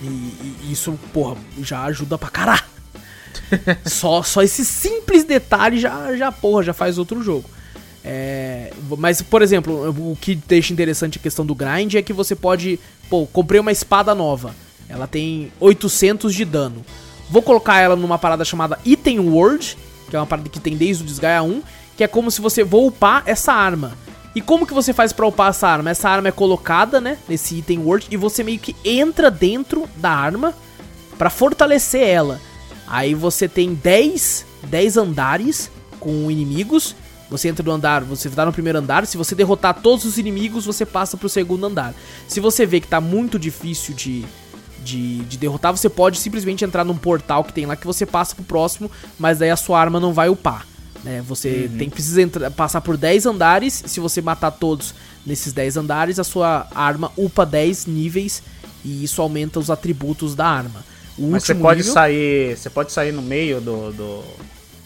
E, 0.02 0.06
e, 0.06 0.68
isso, 0.70 0.98
porra, 1.12 1.36
já 1.60 1.84
ajuda 1.84 2.16
pra 2.16 2.30
caralho. 2.30 2.64
só, 3.86 4.22
só 4.22 4.42
esse 4.42 4.64
simples 4.64 5.24
detalhe 5.24 5.78
já, 5.78 6.16
já, 6.16 6.32
porra, 6.32 6.62
já 6.62 6.72
faz 6.72 6.98
outro 6.98 7.22
jogo. 7.22 7.48
É, 8.02 8.72
mas, 8.98 9.20
por 9.20 9.42
exemplo, 9.42 9.90
o 9.90 10.16
que 10.18 10.34
deixa 10.34 10.72
interessante 10.72 11.18
a 11.18 11.22
questão 11.22 11.44
do 11.44 11.54
grind 11.54 11.94
é 11.94 12.02
que 12.02 12.12
você 12.12 12.34
pode. 12.34 12.80
Pô, 13.08 13.26
comprei 13.26 13.60
uma 13.60 13.72
espada 13.72 14.14
nova. 14.14 14.54
Ela 14.88 15.06
tem 15.06 15.52
800 15.60 16.34
de 16.34 16.44
dano. 16.44 16.84
Vou 17.30 17.42
colocar 17.42 17.78
ela 17.78 17.94
numa 17.94 18.18
parada 18.18 18.44
chamada 18.44 18.78
Item 18.84 19.20
World, 19.20 19.76
que 20.08 20.16
é 20.16 20.18
uma 20.18 20.26
parada 20.26 20.48
que 20.48 20.58
tem 20.58 20.76
desde 20.76 21.04
o 21.04 21.06
Desgaia 21.06 21.42
1, 21.42 21.62
que 21.96 22.02
é 22.02 22.08
como 22.08 22.30
se 22.30 22.40
você 22.40 22.64
vou 22.64 22.88
upar 22.88 23.22
essa 23.26 23.52
arma. 23.52 23.96
E 24.34 24.40
como 24.40 24.66
que 24.66 24.74
você 24.74 24.92
faz 24.92 25.12
pra 25.12 25.26
upar 25.26 25.50
essa 25.50 25.66
arma? 25.66 25.90
Essa 25.90 26.08
arma 26.08 26.28
é 26.28 26.32
colocada, 26.32 27.00
né, 27.00 27.18
nesse 27.28 27.56
Item 27.56 27.80
World, 27.80 28.06
e 28.10 28.16
você 28.16 28.44
meio 28.44 28.58
que 28.58 28.76
entra 28.84 29.30
dentro 29.30 29.88
da 29.96 30.10
arma 30.10 30.54
para 31.18 31.30
fortalecer 31.30 32.06
ela. 32.06 32.40
Aí 32.86 33.14
você 33.14 33.48
tem 33.48 33.74
10, 33.74 34.46
10 34.68 34.96
andares 34.96 35.70
com 35.98 36.30
inimigos. 36.30 36.94
Você 37.28 37.48
entra 37.48 37.64
no 37.64 37.70
andar, 37.70 38.02
você 38.02 38.28
tá 38.28 38.44
no 38.44 38.52
primeiro 38.52 38.78
andar. 38.78 39.06
Se 39.06 39.16
você 39.16 39.34
derrotar 39.34 39.80
todos 39.80 40.04
os 40.04 40.18
inimigos, 40.18 40.66
você 40.66 40.84
passa 40.84 41.16
pro 41.16 41.28
segundo 41.28 41.66
andar. 41.66 41.94
Se 42.26 42.40
você 42.40 42.66
vê 42.66 42.80
que 42.80 42.88
tá 42.88 43.00
muito 43.00 43.38
difícil 43.38 43.94
de, 43.94 44.24
de, 44.82 45.18
de, 45.18 45.38
derrotar, 45.38 45.76
você 45.76 45.88
pode 45.88 46.18
simplesmente 46.18 46.64
entrar 46.64 46.84
num 46.84 46.96
portal 46.96 47.44
que 47.44 47.52
tem 47.52 47.66
lá 47.66 47.76
que 47.76 47.86
você 47.86 48.04
passa 48.04 48.34
pro 48.34 48.44
próximo, 48.44 48.90
mas 49.18 49.38
daí 49.38 49.50
a 49.50 49.56
sua 49.56 49.80
arma 49.80 50.00
não 50.00 50.12
vai 50.12 50.28
upar. 50.28 50.66
Né? 51.04 51.22
Você 51.26 51.68
uhum. 51.70 51.78
tem 51.78 51.90
precisa 51.90 52.22
entrar, 52.22 52.50
passar 52.50 52.80
por 52.80 52.96
10 52.96 53.26
andares. 53.26 53.82
Se 53.86 54.00
você 54.00 54.20
matar 54.20 54.50
todos 54.50 54.94
nesses 55.24 55.52
10 55.52 55.76
andares, 55.76 56.18
a 56.18 56.24
sua 56.24 56.66
arma 56.74 57.12
upa 57.16 57.44
10 57.44 57.86
níveis 57.86 58.42
e 58.84 59.04
isso 59.04 59.20
aumenta 59.20 59.58
os 59.58 59.70
atributos 59.70 60.34
da 60.34 60.46
arma. 60.46 60.84
O 61.18 61.30
mas 61.30 61.44
você 61.44 61.54
pode 61.54 61.80
nível... 61.80 61.92
sair. 61.92 62.56
Você 62.56 62.70
pode 62.70 62.92
sair 62.92 63.12
no 63.12 63.22
meio 63.22 63.60
do, 63.60 63.92
do 63.92 64.24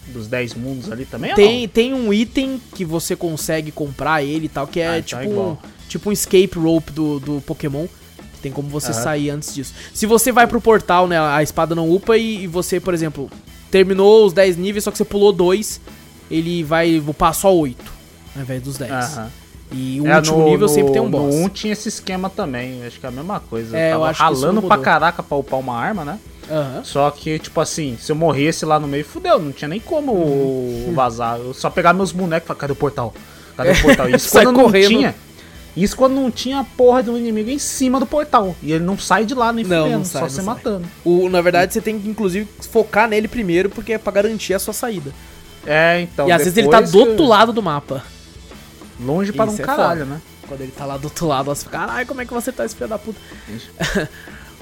dos 0.07 0.27
10 0.27 0.53
mundos 0.53 0.91
ali 0.91 1.05
também? 1.05 1.33
Tem, 1.33 1.67
tem 1.67 1.93
um 1.93 2.13
item 2.13 2.61
que 2.75 2.85
você 2.85 3.15
consegue 3.15 3.71
comprar 3.71 4.23
ele 4.23 4.45
e 4.45 4.49
tal, 4.49 4.67
que 4.67 4.79
é 4.79 4.87
ah, 4.87 4.99
então 4.99 5.19
tipo, 5.19 5.41
um, 5.41 5.57
tipo 5.89 6.09
um 6.09 6.13
escape 6.13 6.57
rope 6.57 6.91
do, 6.91 7.19
do 7.19 7.41
Pokémon. 7.41 7.87
Tem 8.41 8.51
como 8.51 8.69
você 8.69 8.93
sair 8.93 9.31
antes 9.31 9.55
disso. 9.55 9.73
Se 9.91 10.05
você 10.05 10.31
vai 10.31 10.45
pro 10.45 10.61
portal, 10.61 11.07
né? 11.07 11.19
A 11.19 11.41
espada 11.41 11.73
não 11.73 11.89
upa 11.89 12.15
e, 12.15 12.43
e 12.43 12.47
você, 12.47 12.79
por 12.79 12.93
exemplo, 12.93 13.27
terminou 13.71 14.23
os 14.23 14.33
10 14.33 14.57
níveis, 14.57 14.83
só 14.83 14.91
que 14.91 14.97
você 14.99 15.05
pulou 15.05 15.33
2, 15.33 15.81
ele 16.29 16.63
vai 16.63 16.99
upar 16.99 17.33
só 17.33 17.53
8, 17.53 17.83
ao 18.35 18.41
invés 18.41 18.61
dos 18.61 18.77
10. 18.77 18.91
Aham. 18.91 19.31
E 19.71 19.99
o 19.99 20.07
é, 20.07 20.15
último 20.15 20.37
no, 20.37 20.45
nível 20.45 20.67
no, 20.67 20.69
sempre 20.69 20.93
tem 20.93 21.01
um 21.01 21.09
boss. 21.09 21.35
No 21.35 21.45
1 21.45 21.49
tinha 21.49 21.73
esse 21.73 21.89
esquema 21.89 22.29
também, 22.29 22.85
acho 22.85 22.99
que 22.99 23.05
é 23.05 23.09
a 23.09 23.11
mesma 23.11 23.39
coisa. 23.39 23.77
É, 23.77 23.93
eu 23.93 23.99
tava 23.99 24.11
ralando 24.11 24.61
pra 24.61 24.77
caraca 24.77 25.23
pra 25.23 25.37
upar 25.37 25.59
uma 25.59 25.75
arma, 25.75 26.05
né? 26.05 26.19
Uhum. 26.49 26.83
Só 26.83 27.09
que, 27.09 27.39
tipo 27.39 27.59
assim, 27.59 27.97
se 27.99 28.11
eu 28.11 28.15
morresse 28.15 28.65
lá 28.65 28.79
no 28.79 28.87
meio, 28.87 29.03
fudeu, 29.03 29.39
não 29.39 29.51
tinha 29.51 29.67
nem 29.67 29.79
como 29.79 30.13
uhum. 30.13 30.93
vazar. 30.95 31.39
Eu 31.39 31.53
só 31.53 31.69
pegar 31.69 31.93
meus 31.93 32.11
bonecos 32.11 32.45
e 32.45 32.47
falar, 32.47 32.59
cadê 32.59 32.73
o 32.73 32.75
portal? 32.75 33.13
Cadê 33.57 33.71
o 33.71 33.81
portal? 33.81 34.09
Isso 34.09 34.31
quando 34.31 34.51
não 34.51 34.63
correndo. 34.63 34.87
tinha. 34.87 35.15
Isso 35.75 35.97
quando 35.97 36.13
não 36.13 36.31
tinha 36.31 36.59
a 36.59 36.63
porra 36.63 37.03
do 37.03 37.17
inimigo 37.17 37.49
em 37.49 37.59
cima 37.59 37.99
do 37.99 38.05
portal. 38.05 38.55
E 38.63 38.71
ele 38.71 38.85
não 38.85 38.97
sai 38.97 39.25
de 39.25 39.33
lá 39.33 39.51
nem 39.51 39.65
não, 39.65 39.83
fudendo, 39.83 39.97
não 39.97 40.05
sai, 40.05 40.21
só 40.21 40.29
você 40.29 40.41
matando. 40.41 40.85
O, 41.03 41.27
na 41.27 41.41
verdade, 41.41 41.73
você 41.73 41.81
tem 41.81 41.99
que, 41.99 42.07
inclusive, 42.07 42.47
focar 42.71 43.09
nele 43.09 43.27
primeiro, 43.27 43.69
porque 43.69 43.93
é 43.93 43.97
pra 43.97 44.13
garantir 44.13 44.53
a 44.53 44.59
sua 44.59 44.73
saída. 44.73 45.11
É, 45.65 46.01
então. 46.01 46.27
E 46.27 46.31
às 46.31 46.43
vezes 46.43 46.57
ele 46.57 46.69
tá 46.69 46.81
do 46.81 46.97
outro 46.99 47.25
lado 47.25 47.51
do 47.51 47.61
mapa. 47.61 48.03
Longe 48.99 49.33
para 49.33 49.49
um 49.49 49.55
é 49.55 49.57
caralho, 49.57 49.99
foda. 50.01 50.15
né? 50.15 50.21
Quando 50.47 50.61
ele 50.61 50.71
tá 50.71 50.85
lá 50.85 50.97
do 50.97 51.05
outro 51.05 51.27
lado, 51.27 51.45
você 51.45 51.63
fica, 51.63 51.79
caralho, 51.79 52.07
como 52.07 52.21
é 52.21 52.25
que 52.25 52.33
você 52.33 52.51
tá 52.51 52.63
esse 52.65 52.75
filho 52.75 52.87
da 52.87 52.99
puta? 52.99 53.19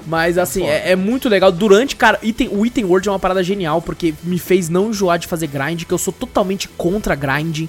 Mas 0.06 0.36
assim, 0.36 0.64
é, 0.66 0.90
é, 0.90 0.96
muito 0.96 1.28
legal. 1.28 1.50
Durante, 1.50 1.96
cara, 1.96 2.18
item, 2.22 2.48
o 2.48 2.66
Item 2.66 2.84
World 2.84 3.08
é 3.08 3.12
uma 3.12 3.18
parada 3.18 3.42
genial, 3.42 3.80
porque 3.80 4.14
me 4.22 4.38
fez 4.38 4.68
não 4.68 4.90
enjoar 4.90 5.18
de 5.18 5.26
fazer 5.26 5.46
grind, 5.46 5.84
que 5.84 5.92
eu 5.92 5.98
sou 5.98 6.12
totalmente 6.12 6.68
contra 6.68 7.14
grind. 7.14 7.68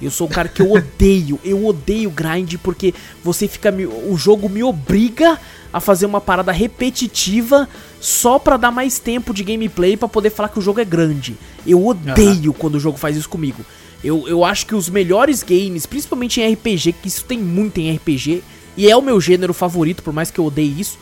Eu 0.00 0.10
sou 0.10 0.26
o 0.26 0.30
cara 0.30 0.48
que 0.48 0.62
eu 0.62 0.72
odeio, 0.72 1.38
eu 1.44 1.66
odeio 1.66 2.10
grind 2.10 2.54
porque 2.62 2.94
você 3.22 3.46
fica. 3.46 3.72
O 4.08 4.16
jogo 4.16 4.48
me 4.48 4.62
obriga 4.62 5.38
a 5.72 5.80
fazer 5.80 6.06
uma 6.06 6.20
parada 6.20 6.52
repetitiva 6.52 7.68
só 8.00 8.38
pra 8.38 8.56
dar 8.56 8.70
mais 8.70 8.98
tempo 8.98 9.34
de 9.34 9.44
gameplay 9.44 9.96
para 9.96 10.08
poder 10.08 10.30
falar 10.30 10.48
que 10.48 10.58
o 10.58 10.62
jogo 10.62 10.80
é 10.80 10.84
grande. 10.84 11.36
Eu 11.66 11.86
odeio 11.86 12.50
uhum. 12.50 12.56
quando 12.58 12.76
o 12.76 12.80
jogo 12.80 12.96
faz 12.96 13.16
isso 13.16 13.28
comigo. 13.28 13.64
Eu, 14.02 14.26
eu 14.26 14.44
acho 14.44 14.66
que 14.66 14.74
os 14.74 14.88
melhores 14.88 15.42
games, 15.42 15.84
principalmente 15.84 16.40
em 16.40 16.52
RPG, 16.54 16.94
que 16.94 17.08
isso 17.08 17.24
tem 17.24 17.38
muito 17.38 17.78
em 17.78 17.94
RPG, 17.94 18.42
e 18.76 18.90
é 18.90 18.96
o 18.96 19.02
meu 19.02 19.20
gênero 19.20 19.52
favorito, 19.52 20.02
por 20.02 20.12
mais 20.12 20.30
que 20.30 20.38
eu 20.38 20.46
odeie 20.46 20.80
isso. 20.80 20.98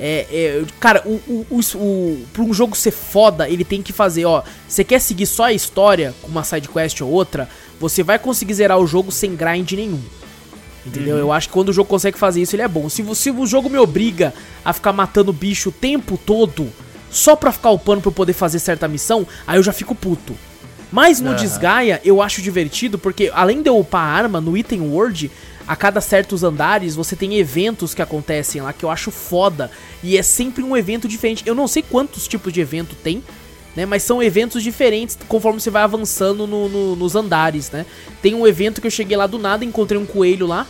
É, 0.00 0.26
é, 0.30 0.64
cara, 0.78 1.02
o, 1.04 1.20
o, 1.26 1.46
o, 1.50 1.60
o, 1.76 2.26
pra 2.32 2.42
um 2.42 2.54
jogo 2.54 2.76
ser 2.76 2.92
foda, 2.92 3.48
ele 3.48 3.64
tem 3.64 3.82
que 3.82 3.92
fazer, 3.92 4.24
ó. 4.24 4.42
Você 4.66 4.84
quer 4.84 5.00
seguir 5.00 5.26
só 5.26 5.44
a 5.44 5.52
história 5.52 6.14
com 6.22 6.28
uma 6.28 6.44
side 6.44 6.68
quest 6.68 7.00
ou 7.00 7.10
outra, 7.10 7.48
você 7.80 8.02
vai 8.02 8.18
conseguir 8.18 8.54
zerar 8.54 8.78
o 8.78 8.86
jogo 8.86 9.12
sem 9.12 9.34
grind 9.34 9.72
nenhum. 9.72 10.00
Entendeu? 10.86 11.16
Uhum. 11.16 11.20
Eu 11.22 11.32
acho 11.32 11.48
que 11.48 11.52
quando 11.52 11.68
o 11.68 11.72
jogo 11.72 11.88
consegue 11.88 12.18
fazer 12.18 12.40
isso, 12.40 12.54
ele 12.56 12.62
é 12.62 12.68
bom. 12.68 12.88
Se, 12.88 13.04
se 13.14 13.30
o 13.30 13.46
jogo 13.46 13.68
me 13.68 13.78
obriga 13.78 14.32
a 14.64 14.72
ficar 14.72 14.92
matando 14.92 15.32
bicho 15.32 15.68
o 15.68 15.72
tempo 15.72 16.18
todo, 16.24 16.68
só 17.10 17.36
pra 17.36 17.52
ficar 17.52 17.70
upando 17.70 18.00
pra 18.00 18.08
eu 18.08 18.14
poder 18.14 18.32
fazer 18.32 18.58
certa 18.58 18.88
missão, 18.88 19.26
aí 19.46 19.58
eu 19.58 19.62
já 19.62 19.72
fico 19.72 19.94
puto. 19.94 20.34
Mas 20.90 21.20
no 21.20 21.30
uhum. 21.30 21.36
Desgaia 21.36 22.00
eu 22.04 22.22
acho 22.22 22.40
divertido 22.40 22.98
porque 22.98 23.30
além 23.34 23.62
de 23.62 23.68
eu 23.68 23.78
upar 23.78 24.02
a 24.02 24.12
arma 24.12 24.40
no 24.40 24.56
Item 24.56 24.80
World, 24.80 25.30
a 25.66 25.76
cada 25.76 26.00
certos 26.00 26.42
andares 26.42 26.94
você 26.94 27.14
tem 27.14 27.36
eventos 27.36 27.92
que 27.92 28.00
acontecem 28.00 28.62
lá 28.62 28.72
que 28.72 28.84
eu 28.84 28.90
acho 28.90 29.10
foda. 29.10 29.70
E 30.02 30.16
é 30.16 30.22
sempre 30.22 30.62
um 30.62 30.74
evento 30.74 31.06
diferente. 31.06 31.42
Eu 31.44 31.54
não 31.54 31.68
sei 31.68 31.82
quantos 31.82 32.26
tipos 32.26 32.52
de 32.52 32.60
evento 32.60 32.94
tem, 32.94 33.22
né? 33.78 33.86
Mas 33.86 34.02
são 34.02 34.20
eventos 34.20 34.60
diferentes 34.60 35.16
conforme 35.28 35.60
você 35.60 35.70
vai 35.70 35.84
avançando 35.84 36.48
no, 36.48 36.68
no, 36.68 36.96
nos 36.96 37.14
andares, 37.14 37.70
né? 37.70 37.86
Tem 38.20 38.34
um 38.34 38.44
evento 38.44 38.80
que 38.80 38.88
eu 38.88 38.90
cheguei 38.90 39.16
lá 39.16 39.28
do 39.28 39.38
nada, 39.38 39.64
encontrei 39.64 40.00
um 40.00 40.04
coelho 40.04 40.48
lá, 40.48 40.66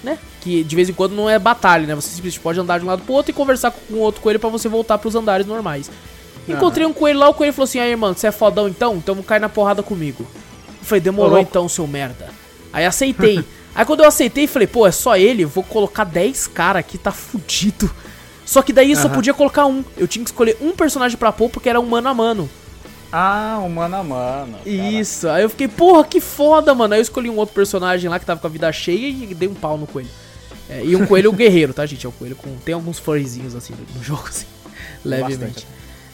né? 0.00 0.16
Que 0.40 0.62
de 0.62 0.76
vez 0.76 0.88
em 0.88 0.92
quando 0.92 1.12
não 1.12 1.28
é 1.28 1.40
batalha, 1.40 1.88
né? 1.88 1.94
Você 1.96 2.10
simplesmente 2.10 2.38
pode 2.38 2.60
andar 2.60 2.78
de 2.78 2.84
um 2.84 2.88
lado 2.88 3.02
pro 3.02 3.14
outro 3.14 3.32
e 3.32 3.34
conversar 3.34 3.72
com 3.72 3.96
outro 3.96 4.20
coelho 4.20 4.38
para 4.38 4.48
você 4.48 4.68
voltar 4.68 4.96
para 4.96 5.08
os 5.08 5.16
andares 5.16 5.44
normais. 5.44 5.90
Encontrei 6.48 6.86
um 6.86 6.92
coelho 6.92 7.18
lá, 7.18 7.28
o 7.28 7.34
coelho 7.34 7.52
falou 7.52 7.64
assim: 7.64 7.80
aí, 7.80 7.96
mano, 7.96 8.16
você 8.16 8.28
é 8.28 8.32
fodão 8.32 8.68
então? 8.68 8.94
Então 8.94 9.20
cai 9.24 9.40
na 9.40 9.48
porrada 9.48 9.82
comigo. 9.82 10.24
Eu 10.68 10.86
falei: 10.86 11.00
demorou 11.00 11.40
então, 11.40 11.68
seu 11.68 11.88
merda. 11.88 12.30
Aí 12.72 12.84
aceitei. 12.84 13.44
aí 13.74 13.84
quando 13.84 14.00
eu 14.00 14.06
aceitei, 14.06 14.46
falei: 14.46 14.68
pô, 14.68 14.86
é 14.86 14.92
só 14.92 15.16
ele, 15.16 15.44
vou 15.44 15.64
colocar 15.64 16.04
10 16.04 16.46
cara 16.46 16.78
aqui, 16.78 16.96
tá 16.96 17.10
fudido. 17.10 17.90
Só 18.52 18.60
que 18.60 18.70
daí 18.70 18.90
eu 18.90 18.98
só 18.98 19.08
podia 19.08 19.32
colocar 19.32 19.64
um. 19.64 19.82
Eu 19.96 20.06
tinha 20.06 20.22
que 20.22 20.28
escolher 20.30 20.58
um 20.60 20.72
personagem 20.72 21.16
pra 21.16 21.32
pôr 21.32 21.48
porque 21.48 21.70
era 21.70 21.80
um 21.80 21.86
mano 21.86 22.06
a 22.10 22.12
mano. 22.12 22.50
Ah, 23.10 23.58
um 23.64 23.68
mano 23.70 23.96
a 23.96 24.04
mano. 24.04 24.58
Isso. 24.66 25.26
Aí 25.26 25.42
eu 25.42 25.48
fiquei, 25.48 25.68
porra, 25.68 26.04
que 26.04 26.20
foda, 26.20 26.74
mano. 26.74 26.92
Aí 26.92 27.00
eu 27.00 27.02
escolhi 27.02 27.30
um 27.30 27.36
outro 27.38 27.54
personagem 27.54 28.10
lá 28.10 28.18
que 28.18 28.26
tava 28.26 28.40
com 28.40 28.46
a 28.46 28.50
vida 28.50 28.70
cheia 28.70 29.08
e 29.08 29.34
dei 29.34 29.48
um 29.48 29.54
pau 29.54 29.78
no 29.78 29.86
coelho. 29.86 30.10
É, 30.68 30.84
e 30.84 30.94
um 30.94 31.06
coelho 31.06 31.32
guerreiro, 31.32 31.72
tá, 31.72 31.86
gente? 31.86 32.04
É 32.04 32.08
um 32.10 32.12
coelho 32.12 32.36
com. 32.36 32.54
Tem 32.58 32.74
alguns 32.74 32.98
furryzinhos 32.98 33.54
assim 33.54 33.72
no 33.96 34.04
jogo, 34.04 34.28
assim. 34.28 34.44
levemente. 35.02 35.38
Bastante. 35.38 35.66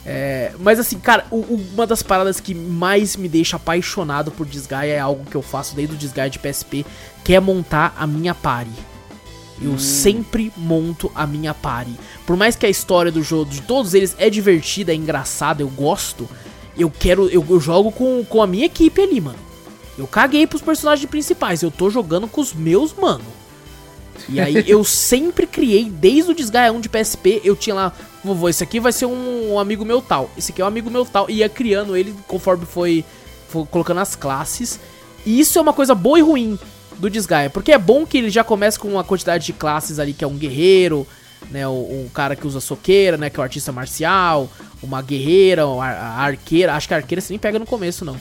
É, 0.07 0.53
mas 0.61 0.78
assim, 0.78 1.01
cara, 1.01 1.26
o, 1.32 1.39
o, 1.39 1.66
uma 1.74 1.89
das 1.89 2.05
paradas 2.05 2.39
que 2.39 2.55
mais 2.55 3.16
me 3.16 3.28
deixa 3.28 3.57
apaixonado 3.57 4.30
por 4.30 4.47
Disgaea 4.47 4.95
é 4.95 5.01
algo 5.01 5.28
que 5.28 5.36
eu 5.36 5.43
faço 5.43 5.74
desde 5.74 5.97
o 5.97 5.99
Disgaea 5.99 6.30
de 6.30 6.39
PSP, 6.39 6.86
que 7.24 7.34
é 7.34 7.41
montar 7.41 7.97
a 7.99 8.07
minha 8.07 8.32
party. 8.32 8.70
Eu 9.61 9.73
hum. 9.73 9.79
sempre 9.79 10.53
monto 10.57 11.11
a 11.15 11.27
minha 11.27 11.53
party. 11.53 11.95
Por 12.27 12.37
mais 12.37 12.57
que 12.57 12.67
a 12.67 12.71
história 12.71 13.11
do 13.11 13.23
jogo, 13.23 13.51
de 13.51 13.63
todos 13.63 13.95
eles, 13.95 14.15
é 14.19 14.31
divertida, 14.31 14.93
é 14.93 14.95
engraçada, 14.95 15.63
eu 15.63 15.69
gosto, 15.69 16.29
eu 16.77 16.91
quero. 16.91 17.29
Eu, 17.29 17.45
eu 17.49 17.61
jogo 17.61 17.91
com, 17.91 18.25
com 18.25 18.43
a 18.43 18.47
minha 18.47 18.67
equipe 18.67 19.01
ali, 19.01 19.21
mano. 19.21 19.39
Eu 19.97 20.07
caguei 20.07 20.47
pros 20.47 20.63
personagens 20.63 21.11
principais, 21.11 21.63
eu 21.63 21.73
tô 21.73 21.91
jogando 21.91 22.29
com 22.29 22.41
os 22.41 22.55
meus, 22.55 22.95
mano. 22.95 23.25
E 24.29 24.41
aí 24.41 24.63
eu 24.71 24.85
sempre 24.85 25.47
criei, 25.47 25.91
desde 25.91 26.31
o 26.31 26.35
Desgaia 26.35 26.73
1 26.73 26.81
de 26.81 26.89
PSP, 26.89 27.41
eu 27.43 27.57
tinha 27.57 27.75
lá, 27.75 27.93
vovô, 28.23 28.49
esse 28.49 28.63
aqui 28.63 28.79
vai 28.79 28.93
ser 28.93 29.07
um, 29.07 29.55
um, 29.55 29.59
amigo 29.59 29.85
meu 29.85 30.01
tal, 30.01 30.31
esse 30.39 30.53
aqui 30.53 30.63
é 30.63 30.65
um 30.65 30.69
amigo 30.69 30.89
meu 30.89 31.05
tal, 31.05 31.29
e 31.29 31.39
ia 31.39 31.49
criando 31.49 31.97
ele 31.97 32.15
conforme 32.29 32.65
foi, 32.65 33.05
foi 33.49 33.67
colocando 33.67 33.99
as 33.99 34.15
classes. 34.15 34.79
E 35.27 35.41
isso 35.41 35.59
é 35.59 35.63
uma 35.63 35.73
coisa 35.73 35.97
boa 35.97 36.19
e 36.19 36.23
ruim 36.23 36.57
do 36.99 37.09
Desgaia, 37.09 37.49
porque 37.49 37.72
é 37.72 37.78
bom 37.78 38.05
que 38.05 38.18
ele 38.18 38.30
já 38.30 38.42
começa 38.42 38.78
com 38.78 38.88
uma 38.88 39.05
quantidade 39.05 39.46
de 39.46 39.53
classes 39.53 39.99
ali, 39.99 40.12
que 40.12 40.24
é 40.24 40.26
um 40.26 40.36
guerreiro, 40.36 41.07
né, 41.51 41.66
o 41.66 42.11
cara 42.12 42.34
que 42.34 42.46
usa 42.46 42.61
soqueira, 42.61 43.16
né, 43.16 43.30
que 43.30 43.38
é 43.38 43.40
o 43.40 43.42
artista 43.42 43.70
marcial, 43.72 44.51
uma 44.82 45.01
guerreira, 45.01 45.64
a 45.64 46.22
arqueira, 46.22 46.74
acho 46.74 46.88
que 46.88 46.94
a 46.94 46.99
arqueira 46.99 47.20
você 47.20 47.32
nem 47.32 47.38
pega 47.38 47.59
no 47.59 47.66
começo 47.66 48.05
não. 48.05 48.16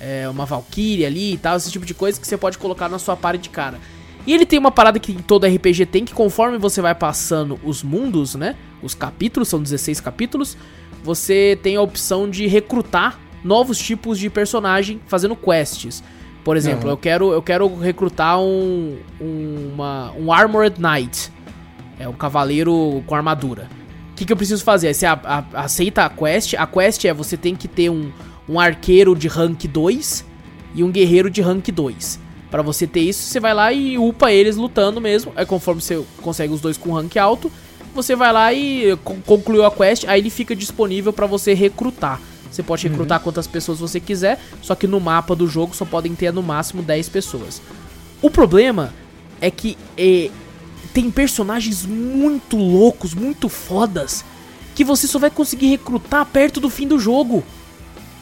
É 0.00 0.28
uma 0.28 0.44
valkyrie 0.44 1.06
ali 1.06 1.34
e 1.34 1.38
tal, 1.38 1.56
esse 1.56 1.70
tipo 1.70 1.86
de 1.86 1.94
coisa 1.94 2.20
que 2.20 2.26
você 2.26 2.36
pode 2.36 2.58
colocar 2.58 2.88
na 2.88 2.98
sua 2.98 3.16
party 3.16 3.44
de 3.44 3.48
cara. 3.50 3.78
E 4.26 4.32
ele 4.32 4.46
tem 4.46 4.58
uma 4.58 4.70
parada 4.70 4.98
que 4.98 5.12
todo 5.22 5.46
RPG 5.46 5.86
tem, 5.86 6.04
que 6.04 6.14
conforme 6.14 6.58
você 6.58 6.80
vai 6.80 6.94
passando 6.94 7.60
os 7.62 7.82
mundos, 7.82 8.34
né? 8.34 8.56
Os 8.82 8.94
capítulos, 8.94 9.48
são 9.48 9.62
16 9.62 10.00
capítulos, 10.00 10.56
você 11.02 11.58
tem 11.62 11.76
a 11.76 11.82
opção 11.82 12.28
de 12.28 12.46
recrutar 12.46 13.18
novos 13.42 13.78
tipos 13.78 14.18
de 14.18 14.30
personagem 14.30 15.00
fazendo 15.06 15.36
quests. 15.36 16.02
Por 16.44 16.56
exemplo, 16.56 16.88
eu, 16.90 16.96
quero, 16.96 17.32
eu 17.32 17.42
quero 17.42 17.74
recrutar 17.78 18.38
um, 18.38 18.96
um, 19.20 19.70
uma, 19.74 20.12
um 20.12 20.30
Armored 20.32 20.76
Knight. 20.80 21.32
É 21.98 22.06
um 22.08 22.12
cavaleiro 22.12 23.02
com 23.06 23.14
armadura. 23.14 23.68
O 24.12 24.14
que, 24.14 24.24
que, 24.24 24.32
eu 24.32 24.36
preciso 24.36 24.62
fazer? 24.62 24.92
Você 24.92 25.06
a- 25.06 25.18
a- 25.24 25.44
aceita 25.62 26.04
a 26.04 26.10
quest. 26.10 26.54
A 26.54 26.66
quest 26.66 27.04
é 27.06 27.14
você 27.14 27.36
tem 27.36 27.56
que 27.56 27.66
ter 27.66 27.88
um, 27.90 28.10
um 28.48 28.60
arqueiro 28.60 29.16
de 29.16 29.26
rank 29.26 29.64
2 29.66 30.24
e 30.74 30.84
um 30.84 30.90
guerreiro 30.92 31.30
de 31.30 31.40
rank 31.40 31.68
2. 31.70 32.20
Pra 32.50 32.62
você 32.62 32.86
ter 32.86 33.00
isso, 33.00 33.22
você 33.22 33.40
vai 33.40 33.54
lá 33.54 33.72
e 33.72 33.96
upa 33.98 34.30
eles 34.30 34.56
lutando 34.56 35.00
mesmo. 35.00 35.32
Aí 35.34 35.46
conforme 35.46 35.80
você 35.80 36.04
consegue 36.22 36.52
os 36.52 36.60
dois 36.60 36.76
com 36.76 36.92
rank 36.92 37.16
alto, 37.16 37.50
você 37.94 38.14
vai 38.14 38.32
lá 38.32 38.52
e 38.52 38.96
con- 39.02 39.18
concluiu 39.24 39.64
a 39.64 39.70
quest, 39.70 40.04
aí 40.06 40.20
ele 40.20 40.30
fica 40.30 40.54
disponível 40.54 41.12
pra 41.12 41.26
você 41.26 41.54
recrutar. 41.54 42.20
Você 42.54 42.62
pode 42.62 42.86
recrutar 42.86 43.18
quantas 43.20 43.46
pessoas 43.48 43.80
você 43.80 43.98
quiser, 43.98 44.38
só 44.62 44.74
que 44.76 44.86
no 44.86 45.00
mapa 45.00 45.34
do 45.34 45.48
jogo 45.48 45.74
só 45.74 45.84
podem 45.84 46.14
ter 46.14 46.32
no 46.32 46.40
máximo 46.42 46.82
10 46.82 47.08
pessoas. 47.08 47.60
O 48.22 48.30
problema 48.30 48.92
é 49.40 49.50
que 49.50 49.76
eh, 49.98 50.30
tem 50.92 51.10
personagens 51.10 51.84
muito 51.84 52.56
loucos, 52.56 53.12
muito 53.12 53.48
fodas, 53.48 54.24
que 54.74 54.84
você 54.84 55.08
só 55.08 55.18
vai 55.18 55.30
conseguir 55.30 55.66
recrutar 55.66 56.24
perto 56.26 56.60
do 56.60 56.70
fim 56.70 56.86
do 56.86 56.98
jogo. 56.98 57.42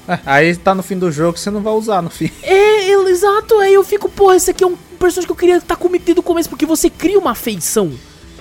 É, 0.09 0.18
Aí 0.24 0.57
tá 0.57 0.74
no 0.74 0.83
fim 0.83 0.99
do 0.99 1.12
jogo, 1.12 1.39
você 1.39 1.51
não 1.51 1.61
vai 1.61 1.74
usar 1.74 2.01
no 2.03 2.09
fim. 2.11 2.30
É, 2.43 2.89
eu- 2.89 3.07
exato, 3.09 3.55
aí 3.59 3.74
eu 3.74 3.85
fico, 3.85 4.09
pô, 4.09 4.33
esse 4.33 4.51
aqui 4.51 4.64
é 4.64 4.66
um 4.66 4.76
personagem 4.99 5.26
que 5.26 5.33
eu 5.33 5.37
queria 5.37 5.59
estar 5.59 5.76
comigo 5.76 6.05
desde 6.07 6.20
o 6.20 6.22
começo, 6.22 6.49
porque 6.49 6.64
você 6.64 6.89
cria 6.89 7.18
uma 7.18 7.33
afeição 7.33 7.93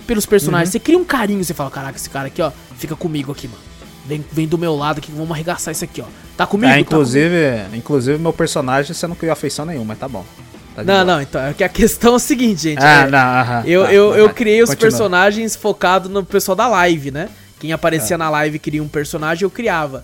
pelos 0.08 0.26
personagens, 0.26 0.70
você 0.72 0.80
cria 0.80 0.98
um 0.98 1.04
carinho, 1.04 1.44
você 1.44 1.54
fala, 1.54 1.70
caraca, 1.70 1.98
esse 1.98 2.10
cara 2.10 2.28
aqui, 2.28 2.42
ó, 2.42 2.50
fica 2.78 2.96
comigo 2.96 3.32
aqui, 3.32 3.48
mano. 3.50 3.62
Vem, 4.06 4.24
vem 4.32 4.48
do 4.48 4.58
meu 4.58 4.76
lado 4.76 4.98
aqui, 4.98 5.12
vamos 5.12 5.32
arregaçar 5.32 5.72
isso 5.72 5.84
aqui, 5.84 6.02
ó. 6.02 6.06
Tá 6.36 6.48
comigo? 6.48 6.70
É, 6.72 6.74
Tá 6.76 6.80
inclusive, 6.80 7.36
inclusive 7.74 8.18
meu 8.18 8.34
personagem 8.34 8.94
você 8.94 9.06
não 9.08 9.16
criou 9.16 9.34
afeição 9.34 9.66
nenhuma, 9.66 9.86
mas 9.90 10.00
tá 10.00 10.08
bom. 10.08 10.26
Tá 10.76 10.84
Não, 10.84 10.94
boa. 10.94 11.06
não, 11.06 11.22
então, 11.22 11.42
é 11.42 11.54
que 11.54 11.64
a 11.64 11.70
questão 11.70 12.14
é 12.14 12.16
o 12.16 12.20
seguinte, 12.20 12.62
gente. 12.64 12.82
Ah, 12.84 13.04
é, 13.06 13.10
não, 13.10 13.20
aham, 13.20 13.64
eu, 13.66 13.84
tá, 13.84 13.94
eu, 13.94 14.16
eu 14.16 14.30
criei 14.30 14.64
os 14.64 14.70
continua. 14.70 14.90
personagens 14.90 15.56
focado 15.56 16.10
no 16.10 16.24
pessoal 16.26 16.56
da 16.56 16.68
live, 16.68 17.12
né? 17.12 17.30
Quem 17.60 17.72
É. 17.72 17.74
aparecia 17.74 18.18
na 18.18 18.30
live 18.30 18.58
queria 18.58 18.82
um 18.82 18.88
personagem, 18.88 19.44
eu 19.44 19.50
criava. 19.52 20.04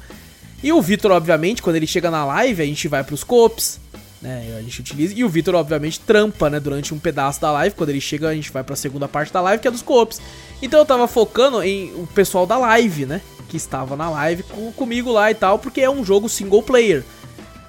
E 0.61 0.71
o 0.73 0.81
Vitor, 0.81 1.11
obviamente, 1.11 1.61
quando 1.61 1.75
ele 1.75 1.87
chega 1.87 2.11
na 2.11 2.23
live, 2.25 2.61
a 2.61 2.65
gente 2.65 2.87
vai 2.87 3.03
pros 3.03 3.23
cops, 3.23 3.79
né? 4.21 4.55
A 4.57 4.61
gente 4.61 4.79
utiliza. 4.81 5.13
E 5.15 5.23
o 5.23 5.29
Vitor, 5.29 5.55
obviamente, 5.55 5.99
trampa, 5.99 6.49
né? 6.49 6.59
Durante 6.59 6.93
um 6.93 6.99
pedaço 6.99 7.39
da 7.41 7.51
live. 7.51 7.75
Quando 7.75 7.89
ele 7.89 8.01
chega, 8.01 8.29
a 8.29 8.33
gente 8.33 8.51
vai 8.51 8.63
pra 8.63 8.75
segunda 8.75 9.07
parte 9.07 9.31
da 9.31 9.41
live, 9.41 9.61
que 9.61 9.67
é 9.67 9.71
dos 9.71 9.81
cops. 9.81 10.19
Então 10.61 10.79
eu 10.79 10.85
tava 10.85 11.07
focando 11.07 11.61
em 11.61 11.91
o 11.95 12.07
pessoal 12.13 12.45
da 12.45 12.57
live, 12.57 13.05
né? 13.05 13.21
Que 13.47 13.57
estava 13.57 13.95
na 13.95 14.09
live 14.09 14.43
com, 14.43 14.71
comigo 14.71 15.11
lá 15.11 15.29
e 15.31 15.35
tal, 15.35 15.59
porque 15.59 15.81
é 15.81 15.89
um 15.89 16.03
jogo 16.03 16.27
single 16.27 16.63
player. 16.63 17.03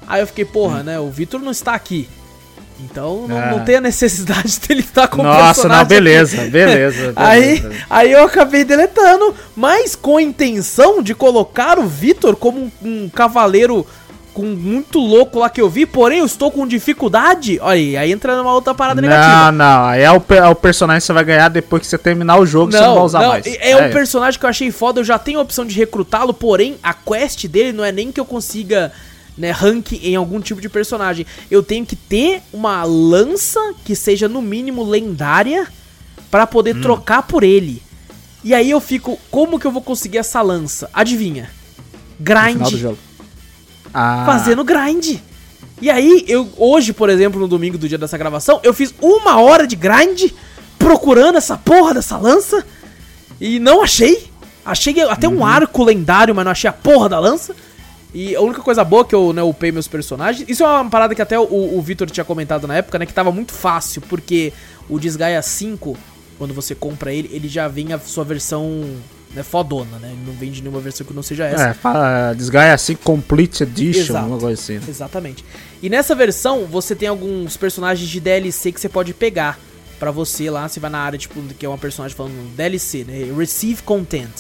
Aí 0.06 0.22
eu 0.22 0.26
fiquei, 0.26 0.44
porra, 0.44 0.82
né? 0.82 0.98
O 0.98 1.10
Vitor 1.10 1.38
não 1.40 1.50
está 1.50 1.74
aqui. 1.74 2.08
Então 2.80 3.26
não, 3.26 3.36
Hum. 3.36 3.40
Ah. 3.40 3.50
não 3.50 3.64
tem 3.64 3.76
a 3.76 3.80
necessidade 3.80 4.58
dele 4.66 4.80
estar 4.80 5.08
com 5.08 5.20
o 5.20 5.24
Nossa, 5.24 5.46
personagem 5.62 5.68
não, 5.76 5.80
aqui. 5.82 5.88
beleza, 5.94 6.36
beleza. 6.50 7.12
Aí, 7.16 7.60
beleza. 7.60 7.84
aí 7.90 8.12
eu 8.12 8.22
acabei 8.24 8.64
deletando, 8.64 9.34
mas 9.56 9.96
com 9.96 10.16
a 10.16 10.22
intenção 10.22 11.02
de 11.02 11.12
colocar 11.14 11.78
o 11.78 11.86
Vitor 11.88 12.36
como 12.36 12.60
um, 12.60 12.70
um 13.04 13.08
cavaleiro 13.08 13.84
com 14.38 14.46
muito 14.46 15.00
louco 15.00 15.40
lá 15.40 15.50
que 15.50 15.60
eu 15.60 15.68
vi, 15.68 15.84
porém 15.84 16.20
eu 16.20 16.24
estou 16.24 16.48
com 16.48 16.64
dificuldade. 16.64 17.58
Olha 17.60 17.72
aí, 17.72 17.96
aí 17.96 18.12
entra 18.12 18.36
numa 18.36 18.54
outra 18.54 18.72
parada 18.72 19.02
Não, 19.02 19.08
negativa. 19.08 19.50
não, 19.50 19.84
aí 19.86 20.02
é 20.02 20.12
o, 20.12 20.22
é 20.32 20.48
o 20.48 20.54
personagem 20.54 21.00
que 21.00 21.06
você 21.06 21.12
vai 21.12 21.24
ganhar 21.24 21.48
depois 21.48 21.80
que 21.80 21.88
você 21.88 21.98
terminar 21.98 22.38
o 22.38 22.46
jogo, 22.46 22.70
você 22.70 22.78
não 22.78 22.94
vai 22.94 23.02
usar 23.02 23.26
mais. 23.26 23.44
É, 23.58 23.76
um 23.76 23.90
personagem 23.90 24.38
que 24.38 24.46
eu 24.46 24.50
achei 24.50 24.70
foda, 24.70 25.00
eu 25.00 25.04
já 25.04 25.18
tenho 25.18 25.40
a 25.40 25.42
opção 25.42 25.66
de 25.66 25.74
recrutá-lo, 25.74 26.32
porém 26.32 26.76
a 26.84 26.94
quest 26.94 27.48
dele 27.48 27.72
não 27.72 27.84
é 27.84 27.90
nem 27.90 28.12
que 28.12 28.20
eu 28.20 28.24
consiga 28.24 28.92
né, 29.36 29.50
rank 29.50 29.94
em 29.94 30.14
algum 30.14 30.40
tipo 30.40 30.60
de 30.60 30.68
personagem. 30.68 31.26
Eu 31.50 31.60
tenho 31.60 31.84
que 31.84 31.96
ter 31.96 32.40
uma 32.52 32.84
lança 32.84 33.58
que 33.84 33.96
seja 33.96 34.28
no 34.28 34.40
mínimo 34.40 34.84
lendária 34.84 35.66
pra 36.30 36.46
poder 36.46 36.76
Hum. 36.76 36.80
trocar 36.80 37.22
por 37.24 37.42
ele. 37.42 37.82
E 38.44 38.54
aí 38.54 38.70
eu 38.70 38.80
fico, 38.80 39.18
como 39.32 39.58
que 39.58 39.66
eu 39.66 39.72
vou 39.72 39.82
conseguir 39.82 40.18
essa 40.18 40.40
lança? 40.42 40.88
Adivinha? 40.94 41.50
Grind. 42.20 42.96
Ah, 43.92 44.24
Fazendo 44.26 44.64
grind. 44.64 45.16
E 45.80 45.88
aí, 45.90 46.24
eu 46.26 46.48
hoje, 46.56 46.92
por 46.92 47.08
exemplo, 47.08 47.38
no 47.40 47.46
domingo 47.48 47.78
do 47.78 47.88
dia 47.88 47.98
dessa 47.98 48.18
gravação, 48.18 48.60
eu 48.64 48.74
fiz 48.74 48.92
uma 49.00 49.40
hora 49.40 49.66
de 49.66 49.76
grind 49.76 50.32
procurando 50.78 51.36
essa 51.38 51.56
porra 51.56 51.94
dessa 51.94 52.16
lança 52.16 52.64
e 53.40 53.58
não 53.58 53.82
achei. 53.82 54.28
Achei 54.64 55.00
até 55.02 55.28
Uhum. 55.28 55.38
um 55.38 55.46
arco 55.46 55.84
lendário, 55.84 56.34
mas 56.34 56.44
não 56.44 56.52
achei 56.52 56.68
a 56.68 56.72
porra 56.72 57.08
da 57.08 57.18
lança. 57.18 57.54
E 58.12 58.34
a 58.34 58.40
única 58.40 58.60
coisa 58.62 58.82
boa 58.84 59.04
que 59.04 59.14
eu 59.14 59.32
né, 59.32 59.42
upei 59.42 59.70
meus 59.70 59.86
personagens. 59.86 60.48
Isso 60.48 60.62
é 60.64 60.66
uma 60.66 60.88
parada 60.90 61.14
que 61.14 61.22
até 61.22 61.38
o, 61.38 61.78
o 61.78 61.80
Vitor 61.82 62.10
tinha 62.10 62.24
comentado 62.24 62.66
na 62.66 62.76
época, 62.76 62.98
né? 62.98 63.06
Que 63.06 63.12
tava 63.12 63.30
muito 63.30 63.52
fácil, 63.52 64.02
porque 64.08 64.52
o 64.88 64.98
Desgaia 64.98 65.40
5, 65.40 65.96
quando 66.38 66.52
você 66.54 66.74
compra 66.74 67.12
ele, 67.12 67.28
ele 67.32 67.48
já 67.48 67.68
vem 67.68 67.92
a 67.92 67.98
sua 67.98 68.24
versão 68.24 68.84
né, 69.34 69.42
fodona, 69.42 69.98
né? 69.98 70.08
Ele 70.12 70.22
não 70.26 70.32
vem 70.32 70.50
de 70.50 70.62
nenhuma 70.62 70.80
versão 70.80 71.06
que 71.06 71.12
não 71.12 71.22
seja 71.22 71.44
essa. 71.44 71.68
É, 71.68 71.74
fala 71.74 72.32
Desgaia 72.34 72.72
assim, 72.72 72.94
Complete 72.94 73.62
Edition, 73.62 74.12
Exato. 74.12 74.26
uma 74.26 74.38
coisa 74.38 74.60
assim. 74.60 74.80
Exatamente. 74.88 75.44
E 75.82 75.88
nessa 75.88 76.14
versão, 76.14 76.66
você 76.66 76.94
tem 76.94 77.08
alguns 77.08 77.56
personagens 77.56 78.08
de 78.08 78.20
DLC 78.20 78.72
que 78.72 78.80
você 78.80 78.88
pode 78.88 79.12
pegar 79.14 79.58
pra 79.98 80.10
você 80.10 80.50
lá. 80.50 80.68
Você 80.68 80.80
vai 80.80 80.90
na 80.90 80.98
área, 80.98 81.18
tipo, 81.18 81.40
que 81.54 81.66
é 81.66 81.68
uma 81.68 81.78
personagem 81.78 82.16
falando 82.16 82.54
DLC, 82.56 83.04
né? 83.04 83.32
Receive 83.36 83.82
Content. 83.82 84.30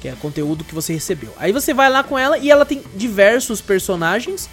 Que 0.00 0.08
é 0.08 0.12
conteúdo 0.12 0.64
que 0.64 0.74
você 0.74 0.92
recebeu. 0.92 1.32
Aí 1.38 1.52
você 1.52 1.72
vai 1.72 1.88
lá 1.88 2.02
com 2.02 2.18
ela 2.18 2.36
e 2.36 2.50
ela 2.50 2.66
tem 2.66 2.82
diversos 2.94 3.60
personagens 3.60 4.48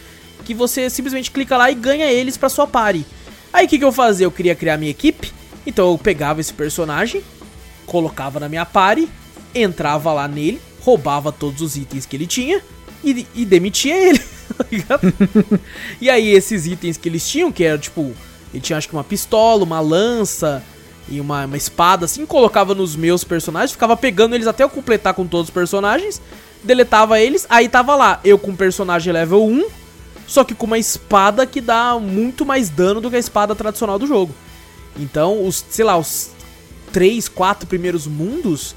que 0.45 0.53
você 0.53 0.89
simplesmente 0.89 1.31
clica 1.31 1.57
lá 1.57 1.71
e 1.71 1.75
ganha 1.75 2.05
eles 2.11 2.37
pra 2.37 2.49
sua 2.49 2.67
party. 2.67 3.05
Aí 3.51 3.65
o 3.65 3.69
que, 3.69 3.77
que 3.77 3.85
eu 3.85 3.91
fazia? 3.91 4.25
Eu 4.25 4.31
queria 4.31 4.55
criar 4.55 4.77
minha 4.77 4.91
equipe. 4.91 5.31
Então 5.65 5.91
eu 5.91 5.97
pegava 5.97 6.41
esse 6.41 6.53
personagem, 6.53 7.23
colocava 7.85 8.39
na 8.39 8.49
minha 8.49 8.65
party, 8.65 9.07
entrava 9.53 10.11
lá 10.13 10.27
nele, 10.27 10.61
roubava 10.81 11.31
todos 11.31 11.61
os 11.61 11.75
itens 11.75 12.05
que 12.05 12.15
ele 12.15 12.27
tinha 12.27 12.61
e, 13.03 13.27
e 13.35 13.45
demitia 13.45 13.95
ele. 13.95 14.19
tá 14.87 14.99
e 15.99 16.09
aí 16.09 16.29
esses 16.29 16.65
itens 16.65 16.97
que 16.97 17.09
eles 17.09 17.27
tinham, 17.27 17.51
que 17.51 17.63
era 17.63 17.77
tipo, 17.77 18.13
ele 18.53 18.61
tinha 18.61 18.77
acho 18.77 18.87
que 18.87 18.95
uma 18.95 19.03
pistola, 19.03 19.63
uma 19.63 19.79
lança 19.79 20.63
e 21.09 21.19
uma, 21.19 21.45
uma 21.45 21.57
espada 21.57 22.05
assim, 22.05 22.25
colocava 22.25 22.73
nos 22.73 22.95
meus 22.95 23.23
personagens, 23.23 23.71
ficava 23.71 23.97
pegando 23.97 24.35
eles 24.35 24.47
até 24.47 24.63
eu 24.63 24.69
completar 24.69 25.13
com 25.13 25.27
todos 25.27 25.49
os 25.49 25.53
personagens, 25.53 26.21
deletava 26.63 27.19
eles, 27.19 27.45
aí 27.49 27.67
tava 27.67 27.95
lá, 27.95 28.19
eu 28.23 28.37
com 28.37 28.55
personagem 28.55 29.11
level 29.11 29.45
1, 29.45 29.65
só 30.25 30.43
que 30.43 30.55
com 30.55 30.65
uma 30.65 30.77
espada 30.77 31.45
que 31.45 31.59
dá 31.59 31.99
muito 31.99 32.45
mais 32.45 32.69
dano 32.69 33.01
do 33.01 33.09
que 33.09 33.15
a 33.17 33.19
espada 33.19 33.53
tradicional 33.53 33.99
do 33.99 34.07
jogo. 34.07 34.33
Então, 34.97 35.45
os, 35.45 35.63
sei 35.69 35.83
lá, 35.83 35.97
os 35.97 36.31
três, 36.91 37.27
quatro 37.27 37.67
primeiros 37.67 38.07
mundos, 38.07 38.75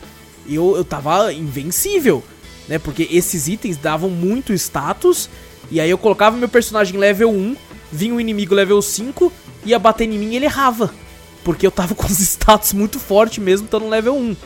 eu, 0.55 0.77
eu 0.77 0.85
tava 0.85 1.33
invencível, 1.33 2.23
né? 2.69 2.79
Porque 2.79 3.09
esses 3.11 3.49
itens 3.49 3.77
davam 3.77 4.11
muito 4.11 4.53
status, 4.53 5.29
e 5.71 5.81
aí 5.81 5.91
eu 5.91 5.99
colocava 5.99 6.37
meu 6.37 6.49
personagem 6.49 6.99
level 6.99 7.31
1, 7.31 7.57
vinha 7.91 8.15
um 8.15 8.21
inimigo 8.21 8.55
level 8.55 8.81
5, 8.81 9.33
ia 9.65 9.79
bater 9.79 10.05
em 10.05 10.19
mim 10.19 10.33
e 10.33 10.37
ele 10.37 10.45
errava. 10.45 10.93
Porque 11.45 11.67
eu 11.67 11.71
tava 11.71 11.95
com 11.97 12.07
os 12.07 12.21
status 12.21 12.73
muito 12.73 12.99
forte 12.99 13.41
mesmo, 13.41 13.65
estando 13.65 13.89
level 13.89 14.17
1. 14.17 14.37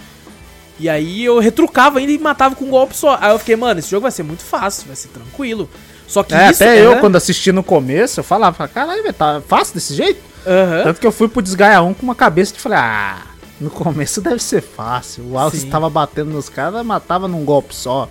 E 0.79 0.89
aí 0.89 1.25
eu 1.25 1.39
retrucava 1.39 1.99
ainda 1.99 2.11
e 2.11 2.19
matava 2.19 2.55
com 2.55 2.65
um 2.65 2.71
golpe 2.71 2.97
só. 2.97 3.19
Aí 3.21 3.31
eu 3.31 3.39
fiquei, 3.39 3.55
mano, 3.55 3.79
esse 3.81 3.91
jogo 3.91 4.03
vai 4.03 4.11
ser 4.11 4.23
muito 4.23 4.43
fácil, 4.43 4.87
vai 4.87 4.97
ser 4.97 5.09
tranquilo. 5.09 5.69
Só 6.07 6.23
que 6.23 6.35
É, 6.35 6.51
isso 6.51 6.63
até 6.63 6.85
eu, 6.85 6.99
quando 6.99 7.17
assisti 7.17 7.53
no 7.53 7.63
começo, 7.63 8.19
eu 8.19 8.25
falava, 8.25 8.67
caralho, 8.67 9.03
velho, 9.03 9.15
tá 9.15 9.43
fácil 9.47 9.75
desse 9.75 9.95
jeito? 9.95 10.21
Aham. 10.47 10.83
Tanto 10.85 11.01
que 11.01 11.07
eu 11.07 11.13
fui 11.13 11.29
pro 11.29 11.43
Desgaia 11.43 11.83
1 11.83 11.95
com 11.95 12.03
uma 12.03 12.15
cabeça 12.15 12.55
de 12.55 12.61
falei, 12.61 12.79
ah, 12.79 13.19
no 13.61 13.71
começo 13.71 14.21
deve 14.21 14.43
ser 14.43 14.63
fácil. 14.63 15.25
O 15.25 15.33
Wallace 15.33 15.61
Sim. 15.61 15.71
tava 15.71 15.89
batendo 15.91 16.31
nos 16.31 16.49
caras, 16.49 16.85
matava 16.85 17.29
num 17.29 17.45
golpe 17.45 17.75
só. 17.75 18.09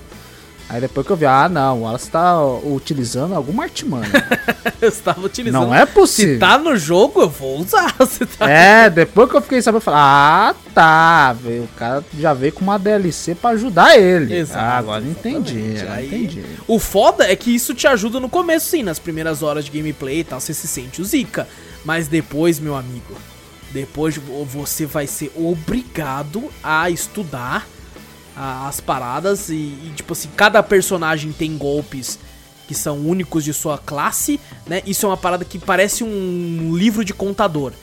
Aí 0.72 0.80
depois 0.80 1.04
que 1.08 1.12
eu 1.12 1.18
vi, 1.18 1.26
ah 1.26 1.50
não, 1.50 1.80
o 1.80 1.82
Wallace 1.82 2.12
tá 2.12 2.40
utilizando 2.44 3.34
alguma 3.34 3.64
artimanha. 3.64 4.08
Eu 4.80 4.88
estava 4.90 5.26
utilizando. 5.26 5.64
não 5.66 5.74
é 5.74 5.84
Se 5.86 5.92
possível. 5.94 6.40
tá 6.40 6.58
no 6.58 6.78
jogo, 6.78 7.22
eu 7.22 7.30
vou 7.30 7.60
usar. 7.60 7.94
Tá... 8.38 8.50
É, 8.50 8.90
depois 8.90 9.30
que 9.30 9.36
eu 9.36 9.42
fiquei 9.42 9.62
sabendo, 9.62 9.78
eu 9.78 9.82
falei, 9.82 10.00
ah 10.02 10.56
tá, 10.74 11.34
veio, 11.34 11.64
o 11.64 11.68
cara 11.70 12.06
já 12.18 12.34
veio 12.34 12.54
com 12.54 12.62
uma 12.62 12.78
DLC 12.78 13.34
pra 13.36 13.50
ajudar 13.52 13.98
ele. 13.98 14.34
Exato, 14.38 14.60
ah, 14.64 14.78
agora 14.78 15.04
entendi, 15.04 15.76
Aí- 15.90 16.06
entendi. 16.08 16.46
O 16.68 16.78
foda 16.80 17.26
é 17.30 17.36
que 17.36 17.54
isso 17.54 17.74
te 17.74 17.88
ajuda 17.88 18.20
no 18.20 18.30
começo, 18.30 18.70
sim, 18.70 18.84
nas 18.84 19.00
primeiras 19.00 19.42
horas 19.42 19.66
de 19.66 19.72
gameplay 19.72 20.20
e 20.20 20.24
tal, 20.24 20.40
você 20.40 20.54
se 20.54 20.68
sente 20.68 21.02
o 21.02 21.06
Zika. 21.06 21.48
Mas 21.84 22.08
depois, 22.08 22.60
meu 22.60 22.76
amigo, 22.76 23.16
depois 23.72 24.18
vo- 24.18 24.44
você 24.46 24.86
vai 24.86 25.06
ser 25.08 25.32
obrigado 25.36 26.50
a 26.64 26.90
estudar 26.90 27.68
as 28.36 28.80
paradas 28.80 29.50
e, 29.50 29.54
e, 29.54 29.92
tipo 29.96 30.14
assim, 30.14 30.30
cada 30.36 30.64
personagem 30.64 31.32
tem 31.32 31.58
golpes 31.58 32.18
que 32.68 32.74
são 32.76 32.98
únicos 33.00 33.44
de 33.44 33.54
sua 33.54 33.78
classe, 33.78 34.40
né? 34.66 34.82
Isso 34.86 35.06
é 35.06 35.10
uma 35.10 35.18
parada 35.18 35.44
que 35.44 35.58
parece 35.60 36.04
um 36.04 36.74
livro 36.76 37.04
de 37.04 37.14
contador. 37.14 37.74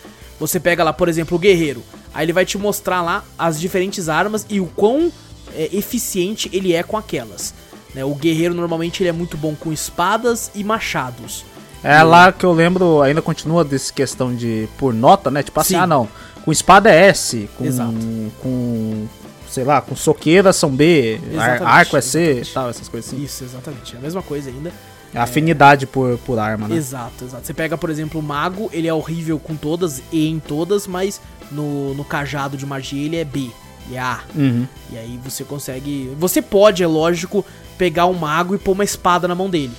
Você 0.41 0.59
pega 0.61 0.83
lá, 0.85 0.93
por 0.93 1.09
exemplo, 1.09 1.37
o 1.37 1.41
guerreiro. 1.41 1.83
Aí 2.15 2.25
ele 2.25 2.33
vai 2.33 2.47
te 2.47 2.57
mostrar 2.57 3.03
lá 3.03 3.25
as 3.39 3.61
diferentes 3.61 4.09
armas 4.09 4.47
e 4.49 4.61
o 4.61 4.67
quão 4.67 5.13
é, 5.55 5.69
eficiente 5.77 6.49
ele 6.53 6.73
é 6.73 6.83
com 6.83 6.97
aquelas. 6.97 7.53
né? 7.95 8.05
O 8.05 8.15
guerreiro 8.15 8.55
normalmente 8.55 9.03
ele 9.03 9.11
é 9.11 9.13
muito 9.13 9.37
bom 9.37 9.55
com 9.55 9.73
espadas 9.73 10.51
e 10.55 10.63
machados. 10.65 11.45
É 11.83 12.03
lá 12.03 12.33
que 12.33 12.45
eu 12.45 12.53
lembro, 12.53 13.01
ainda 13.03 13.23
continua 13.23 13.65
dessa 13.65 13.93
questão 13.93 14.35
de 14.35 14.69
por 14.77 14.93
nota, 14.93 15.31
né? 15.31 15.43
Tipo 15.43 15.61
assim, 15.61 15.75
Sim. 15.75 15.81
ah 15.81 15.87
não, 15.87 16.09
com 16.45 16.53
espada 16.53 16.91
é 16.91 17.09
S, 17.09 17.49
com, 17.57 17.65
Exato. 17.65 17.93
com 18.41 19.07
sei 19.49 19.65
lá, 19.65 19.81
com 19.81 19.95
soqueira 19.97 20.53
são 20.53 20.71
B, 20.71 21.21
Exatamente, 21.33 21.63
arco 21.63 21.97
é 21.97 22.01
C 22.01 22.43
e 22.43 22.47
tal, 22.47 22.69
essas 22.69 22.89
coisas 22.89 23.13
assim. 23.13 23.23
Isso, 23.23 23.45
exatamente. 23.45 23.95
É 23.95 23.99
a 23.99 24.03
mesma 24.03 24.23
coisa 24.23 24.51
ainda. 24.51 24.73
A 25.15 25.23
afinidade 25.23 25.87
por, 25.87 26.19
por 26.19 26.39
arma, 26.39 26.69
né? 26.69 26.77
Exato, 26.77 27.25
exato. 27.25 27.47
Você 27.47 27.55
pega, 27.55 27.79
por 27.79 27.89
exemplo, 27.89 28.21
o 28.21 28.23
mago, 28.23 28.69
ele 28.73 28.87
é 28.87 28.93
horrível 28.93 29.39
com 29.39 29.57
todas 29.57 30.03
e 30.13 30.29
em 30.29 30.39
todas, 30.39 30.87
mas 30.87 31.21
no, 31.51 31.95
no 31.95 32.05
cajado 32.05 32.57
de 32.57 32.67
magia 32.67 33.05
ele 33.05 33.17
é 33.17 33.25
B 33.25 33.51
e 33.91 33.97
é 33.97 34.01
A. 34.01 34.21
Uhum. 34.35 34.67
E 34.91 34.99
aí 34.99 35.19
você 35.23 35.45
consegue. 35.45 36.15
Você 36.19 36.43
pode, 36.43 36.83
é 36.83 36.87
lógico, 36.87 37.45
pegar 37.79 38.07
um 38.07 38.15
mago 38.15 38.55
e 38.55 38.59
pôr 38.59 38.73
uma 38.73 38.85
espada 38.85 39.27
na 39.27 39.35
mão 39.35 39.49
dele. 39.49 39.73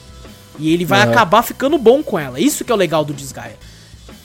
E 0.59 0.73
ele 0.73 0.85
vai 0.85 1.01
Aham. 1.01 1.11
acabar 1.11 1.41
ficando 1.41 1.77
bom 1.77 2.01
com 2.01 2.17
ela. 2.17 2.39
Isso 2.39 2.65
que 2.65 2.71
é 2.71 2.75
o 2.75 2.77
legal 2.77 3.05
do 3.05 3.13
Desgaia. 3.13 3.57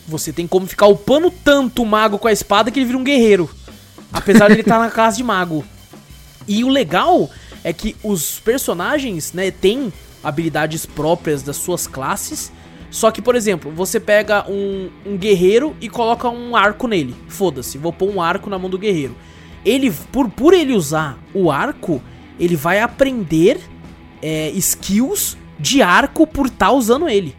Você 0.07 0.33
tem 0.33 0.47
como 0.47 0.67
ficar 0.67 0.87
upando 0.87 1.31
tanto 1.31 1.83
o 1.83 1.87
mago 1.87 2.19
com 2.19 2.29
a 2.29 2.33
espada 2.33 2.71
que 2.71 2.79
ele 2.79 2.87
vira 2.87 2.99
um 2.99 3.05
guerreiro. 3.05 3.49
Apesar 4.13 4.47
de 4.47 4.55
ele 4.55 4.61
estar 4.63 4.79
na 4.79 4.91
classe 4.91 5.19
de 5.19 5.25
mago. 5.25 5.65
E 6.47 6.65
o 6.65 6.69
legal 6.69 7.31
é 7.63 7.73
que 7.73 7.97
os 8.03 8.41
personagens, 8.41 9.33
né, 9.33 9.51
têm 9.51 9.93
habilidades 10.23 10.87
próprias 10.87 11.43
das 11.43 11.57
suas 11.57 11.87
classes. 11.87 12.53
Só 12.91 13.11
que, 13.11 13.23
por 13.23 13.35
exemplo, 13.35 13.71
você 13.71 13.99
pega 13.99 14.45
um, 14.51 14.91
um 15.07 15.17
guerreiro 15.17 15.75
e 15.81 15.89
coloca 15.89 16.29
um 16.29 16.57
arco 16.57 16.87
nele. 16.87 17.15
Foda-se, 17.29 17.79
vou 17.79 17.93
pôr 17.93 18.11
um 18.11 18.21
arco 18.21 18.51
na 18.51 18.59
mão 18.59 18.69
do 18.69 18.79
guerreiro. 18.79 19.17
Ele, 19.65 19.91
por, 20.11 20.29
por 20.29 20.53
ele 20.53 20.75
usar 20.75 21.19
o 21.33 21.51
arco, 21.51 22.03
ele 22.39 22.57
vai 22.57 22.81
aprender 22.81 23.61
é, 24.21 24.51
skills 24.51 25.37
de 25.63 25.81
arco 25.81 26.27
por 26.27 26.47
estar 26.47 26.73
usando 26.73 27.09
ele. 27.09 27.35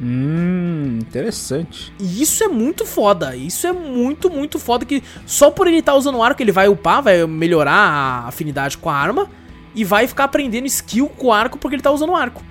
Hum, 0.00 1.00
interessante. 1.00 1.92
E 1.98 2.22
isso 2.22 2.44
é 2.44 2.48
muito 2.48 2.86
foda. 2.86 3.34
Isso 3.34 3.66
é 3.66 3.72
muito, 3.72 4.30
muito 4.30 4.58
foda. 4.58 4.84
Que 4.84 5.02
só 5.26 5.50
por 5.50 5.66
ele 5.66 5.78
estar 5.78 5.96
usando 5.96 6.16
o 6.16 6.22
arco, 6.22 6.40
ele 6.40 6.52
vai 6.52 6.68
upar, 6.68 7.02
vai 7.02 7.26
melhorar 7.26 7.72
a 7.72 8.28
afinidade 8.28 8.78
com 8.78 8.88
a 8.88 8.94
arma. 8.94 9.28
E 9.74 9.84
vai 9.84 10.06
ficar 10.06 10.24
aprendendo 10.24 10.66
skill 10.66 11.08
com 11.08 11.26
o 11.26 11.32
arco 11.32 11.58
porque 11.58 11.74
ele 11.74 11.82
tá 11.82 11.90
usando 11.90 12.10
o 12.10 12.16
arco. 12.16 12.42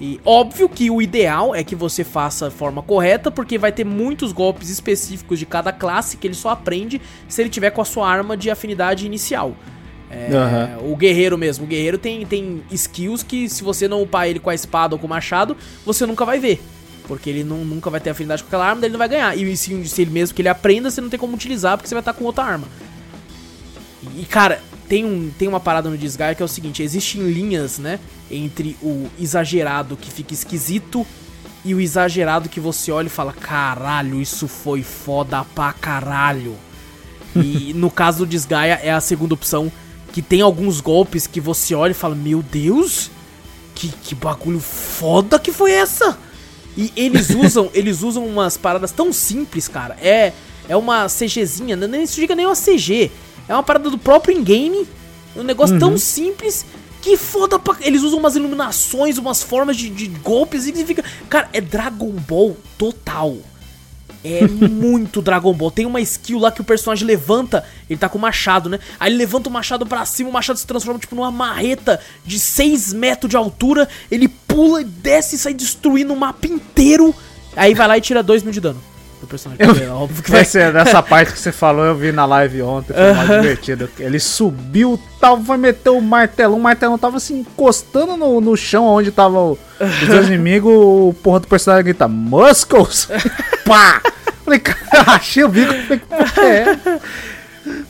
E 0.00 0.18
óbvio 0.24 0.68
que 0.68 0.90
o 0.90 1.00
ideal 1.00 1.54
é 1.54 1.62
que 1.62 1.76
você 1.76 2.02
faça 2.02 2.48
a 2.48 2.50
forma 2.50 2.82
correta, 2.82 3.30
porque 3.30 3.58
vai 3.58 3.70
ter 3.70 3.84
muitos 3.84 4.32
golpes 4.32 4.70
específicos 4.70 5.38
de 5.38 5.44
cada 5.44 5.72
classe 5.72 6.16
que 6.16 6.26
ele 6.26 6.34
só 6.34 6.50
aprende 6.50 7.00
se 7.28 7.42
ele 7.42 7.50
tiver 7.50 7.70
com 7.70 7.82
a 7.82 7.84
sua 7.84 8.08
arma 8.08 8.36
de 8.36 8.50
afinidade 8.50 9.04
inicial. 9.04 9.54
É, 10.10 10.28
Aham. 10.34 10.78
O 10.90 10.96
guerreiro 10.96 11.38
mesmo. 11.38 11.64
O 11.64 11.68
guerreiro 11.68 11.96
tem, 11.96 12.26
tem 12.26 12.62
skills 12.70 13.22
que, 13.22 13.48
se 13.48 13.62
você 13.62 13.86
não 13.86 14.02
upar 14.02 14.26
ele 14.28 14.40
com 14.40 14.50
a 14.50 14.54
espada 14.54 14.94
ou 14.94 14.98
com 14.98 15.06
o 15.06 15.10
machado, 15.10 15.56
você 15.86 16.04
nunca 16.04 16.24
vai 16.24 16.38
ver. 16.40 16.60
Porque 17.06 17.30
ele 17.30 17.44
não- 17.44 17.64
nunca 17.64 17.90
vai 17.90 18.00
ter 18.00 18.10
afinidade 18.10 18.42
com 18.42 18.48
aquela 18.48 18.66
arma, 18.68 18.84
ele 18.84 18.92
não 18.92 18.98
vai 18.98 19.08
ganhar. 19.08 19.36
E 19.38 19.56
se, 19.56 19.88
se 19.88 20.02
ele 20.02 20.10
mesmo 20.10 20.34
que 20.34 20.42
ele 20.42 20.48
aprenda, 20.48 20.90
você 20.90 21.00
não 21.00 21.08
tem 21.08 21.18
como 21.18 21.34
utilizar, 21.34 21.76
porque 21.76 21.88
você 21.88 21.94
vai 21.94 22.00
estar 22.02 22.12
com 22.12 22.24
outra 22.24 22.44
arma. 22.44 22.66
E, 24.16 24.24
cara, 24.24 24.60
tem, 24.88 25.04
um, 25.04 25.30
tem 25.38 25.46
uma 25.46 25.60
parada 25.60 25.88
no 25.90 25.96
Disgaea 25.98 26.34
que 26.34 26.42
é 26.42 26.44
o 26.44 26.48
seguinte: 26.48 26.82
existem 26.82 27.22
linhas, 27.22 27.78
né? 27.78 27.98
Entre 28.30 28.76
o 28.82 29.06
exagerado 29.18 29.96
que 29.96 30.10
fica 30.10 30.32
esquisito 30.34 31.06
e 31.64 31.74
o 31.74 31.80
exagerado 31.80 32.48
que 32.48 32.58
você 32.60 32.90
olha 32.90 33.06
e 33.06 33.10
fala: 33.10 33.32
caralho, 33.32 34.20
isso 34.20 34.48
foi 34.48 34.82
foda 34.82 35.44
pra 35.54 35.72
caralho. 35.72 36.56
E 37.36 37.72
no 37.74 37.88
caso 37.92 38.20
do 38.20 38.26
Desgaia 38.26 38.80
é 38.82 38.90
a 38.90 39.00
segunda 39.00 39.34
opção, 39.34 39.70
que 40.12 40.22
tem 40.22 40.40
alguns 40.40 40.80
golpes 40.80 41.26
que 41.26 41.40
você 41.40 41.74
olha 41.74 41.92
e 41.92 41.94
fala: 41.94 42.14
Meu 42.14 42.42
Deus, 42.42 43.10
que, 43.74 43.88
que 43.88 44.14
bagulho 44.14 44.60
foda 44.60 45.38
que 45.38 45.52
foi 45.52 45.72
essa? 45.72 46.18
E 46.76 46.92
eles 46.96 47.30
usam, 47.34 47.70
eles 47.72 48.02
usam 48.02 48.26
umas 48.26 48.56
paradas 48.56 48.92
tão 48.92 49.12
simples, 49.12 49.68
cara. 49.68 49.96
É, 50.00 50.32
é 50.68 50.76
uma 50.76 51.06
CGzinha, 51.06 51.76
não 51.76 51.88
nem 51.88 52.02
isso 52.02 52.16
diga 52.16 52.34
nem 52.34 52.46
uma 52.46 52.56
CG. 52.56 53.10
É 53.48 53.54
uma 53.54 53.62
parada 53.62 53.90
do 53.90 53.98
próprio 53.98 54.36
in-game. 54.36 54.86
Um 55.36 55.42
negócio 55.42 55.78
tão 55.78 55.96
simples 55.96 56.66
que 57.00 57.16
foda 57.16 57.58
pra. 57.58 57.76
Eles 57.80 58.02
usam 58.02 58.18
umas 58.18 58.36
iluminações, 58.36 59.18
umas 59.18 59.42
formas 59.42 59.76
de, 59.76 59.88
de 59.88 60.06
golpes 60.06 60.66
e 60.66 60.84
fica. 60.84 61.04
Cara, 61.28 61.48
é 61.52 61.60
Dragon 61.60 62.10
Ball 62.10 62.56
total. 62.76 63.36
É 64.24 64.46
muito 64.46 65.22
Dragon 65.22 65.52
Ball. 65.54 65.70
Tem 65.70 65.86
uma 65.86 66.00
skill 66.00 66.38
lá 66.38 66.52
que 66.52 66.60
o 66.60 66.64
personagem 66.64 67.06
levanta, 67.06 67.64
ele 67.88 67.98
tá 67.98 68.08
com 68.08 68.18
o 68.18 68.20
machado, 68.20 68.68
né? 68.68 68.78
Aí 68.98 69.10
ele 69.10 69.18
levanta 69.18 69.48
o 69.48 69.52
machado 69.52 69.86
pra 69.86 70.04
cima, 70.04 70.28
o 70.28 70.32
machado 70.32 70.58
se 70.58 70.66
transforma 70.66 70.98
tipo 70.98 71.16
numa 71.16 71.30
marreta 71.30 72.00
de 72.24 72.38
6 72.38 72.92
metros 72.92 73.30
de 73.30 73.36
altura. 73.36 73.88
Ele 74.10 74.28
pula 74.28 74.82
e 74.82 74.84
desce 74.84 75.36
e 75.36 75.38
sai 75.38 75.54
destruindo 75.54 76.12
o 76.12 76.16
mapa 76.16 76.46
inteiro. 76.46 77.14
Aí 77.56 77.74
vai 77.74 77.88
lá 77.88 77.98
e 77.98 78.00
tira 78.00 78.22
2 78.22 78.42
mil 78.42 78.52
de 78.52 78.60
dano 78.60 78.89
do 79.20 79.26
personagem. 79.26 79.64
Eu- 79.66 79.76
É 79.84 79.88
óbvio 79.90 80.22
que 80.22 80.30
vai 80.30 80.40
Essa, 80.40 80.72
nessa 80.72 81.02
parte 81.04 81.32
que 81.32 81.38
você 81.38 81.52
falou, 81.52 81.84
eu 81.84 81.94
vi 81.94 82.10
na 82.12 82.24
live 82.26 82.62
ontem, 82.62 82.92
foi 82.94 83.12
mais 83.14 83.28
divertido. 83.28 83.88
Ele 83.98 84.18
subiu, 84.18 84.98
tal, 85.20 85.40
foi 85.42 85.56
meter 85.56 85.90
o 85.90 86.00
martelão, 86.00 86.56
o 86.58 86.60
martelão 86.62 86.96
tava 86.98 87.16
assim, 87.18 87.40
encostando 87.40 88.16
no, 88.16 88.40
no 88.40 88.56
chão 88.56 88.84
onde 88.86 89.10
tava 89.10 89.38
o, 89.38 89.58
os 90.02 90.08
dois 90.08 90.26
inimigos, 90.28 90.72
o 90.72 91.14
porra 91.22 91.40
do 91.40 91.48
personagem 91.48 91.84
grita, 91.84 92.08
Muscles! 92.08 93.08
Pá! 93.66 94.00
Falei, 94.44 94.58
cara, 94.60 95.12
achei 95.12 95.44
o 95.44 95.48
bico, 95.48 95.72
falei, 96.34 96.50
é? 96.50 96.78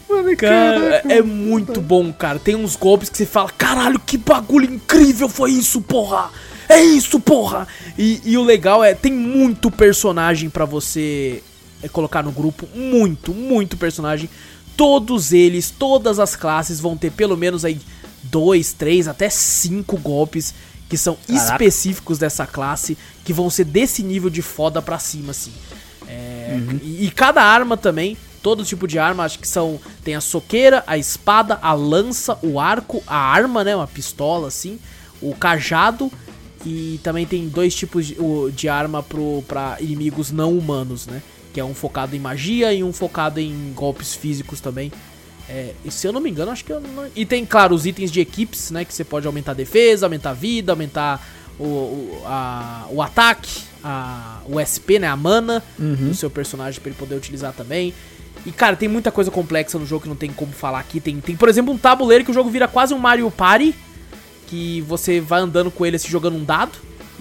Falei, 0.07 0.37
Cara, 0.37 0.81
caraca. 0.81 1.13
é 1.13 1.23
muito 1.23 1.81
bom, 1.81 2.13
cara. 2.13 2.39
Tem 2.39 2.57
uns 2.57 2.75
golpes 2.77 3.09
que 3.09 3.17
você 3.17 3.25
fala, 3.25 3.49
caralho, 3.57 3.99
que 3.99 4.19
bagulho 4.19 4.67
incrível 4.67 5.29
foi 5.29 5.53
isso, 5.53 5.81
porra! 5.81 6.29
É 6.71 6.83
isso, 6.83 7.19
porra! 7.19 7.67
E, 7.99 8.21
e 8.25 8.39
o 8.39 8.45
legal 8.45 8.83
é, 8.83 8.95
tem 8.95 9.13
muito 9.13 9.71
personagem 9.71 10.49
pra 10.49 10.65
você 10.65 11.43
é, 11.83 11.89
colocar 11.89 12.23
no 12.23 12.31
grupo. 12.31 12.69
Muito, 12.75 13.35
muito 13.35 13.77
personagem. 13.77 14.31
Todos 14.77 15.33
eles, 15.33 15.71
todas 15.71 16.19
as 16.19 16.37
classes 16.37 16.81
vão 16.81 16.97
ter 16.97 17.11
pelo 17.11 17.37
menos 17.37 17.65
aí 17.65 17.81
dois, 18.23 18.73
três, 18.73 19.09
até 19.09 19.29
cinco 19.29 19.97
golpes 19.97 20.55
que 20.89 20.97
são 20.97 21.17
Caraca. 21.27 21.53
específicos 21.53 22.19
dessa 22.19 22.47
classe, 22.47 22.99
que 23.25 23.33
vão 23.33 23.49
ser 23.49 23.65
desse 23.65 24.03
nível 24.03 24.29
de 24.29 24.43
foda 24.43 24.83
pra 24.83 24.99
cima, 24.99 25.31
assim. 25.31 25.53
É, 26.09 26.59
e, 26.83 27.07
e 27.07 27.11
cada 27.11 27.43
arma 27.43 27.77
também, 27.77 28.17
todo 28.43 28.65
tipo 28.65 28.89
de 28.89 28.99
arma, 28.99 29.25
acho 29.25 29.39
que 29.39 29.47
são. 29.47 29.79
Tem 30.03 30.17
a 30.17 30.21
soqueira, 30.21 30.83
a 30.87 30.99
espada, 30.99 31.59
a 31.63 31.73
lança, 31.73 32.39
o 32.43 32.59
arco, 32.59 33.03
a 33.07 33.17
arma, 33.17 33.63
né? 33.63 33.77
Uma 33.77 33.87
pistola, 33.87 34.49
assim, 34.49 34.79
o 35.21 35.35
cajado. 35.35 36.11
E 36.65 37.01
também 37.03 37.27
tem 37.27 37.49
dois 37.49 37.75
tipos 37.75 38.07
de, 38.07 38.17
de 38.55 38.69
arma 38.69 39.03
pro, 39.03 39.43
pra 39.49 39.77
inimigos 39.81 40.31
não 40.31 40.53
humanos, 40.57 41.07
né? 41.07 41.23
Que 41.55 41.61
é 41.61 41.65
um 41.65 41.75
focado 41.75 42.15
em 42.15 42.19
magia 42.19 42.73
e 42.73 42.85
um 42.85 42.93
focado 42.93 43.41
em 43.41 43.73
golpes 43.75 44.15
físicos 44.15 44.61
também. 44.61 44.93
É, 45.49 45.73
e 45.85 45.91
se 45.91 46.07
eu 46.07 46.13
não 46.13 46.21
me 46.21 46.31
engano, 46.31 46.53
acho 46.53 46.65
que 46.65 46.73
eu 46.73 46.81
não... 46.81 47.07
E 47.17 47.25
tem, 47.27 47.45
claro, 47.47 47.75
os 47.75 47.87
itens 47.87 48.11
de 48.13 48.21
equipes, 48.21 48.71
né? 48.71 48.85
Que 48.85 48.93
você 48.95 49.03
pode 49.03 49.27
aumentar 49.27 49.53
a 49.53 49.55
defesa, 49.55 50.07
aumentar 50.07 50.31
a 50.31 50.35
vida, 50.35 50.71
aumentar 50.73 51.27
o, 51.59 51.65
o, 51.65 52.23
a- 52.27 52.87
o 52.91 53.03
ataque, 53.03 53.63
a, 53.83 54.41
o 54.47 54.61
SP, 54.63 55.01
né? 55.01 55.09
A 55.09 55.17
mana 55.17 55.63
do 56.11 56.15
seu 56.15 56.31
personagem 56.31 56.79
pra 56.81 56.91
ele 56.91 56.99
poder 56.99 57.15
utilizar 57.17 57.53
também. 57.53 57.93
E, 58.47 58.53
cara, 58.53 58.77
tem 58.77 58.89
muita 58.89 59.11
coisa 59.11 59.31
complexa 59.31 59.79
no 59.79 59.85
jogo 59.87 60.03
que 60.05 60.09
não 60.09 60.17
tem 60.17 60.31
como 60.31 60.53
falar 60.53 60.79
aqui. 60.81 61.01
Tem, 61.01 61.19
tem 61.21 61.35
por 61.37 61.49
exemplo, 61.49 61.73
um 61.75 61.79
tabuleiro 61.79 62.25
que 62.25 62.31
o 62.31 62.35
jogo 62.35 62.49
vira 62.51 62.69
quase 62.69 62.95
um 62.95 62.99
Mario 62.99 63.31
Party. 63.31 63.75
Que 64.51 64.81
você 64.83 65.21
vai 65.21 65.41
andando 65.41 65.71
com 65.71 65.87
ele, 65.87 65.97
assim, 65.97 66.09
jogando 66.09 66.37
um 66.37 66.45
dado. 66.45 66.73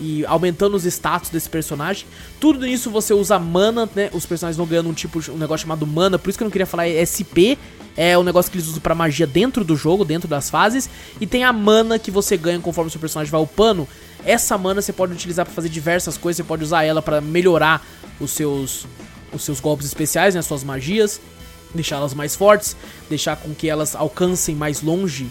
E 0.01 0.25
aumentando 0.25 0.75
os 0.77 0.85
status 0.85 1.29
desse 1.29 1.49
personagem. 1.49 2.05
Tudo 2.39 2.65
isso 2.65 2.89
você 2.89 3.13
usa 3.13 3.37
mana, 3.37 3.87
né? 3.93 4.09
Os 4.13 4.25
personagens 4.25 4.55
vão 4.55 4.65
ganhando 4.65 4.89
um 4.89 4.93
tipo, 4.93 5.19
um 5.29 5.37
negócio 5.37 5.65
chamado 5.65 5.85
mana. 5.85 6.17
Por 6.17 6.29
isso 6.29 6.37
que 6.37 6.43
eu 6.43 6.45
não 6.45 6.51
queria 6.51 6.65
falar 6.65 6.87
SP. 6.87 7.59
É 7.97 8.17
um 8.17 8.23
negócio 8.23 8.49
que 8.49 8.57
eles 8.57 8.67
usam 8.67 8.79
pra 8.79 8.95
magia 8.95 9.27
dentro 9.27 9.61
do 9.61 9.75
jogo, 9.75 10.05
dentro 10.05 10.25
das 10.25 10.49
fases. 10.49 10.89
E 11.19 11.27
tem 11.27 11.43
a 11.43 11.51
mana 11.51 11.99
que 11.99 12.09
você 12.09 12.37
ganha 12.37 12.57
conforme 12.61 12.87
o 12.87 12.91
seu 12.91 12.99
personagem 12.99 13.29
vai 13.29 13.41
upando. 13.41 13.85
Essa 14.23 14.57
mana 14.57 14.81
você 14.81 14.93
pode 14.93 15.11
utilizar 15.11 15.45
pra 15.45 15.53
fazer 15.53 15.67
diversas 15.67 16.17
coisas. 16.17 16.37
Você 16.37 16.43
pode 16.45 16.63
usar 16.63 16.83
ela 16.83 17.01
pra 17.01 17.19
melhorar 17.19 17.85
os 18.21 18.31
seus, 18.31 18.87
os 19.33 19.43
seus 19.43 19.59
golpes 19.59 19.85
especiais, 19.85 20.33
né? 20.33 20.41
Suas 20.41 20.63
magias. 20.63 21.19
Deixá-las 21.75 22.13
mais 22.13 22.37
fortes. 22.37 22.73
Deixar 23.09 23.35
com 23.35 23.53
que 23.53 23.67
elas 23.67 23.97
alcancem 23.97 24.55
mais 24.55 24.81
longe 24.81 25.27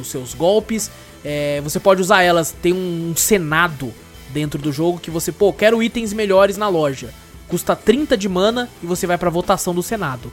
os 0.00 0.08
seus 0.08 0.34
golpes. 0.34 0.90
É, 1.24 1.60
você 1.60 1.78
pode 1.78 2.00
usar 2.00 2.22
elas. 2.22 2.54
Tem 2.62 2.72
um 2.72 3.14
senado 3.16 3.92
dentro 4.32 4.60
do 4.60 4.72
jogo 4.72 5.00
que 5.00 5.10
você, 5.10 5.32
pô, 5.32 5.52
quero 5.52 5.82
itens 5.82 6.12
melhores 6.12 6.56
na 6.56 6.68
loja. 6.68 7.12
Custa 7.48 7.74
30 7.74 8.16
de 8.16 8.28
mana 8.28 8.68
e 8.82 8.86
você 8.86 9.06
vai 9.06 9.18
pra 9.18 9.30
votação 9.30 9.74
do 9.74 9.82
senado. 9.82 10.32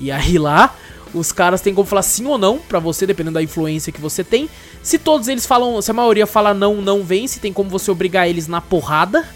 E 0.00 0.10
aí 0.10 0.38
lá, 0.38 0.74
os 1.14 1.32
caras 1.32 1.60
têm 1.60 1.74
como 1.74 1.86
falar 1.86 2.02
sim 2.02 2.26
ou 2.26 2.36
não 2.36 2.58
pra 2.58 2.78
você, 2.78 3.06
dependendo 3.06 3.34
da 3.34 3.42
influência 3.42 3.92
que 3.92 4.00
você 4.00 4.22
tem. 4.22 4.50
Se 4.82 4.98
todos 4.98 5.28
eles 5.28 5.46
falam, 5.46 5.80
se 5.80 5.90
a 5.90 5.94
maioria 5.94 6.26
fala 6.26 6.52
não, 6.52 6.82
não 6.82 7.02
vence, 7.02 7.40
tem 7.40 7.52
como 7.52 7.70
você 7.70 7.90
obrigar 7.90 8.28
eles 8.28 8.46
na 8.46 8.60
porrada. 8.60 9.26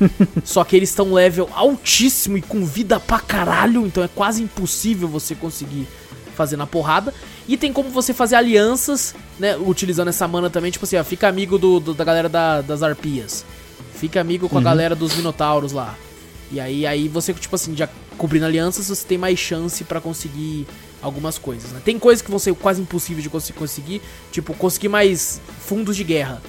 Só 0.44 0.64
que 0.64 0.76
eles 0.76 0.88
estão 0.90 1.12
level 1.12 1.48
altíssimo 1.54 2.36
e 2.36 2.42
com 2.42 2.64
vida 2.64 2.98
pra 2.98 3.20
caralho, 3.20 3.86
então 3.86 4.02
é 4.02 4.08
quase 4.08 4.42
impossível 4.42 5.08
você 5.08 5.34
conseguir 5.34 5.86
fazer 6.40 6.56
na 6.56 6.66
porrada. 6.66 7.12
E 7.46 7.56
tem 7.58 7.70
como 7.72 7.90
você 7.90 8.14
fazer 8.14 8.36
alianças, 8.36 9.14
né, 9.38 9.56
utilizando 9.56 10.08
essa 10.08 10.26
mana 10.26 10.48
também, 10.48 10.70
tipo 10.70 10.84
assim, 10.86 10.96
ó, 10.96 11.04
fica 11.04 11.28
amigo 11.28 11.58
do, 11.58 11.78
do- 11.80 11.94
da 11.94 12.02
galera 12.04 12.28
da- 12.28 12.62
das 12.62 12.82
arpias. 12.82 13.44
Fica 13.94 14.20
amigo 14.20 14.48
com 14.48 14.56
a 14.56 14.60
galera 14.62 14.94
dos 14.96 15.14
minotauros 15.14 15.72
lá. 15.72 15.94
E 16.50 16.58
aí, 16.58 16.86
aí 16.86 17.08
você, 17.08 17.34
tipo 17.34 17.54
assim, 17.54 17.76
já 17.76 17.88
cobrindo 18.16 18.46
alianças, 18.46 18.86
você 18.88 19.06
tem 19.06 19.18
mais 19.18 19.38
chance 19.38 19.84
pra 19.84 20.00
conseguir 20.00 20.66
algumas 21.02 21.36
coisas, 21.38 21.70
né? 21.72 21.80
Tem 21.84 21.98
coisas 21.98 22.22
que 22.22 22.30
vão 22.30 22.38
ser 22.38 22.54
quase 22.54 22.80
impossíveis 22.80 23.22
de 23.22 23.28
cons- 23.30 23.50
conseguir, 23.54 24.00
tipo, 24.32 24.54
conseguir 24.54 24.88
mais 24.88 25.40
fundos 25.60 25.94
de 25.96 26.04
guerra. 26.04 26.40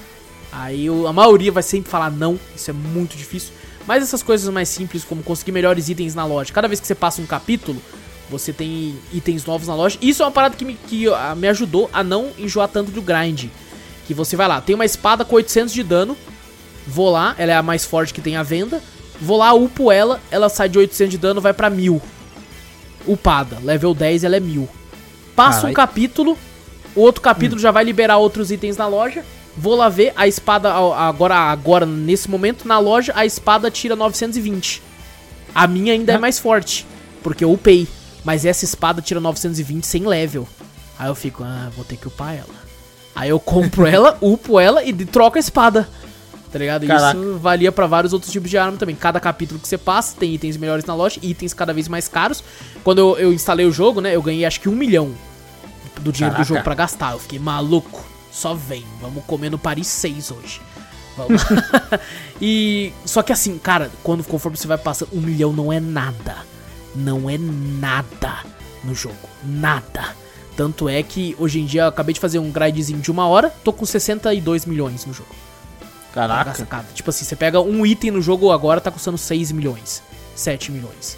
Aí 0.50 0.88
o- 0.90 1.06
a 1.06 1.12
maioria 1.12 1.52
vai 1.52 1.62
sempre 1.62 1.90
falar 1.90 2.10
não, 2.10 2.38
isso 2.56 2.70
é 2.70 2.72
muito 2.74 3.16
difícil. 3.16 3.52
Mas 3.86 4.02
essas 4.02 4.22
coisas 4.22 4.48
mais 4.52 4.68
simples, 4.68 5.02
como 5.04 5.22
conseguir 5.22 5.52
melhores 5.52 5.88
itens 5.88 6.14
na 6.14 6.24
loja. 6.24 6.52
Cada 6.52 6.68
vez 6.68 6.78
que 6.80 6.86
você 6.86 6.94
passa 6.94 7.20
um 7.20 7.26
capítulo, 7.26 7.80
você 8.30 8.52
tem 8.52 8.96
itens 9.12 9.44
novos 9.44 9.68
na 9.68 9.74
loja. 9.74 9.98
Isso 10.00 10.22
é 10.22 10.26
uma 10.26 10.32
parada 10.32 10.56
que 10.56 10.64
me, 10.64 10.74
que, 10.74 11.08
ah, 11.08 11.34
me 11.36 11.48
ajudou 11.48 11.90
a 11.92 12.02
não 12.02 12.30
enjoar 12.38 12.68
tanto 12.68 12.90
do 12.90 13.02
grind. 13.02 13.46
Que 14.06 14.14
você 14.14 14.36
vai 14.36 14.48
lá, 14.48 14.60
tem 14.60 14.74
uma 14.74 14.84
espada 14.84 15.24
com 15.24 15.36
800 15.36 15.72
de 15.72 15.82
dano, 15.82 16.16
vou 16.86 17.10
lá, 17.10 17.34
ela 17.38 17.52
é 17.52 17.56
a 17.56 17.62
mais 17.62 17.84
forte 17.84 18.12
que 18.12 18.20
tem 18.20 18.36
à 18.36 18.42
venda. 18.42 18.82
Vou 19.20 19.36
lá, 19.36 19.52
upo 19.52 19.92
ela, 19.92 20.20
ela 20.30 20.48
sai 20.48 20.68
de 20.68 20.78
800 20.78 21.10
de 21.10 21.18
dano, 21.18 21.40
vai 21.40 21.52
pra 21.52 21.70
1000. 21.70 22.02
Upada, 23.06 23.58
level 23.62 23.94
10 23.94 24.24
ela 24.24 24.36
é 24.36 24.40
1000. 24.40 24.68
Passa 25.36 25.66
um 25.66 25.72
capítulo, 25.72 26.36
o 26.94 27.00
outro 27.00 27.22
capítulo 27.22 27.60
já 27.60 27.70
vai 27.70 27.84
liberar 27.84 28.18
outros 28.18 28.50
itens 28.50 28.76
na 28.76 28.86
loja. 28.86 29.24
Vou 29.56 29.74
lá 29.76 29.88
ver, 29.88 30.12
a 30.16 30.26
espada, 30.26 30.72
agora, 30.72 31.36
agora 31.36 31.84
nesse 31.84 32.30
momento, 32.30 32.66
na 32.66 32.78
loja, 32.78 33.12
a 33.14 33.26
espada 33.26 33.70
tira 33.70 33.94
920. 33.94 34.82
A 35.54 35.66
minha 35.66 35.92
ainda 35.92 36.14
é 36.14 36.18
mais 36.18 36.38
forte, 36.38 36.86
porque 37.22 37.44
eu 37.44 37.52
upei. 37.52 37.86
Mas 38.24 38.44
essa 38.44 38.64
espada 38.64 39.02
tira 39.02 39.20
920 39.20 39.84
sem 39.86 40.06
level. 40.06 40.46
Aí 40.98 41.08
eu 41.08 41.14
fico, 41.14 41.42
ah, 41.42 41.70
vou 41.74 41.84
ter 41.84 41.96
que 41.96 42.06
upar 42.06 42.34
ela. 42.34 42.54
Aí 43.14 43.28
eu 43.30 43.40
compro 43.40 43.84
ela, 43.86 44.16
upo 44.20 44.58
ela 44.60 44.84
e 44.84 44.92
de- 44.92 45.04
troco 45.06 45.36
a 45.36 45.40
espada. 45.40 45.88
Tá 46.52 46.58
ligado? 46.58 46.86
Caraca. 46.86 47.18
Isso 47.18 47.38
valia 47.38 47.72
pra 47.72 47.86
vários 47.86 48.12
outros 48.12 48.30
tipos 48.30 48.50
de 48.50 48.58
arma 48.58 48.76
também. 48.76 48.94
Cada 48.94 49.18
capítulo 49.18 49.58
que 49.58 49.66
você 49.66 49.78
passa 49.78 50.14
tem 50.18 50.34
itens 50.34 50.56
melhores 50.56 50.84
na 50.84 50.94
loja, 50.94 51.18
itens 51.22 51.54
cada 51.54 51.72
vez 51.72 51.88
mais 51.88 52.08
caros. 52.08 52.44
Quando 52.84 52.98
eu, 52.98 53.18
eu 53.18 53.32
instalei 53.32 53.64
o 53.66 53.72
jogo, 53.72 54.00
né, 54.02 54.14
eu 54.14 54.22
ganhei 54.22 54.44
acho 54.44 54.60
que 54.60 54.68
um 54.68 54.74
milhão 54.76 55.12
do 56.00 56.12
dinheiro 56.12 56.34
do 56.34 56.38
Caraca. 56.38 56.44
jogo 56.44 56.62
pra 56.62 56.74
gastar. 56.74 57.12
Eu 57.12 57.18
fiquei 57.18 57.38
maluco. 57.38 58.04
Só 58.30 58.54
vem, 58.54 58.84
vamos 59.00 59.24
comer 59.24 59.50
no 59.50 59.58
Paris 59.58 59.86
6 59.88 60.30
hoje. 60.30 60.60
Vamos. 61.16 61.42
e 62.40 62.92
só 63.04 63.22
que 63.22 63.32
assim, 63.32 63.58
cara, 63.58 63.90
quando 64.02 64.22
conforme 64.24 64.56
você 64.56 64.66
vai 64.66 64.78
passando, 64.78 65.10
um 65.12 65.20
milhão 65.20 65.52
não 65.52 65.72
é 65.72 65.80
nada. 65.80 66.36
Não 66.94 67.28
é 67.28 67.38
nada 67.38 68.44
no 68.84 68.94
jogo. 68.94 69.28
Nada. 69.44 70.16
Tanto 70.56 70.88
é 70.88 71.02
que 71.02 71.34
hoje 71.38 71.60
em 71.60 71.66
dia 71.66 71.82
eu 71.82 71.88
acabei 71.88 72.12
de 72.12 72.20
fazer 72.20 72.38
um 72.38 72.50
grindzinho 72.50 73.00
de 73.00 73.10
uma 73.10 73.26
hora, 73.26 73.50
tô 73.64 73.72
com 73.72 73.86
62 73.86 74.66
milhões 74.66 75.06
no 75.06 75.14
jogo. 75.14 75.34
Caraca. 76.12 76.66
cada. 76.66 76.86
Tipo 76.92 77.10
assim, 77.10 77.24
você 77.24 77.34
pega 77.34 77.60
um 77.60 77.86
item 77.86 78.10
no 78.10 78.20
jogo 78.20 78.52
agora, 78.52 78.80
tá 78.80 78.90
custando 78.90 79.16
6 79.16 79.50
milhões, 79.52 80.02
7 80.36 80.70
milhões. 80.70 81.16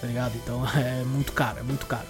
Tá 0.00 0.06
ligado? 0.06 0.32
Então 0.42 0.66
é 0.74 1.04
muito 1.04 1.32
caro, 1.32 1.58
é 1.60 1.62
muito 1.62 1.86
caro. 1.86 2.06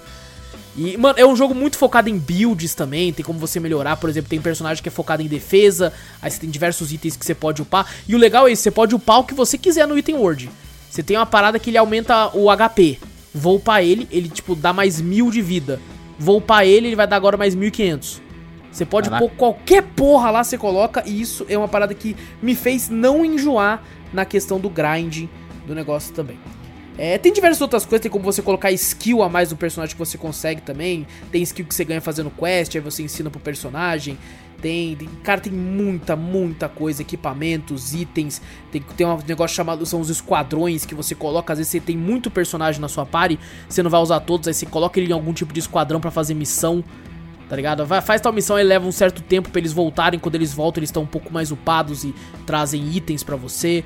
E, 0.75 0.97
mano, 0.97 1.19
é 1.19 1.27
um 1.27 1.37
jogo 1.37 1.55
muito 1.55 1.77
focado 1.77 2.09
em 2.09 2.17
builds 2.17 2.75
também, 2.75 3.13
tem 3.13 3.23
como 3.23 3.39
você 3.39 3.61
melhorar, 3.61 3.97
por 3.97 4.09
exemplo, 4.09 4.31
tem 4.31 4.39
um 4.39 4.43
personagem 4.43 4.83
que 4.83 4.89
é 4.89 4.93
focado 4.93 5.21
em 5.21 5.27
defesa, 5.27 5.93
aí 6.21 6.31
você 6.31 6.39
tem 6.39 6.49
diversos 6.49 6.93
itens 6.93 7.15
que 7.15 7.27
você 7.27 7.35
pode 7.35 7.61
upar. 7.61 7.87
E 8.09 8.15
o 8.15 8.19
legal 8.19 8.49
é 8.49 8.53
isso, 8.53 8.63
você 8.63 8.71
pode 8.71 8.95
upar 8.95 9.19
o 9.19 9.25
que 9.25 9.35
você 9.35 9.59
quiser 9.59 9.87
no 9.87 9.99
item 9.99 10.15
word. 10.15 10.51
Você 10.93 11.03
tem 11.03 11.17
uma 11.17 11.25
parada 11.25 11.59
que 11.59 11.71
ele 11.71 11.79
aumenta 11.79 12.29
o 12.37 12.55
HP. 12.55 12.99
Vou 13.35 13.57
upar 13.57 13.83
ele, 13.83 14.07
ele 14.11 14.29
tipo 14.29 14.55
dá 14.55 14.75
mais 14.75 15.01
mil 15.01 15.31
de 15.31 15.41
vida. 15.41 15.81
Vou 16.19 16.37
upar 16.37 16.67
ele, 16.67 16.89
ele 16.89 16.95
vai 16.95 17.07
dar 17.07 17.17
agora 17.17 17.35
mais 17.35 17.55
1500. 17.55 18.21
Você 18.71 18.85
pode 18.85 19.09
Caraca. 19.09 19.27
pôr 19.27 19.35
qualquer 19.35 19.83
porra 19.83 20.31
lá, 20.31 20.45
você 20.45 20.59
coloca, 20.59 21.03
e 21.07 21.19
isso 21.19 21.47
é 21.49 21.57
uma 21.57 21.67
parada 21.67 21.95
que 21.95 22.15
me 22.43 22.55
fez 22.55 22.91
não 22.91 23.25
enjoar 23.25 23.83
na 24.13 24.27
questão 24.27 24.61
do 24.61 24.69
grind 24.69 25.29
do 25.67 25.75
negócio 25.75 26.13
também. 26.13 26.39
É, 26.99 27.17
tem 27.17 27.33
diversas 27.33 27.61
outras 27.63 27.85
coisas, 27.87 28.03
tem 28.03 28.11
como 28.11 28.23
você 28.25 28.43
colocar 28.43 28.71
skill 28.73 29.23
a 29.23 29.29
mais 29.29 29.51
no 29.51 29.57
personagem 29.57 29.95
que 29.95 29.99
você 29.99 30.19
consegue 30.19 30.61
também. 30.61 31.07
Tem 31.31 31.43
skill 31.43 31.65
que 31.65 31.75
você 31.75 31.85
ganha 31.85 32.01
fazendo 32.01 32.31
quest, 32.31 32.75
aí 32.77 32.81
você 32.83 33.03
ensina 33.03 33.31
pro 33.31 33.41
personagem. 33.41 34.19
Tem, 34.61 34.95
tem- 34.95 35.09
cara, 35.25 35.41
tem 35.41 35.53
muita, 35.53 36.15
muita 36.15 36.69
coisa, 36.69 37.03
equipamentos, 37.03 37.95
itens. 37.95 38.41
Tem, 38.71 38.81
tem 38.97 39.07
um 39.07 39.19
negócio 39.27 39.57
chamado, 39.57 39.85
são 39.87 40.01
os 40.01 40.11
esquadrões 40.11 40.85
que 40.85 40.95
você 40.95 41.15
coloca. 41.15 41.53
Às 41.53 41.59
vezes 41.59 41.73
você 41.73 41.81
tem 41.81 41.97
muito 41.97 42.31
personagem 42.31 42.81
na 42.81 42.89
sua 42.89 43.05
party, 43.07 43.39
você 43.69 43.83
não 43.83 43.91
vai 43.91 44.01
usar 44.01 44.21
todos, 44.21 44.47
aí 44.47 44.55
você 44.55 44.67
coloca 44.67 45.01
ele 45.01 45.11
em 45.11 45.15
algum 45.15 45.33
tipo 45.33 45.53
de 45.53 45.61
esquadrão 45.61 45.99
pra 46.01 46.11
fazer 46.11 46.35
missão. 46.35 46.85
Tá 47.49 47.57
ligado? 47.57 47.85
Vai, 47.85 48.01
faz 48.01 48.21
tal 48.21 48.33
missão 48.33 48.59
e 48.59 48.63
leva 48.63 48.87
um 48.87 48.93
certo 48.93 49.21
tempo 49.23 49.51
pra 49.51 49.59
eles 49.61 49.73
voltarem. 49.73 50.19
Quando 50.21 50.37
eles 50.37 50.55
voltam, 50.55 50.81
eles 50.81 50.89
estão 50.89 51.03
um 51.03 51.07
pouco 51.07 51.31
mais 51.33 51.51
upados 51.51 52.03
e 52.05 52.15
trazem 52.47 52.97
itens 52.97 53.23
pra 53.23 53.37
você. 53.37 53.85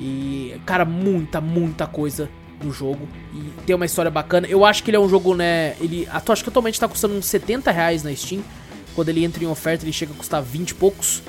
E, 0.00 0.54
cara, 0.64 0.84
muita, 0.84 1.40
muita 1.40 1.86
coisa 1.86 2.28
no 2.62 2.72
jogo. 2.72 3.06
E 3.34 3.50
tem 3.66 3.76
uma 3.76 3.84
história 3.86 4.10
bacana. 4.10 4.46
Eu 4.46 4.64
acho 4.64 4.82
que 4.82 4.90
ele 4.90 4.96
é 4.96 5.00
um 5.00 5.08
jogo, 5.08 5.34
né? 5.34 5.74
Ele. 5.80 6.08
Acho 6.10 6.42
que 6.42 6.48
atualmente 6.48 6.80
tá 6.80 6.88
custando 6.88 7.14
uns 7.14 7.26
70 7.26 7.70
reais 7.70 8.02
na 8.02 8.14
Steam. 8.14 8.42
Quando 8.94 9.08
ele 9.10 9.24
entra 9.24 9.44
em 9.44 9.46
oferta, 9.46 9.84
ele 9.84 9.92
chega 9.92 10.12
a 10.12 10.16
custar 10.16 10.42
20 10.42 10.70
e 10.70 10.74
poucos. 10.74 11.22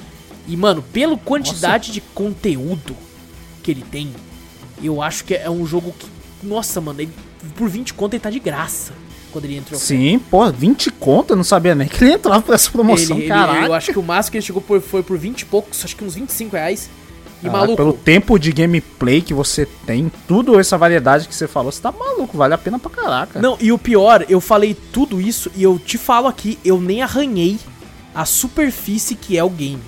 E, 0.47 0.55
mano, 0.57 0.82
pela 0.82 1.15
quantidade 1.17 1.91
de 1.91 2.01
conteúdo 2.01 2.95
que 3.61 3.69
ele 3.72 3.84
tem, 3.91 4.11
eu 4.82 5.01
acho 5.01 5.24
que 5.26 5.36
é 5.36 5.49
um 5.49 5.65
jogo 5.65 5.93
que. 5.97 6.07
Nossa, 6.41 6.82
mano, 6.82 7.01
ele, 7.01 7.11
por 7.55 7.69
20 7.69 7.93
conto 7.93 8.13
ele 8.15 8.22
tá 8.22 8.30
de 8.30 8.39
graça. 8.39 8.93
Quando 9.32 9.45
ele 9.45 9.59
oferta. 9.59 9.78
Sim, 9.78 10.19
pô, 10.19 10.49
20 10.51 10.91
conto, 10.91 11.32
eu 11.32 11.38
não 11.38 11.43
sabia 11.43 11.74
nem 11.76 11.88
que 11.88 12.03
ele 12.03 12.13
entrava 12.13 12.41
por 12.41 12.53
essa 12.53 12.69
promoção, 12.69 13.15
Ele- 13.17 13.28
ele- 13.57 13.67
eu 13.67 13.74
acho 13.74 13.93
que 13.93 13.99
o 13.99 14.03
máximo 14.03 14.32
que 14.32 14.38
ele 14.39 14.45
chegou 14.45 14.61
por, 14.61 14.82
foi 14.82 15.03
por 15.03 15.17
20 15.17 15.41
e 15.41 15.45
poucos, 15.45 15.86
acho 15.86 15.95
que 15.95 16.03
uns 16.03 16.15
25 16.15 16.53
reais. 16.55 16.89
E 17.41 17.45
Caraca, 17.45 17.57
maluco, 17.57 17.77
Pelo 17.77 17.93
tempo 17.93 18.37
de 18.37 18.51
gameplay 18.51 19.21
que 19.21 19.33
você 19.33 19.65
tem, 19.85 20.11
tudo 20.27 20.59
essa 20.59 20.77
variedade 20.77 21.27
que 21.27 21.33
você 21.33 21.47
falou, 21.47 21.71
você 21.71 21.81
tá 21.81 21.91
maluco, 21.91 22.37
vale 22.37 22.53
a 22.53 22.57
pena 22.57 22.77
pra 22.77 22.91
caraca. 22.91 23.41
Não, 23.41 23.57
e 23.59 23.71
o 23.71 23.77
pior, 23.77 24.25
eu 24.29 24.39
falei 24.39 24.75
tudo 24.93 25.19
isso 25.19 25.51
e 25.55 25.63
eu 25.63 25.79
te 25.79 25.97
falo 25.97 26.27
aqui, 26.27 26.59
eu 26.63 26.79
nem 26.79 27.01
arranhei 27.01 27.57
a 28.13 28.25
superfície 28.25 29.15
que 29.15 29.37
é 29.37 29.43
o 29.43 29.49
game. 29.49 29.81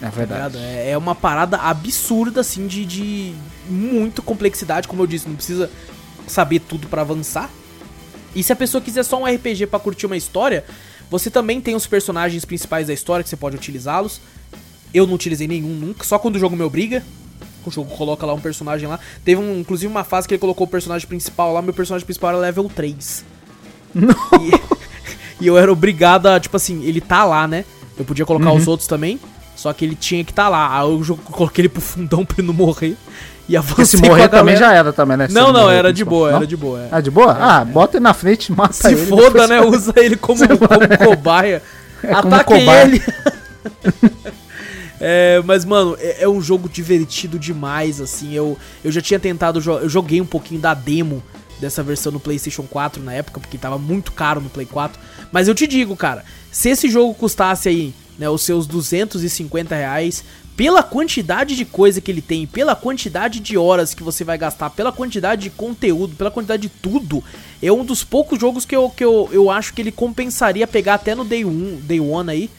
é 0.00 0.04
tá 0.04 0.10
verdade. 0.10 0.58
É, 0.58 0.90
é 0.90 0.98
uma 0.98 1.14
parada 1.14 1.56
absurda, 1.56 2.40
assim, 2.40 2.66
de, 2.66 2.84
de 2.84 3.34
muita 3.68 4.20
complexidade. 4.20 4.86
Como 4.88 5.02
eu 5.02 5.06
disse, 5.06 5.28
não 5.28 5.36
precisa 5.36 5.70
saber 6.26 6.60
tudo 6.60 6.88
pra 6.88 7.02
avançar. 7.02 7.50
E 8.34 8.42
se 8.42 8.52
a 8.52 8.56
pessoa 8.56 8.82
quiser 8.82 9.04
só 9.04 9.20
um 9.20 9.26
RPG 9.26 9.66
pra 9.68 9.78
curtir 9.78 10.06
uma 10.06 10.16
história, 10.16 10.64
você 11.10 11.30
também 11.30 11.60
tem 11.60 11.74
os 11.74 11.86
personagens 11.86 12.44
principais 12.44 12.88
da 12.88 12.92
história 12.92 13.22
que 13.22 13.30
você 13.30 13.36
pode 13.36 13.56
utilizá-los. 13.56 14.20
Eu 14.94 15.06
não 15.06 15.14
utilizei 15.14 15.46
nenhum 15.48 15.68
nunca, 15.70 16.04
só 16.04 16.18
quando 16.18 16.36
o 16.36 16.38
jogo 16.38 16.54
me 16.56 16.62
obriga. 16.62 17.02
O 17.66 17.70
jogo 17.70 17.90
coloca 17.96 18.24
lá 18.26 18.32
um 18.34 18.40
personagem 18.40 18.86
lá. 18.86 19.00
Teve 19.24 19.40
um, 19.40 19.58
inclusive 19.60 19.90
uma 19.90 20.04
fase 20.04 20.28
que 20.28 20.34
ele 20.34 20.40
colocou 20.40 20.66
o 20.66 20.70
personagem 20.70 21.08
principal 21.08 21.52
lá, 21.52 21.60
meu 21.62 21.72
personagem 21.74 22.04
principal 22.04 22.30
era 22.30 22.38
level 22.38 22.70
3. 22.74 23.24
E, 23.98 25.44
e 25.44 25.46
eu 25.46 25.56
era 25.58 25.72
obrigado 25.72 26.26
a, 26.26 26.38
tipo 26.38 26.56
assim, 26.56 26.82
ele 26.84 27.00
tá 27.00 27.24
lá, 27.24 27.48
né? 27.48 27.64
Eu 27.98 28.04
podia 28.04 28.26
colocar 28.26 28.52
os 28.52 28.68
outros 28.68 28.86
também, 28.86 29.18
só 29.56 29.72
que 29.72 29.84
ele 29.84 29.94
tinha 29.94 30.22
que 30.24 30.32
tá 30.32 30.48
lá. 30.48 30.78
Aí 30.78 30.86
eu 30.86 31.00
jo- 31.02 31.16
coloquei 31.16 31.62
ele 31.62 31.68
pro 31.70 31.80
fundão 31.80 32.22
pra 32.26 32.36
ele 32.38 32.46
não 32.46 32.54
morrer. 32.54 32.96
E 33.48 33.56
se 33.86 33.96
morrer 33.98 34.28
também 34.28 34.56
já 34.56 34.72
era 34.72 34.92
também, 34.92 35.16
né? 35.16 35.28
Se 35.28 35.34
Não, 35.34 35.44
ele 35.44 35.52
não, 35.52 35.60
morrer 35.62 35.76
era 35.76 35.92
de 35.92 36.04
boa, 36.04 36.30
Não? 36.30 36.36
era 36.38 36.46
de 36.46 36.56
boa. 36.56 36.80
é. 36.80 36.88
Ah, 36.90 37.00
de 37.00 37.10
boa? 37.10 37.32
ah, 37.38 37.64
bota 37.64 37.96
ele 37.98 38.02
na 38.04 38.14
frente 38.14 38.50
mata 38.52 38.72
Se 38.72 38.88
ele. 38.88 39.06
foda, 39.06 39.46
depois 39.46 39.48
né? 39.48 39.60
Usa 39.62 39.92
ele 39.96 40.16
como, 40.18 40.38
como 40.46 40.98
cobaia. 40.98 41.62
É, 42.02 42.14
como 42.14 42.34
Ataque 42.34 42.58
cobaia. 42.60 42.82
ele. 42.84 43.02
É, 45.00 45.42
mas, 45.44 45.64
mano, 45.64 45.96
é, 45.98 46.22
é 46.22 46.28
um 46.28 46.40
jogo 46.40 46.68
divertido 46.68 47.38
demais, 47.38 48.00
assim. 48.00 48.32
Eu, 48.32 48.56
eu 48.84 48.92
já 48.92 49.00
tinha 49.00 49.18
tentado, 49.18 49.60
eu 49.60 49.88
joguei 49.88 50.20
um 50.20 50.26
pouquinho 50.26 50.60
da 50.60 50.74
demo 50.74 51.22
dessa 51.60 51.82
versão 51.82 52.12
no 52.12 52.20
PlayStation 52.20 52.64
4 52.64 53.02
na 53.02 53.12
época, 53.12 53.40
porque 53.40 53.58
tava 53.58 53.78
muito 53.78 54.12
caro 54.12 54.40
no 54.40 54.50
Play 54.50 54.66
4. 54.66 55.00
Mas 55.32 55.48
eu 55.48 55.54
te 55.54 55.66
digo, 55.66 55.96
cara, 55.96 56.24
se 56.50 56.68
esse 56.70 56.88
jogo 56.88 57.14
custasse 57.14 57.68
aí, 57.68 57.94
né, 58.18 58.28
os 58.28 58.42
seus 58.42 58.66
250 58.66 59.74
reais, 59.74 60.24
pela 60.56 60.82
quantidade 60.82 61.56
de 61.56 61.64
coisa 61.64 62.00
que 62.00 62.10
ele 62.10 62.22
tem, 62.22 62.46
pela 62.46 62.76
quantidade 62.76 63.40
de 63.40 63.58
horas 63.58 63.92
que 63.92 64.04
você 64.04 64.22
vai 64.22 64.38
gastar, 64.38 64.70
pela 64.70 64.92
quantidade 64.92 65.42
de 65.42 65.50
conteúdo, 65.50 66.14
pela 66.14 66.30
quantidade 66.30 66.62
de 66.62 66.68
tudo, 66.68 67.24
é 67.60 67.72
um 67.72 67.84
dos 67.84 68.04
poucos 68.04 68.38
jogos 68.38 68.64
que 68.64 68.76
eu, 68.76 68.88
que 68.88 69.04
eu, 69.04 69.28
eu 69.32 69.50
acho 69.50 69.74
que 69.74 69.82
ele 69.82 69.90
compensaria 69.90 70.66
pegar 70.66 70.94
até 70.94 71.14
no 71.14 71.24
Day 71.24 71.44
1, 71.44 71.80
Day 71.82 72.00
One 72.00 72.30
aí 72.30 72.50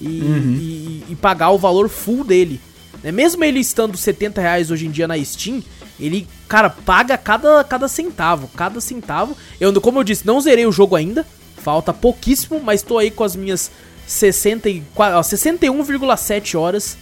e, 0.00 0.06
e, 0.06 1.04
e 1.10 1.16
pagar 1.16 1.50
o 1.50 1.58
valor 1.58 1.88
full 1.88 2.24
dele. 2.24 2.60
Né? 3.02 3.12
Mesmo 3.12 3.44
ele 3.44 3.60
estando 3.60 3.96
70 3.96 4.40
reais 4.40 4.70
hoje 4.70 4.86
em 4.86 4.90
dia 4.90 5.06
na 5.06 5.22
Steam, 5.22 5.62
ele, 5.98 6.26
cara, 6.48 6.70
paga 6.70 7.18
cada, 7.18 7.62
cada 7.64 7.88
centavo, 7.88 8.48
cada 8.56 8.80
centavo. 8.80 9.36
Eu, 9.60 9.78
como 9.80 9.98
eu 9.98 10.04
disse, 10.04 10.26
não 10.26 10.40
zerei 10.40 10.66
o 10.66 10.72
jogo 10.72 10.96
ainda, 10.96 11.26
falta 11.56 11.92
pouquíssimo, 11.92 12.60
mas 12.60 12.82
tô 12.82 12.98
aí 12.98 13.10
com 13.10 13.24
as 13.24 13.36
minhas 13.36 13.70
64, 14.06 15.18
ó, 15.18 15.20
61,7 15.20 16.58
horas 16.58 16.96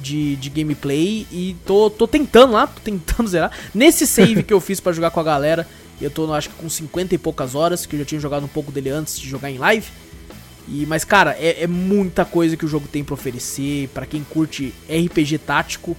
de, 0.00 0.36
de 0.36 0.48
gameplay 0.48 1.26
e 1.30 1.54
tô, 1.66 1.90
tô 1.90 2.08
tentando 2.08 2.54
lá, 2.54 2.66
tô 2.66 2.80
tentando 2.80 3.28
zerar. 3.30 3.52
Nesse 3.74 4.06
save 4.06 4.42
que 4.42 4.52
eu 4.52 4.60
fiz 4.60 4.80
pra 4.80 4.92
jogar 4.92 5.10
com 5.10 5.20
a 5.20 5.24
galera, 5.24 5.66
eu 6.00 6.10
tô, 6.10 6.32
acho 6.32 6.48
que 6.48 6.56
com 6.56 6.68
50 6.68 7.14
e 7.14 7.18
poucas 7.18 7.54
horas, 7.54 7.84
que 7.84 7.94
eu 7.94 8.00
já 8.00 8.06
tinha 8.06 8.20
jogado 8.20 8.44
um 8.44 8.48
pouco 8.48 8.72
dele 8.72 8.90
antes 8.90 9.18
de 9.18 9.28
jogar 9.28 9.50
em 9.50 9.58
live. 9.58 9.86
E, 10.70 10.86
mas, 10.86 11.04
cara, 11.04 11.36
é, 11.38 11.64
é 11.64 11.66
muita 11.66 12.24
coisa 12.24 12.56
que 12.56 12.64
o 12.64 12.68
jogo 12.68 12.86
tem 12.86 13.02
pra 13.02 13.14
oferecer. 13.14 13.88
Pra 13.88 14.06
quem 14.06 14.22
curte 14.22 14.72
RPG 14.88 15.38
tático, 15.38 15.96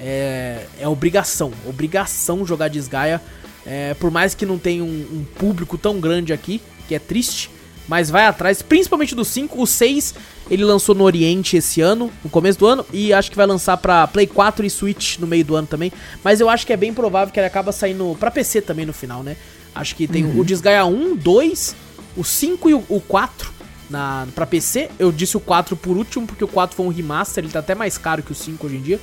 é, 0.00 0.66
é 0.80 0.88
obrigação. 0.88 1.52
Obrigação 1.66 2.46
jogar 2.46 2.68
Desgaia. 2.68 3.20
É, 3.66 3.94
por 3.94 4.10
mais 4.10 4.34
que 4.34 4.46
não 4.46 4.58
tenha 4.58 4.82
um, 4.82 5.06
um 5.12 5.24
público 5.38 5.76
tão 5.76 6.00
grande 6.00 6.32
aqui, 6.32 6.60
que 6.86 6.94
é 6.94 6.98
triste, 6.98 7.50
mas 7.88 8.10
vai 8.10 8.26
atrás, 8.26 8.62
principalmente 8.62 9.14
do 9.14 9.24
5. 9.24 9.60
O 9.60 9.66
6 9.66 10.14
ele 10.50 10.64
lançou 10.64 10.94
no 10.94 11.04
Oriente 11.04 11.56
esse 11.56 11.80
ano, 11.80 12.10
no 12.22 12.30
começo 12.30 12.58
do 12.58 12.66
ano, 12.66 12.84
e 12.92 13.12
acho 13.12 13.30
que 13.30 13.36
vai 13.36 13.46
lançar 13.46 13.76
pra 13.76 14.06
Play 14.06 14.26
4 14.26 14.64
e 14.64 14.70
Switch 14.70 15.18
no 15.18 15.26
meio 15.26 15.44
do 15.44 15.56
ano 15.56 15.66
também. 15.66 15.92
Mas 16.22 16.40
eu 16.40 16.48
acho 16.48 16.66
que 16.66 16.72
é 16.72 16.76
bem 16.76 16.92
provável 16.92 17.32
que 17.32 17.38
ele 17.38 17.46
acaba 17.46 17.72
saindo 17.72 18.16
pra 18.18 18.30
PC 18.30 18.62
também 18.62 18.86
no 18.86 18.92
final, 18.92 19.22
né? 19.22 19.36
Acho 19.74 19.96
que 19.96 20.06
tem 20.06 20.24
o 20.38 20.44
Desgaia 20.44 20.84
1, 20.84 21.16
2, 21.16 21.76
o 22.16 22.24
5 22.24 22.70
e 22.70 22.74
o, 22.74 22.84
o 22.88 23.00
4 23.00 23.53
na, 23.88 24.26
pra 24.34 24.46
PC. 24.46 24.90
Eu 24.98 25.12
disse 25.12 25.36
o 25.36 25.40
4 25.40 25.76
por 25.76 25.96
último, 25.96 26.26
porque 26.26 26.44
o 26.44 26.48
4 26.48 26.76
foi 26.76 26.86
um 26.86 26.90
remaster, 26.90 27.44
ele 27.44 27.52
tá 27.52 27.58
até 27.58 27.74
mais 27.74 27.98
caro 27.98 28.22
que 28.22 28.32
o 28.32 28.34
5 28.34 28.66
hoje 28.66 28.76
em 28.76 28.82
dia, 28.82 29.00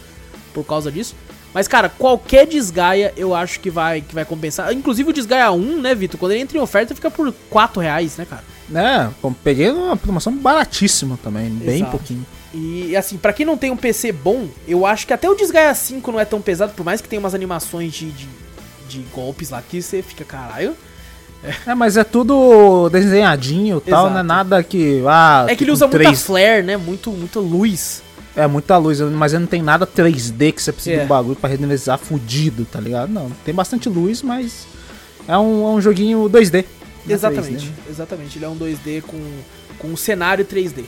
por 0.54 0.66
causa 0.66 0.92
disso. 0.92 1.16
Mas, 1.54 1.68
cara, 1.68 1.90
qualquer 1.90 2.48
desgaia 2.48 3.14
eu 3.18 3.36
acho 3.36 3.60
que 3.60 3.70
vai, 3.70 4.02
que 4.02 4.16
vai 4.16 4.24
compensar. 4.24 4.72
Inclusive 4.74 5.10
o 5.10 5.14
desgaia 5.14 5.52
1, 5.52 5.82
né, 5.82 5.94
Vitor? 5.94 6.20
Quando 6.20 6.32
ele 6.32 6.42
entra 6.42 6.58
em 6.58 6.62
oferta, 6.62 6.96
fica 6.96 7.12
por 7.12 7.34
4 7.50 7.82
reais, 7.82 8.18
né, 8.18 8.26
cara? 8.26 8.44
É, 8.74 9.10
peguei 9.44 9.70
uma 9.70 9.98
promoção 9.98 10.34
baratíssima 10.34 11.20
também, 11.22 11.50
bem 11.50 11.78
Exato. 11.78 11.92
pouquinho. 11.92 12.26
E 12.54 12.96
assim, 12.96 13.18
pra 13.18 13.34
quem 13.34 13.46
não 13.46 13.58
tem 13.58 13.72
um 13.72 13.78
PC 13.78 14.12
bom, 14.12 14.48
eu 14.68 14.86
acho 14.86 15.08
que 15.08 15.14
até 15.14 15.30
o 15.30 15.36
Desgaia 15.36 15.74
5 15.74 16.12
não 16.12 16.20
é 16.20 16.26
tão 16.26 16.42
pesado, 16.42 16.74
por 16.74 16.86
mais 16.86 17.02
que 17.02 17.08
tenha 17.08 17.20
umas 17.20 17.34
animações 17.34 17.94
de, 17.94 18.12
de, 18.12 18.28
de 18.90 19.00
golpes 19.14 19.50
lá 19.50 19.62
que 19.62 19.82
você 19.82 20.02
fica, 20.02 20.26
caralho. 20.26 20.76
É, 21.66 21.74
mas 21.74 21.98
é 21.98 22.04
tudo 22.04 22.88
desenhadinho 22.90 23.82
e 23.86 23.90
tal, 23.90 24.10
não 24.10 24.20
é 24.20 24.24
nada 24.24 24.62
que. 24.64 25.02
Ah, 25.08 25.46
É 25.48 25.56
que 25.56 25.64
ele 25.64 25.72
com 25.72 25.76
usa 25.76 25.88
muita 25.88 26.04
3 26.04 26.22
flare, 26.22 26.64
né? 26.64 26.78
Muito, 26.78 27.10
muita 27.12 27.40
luz. 27.40 28.04
É 28.36 28.48
muita 28.48 28.78
luz, 28.78 29.00
mas 29.02 29.34
ele 29.34 29.42
não 29.42 29.48
tem 29.48 29.62
nada 29.62 29.86
3D 29.86 30.54
que 30.54 30.62
você 30.62 30.72
precisa 30.72 30.98
É. 30.98 31.04
do 31.04 31.08
bagulho 31.08 31.36
pra 31.36 31.50
renderizar 31.50 31.98
fudido, 31.98 32.64
tá 32.66 32.80
ligado? 32.80 33.12
Não, 33.12 33.30
tem 33.44 33.54
bastante 33.54 33.90
luz, 33.90 34.22
mas 34.22 34.66
é 35.28 35.38
um, 35.38 35.66
é 35.66 35.70
um 35.72 35.82
joguinho 35.82 36.30
2D. 36.30 36.64
não 37.06 37.12
é 37.12 37.14
Exatamente, 37.14 37.66
3D, 37.66 37.68
né? 37.68 37.74
exatamente. 37.90 38.38
Ele 38.38 38.46
é 38.46 38.48
um 38.50 38.56
2D 38.58 39.02
com, 39.02 39.20
com 39.80 39.88
um 39.90 39.98
cenário 39.98 40.46
3D. 40.46 40.86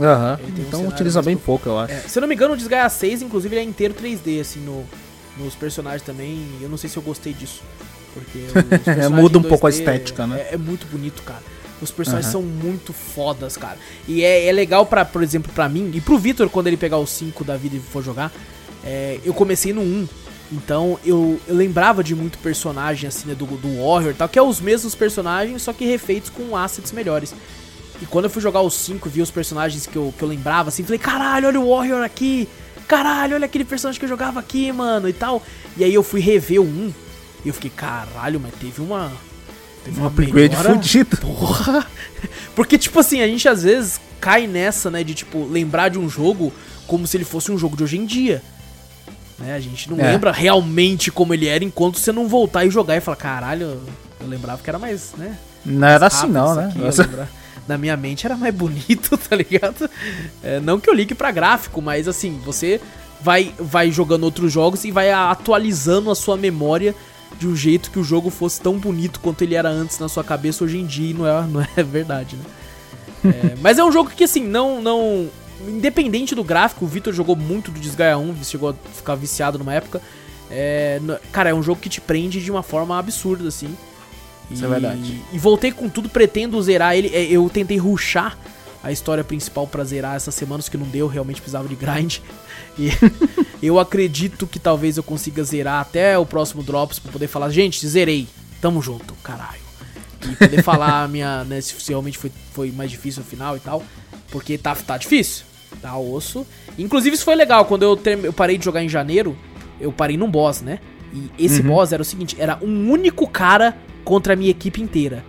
Aham. 0.00 0.38
Ele 0.40 0.52
tem 0.52 0.64
um 0.64 0.66
Então 0.68 0.70
cenário 0.80 0.94
utiliza 0.94 1.20
bem 1.20 1.36
pouco, 1.36 1.68
eu 1.68 1.78
acho. 1.78 1.92
É, 1.92 2.00
se 2.00 2.16
eu 2.16 2.20
não 2.22 2.28
me 2.28 2.34
engano, 2.34 2.54
o 2.54 2.56
Desgaia 2.56 2.88
6, 2.88 3.22
inclusive, 3.22 3.54
ele 3.56 3.60
é 3.60 3.64
inteiro 3.68 3.92
3D, 3.92 4.40
assim, 4.40 4.60
no, 4.60 4.84
nos 5.36 5.54
personagens 5.56 6.02
também. 6.02 6.46
Eu 6.62 6.68
não 6.68 6.76
sei 6.78 6.88
se 6.88 6.96
eu 6.96 7.02
gostei 7.02 7.32
disso. 7.34 7.60
Porque 8.14 8.38
personagens 8.84 9.10
Muda 9.10 9.38
um 9.38 9.42
pouco 9.42 9.66
a 9.66 9.70
2D 9.70 9.78
estética, 9.78 10.26
né? 10.26 10.46
É, 10.50 10.54
é 10.54 10.56
muito 10.56 10.86
bonito, 10.86 11.22
cara. 11.22 11.42
Os 11.80 11.90
personagens 11.90 12.34
Aham. 12.34 12.42
são 12.42 12.42
muito 12.42 12.92
fodas, 12.92 13.56
cara. 13.56 13.78
E 14.06 14.22
é, 14.22 14.46
é 14.46 14.52
legal, 14.52 14.84
pra, 14.84 15.04
por 15.04 15.22
exemplo, 15.22 15.50
pra 15.52 15.68
mim, 15.68 15.90
e 15.94 16.00
pro 16.00 16.18
Victor, 16.18 16.48
quando 16.50 16.66
ele 16.66 16.76
pegar 16.76 16.98
o 16.98 17.06
5 17.06 17.42
da 17.42 17.56
vida 17.56 17.76
e 17.76 17.80
for 17.80 18.02
jogar, 18.02 18.30
é, 18.84 19.18
eu 19.24 19.32
comecei 19.32 19.72
no 19.72 19.80
1. 19.80 20.08
Então 20.52 20.98
eu, 21.04 21.40
eu 21.46 21.54
lembrava 21.54 22.02
de 22.02 22.14
muito 22.14 22.36
personagem, 22.38 23.08
assim, 23.08 23.28
né, 23.28 23.34
do, 23.34 23.46
do 23.46 23.82
Warrior 23.82 24.10
e 24.10 24.14
tal, 24.14 24.28
que 24.28 24.38
é 24.38 24.42
os 24.42 24.60
mesmos 24.60 24.94
personagens, 24.94 25.62
só 25.62 25.72
que 25.72 25.84
refeitos 25.84 26.28
com 26.28 26.56
assets 26.56 26.92
melhores. 26.92 27.34
E 28.02 28.06
quando 28.06 28.24
eu 28.24 28.30
fui 28.30 28.42
jogar 28.42 28.60
o 28.60 28.70
5, 28.70 29.08
vi 29.08 29.22
os 29.22 29.30
personagens 29.30 29.86
que 29.86 29.96
eu, 29.96 30.12
que 30.16 30.22
eu 30.22 30.28
lembrava, 30.28 30.70
assim, 30.70 30.82
falei, 30.82 30.98
caralho, 30.98 31.48
olha 31.48 31.60
o 31.60 31.70
Warrior 31.70 32.02
aqui, 32.02 32.48
caralho, 32.88 33.36
olha 33.36 33.44
aquele 33.44 33.64
personagem 33.64 33.98
que 33.98 34.04
eu 34.04 34.08
jogava 34.08 34.40
aqui, 34.40 34.72
mano, 34.72 35.08
e 35.08 35.12
tal. 35.12 35.42
E 35.76 35.84
aí 35.84 35.94
eu 35.94 36.02
fui 36.02 36.20
rever 36.20 36.60
o 36.60 36.64
1, 36.64 36.92
e 37.44 37.48
eu 37.48 37.54
fiquei, 37.54 37.70
caralho, 37.70 38.40
mas 38.40 38.52
teve 38.60 38.80
uma... 38.80 39.10
Teve 39.84 39.98
Um 40.00 40.06
upgrade 40.06 40.54
fudido. 40.56 41.16
Porra! 41.22 41.86
Porque, 42.54 42.76
tipo 42.76 42.98
assim, 43.00 43.22
a 43.22 43.26
gente 43.26 43.48
às 43.48 43.62
vezes 43.62 43.98
cai 44.20 44.46
nessa, 44.46 44.90
né, 44.90 45.02
de, 45.02 45.14
tipo, 45.14 45.44
lembrar 45.46 45.88
de 45.88 45.98
um 45.98 46.08
jogo 46.08 46.52
como 46.86 47.06
se 47.06 47.16
ele 47.16 47.24
fosse 47.24 47.50
um 47.50 47.56
jogo 47.56 47.76
de 47.76 47.84
hoje 47.84 47.96
em 47.96 48.04
dia. 48.04 48.42
Né? 49.38 49.54
A 49.54 49.60
gente 49.60 49.88
não 49.90 49.98
É. 49.98 50.12
lembra 50.12 50.30
realmente 50.32 51.10
como 51.10 51.32
ele 51.32 51.46
era 51.46 51.64
enquanto 51.64 51.98
você 51.98 52.12
não 52.12 52.28
voltar 52.28 52.66
e 52.66 52.70
jogar 52.70 52.96
e 52.96 53.00
falar, 53.00 53.16
caralho, 53.16 53.80
eu 54.20 54.28
lembrava 54.28 54.62
que 54.62 54.68
era 54.68 54.78
mais, 54.78 55.12
né? 55.16 55.38
Não 55.64 55.88
era 55.88 56.06
assim, 56.08 56.26
não, 56.26 56.54
né? 56.54 56.70
Na 57.66 57.78
minha 57.78 57.96
mente 57.96 58.26
era 58.26 58.36
mais 58.36 58.54
bonito, 58.54 59.16
tá 59.28 59.36
ligado? 59.36 59.88
É, 60.42 60.60
não 60.60 60.78
que 60.78 60.90
eu 60.90 60.94
ligue 60.94 61.14
pra 61.14 61.30
gráfico, 61.30 61.80
mas 61.80 62.06
assim, 62.06 62.38
você 62.44 62.80
vai, 63.22 63.54
vai 63.58 63.90
jogando 63.90 64.24
outros 64.24 64.52
jogos 64.52 64.84
e 64.84 64.90
vai 64.90 65.10
atualizando 65.10 66.10
a 66.10 66.14
sua 66.14 66.36
memória 66.36 66.94
de 67.38 67.46
um 67.48 67.56
jeito 67.56 67.90
que 67.90 67.98
o 67.98 68.04
jogo 68.04 68.28
fosse 68.30 68.60
tão 68.60 68.78
bonito 68.78 69.20
quanto 69.20 69.42
ele 69.42 69.54
era 69.54 69.68
antes 69.68 69.98
na 69.98 70.08
sua 70.08 70.22
cabeça 70.24 70.64
hoje 70.64 70.78
em 70.78 70.86
dia 70.86 71.10
e 71.10 71.14
não 71.14 71.26
é, 71.26 71.46
não 71.46 71.60
é 71.60 71.82
verdade, 71.82 72.36
né? 72.36 72.44
É, 73.24 73.54
mas 73.60 73.78
é 73.78 73.84
um 73.84 73.92
jogo 73.92 74.10
que 74.10 74.24
assim, 74.24 74.42
não. 74.46 74.80
não 74.82 75.28
independente 75.68 76.34
do 76.34 76.42
gráfico, 76.42 76.86
o 76.86 76.88
Victor 76.88 77.12
jogou 77.12 77.36
muito 77.36 77.70
do 77.70 77.78
Desgaia 77.78 78.16
1, 78.16 78.42
chegou 78.44 78.70
a 78.70 78.74
ficar 78.94 79.14
viciado 79.14 79.58
numa 79.58 79.74
época. 79.74 80.00
É, 80.50 80.98
cara, 81.30 81.50
é 81.50 81.54
um 81.54 81.62
jogo 81.62 81.80
que 81.80 81.88
te 81.90 82.00
prende 82.00 82.42
de 82.42 82.50
uma 82.50 82.62
forma 82.62 82.98
absurda, 82.98 83.46
assim. 83.46 83.68
Isso 84.50 84.64
é 84.64 84.68
E- 84.68 84.70
verdade. 84.70 85.20
E 85.32 85.38
voltei 85.38 85.70
com 85.70 85.86
tudo, 85.88 86.08
pretendo 86.08 86.60
zerar 86.62 86.96
ele. 86.96 87.08
É, 87.14 87.24
Eu 87.30 87.48
tentei 87.50 87.76
rushar 87.76 88.38
a 88.82 88.90
história 88.90 89.22
principal 89.22 89.66
pra 89.66 89.84
zerar 89.84 90.16
essas 90.16 90.34
semanas, 90.34 90.66
que 90.66 90.78
não 90.78 90.86
deu, 90.86 91.06
realmente 91.06 91.42
precisava 91.42 91.68
de 91.68 91.74
grind. 91.76 92.18
E 92.78 92.90
eu 93.62 93.78
acredito 93.78 94.46
que 94.46 94.58
talvez 94.58 94.96
eu 94.96 95.02
consiga 95.02 95.42
zerar 95.44 95.80
até 95.80 96.16
o 96.18 96.24
próximo 96.26 96.62
Drops 96.62 96.98
pra 96.98 97.12
poder 97.12 97.26
falar, 97.26 97.50
gente, 97.50 97.86
zerei, 97.86 98.26
tamo 98.60 98.80
junto, 98.80 99.14
caralho. 99.22 99.60
E 100.30 100.36
poder 100.36 100.62
falar 100.62 101.02
a 101.04 101.08
minha, 101.08 101.44
né, 101.44 101.60
se 101.60 101.74
realmente 101.88 102.18
foi, 102.18 102.30
foi 102.52 102.70
mais 102.70 102.90
difícil 102.90 103.22
no 103.22 103.28
final 103.28 103.56
e 103.56 103.60
tal. 103.60 103.82
Porque 104.30 104.56
tá, 104.58 104.74
tá 104.74 104.96
difícil, 104.98 105.44
tá 105.80 105.96
osso. 105.96 106.46
Inclusive 106.78 107.14
isso 107.16 107.24
foi 107.24 107.34
legal, 107.34 107.64
quando 107.64 107.82
eu, 107.82 107.96
term- 107.96 108.24
eu 108.24 108.32
parei 108.32 108.56
de 108.58 108.64
jogar 108.64 108.82
em 108.84 108.88
janeiro, 108.88 109.36
eu 109.80 109.90
parei 109.90 110.16
num 110.16 110.30
boss, 110.30 110.60
né? 110.60 110.78
E 111.12 111.28
esse 111.44 111.60
boss 111.62 111.92
era 111.92 112.02
o 112.02 112.04
seguinte, 112.04 112.36
era 112.38 112.58
um 112.62 112.90
único 112.90 113.26
cara 113.26 113.76
contra 114.04 114.34
a 114.34 114.36
minha 114.36 114.50
equipe 114.50 114.80
inteira. 114.80 115.24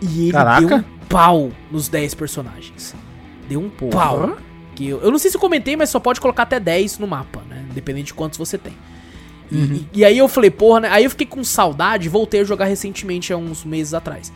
E 0.00 0.22
ele 0.22 0.32
Caraca. 0.32 0.66
deu 0.66 0.76
um 0.78 0.82
pau 1.08 1.50
nos 1.70 1.88
10 1.88 2.14
personagens. 2.14 2.94
Deu 3.48 3.60
um 3.60 3.68
pau. 3.68 4.36
Que 4.78 4.88
eu, 4.88 5.00
eu 5.00 5.10
não 5.10 5.18
sei 5.18 5.30
se 5.30 5.36
eu 5.36 5.40
comentei, 5.40 5.76
mas 5.76 5.90
só 5.90 5.98
pode 5.98 6.20
colocar 6.20 6.44
até 6.44 6.60
10 6.60 6.98
no 6.98 7.06
mapa, 7.06 7.42
né? 7.48 7.64
Independente 7.70 8.06
de 8.06 8.14
quantos 8.14 8.38
você 8.38 8.56
tem. 8.56 8.72
E, 9.50 9.56
e- 9.56 9.88
e 9.94 10.04
aí 10.04 10.16
eu 10.18 10.28
falei, 10.28 10.50
porra, 10.50 10.80
né? 10.80 10.88
Aí 10.90 11.04
eu 11.04 11.10
fiquei 11.10 11.26
com 11.26 11.42
saudade 11.42 12.08
voltei 12.08 12.40
a 12.40 12.44
jogar 12.44 12.66
recentemente, 12.66 13.32
há 13.32 13.36
uns 13.36 13.64
meses 13.64 13.92
atrás. 13.94 14.32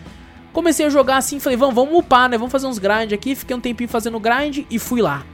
Comecei 0.53 0.85
a 0.85 0.91
jogar 0.91 1.19
assim, 1.19 1.39
falei, 1.39 1.57
vamos, 1.57 1.75
vamos 1.75 1.95
upar, 1.97 2.29
né? 2.29 2.37
Vamos 2.37 2.51
fazer 2.51 2.67
uns 2.67 2.79
grind 2.79 3.13
aqui. 3.13 3.35
Fiquei 3.35 3.55
um 3.57 3.61
tempinho 3.61 3.89
fazendo 3.89 4.19
grind 4.19 4.65
e 4.69 4.79
fui 4.79 5.01
lá. 5.01 5.25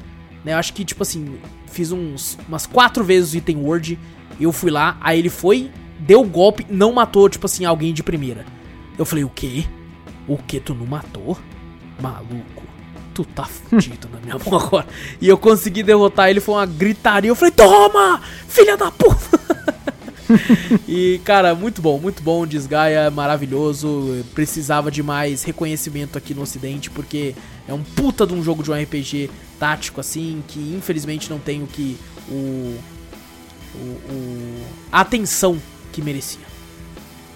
Né? 0.44 0.52
Eu 0.52 0.59
acho 0.59 0.72
que, 0.74 0.84
tipo 0.84 1.02
assim, 1.02 1.38
fiz 1.66 1.90
uns 1.90 2.38
umas 2.46 2.66
quatro 2.66 3.02
vezes 3.02 3.32
o 3.32 3.36
item 3.38 3.56
word. 3.56 3.98
Eu 4.40 4.52
fui 4.52 4.70
lá, 4.70 4.96
aí 5.00 5.18
ele 5.18 5.30
foi, 5.30 5.70
deu 5.98 6.20
o 6.20 6.24
golpe, 6.24 6.64
não 6.70 6.92
matou, 6.92 7.28
tipo 7.28 7.46
assim, 7.46 7.64
alguém 7.64 7.92
de 7.92 8.02
primeira. 8.02 8.44
Eu 8.98 9.04
falei, 9.04 9.24
o 9.24 9.28
quê? 9.30 9.64
O 10.28 10.36
que? 10.36 10.61
Tu 10.61 10.74
não 10.74 10.86
matou? 10.86 11.36
Maluco, 12.00 12.62
tu 13.18 13.24
tá 13.24 13.44
fudido 13.44 14.08
na 14.12 14.20
minha 14.20 14.38
mão 14.38 14.60
agora. 14.60 14.86
E 15.20 15.26
eu 15.26 15.36
consegui 15.36 15.82
derrotar 15.82 16.30
ele, 16.30 16.38
foi 16.38 16.54
uma 16.54 16.66
gritaria. 16.66 17.28
Eu 17.28 17.34
falei, 17.34 17.50
toma! 17.50 18.20
Filha 18.46 18.76
da 18.76 18.92
puta! 18.92 19.40
e, 20.86 21.20
cara, 21.24 21.52
muito 21.52 21.82
bom, 21.82 21.98
muito 21.98 22.22
bom. 22.22 22.46
Desgaia, 22.46 23.10
maravilhoso. 23.10 23.88
Eu 24.18 24.24
Precisava 24.34 24.88
de 24.88 25.02
mais 25.02 25.42
reconhecimento 25.42 26.16
aqui 26.16 26.32
no 26.32 26.42
Ocidente, 26.42 26.90
porque 26.90 27.34
é 27.66 27.74
um 27.74 27.82
puta 27.82 28.24
de 28.24 28.34
um 28.34 28.42
jogo 28.42 28.62
de 28.62 28.70
um 28.70 28.74
RPG 28.80 29.30
tático, 29.58 30.00
assim, 30.00 30.40
que 30.46 30.60
infelizmente 30.76 31.28
não 31.28 31.40
tem 31.40 31.60
o 31.62 31.66
que. 31.66 31.96
o. 32.30 32.78
o, 33.74 33.78
o- 33.78 34.62
a 34.92 35.00
atenção 35.00 35.60
que 35.92 36.00
merecia. 36.00 36.46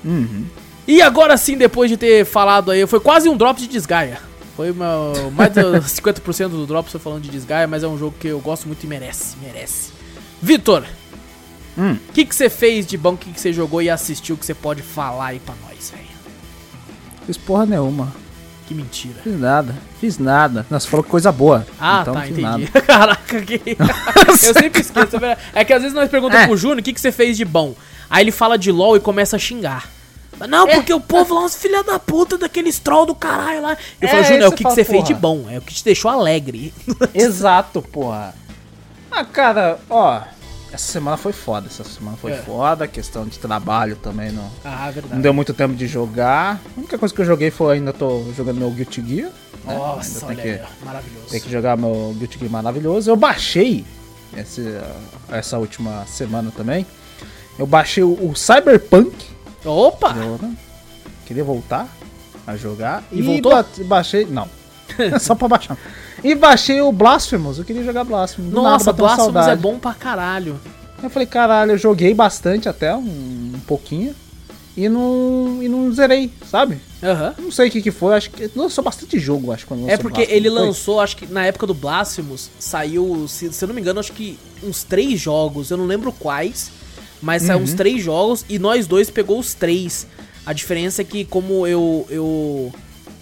Uhum. 0.04 0.44
E 0.86 1.02
agora 1.02 1.36
sim, 1.36 1.56
depois 1.56 1.90
de 1.90 1.96
ter 1.96 2.24
falado 2.24 2.70
aí, 2.70 2.86
foi 2.86 3.00
quase 3.00 3.28
um 3.28 3.36
drop 3.36 3.58
de 3.60 3.66
desgaia. 3.66 4.20
Foi 4.56 4.72
mais 4.72 5.52
de 5.52 5.60
50% 5.60 6.48
do 6.48 6.66
drops 6.66 6.92
foi 6.92 7.00
falando 7.00 7.22
de 7.22 7.30
desgaia, 7.30 7.66
mas 7.66 7.82
é 7.82 7.88
um 7.88 7.96
jogo 7.98 8.14
que 8.20 8.28
eu 8.28 8.38
gosto 8.40 8.66
muito 8.66 8.84
e 8.84 8.86
merece, 8.86 9.36
merece. 9.42 9.92
Vitor, 10.40 10.84
o 11.76 11.80
Hum. 11.80 11.96
que 12.12 12.24
você 12.24 12.50
fez 12.50 12.86
de 12.86 12.98
bom, 12.98 13.14
o 13.14 13.16
que 13.16 13.38
você 13.38 13.50
jogou 13.52 13.80
e 13.80 13.88
assistiu 13.88 14.36
que 14.36 14.44
você 14.44 14.52
pode 14.54 14.82
falar 14.82 15.28
aí 15.28 15.40
pra 15.40 15.54
nós, 15.66 15.90
velho? 15.90 16.02
Fiz 17.26 17.38
porra 17.38 17.64
nenhuma. 17.64 18.12
Que 18.68 18.74
mentira. 18.74 19.20
Fiz 19.24 19.38
nada. 19.40 19.74
Fiz 20.00 20.18
nada. 20.18 20.66
Nós 20.70 20.84
falou 20.86 21.02
coisa 21.02 21.32
boa. 21.32 21.66
Ah, 21.80 22.00
então 22.02 22.14
tá, 22.14 22.26
entendi. 22.26 22.42
nada. 22.42 22.66
Caraca, 22.82 23.40
que... 23.42 23.60
eu 24.46 24.54
sempre 24.54 24.80
esqueço. 24.82 25.16
é. 25.24 25.36
É 25.54 25.64
que 25.64 25.72
às 25.72 25.80
vezes 25.82 25.94
nós 25.94 26.10
perguntamos 26.10 26.44
É. 26.44 26.46
pro 26.46 26.56
Júnior 26.56 26.78
o 26.80 26.82
que 26.82 26.98
você 26.98 27.10
fez 27.12 27.36
de 27.36 27.44
bom. 27.44 27.74
Aí 28.10 28.22
ele 28.24 28.30
fala 28.30 28.58
de 28.58 28.70
LOL 28.70 28.96
e 28.96 29.00
começa 29.00 29.36
a 29.36 29.38
xingar. 29.38 29.88
Não, 30.48 30.66
É. 30.68 30.74
porque 30.74 30.92
o 30.92 31.00
povo 31.00 31.34
lá, 31.34 31.44
uns 31.44 31.54
filha 31.54 31.82
da 31.84 31.98
puta, 31.98 32.36
daqueles 32.36 32.78
troll 32.78 33.06
do 33.06 33.14
caralho 33.14 33.62
lá. 33.62 33.76
Eu 34.00 34.08
É, 34.08 34.10
falo, 34.10 34.24
Júnior, 34.24 34.42
é 34.42 34.48
o 34.48 34.50
que, 34.50 34.56
que 34.58 34.62
fala, 34.64 34.74
você 34.74 34.84
fez 34.84 35.04
de 35.04 35.14
porra. 35.14 35.20
bom, 35.20 35.50
é 35.50 35.58
o 35.58 35.62
que 35.62 35.74
te 35.74 35.84
deixou 35.84 36.10
alegre. 36.10 36.74
Exato, 37.14 37.80
porra. 37.82 38.34
Ah, 39.10 39.24
cara, 39.24 39.78
ó. 39.88 40.20
Essa 40.72 40.90
semana 40.92 41.18
foi 41.18 41.32
foda. 41.34 41.66
Essa 41.66 41.84
semana 41.84 42.16
foi 42.16 42.32
É. 42.32 42.36
foda. 42.38 42.88
Questão 42.88 43.26
de 43.26 43.38
trabalho 43.38 43.94
também 43.96 44.32
não. 44.32 44.50
Ah, 44.64 44.90
verdade. 44.90 45.14
Não 45.14 45.20
deu 45.20 45.34
muito 45.34 45.52
tempo 45.52 45.74
de 45.74 45.86
jogar. 45.86 46.58
A 46.74 46.78
única 46.80 46.96
coisa 46.98 47.14
que 47.14 47.20
eu 47.20 47.26
joguei 47.26 47.50
foi 47.50 47.74
ainda 47.76 47.92
tô 47.92 48.24
jogando 48.34 48.56
meu 48.56 48.70
Guilty 48.70 49.04
Gear. 49.06 49.30
né? 49.66 49.74
Nossa, 49.76 50.26
tem 50.26 50.36
que, 50.36 50.60
maravilhoso. 50.82 51.26
tem 51.30 51.40
que 51.40 51.50
jogar 51.52 51.76
meu 51.76 52.14
Guilty 52.18 52.38
Gear 52.38 52.50
maravilhoso. 52.50 53.10
Eu 53.10 53.16
baixei 53.16 53.84
esse, 54.34 54.62
essa 55.30 55.58
última 55.58 56.06
semana 56.06 56.50
também. 56.56 56.86
Eu 57.58 57.66
baixei 57.66 58.02
o, 58.02 58.12
o 58.30 58.34
Cyberpunk 58.34 59.12
Opa! 59.64 60.14
Eu, 60.16 60.38
queria 61.26 61.44
voltar 61.44 61.88
a 62.46 62.56
jogar. 62.56 63.02
E 63.12 63.22
voltou? 63.22 63.52
ba- 63.52 63.66
baixei. 63.84 64.26
Não. 64.26 64.48
Só 65.20 65.34
pra 65.34 65.48
baixar. 65.48 65.76
E 66.22 66.34
baixei 66.34 66.80
o 66.80 66.92
Blasphemous. 66.92 67.58
Eu 67.58 67.64
queria 67.64 67.84
jogar 67.84 68.04
Blasphemous. 68.04 68.52
Nada 68.52 68.68
Nossa, 68.68 68.90
uma 68.90 68.96
Blasphemous 68.96 69.28
é 69.30 69.32
saudade. 69.40 69.60
bom 69.60 69.78
pra 69.78 69.94
caralho. 69.94 70.60
Eu 71.02 71.10
falei, 71.10 71.26
caralho, 71.26 71.72
eu 71.72 71.78
joguei 71.78 72.14
bastante 72.14 72.68
até, 72.68 72.94
um, 72.94 73.00
um 73.54 73.60
pouquinho. 73.66 74.14
E 74.76 74.88
não, 74.88 75.58
e 75.60 75.68
não 75.68 75.92
zerei, 75.92 76.30
sabe? 76.50 76.80
Aham. 77.02 77.34
Não 77.38 77.50
sei 77.50 77.68
o 77.68 77.70
que 77.70 77.82
que 77.82 77.90
foi, 77.90 78.14
acho 78.14 78.30
que 78.30 78.50
lançou 78.56 78.82
bastante 78.82 79.18
jogo, 79.18 79.52
acho, 79.52 79.66
quando 79.66 79.86
É 79.88 79.98
porque 79.98 80.22
ele 80.22 80.48
lançou, 80.48 80.98
acho 81.00 81.16
que 81.16 81.26
na 81.26 81.44
época 81.44 81.66
do 81.66 81.74
Blasphemous, 81.74 82.48
saiu, 82.58 83.26
se, 83.28 83.52
se 83.52 83.62
eu 83.62 83.68
não 83.68 83.74
me 83.74 83.82
engano, 83.82 84.00
acho 84.00 84.12
que 84.14 84.38
uns 84.62 84.82
três 84.82 85.20
jogos, 85.20 85.70
eu 85.70 85.76
não 85.76 85.84
lembro 85.84 86.10
quais, 86.10 86.70
mas 87.22 87.42
saiu 87.42 87.58
Uhum. 87.58 87.64
uns 87.64 87.74
três 87.74 88.02
jogos 88.02 88.44
e 88.48 88.58
nós 88.58 88.86
dois 88.86 89.08
pegou 89.08 89.38
os 89.38 89.54
três. 89.54 90.06
A 90.44 90.52
diferença 90.52 91.02
é 91.02 91.04
que 91.04 91.24
como 91.24 91.66
eu 91.66 92.06
eu 92.10 92.72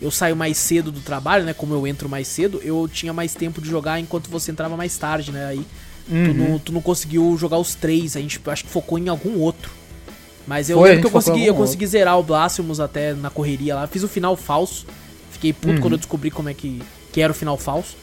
eu 0.00 0.10
saio 0.10 0.34
mais 0.34 0.56
cedo 0.56 0.90
do 0.90 1.00
trabalho, 1.00 1.44
né, 1.44 1.52
como 1.52 1.74
eu 1.74 1.86
entro 1.86 2.08
mais 2.08 2.26
cedo, 2.26 2.58
eu 2.64 2.88
tinha 2.90 3.12
mais 3.12 3.34
tempo 3.34 3.60
de 3.60 3.68
jogar 3.68 4.00
enquanto 4.00 4.30
você 4.30 4.50
entrava 4.50 4.74
mais 4.74 4.96
tarde, 4.96 5.30
né, 5.30 5.44
aí 5.44 5.60
tu, 6.06 6.14
Uhum. 6.14 6.32
não, 6.32 6.58
tu 6.58 6.72
não 6.72 6.80
conseguiu 6.80 7.36
jogar 7.38 7.58
os 7.58 7.74
três, 7.74 8.16
a 8.16 8.20
gente 8.20 8.40
acho 8.46 8.64
que 8.64 8.70
focou 8.70 8.98
em 8.98 9.08
algum 9.10 9.38
outro. 9.38 9.70
Mas 10.46 10.70
eu 10.70 10.78
Foi, 10.78 10.88
lembro 10.88 11.02
que 11.02 11.06
eu 11.06 11.10
consegui, 11.12 11.44
eu 11.44 11.54
consegui 11.54 11.86
zerar 11.86 12.18
o 12.18 12.22
Blasphemous 12.22 12.80
até 12.80 13.12
na 13.12 13.28
correria 13.28 13.74
lá. 13.74 13.86
Fiz 13.86 14.02
o 14.02 14.08
final 14.08 14.34
falso. 14.36 14.86
Fiquei 15.30 15.52
puto 15.52 15.74
Uhum. 15.74 15.80
quando 15.80 15.92
eu 15.92 15.98
descobri 15.98 16.30
como 16.30 16.48
é 16.48 16.54
que, 16.54 16.82
que 17.12 17.20
era 17.20 17.30
o 17.30 17.36
final 17.36 17.56
falso. 17.58 17.94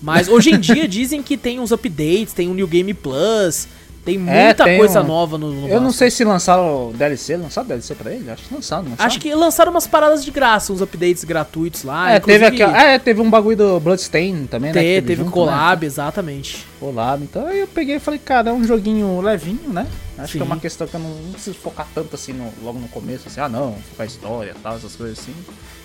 Mas 0.00 0.28
hoje 0.28 0.50
em 0.54 0.58
dia 0.58 0.86
dizem 0.88 1.20
que 1.22 1.36
tem 1.36 1.58
uns 1.60 1.72
updates, 1.72 2.32
tem 2.32 2.48
um 2.48 2.54
New 2.54 2.66
Game 2.68 2.94
Plus, 2.94 3.66
tem 4.04 4.16
muita 4.18 4.64
tem 4.64 4.78
coisa 4.78 5.02
um- 5.02 5.06
nova 5.06 5.36
no, 5.36 5.52
no 5.52 5.68
Eu 5.68 5.80
não 5.80 5.92
sei 5.92 6.10
se 6.10 6.24
lançaram 6.24 6.92
DLC, 6.94 7.36
lançaram 7.36 7.68
DLC 7.68 7.94
pra 7.94 8.12
ele? 8.12 8.30
Acho 8.30 8.44
que 8.44 8.54
lançaram, 8.54 8.84
não 8.84 8.94
Acho 8.98 9.20
que 9.20 9.34
lançaram 9.34 9.70
umas 9.70 9.86
paradas 9.86 10.24
de 10.24 10.30
graça, 10.30 10.72
uns 10.72 10.80
updates 10.80 11.22
gratuitos 11.24 11.82
lá. 11.84 12.10
É, 12.12 12.18
teve 12.20 12.44
aqui, 12.46 12.62
é, 12.62 12.98
teve 12.98 13.20
um 13.20 13.28
bagulho 13.30 13.56
do 13.56 13.80
Bloodstain 13.80 14.46
também, 14.46 14.72
né? 14.72 14.80
te- 14.80 15.00
que 15.00 15.06
teve, 15.06 15.16
junto, 15.22 15.30
collab, 15.30 15.84
exatamente. 15.84 16.56
Né? 16.58 16.62
Collab. 16.80 17.22
Então 17.22 17.46
aí 17.46 17.60
eu 17.60 17.66
peguei 17.66 17.96
e 17.96 18.00
falei, 18.00 18.18
cara, 18.18 18.50
é 18.50 18.52
um 18.52 18.64
joguinho 18.64 19.20
levinho, 19.20 19.68
né? 19.68 19.86
Acho 20.18 20.32
Sim. 20.32 20.38
que 20.38 20.42
é 20.42 20.46
uma 20.46 20.56
questão 20.58 20.86
que 20.86 20.94
eu 20.94 21.00
não, 21.00 21.10
não 21.10 21.32
preciso 21.32 21.56
focar 21.58 21.86
tanto 21.94 22.14
assim 22.14 22.32
no- 22.32 22.52
logo 22.62 22.78
no 22.78 22.88
começo, 22.88 23.28
assim, 23.28 23.40
ah 23.40 23.48
não, 23.48 23.74
focar 23.90 24.06
história 24.06 24.54
e 24.58 24.60
tal, 24.62 24.76
essas 24.76 24.96
coisas 24.96 25.18
assim. 25.18 25.34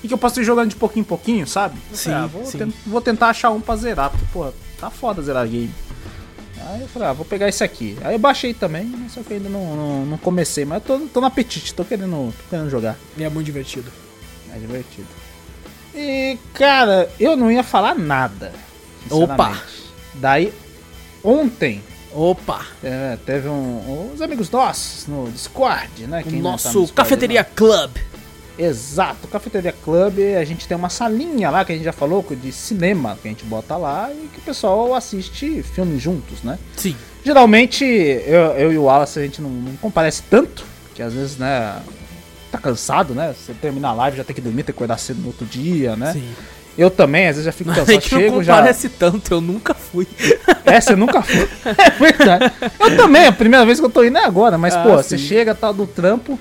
E 0.03 0.07
que 0.07 0.13
eu 0.13 0.17
posso 0.17 0.39
ir 0.39 0.43
jogando 0.43 0.69
de 0.69 0.75
pouquinho 0.75 1.01
em 1.01 1.05
pouquinho, 1.05 1.47
sabe? 1.47 1.77
Sim, 1.93 2.11
ah, 2.11 2.27
vou, 2.31 2.45
sim. 2.45 2.57
ten- 2.59 2.73
vou 2.85 3.01
tentar 3.01 3.27
achar 3.29 3.49
um 3.51 3.59
pra 3.61 3.75
zerar, 3.75 4.09
porque, 4.09 4.25
pô, 4.31 4.47
tá 4.79 4.89
foda 4.89 5.21
zerar 5.21 5.47
game. 5.47 5.71
Aí 6.65 6.81
eu 6.81 6.87
falei, 6.87 7.07
ah, 7.09 7.13
vou 7.13 7.25
pegar 7.25 7.47
esse 7.47 7.63
aqui. 7.63 7.95
Aí 8.03 8.15
eu 8.15 8.19
baixei 8.19 8.53
também, 8.53 8.91
só 9.09 9.21
que 9.21 9.35
ainda 9.35 9.47
não, 9.47 9.75
não, 9.75 10.05
não 10.05 10.17
comecei, 10.17 10.65
mas 10.65 10.81
eu 10.81 10.99
tô, 10.99 11.05
tô 11.05 11.21
no 11.21 11.27
apetite, 11.27 11.73
tô 11.75 11.85
querendo, 11.85 12.33
tô 12.33 12.49
querendo 12.49 12.69
jogar. 12.71 12.97
E 13.15 13.23
é 13.23 13.29
muito 13.29 13.45
divertido. 13.45 13.91
É 14.51 14.57
divertido. 14.57 15.07
E, 15.93 16.39
cara, 16.55 17.07
eu 17.19 17.37
não 17.37 17.51
ia 17.51 17.63
falar 17.63 17.95
nada. 17.95 18.51
Opa! 19.11 19.61
Daí, 20.15 20.51
ontem, 21.23 21.83
Opa! 22.11 22.65
é, 22.83 23.17
teve 23.25 23.47
um, 23.47 24.11
uns 24.13 24.21
amigos 24.21 24.49
nossos 24.49 25.05
no 25.05 25.29
Discord, 25.29 26.07
né? 26.07 26.21
O 26.21 26.23
Quem 26.23 26.33
não 26.33 26.41
tá 26.41 26.43
no 26.43 26.51
nosso 26.51 26.67
Discord, 26.69 26.93
Cafeteria 26.93 27.43
Club. 27.43 27.91
Exato, 28.57 29.27
Cafeteria 29.27 29.73
Club, 29.83 30.19
a 30.39 30.43
gente 30.45 30.67
tem 30.67 30.77
uma 30.77 30.89
salinha 30.89 31.49
lá 31.49 31.65
que 31.65 31.71
a 31.73 31.75
gente 31.75 31.83
já 31.83 31.91
falou 31.91 32.25
de 32.29 32.51
cinema 32.51 33.17
que 33.21 33.27
a 33.27 33.31
gente 33.31 33.43
bota 33.43 33.75
lá 33.75 34.09
e 34.11 34.27
que 34.27 34.39
o 34.39 34.41
pessoal 34.41 34.93
assiste 34.95 35.61
filmes 35.63 36.01
juntos, 36.01 36.41
né? 36.41 36.57
Sim. 36.77 36.95
Geralmente, 37.23 37.83
eu, 37.83 38.51
eu 38.57 38.71
e 38.71 38.77
o 38.77 38.83
Wallace, 38.83 39.19
a 39.19 39.23
gente 39.23 39.41
não, 39.41 39.49
não 39.49 39.75
comparece 39.77 40.23
tanto, 40.29 40.63
que 40.93 41.01
às 41.01 41.13
vezes, 41.13 41.37
né, 41.37 41.75
tá 42.51 42.57
cansado, 42.57 43.13
né? 43.13 43.33
Você 43.37 43.53
termina 43.53 43.89
a 43.89 43.93
live, 43.93 44.17
já 44.17 44.23
tem 44.23 44.33
que 44.35 44.41
dormir, 44.41 44.63
tem 44.63 44.65
que 44.65 44.77
acordar 44.77 44.97
cedo 44.99 45.19
no 45.21 45.27
outro 45.27 45.45
dia, 45.45 45.95
né? 45.95 46.13
Sim. 46.13 46.29
Eu 46.77 46.91
também, 46.91 47.27
às 47.27 47.35
vezes 47.37 47.45
já 47.45 47.51
fico 47.51 47.71
É 47.71 47.75
cansado, 47.75 47.99
que 48.01 48.13
não 48.13 48.21
chego 48.21 48.43
já... 48.43 48.53
comparece 48.55 48.89
tanto, 48.89 49.33
eu 49.33 49.41
nunca 49.41 49.73
fui. 49.73 50.07
É, 50.65 50.81
você 50.81 50.95
nunca 50.95 51.21
foi. 51.21 51.47
É 51.77 51.89
verdade. 51.91 52.51
Eu 52.79 52.97
também, 52.97 53.27
a 53.27 53.31
primeira 53.31 53.63
vez 53.65 53.79
que 53.79 53.85
eu 53.85 53.89
tô 53.89 54.03
indo 54.03 54.17
é 54.17 54.25
agora, 54.25 54.57
mas, 54.57 54.73
Ah, 54.75 54.81
pô, 54.83 54.97
sim. 54.97 55.09
você 55.09 55.17
chega, 55.17 55.53
tal, 55.53 55.73
do 55.73 55.85
trampo, 55.85 56.39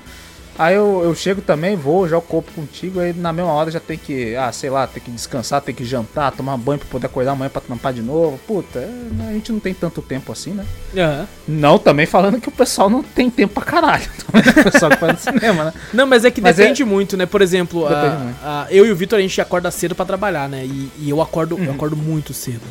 aí 0.57 0.75
eu, 0.75 1.01
eu 1.03 1.13
chego 1.15 1.41
também, 1.41 1.75
vou, 1.75 2.07
jogo 2.07 2.25
copo 2.27 2.51
contigo, 2.53 2.99
aí 2.99 3.13
na 3.13 3.31
mesma 3.33 3.51
hora 3.51 3.69
já 3.71 3.79
tem 3.79 3.97
que, 3.97 4.35
ah, 4.35 4.51
sei 4.51 4.69
lá, 4.69 4.85
tem 4.87 5.01
que 5.01 5.11
descansar, 5.11 5.61
tem 5.61 5.73
que 5.75 5.83
jantar, 5.85 6.31
tomar 6.31 6.57
banho 6.57 6.79
pra 6.79 6.87
poder 6.89 7.05
acordar 7.07 7.31
amanhã 7.31 7.49
pra 7.49 7.61
trampar 7.61 7.93
de 7.93 8.01
novo. 8.01 8.39
Puta, 8.47 8.79
é, 8.79 8.89
a 9.29 9.33
gente 9.33 9.51
não 9.51 9.59
tem 9.59 9.73
tanto 9.73 10.01
tempo 10.01 10.31
assim, 10.31 10.51
né? 10.51 10.65
Aham. 10.97 11.27
Não, 11.47 11.77
também 11.77 12.05
falando 12.05 12.39
que 12.39 12.49
o 12.49 12.51
pessoal 12.51 12.89
não 12.89 13.03
tem 13.03 13.29
tempo 13.29 13.53
pra 13.55 13.63
caralho. 13.63 14.09
O 14.35 14.71
pessoal 14.71 14.91
que 14.91 14.97
faz 14.97 15.13
no 15.13 15.19
cinema, 15.33 15.65
né? 15.65 15.73
Não, 15.93 16.05
mas 16.07 16.25
é 16.25 16.31
que 16.31 16.41
Mas 16.41 16.55
depende 16.57 16.83
muito, 16.83 17.15
né? 17.15 17.25
Por 17.25 17.41
exemplo, 17.41 17.85
a- 17.87 18.33
a- 18.43 18.67
eu 18.69 18.85
e 18.85 18.91
o 18.91 18.95
Vitor 18.95 19.17
a 19.19 19.21
gente 19.21 19.39
acorda 19.39 19.69
cedo 19.71 19.93
pra 19.95 20.05
trabalhar, 20.05 20.49
né? 20.49 20.65
E, 20.65 20.89
e 20.99 21.09
eu 21.09 21.21
acordo, 21.21 21.55
Uhum. 21.55 21.63
eu 21.65 21.71
acordo 21.71 21.95
muito 21.95 22.33
cedo. 22.33 22.61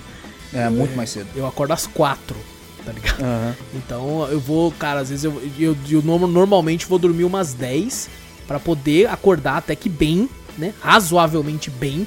É, 0.53 0.68
muito 0.68 0.97
mais 0.97 1.11
cedo. 1.11 1.26
Eu 1.35 1.47
acordo 1.47 1.72
às 1.72 1.87
quatro, 1.87 2.37
tá 2.85 2.93
ligado? 2.93 3.20
Aham. 3.22 3.55
Então 3.74 4.26
eu 4.30 4.39
vou, 4.41 4.70
cara, 4.72 5.01
às 5.01 5.09
vezes 5.11 5.24
eu, 5.24 5.43
eu, 5.59 5.76
eu 5.91 6.03
norm- 6.03 6.26
normalmente 6.30 6.87
vou 6.87 6.99
dormir 6.99 7.24
umas 7.24 7.55
10 7.55 8.09
pra 8.47 8.61
poder 8.61 9.09
acordar 9.09 9.57
até 9.59 9.74
que 9.74 9.89
bem, 9.89 10.28
né? 10.59 10.72
Razoavelmente 10.80 11.70
bem 11.70 12.07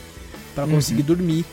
pra 0.54 0.66
Uhum. 0.66 0.72
conseguir 0.72 1.04
dormir. 1.04 1.46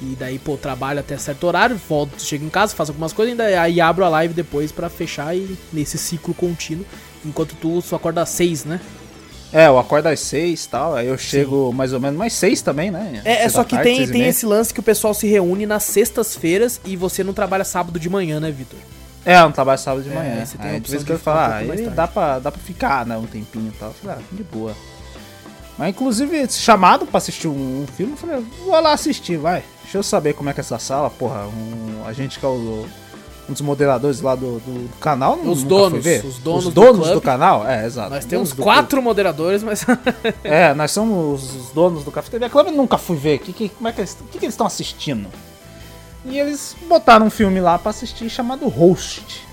E 0.00 0.16
daí, 0.18 0.36
pô, 0.38 0.56
trabalho 0.56 0.98
até 0.98 1.16
certo 1.16 1.44
horário, 1.46 1.80
volto, 1.88 2.20
chego 2.20 2.44
em 2.44 2.48
casa, 2.48 2.74
faço 2.74 2.90
algumas 2.90 3.12
coisas, 3.12 3.30
ainda 3.32 3.44
aí 3.60 3.80
abro 3.80 4.04
a 4.04 4.08
live 4.08 4.34
depois 4.34 4.72
pra 4.72 4.88
fechar 4.90 5.36
e 5.36 5.56
nesse 5.72 5.96
ciclo 5.96 6.34
contínuo. 6.34 6.84
Enquanto 7.24 7.54
tu 7.60 7.80
só 7.80 7.94
acorda 7.96 8.20
às 8.22 8.30
6, 8.30 8.64
né? 8.64 8.80
É, 9.52 9.66
eu 9.66 9.78
acordo 9.78 10.06
às 10.06 10.20
seis 10.20 10.64
e 10.64 10.68
tal, 10.68 10.94
aí 10.94 11.06
eu 11.06 11.18
chego 11.18 11.72
mais 11.72 11.92
ou 11.92 12.00
menos 12.00 12.16
mais 12.18 12.32
seis 12.32 12.62
também, 12.62 12.90
né? 12.90 13.20
É, 13.24 13.44
é 13.44 13.48
só 13.50 13.62
que 13.62 13.74
tarde, 13.76 13.96
tem, 13.96 14.08
tem 14.08 14.26
esse 14.26 14.46
lance 14.46 14.72
que 14.72 14.80
o 14.80 14.82
pessoal 14.82 15.12
se 15.12 15.26
reúne 15.26 15.66
nas 15.66 15.82
sextas-feiras 15.82 16.80
e 16.86 16.96
você 16.96 17.22
não 17.22 17.34
trabalha 17.34 17.62
sábado 17.64 18.00
de 18.00 18.08
manhã, 18.08 18.40
né, 18.40 18.50
Vitor? 18.50 18.78
É, 19.24 19.36
eu 19.36 19.42
não 19.42 19.52
trabalho 19.52 19.78
sábado 19.78 20.02
de 20.02 20.10
É, 20.10 20.14
manhã. 20.14 20.44
você 20.46 20.56
tem 20.56 20.70
aí, 20.70 20.80
por 20.80 20.94
isso 20.94 21.04
que 21.04 21.12
eu 21.12 21.16
um 21.16 21.18
falo, 21.18 21.38
ah, 21.38 21.48
tarde. 21.66 21.90
dá 21.90 22.08
pra, 22.08 22.38
dá 22.38 22.50
pra 22.50 22.60
ficar, 22.60 23.04
né, 23.06 23.16
um 23.16 23.26
tempinho 23.26 23.68
e 23.68 23.78
tal. 23.78 23.90
Eu 23.90 23.94
falei, 23.94 24.16
ah, 24.18 24.34
de 24.34 24.42
boa. 24.42 24.74
Mas 25.78 25.90
inclusive, 25.90 26.50
chamado 26.50 27.06
pra 27.06 27.18
assistir 27.18 27.48
um, 27.48 27.82
um 27.82 27.86
filme, 27.94 28.12
eu 28.14 28.16
falei, 28.16 28.44
vou 28.64 28.80
lá 28.80 28.92
assistir, 28.92 29.36
vai. 29.36 29.62
Deixa 29.82 29.98
eu 29.98 30.02
saber 30.02 30.32
como 30.34 30.48
é 30.48 30.52
que 30.54 30.60
é 30.60 30.62
essa 30.62 30.78
sala, 30.78 31.10
porra. 31.10 31.46
Um, 31.46 32.06
a 32.06 32.12
gente 32.12 32.38
que 32.38 32.44
é 32.44 32.48
o, 32.48 32.86
um 33.52 33.54
dos 33.54 33.60
moderadores 33.62 34.20
lá 34.20 34.34
do, 34.34 34.58
do, 34.60 34.88
do 34.88 34.96
canal. 34.98 35.34
Os 35.34 35.62
nunca 35.62 35.68
donos, 35.68 36.06
os 36.06 36.38
donos 36.38 36.66
os 36.66 36.74
do 36.74 36.80
donos 36.80 36.98
do, 36.98 37.12
clube. 37.12 37.20
canal, 37.20 37.68
é, 37.68 37.86
exato. 37.86 38.10
Nós 38.10 38.24
Os 38.24 38.30
temos 38.30 38.52
do 38.52 38.62
quatro 38.62 39.00
moderadores, 39.02 39.62
mas. 39.62 39.84
clube. 39.84 40.02
É, 40.44 40.74
nós 40.74 40.90
somos 40.90 41.54
os 41.54 41.70
donos 41.70 42.04
do 42.04 42.10
Cafeteria 42.10 42.48
Club, 42.48 42.68
eu 42.68 42.72
nunca 42.72 42.98
fui 42.98 43.16
ver. 43.16 43.38
Que, 43.38 43.52
que, 43.52 43.68
como 43.68 43.88
é 43.88 43.92
que 43.92 44.00
eles, 44.00 44.16
o 44.20 44.24
que, 44.24 44.38
que 44.38 44.44
eles 44.44 44.54
estão 44.54 44.66
assistindo? 44.66 45.28
E 46.24 46.38
eles 46.38 46.76
botaram 46.88 47.26
um 47.26 47.30
filme 47.30 47.60
lá 47.60 47.78
pra 47.78 47.90
assistir 47.90 48.28
chamado 48.30 48.66
Host. 48.68 49.46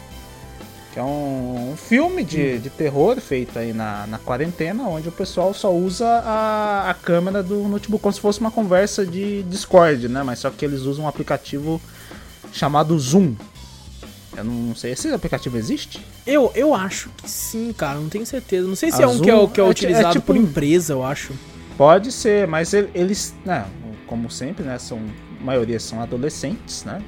Que 0.93 0.99
é 0.99 1.03
um, 1.03 1.71
um 1.73 1.77
filme 1.77 2.23
de, 2.23 2.59
de 2.59 2.69
terror 2.69 3.19
feito 3.19 3.57
aí 3.59 3.73
na, 3.73 4.07
na 4.07 4.17
quarentena, 4.17 4.83
onde 4.83 5.09
o 5.09 5.11
pessoal 5.11 5.53
só 5.53 5.71
usa 5.71 6.07
a, 6.07 6.89
a 6.89 6.93
câmera 6.93 7.43
do 7.43 7.67
notebook 7.67 8.01
como 8.01 8.13
se 8.13 8.19
fosse 8.19 8.39
uma 8.39 8.51
conversa 8.51 9.05
de 9.05 9.43
Discord, 9.43 10.07
né? 10.07 10.23
Mas 10.23 10.39
só 10.39 10.49
que 10.49 10.65
eles 10.65 10.81
usam 10.81 11.05
um 11.05 11.07
aplicativo 11.07 11.79
chamado 12.51 12.97
Zoom. 12.97 13.35
Eu 14.37 14.43
não 14.43 14.75
sei, 14.75 14.91
esse 14.91 15.11
aplicativo 15.11 15.57
existe? 15.57 15.99
eu, 16.25 16.51
eu 16.55 16.73
acho 16.73 17.09
que 17.17 17.29
sim, 17.29 17.73
cara. 17.73 17.99
Não 17.99 18.09
tenho 18.09 18.25
certeza. 18.25 18.67
Não 18.67 18.75
sei 18.75 18.91
se 18.91 19.01
A 19.01 19.05
é 19.05 19.07
um 19.07 19.19
que 19.19 19.29
é, 19.29 19.47
que 19.47 19.61
é 19.61 19.63
é 19.63 19.65
ti- 19.65 19.71
utilizado 19.85 20.07
é 20.09 20.11
tipo 20.13 20.25
por 20.27 20.35
empresa, 20.37 20.93
eu 20.93 21.03
acho. 21.03 21.33
Pode 21.77 22.11
ser, 22.11 22.47
mas 22.47 22.73
ele- 22.73 22.89
eles, 22.93 23.33
né, 23.45 23.65
como 24.05 24.29
sempre, 24.29 24.63
né, 24.65 24.77
são, 24.77 24.99
a 25.39 25.43
maioria 25.43 25.79
são 25.79 26.01
adolescentes, 26.01 26.83
né? 26.83 27.01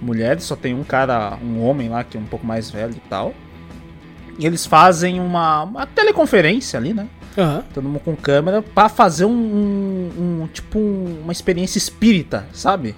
Mulheres, 0.00 0.44
só 0.44 0.54
tem 0.56 0.74
um 0.74 0.84
cara, 0.84 1.36
um 1.42 1.62
homem 1.64 1.88
lá 1.88 2.04
que 2.04 2.16
é 2.16 2.20
um 2.20 2.24
pouco 2.26 2.46
mais 2.46 2.70
velho 2.70 2.94
e 2.94 3.08
tal. 3.08 3.32
E 4.38 4.46
eles 4.46 4.64
fazem 4.66 5.18
uma, 5.20 5.62
uma 5.64 5.86
teleconferência 5.86 6.78
ali, 6.78 6.92
né? 6.94 7.08
Aham. 7.36 7.64
Todo 7.74 7.84
mundo 7.88 8.00
com 8.00 8.14
câmera 8.14 8.62
pra 8.62 8.88
fazer 8.88 9.24
um, 9.24 9.30
um- 9.32 10.42
um- 10.42 10.48
tipo 10.48 10.78
um- 10.78 11.20
uma 11.22 11.32
experiência 11.32 11.78
espírita, 11.78 12.46
sabe? 12.52 12.94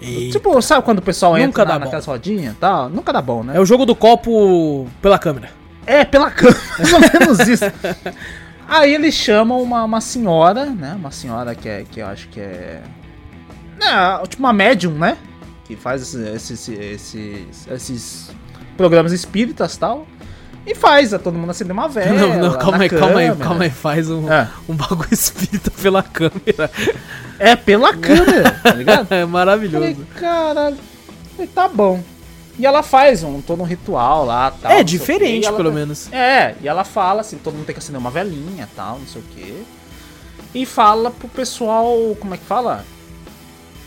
E- 0.00 0.30
Tipo, 0.30 0.60
sabe 0.62 0.82
quando 0.84 0.98
o 0.98 1.02
pessoal 1.02 1.32
Nunca 1.32 1.44
entra 1.44 1.64
dá 1.64 1.72
na, 1.74 1.78
naquelas 1.80 2.06
rodinhas 2.06 2.54
e 2.54 2.56
tal? 2.56 2.88
Nunca 2.88 3.12
dá 3.12 3.20
bom, 3.20 3.42
né? 3.42 3.56
É 3.56 3.60
o 3.60 3.66
jogo 3.66 3.84
do 3.84 3.94
copo 3.94 4.88
pela 5.02 5.18
câmera. 5.18 5.50
É, 5.86 6.04
pela 6.04 6.30
câmera, 6.32 6.58
mais 6.78 6.92
ou 6.92 7.00
menos 7.00 7.38
isso. 7.48 7.64
Aí 8.68 8.94
eles 8.94 9.14
chamam 9.14 9.60
uma, 9.62 9.82
uma 9.84 10.00
senhora, 10.00 10.66
né? 10.66 10.94
Uma 10.96 11.10
senhora 11.10 11.54
que 11.54 11.68
é, 11.68 11.84
que 11.90 12.00
eu 12.00 12.06
acho 12.06 12.28
que 12.28 12.40
é. 12.40 12.82
É, 13.82 14.26
tipo 14.28 14.42
uma 14.42 14.52
médium, 14.52 14.92
né? 14.92 15.16
Que 15.64 15.74
faz 15.76 16.02
esses, 16.02 16.20
esses, 16.50 16.68
esses, 16.68 17.66
esses 17.68 18.30
programas 18.76 19.12
espíritas 19.12 19.74
e 19.74 19.78
tal. 19.80 20.06
E 20.66 20.74
faz 20.74 21.12
a 21.14 21.18
todo 21.18 21.38
mundo 21.38 21.50
acender 21.50 21.72
uma 21.72 21.88
vela. 21.88 22.12
não, 22.36 22.38
não, 22.50 22.58
calma 22.58 22.82
aí, 22.84 22.88
calma 22.88 23.18
aí, 23.20 23.36
calma 23.36 23.64
aí. 23.64 23.70
Faz 23.70 24.10
um, 24.10 24.30
É. 24.30 24.48
um 24.68 24.74
bagulho 24.74 25.08
espírita 25.12 25.70
pela 25.70 26.02
câmera. 26.02 26.70
É 27.38 27.56
pela 27.56 27.94
câmera, 27.94 28.50
tá 28.62 28.72
ligado? 28.74 29.02
É 29.10 29.20
Falei, 29.20 29.24
maravilhoso. 29.26 30.06
caralho. 30.18 30.76
Falei, 31.36 31.46
tá 31.54 31.66
bom. 31.68 32.02
E 32.58 32.66
ela 32.66 32.82
faz 32.82 33.22
um, 33.22 33.40
todo 33.40 33.62
um 33.62 33.64
ritual 33.64 34.26
lá, 34.26 34.50
tal. 34.50 34.70
é 34.70 34.82
diferente, 34.84 35.46
ela- 35.46 35.56
pelo 35.56 35.72
menos. 35.72 36.12
É, 36.12 36.54
e 36.60 36.68
ela 36.68 36.84
fala 36.84 37.22
assim, 37.22 37.38
todo 37.38 37.54
mundo 37.54 37.64
tem 37.64 37.74
que 37.74 37.78
acender 37.78 37.98
uma 37.98 38.10
velhinha, 38.10 38.68
tal, 38.76 38.98
não 38.98 39.06
sei 39.06 39.22
o 39.22 39.24
quê. 39.34 39.54
E 40.54 40.66
fala 40.66 41.10
pro 41.10 41.26
pessoal, 41.28 41.96
como 42.20 42.34
é 42.34 42.36
que 42.36 42.44
fala? 42.44 42.84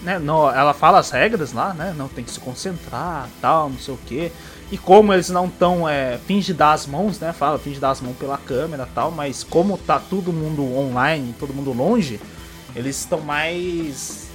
Né, 0.03 0.19
não, 0.19 0.53
ela 0.53 0.73
fala 0.73 0.99
as 0.99 1.09
regras 1.11 1.53
lá, 1.53 1.73
né? 1.73 1.93
Não 1.97 2.09
tem 2.09 2.23
que 2.23 2.31
se 2.31 2.39
concentrar, 2.39 3.29
tal, 3.41 3.69
não 3.69 3.79
sei 3.79 3.93
o 3.93 3.99
quê. 4.05 4.31
E 4.69 4.77
como 4.77 5.13
eles 5.13 5.29
não 5.29 5.45
estão, 5.45 5.87
é, 5.87 6.19
finge 6.25 6.51
dar 6.53 6.73
as 6.73 6.85
mãos, 6.85 7.19
né? 7.19 7.31
Fala, 7.31 7.57
finge 7.57 7.79
dar 7.79 7.91
as 7.91 8.01
mãos 8.01 8.17
pela 8.17 8.37
câmera 8.37 8.87
tal, 8.93 9.11
mas 9.11 9.43
como 9.43 9.77
tá 9.77 9.99
todo 9.99 10.33
mundo 10.33 10.63
online, 10.77 11.33
todo 11.39 11.53
mundo 11.53 11.71
longe, 11.71 12.19
eles 12.75 12.99
estão 12.99 13.21
mais. 13.21 14.27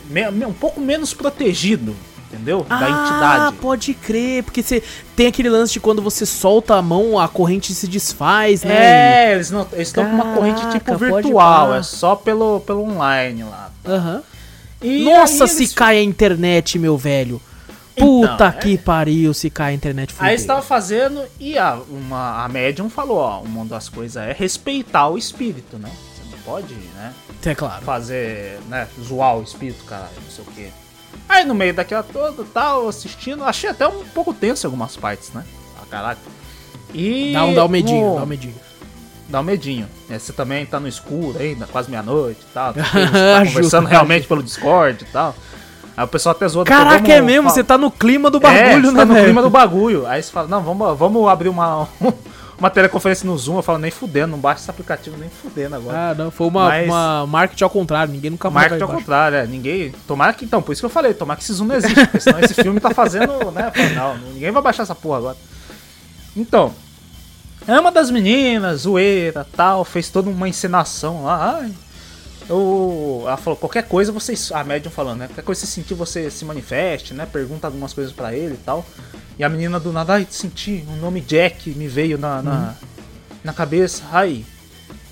um 0.46 0.52
pouco 0.52 0.80
menos 0.80 1.12
protegido, 1.12 1.94
entendeu? 2.28 2.64
Da 2.68 2.78
ah, 2.78 2.90
entidade. 2.90 3.56
pode 3.56 3.94
crer, 3.94 4.44
porque 4.44 4.62
você 4.62 4.82
tem 5.16 5.26
aquele 5.26 5.50
lance 5.50 5.72
de 5.72 5.80
quando 5.80 6.00
você 6.00 6.24
solta 6.24 6.76
a 6.76 6.82
mão, 6.82 7.18
a 7.18 7.28
corrente 7.28 7.74
se 7.74 7.88
desfaz, 7.88 8.62
né? 8.62 9.32
É, 9.32 9.34
eles 9.34 9.52
estão 9.78 10.04
com 10.04 10.12
uma 10.12 10.34
corrente 10.34 10.66
tipo 10.70 10.96
virtual, 10.96 11.74
é 11.74 11.82
só 11.82 12.14
pelo, 12.14 12.60
pelo 12.60 12.84
online 12.84 13.42
lá. 13.42 13.70
Aham. 13.86 14.22
E 14.82 15.04
Nossa, 15.04 15.44
aí 15.44 15.50
se 15.50 15.62
eles- 15.62 15.72
cai 15.74 15.98
a 15.98 16.02
internet, 16.02 16.78
meu 16.78 16.96
velho. 16.96 17.40
Então, 17.96 18.20
Puta 18.20 18.46
é. 18.46 18.52
que 18.52 18.78
pariu, 18.78 19.34
se 19.34 19.50
cai 19.50 19.72
a 19.72 19.74
internet. 19.74 20.10
Aí 20.10 20.14
fudeu. 20.16 20.30
eles 20.30 20.40
estavam 20.42 20.62
fazendo 20.62 21.20
e 21.40 21.58
a, 21.58 21.80
uma, 21.90 22.44
a 22.44 22.48
médium 22.48 22.88
falou, 22.88 23.16
ó, 23.18 23.40
uma 23.40 23.64
das 23.64 23.88
coisas 23.88 24.16
é 24.22 24.32
respeitar 24.32 25.08
o 25.08 25.18
espírito, 25.18 25.78
né? 25.78 25.90
Você 26.14 26.30
não 26.30 26.38
pode, 26.42 26.74
né, 26.74 27.12
É 27.44 27.54
claro. 27.56 27.84
fazer, 27.84 28.60
né, 28.68 28.86
zoar 29.02 29.36
o 29.36 29.42
espírito, 29.42 29.84
caralho, 29.84 30.12
não 30.24 30.30
sei 30.30 30.44
o 30.44 30.52
quê. 30.52 30.68
Aí 31.28 31.44
no 31.44 31.54
meio 31.56 31.74
daquela 31.74 32.04
toda, 32.04 32.44
tal, 32.54 32.86
assistindo, 32.88 33.42
achei 33.42 33.68
até 33.68 33.88
um 33.88 34.04
pouco 34.14 34.32
tenso 34.32 34.64
em 34.64 34.68
algumas 34.68 34.96
partes, 34.96 35.32
né? 35.32 35.44
Ah, 35.76 35.84
caraca. 35.90 36.20
E 36.94 37.32
Dá 37.32 37.44
um, 37.46 37.54
dá 37.54 37.64
um 37.64 37.68
medinho, 37.68 38.10
no- 38.10 38.16
dá 38.16 38.22
um 38.22 38.26
medinho. 38.26 38.54
Dá 39.28 39.40
um 39.40 39.44
medinho. 39.44 39.86
É, 40.08 40.18
Você 40.18 40.32
também 40.32 40.64
tá 40.66 40.80
no 40.80 40.88
escuro 40.88 41.38
ainda, 41.38 41.66
quase 41.66 41.90
meia-noite 41.90 42.40
e 42.40 42.52
tal. 42.54 42.72
Você 42.72 42.80
tá 42.82 43.46
conversando 43.46 43.86
realmente 43.86 44.26
pelo 44.26 44.42
Discord 44.42 45.04
e 45.04 45.12
tal. 45.12 45.34
Aí 45.96 46.04
o 46.04 46.08
pessoal 46.08 46.32
até 46.34 46.46
zoa. 46.46 46.64
Caraca, 46.64 46.98
vamos 46.98 47.10
é 47.10 47.20
mesmo, 47.20 47.50
você 47.50 47.64
tá 47.64 47.76
no 47.76 47.90
clima 47.90 48.30
do 48.30 48.38
é, 48.38 48.40
bagulho, 48.40 48.86
você 48.86 48.92
né, 48.92 48.98
tá 49.00 49.04
no 49.04 49.14
velho? 49.14 49.24
clima 49.26 49.42
do 49.42 49.50
bagulho. 49.50 50.06
Aí 50.06 50.22
você 50.22 50.30
fala, 50.30 50.46
não, 50.46 50.62
vamos, 50.62 50.96
vamos 50.96 51.28
abrir 51.28 51.48
uma, 51.48 51.88
uma 52.56 52.70
teleconferência 52.70 53.26
no 53.26 53.36
Zoom. 53.36 53.56
Eu 53.56 53.62
falo, 53.62 53.78
nem 53.78 53.90
fudendo, 53.90 54.30
não 54.30 54.38
baixa 54.38 54.60
esse 54.62 54.70
aplicativo 54.70 55.16
nem 55.18 55.28
fudendo 55.28 55.74
agora. 55.74 56.10
Ah, 56.10 56.14
não, 56.14 56.30
foi 56.30 56.46
uma, 56.46 56.68
Mas- 56.68 56.86
uma 56.86 57.26
marketing 57.26 57.64
ao 57.64 57.70
contrário, 57.70 58.12
ninguém 58.12 58.30
nunca 58.30 58.48
mais 58.48 58.70
Marketing 58.70 58.90
ao 58.92 58.96
contrário, 58.96 59.38
é, 59.38 59.46
ninguém. 59.46 59.92
Tomara 60.06 60.32
que 60.32 60.44
então, 60.44 60.62
por 60.62 60.70
isso 60.72 60.80
que 60.82 60.86
eu 60.86 60.90
falei, 60.90 61.12
tomara 61.14 61.36
que 61.36 61.42
esse 61.42 61.52
Zoom 61.52 61.66
não 61.66 61.74
existe, 61.74 61.94
porque 62.06 62.20
senão 62.20 62.38
esse 62.40 62.54
filme 62.54 62.78
tá 62.78 62.90
fazendo, 62.90 63.50
né? 63.50 63.72
falo, 63.74 63.94
Não, 63.96 64.18
ninguém 64.32 64.52
vai 64.52 64.62
baixar 64.62 64.84
essa 64.84 64.94
porra 64.94 65.18
agora. 65.18 65.36
Então, 66.36 66.72
é 67.76 67.80
uma 67.80 67.92
das 67.92 68.10
meninas, 68.10 68.82
zoeira 68.82 69.46
tal, 69.54 69.84
fez 69.84 70.08
toda 70.08 70.30
uma 70.30 70.48
encenação 70.48 71.24
lá. 71.24 71.58
Ai, 71.60 71.72
eu, 72.48 73.24
ela 73.26 73.36
falou, 73.36 73.58
qualquer 73.58 73.86
coisa 73.86 74.10
vocês. 74.10 74.50
A 74.52 74.64
médium 74.64 74.90
falando, 74.90 75.18
né? 75.18 75.26
Qualquer 75.26 75.42
coisa 75.42 75.60
você 75.60 75.66
sentir, 75.66 75.94
você 75.94 76.30
se 76.30 76.44
manifeste, 76.44 77.12
né? 77.12 77.26
Pergunta 77.26 77.66
algumas 77.66 77.92
coisas 77.92 78.12
pra 78.12 78.34
ele 78.34 78.54
e 78.54 78.64
tal. 78.64 78.86
E 79.38 79.44
a 79.44 79.48
menina 79.48 79.78
do 79.78 79.92
nada, 79.92 80.14
ai, 80.14 80.26
senti, 80.30 80.84
o 80.88 80.96
nome 80.96 81.20
Jack 81.20 81.70
me 81.70 81.86
veio 81.86 82.16
na, 82.16 82.42
na, 82.42 82.74
na 83.44 83.52
cabeça. 83.52 84.02
Ai, 84.10 84.44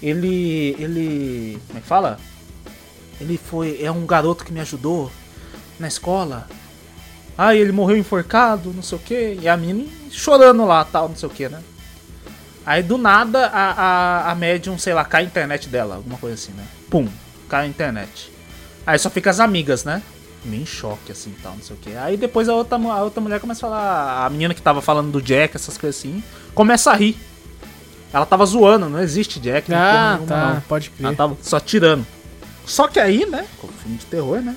ele. 0.02 0.74
Ele. 0.78 1.60
Como 1.66 1.78
é 1.78 1.82
que 1.82 1.86
fala? 1.86 2.18
Ele 3.20 3.36
foi. 3.36 3.82
É 3.82 3.90
um 3.90 4.06
garoto 4.06 4.46
que 4.46 4.52
me 4.52 4.60
ajudou 4.60 5.12
na 5.78 5.88
escola. 5.88 6.48
Ai, 7.36 7.58
ele 7.58 7.70
morreu 7.70 7.98
enforcado, 7.98 8.72
não 8.72 8.82
sei 8.82 8.96
o 8.96 9.00
que. 9.00 9.38
E 9.42 9.46
a 9.46 9.58
menina 9.58 9.86
chorando 10.10 10.64
lá, 10.64 10.82
tal, 10.86 11.10
não 11.10 11.16
sei 11.16 11.28
o 11.28 11.32
que, 11.32 11.50
né? 11.50 11.60
Aí 12.66 12.82
do 12.82 12.98
nada 12.98 13.46
a, 13.46 13.70
a, 13.70 14.32
a 14.32 14.34
médium, 14.34 14.76
sei 14.76 14.92
lá, 14.92 15.04
cai 15.04 15.22
a 15.22 15.26
internet 15.26 15.68
dela, 15.68 15.94
alguma 15.94 16.18
coisa 16.18 16.34
assim, 16.34 16.52
né? 16.52 16.64
Pum, 16.90 17.08
cai 17.48 17.64
a 17.64 17.68
internet. 17.68 18.32
Aí 18.84 18.98
só 18.98 19.08
fica 19.08 19.30
as 19.30 19.38
amigas, 19.40 19.84
né? 19.84 20.02
Meio 20.44 20.62
em 20.62 20.66
choque, 20.66 21.10
assim, 21.12 21.32
tal, 21.42 21.52
não 21.54 21.62
sei 21.62 21.76
o 21.76 21.78
que. 21.78 21.94
Aí 21.96 22.16
depois 22.16 22.48
a 22.48 22.54
outra, 22.54 22.76
a 22.76 23.02
outra 23.02 23.20
mulher 23.20 23.40
começa 23.40 23.64
a 23.66 23.70
falar. 23.70 24.26
A 24.26 24.30
menina 24.30 24.52
que 24.52 24.60
tava 24.62 24.82
falando 24.82 25.10
do 25.12 25.22
Jack, 25.22 25.54
essas 25.56 25.78
coisas 25.78 25.98
assim, 26.00 26.22
começa 26.54 26.90
a 26.90 26.94
rir. 26.94 27.16
Ela 28.12 28.26
tava 28.26 28.44
zoando, 28.46 28.88
não 28.88 29.00
existe 29.00 29.38
Jack, 29.40 29.70
não 29.70 29.76
Ah, 29.78 30.10
nenhuma, 30.14 30.26
tá, 30.26 30.54
não. 30.54 30.60
pode 30.62 30.90
Ela 30.98 31.08
crer. 31.08 31.16
tava 31.16 31.36
só 31.42 31.60
tirando. 31.60 32.06
Só 32.64 32.88
que 32.88 32.98
aí, 32.98 33.26
né? 33.26 33.46
Como 33.60 33.72
filme 33.74 33.96
de 33.96 34.06
terror, 34.06 34.40
né? 34.40 34.56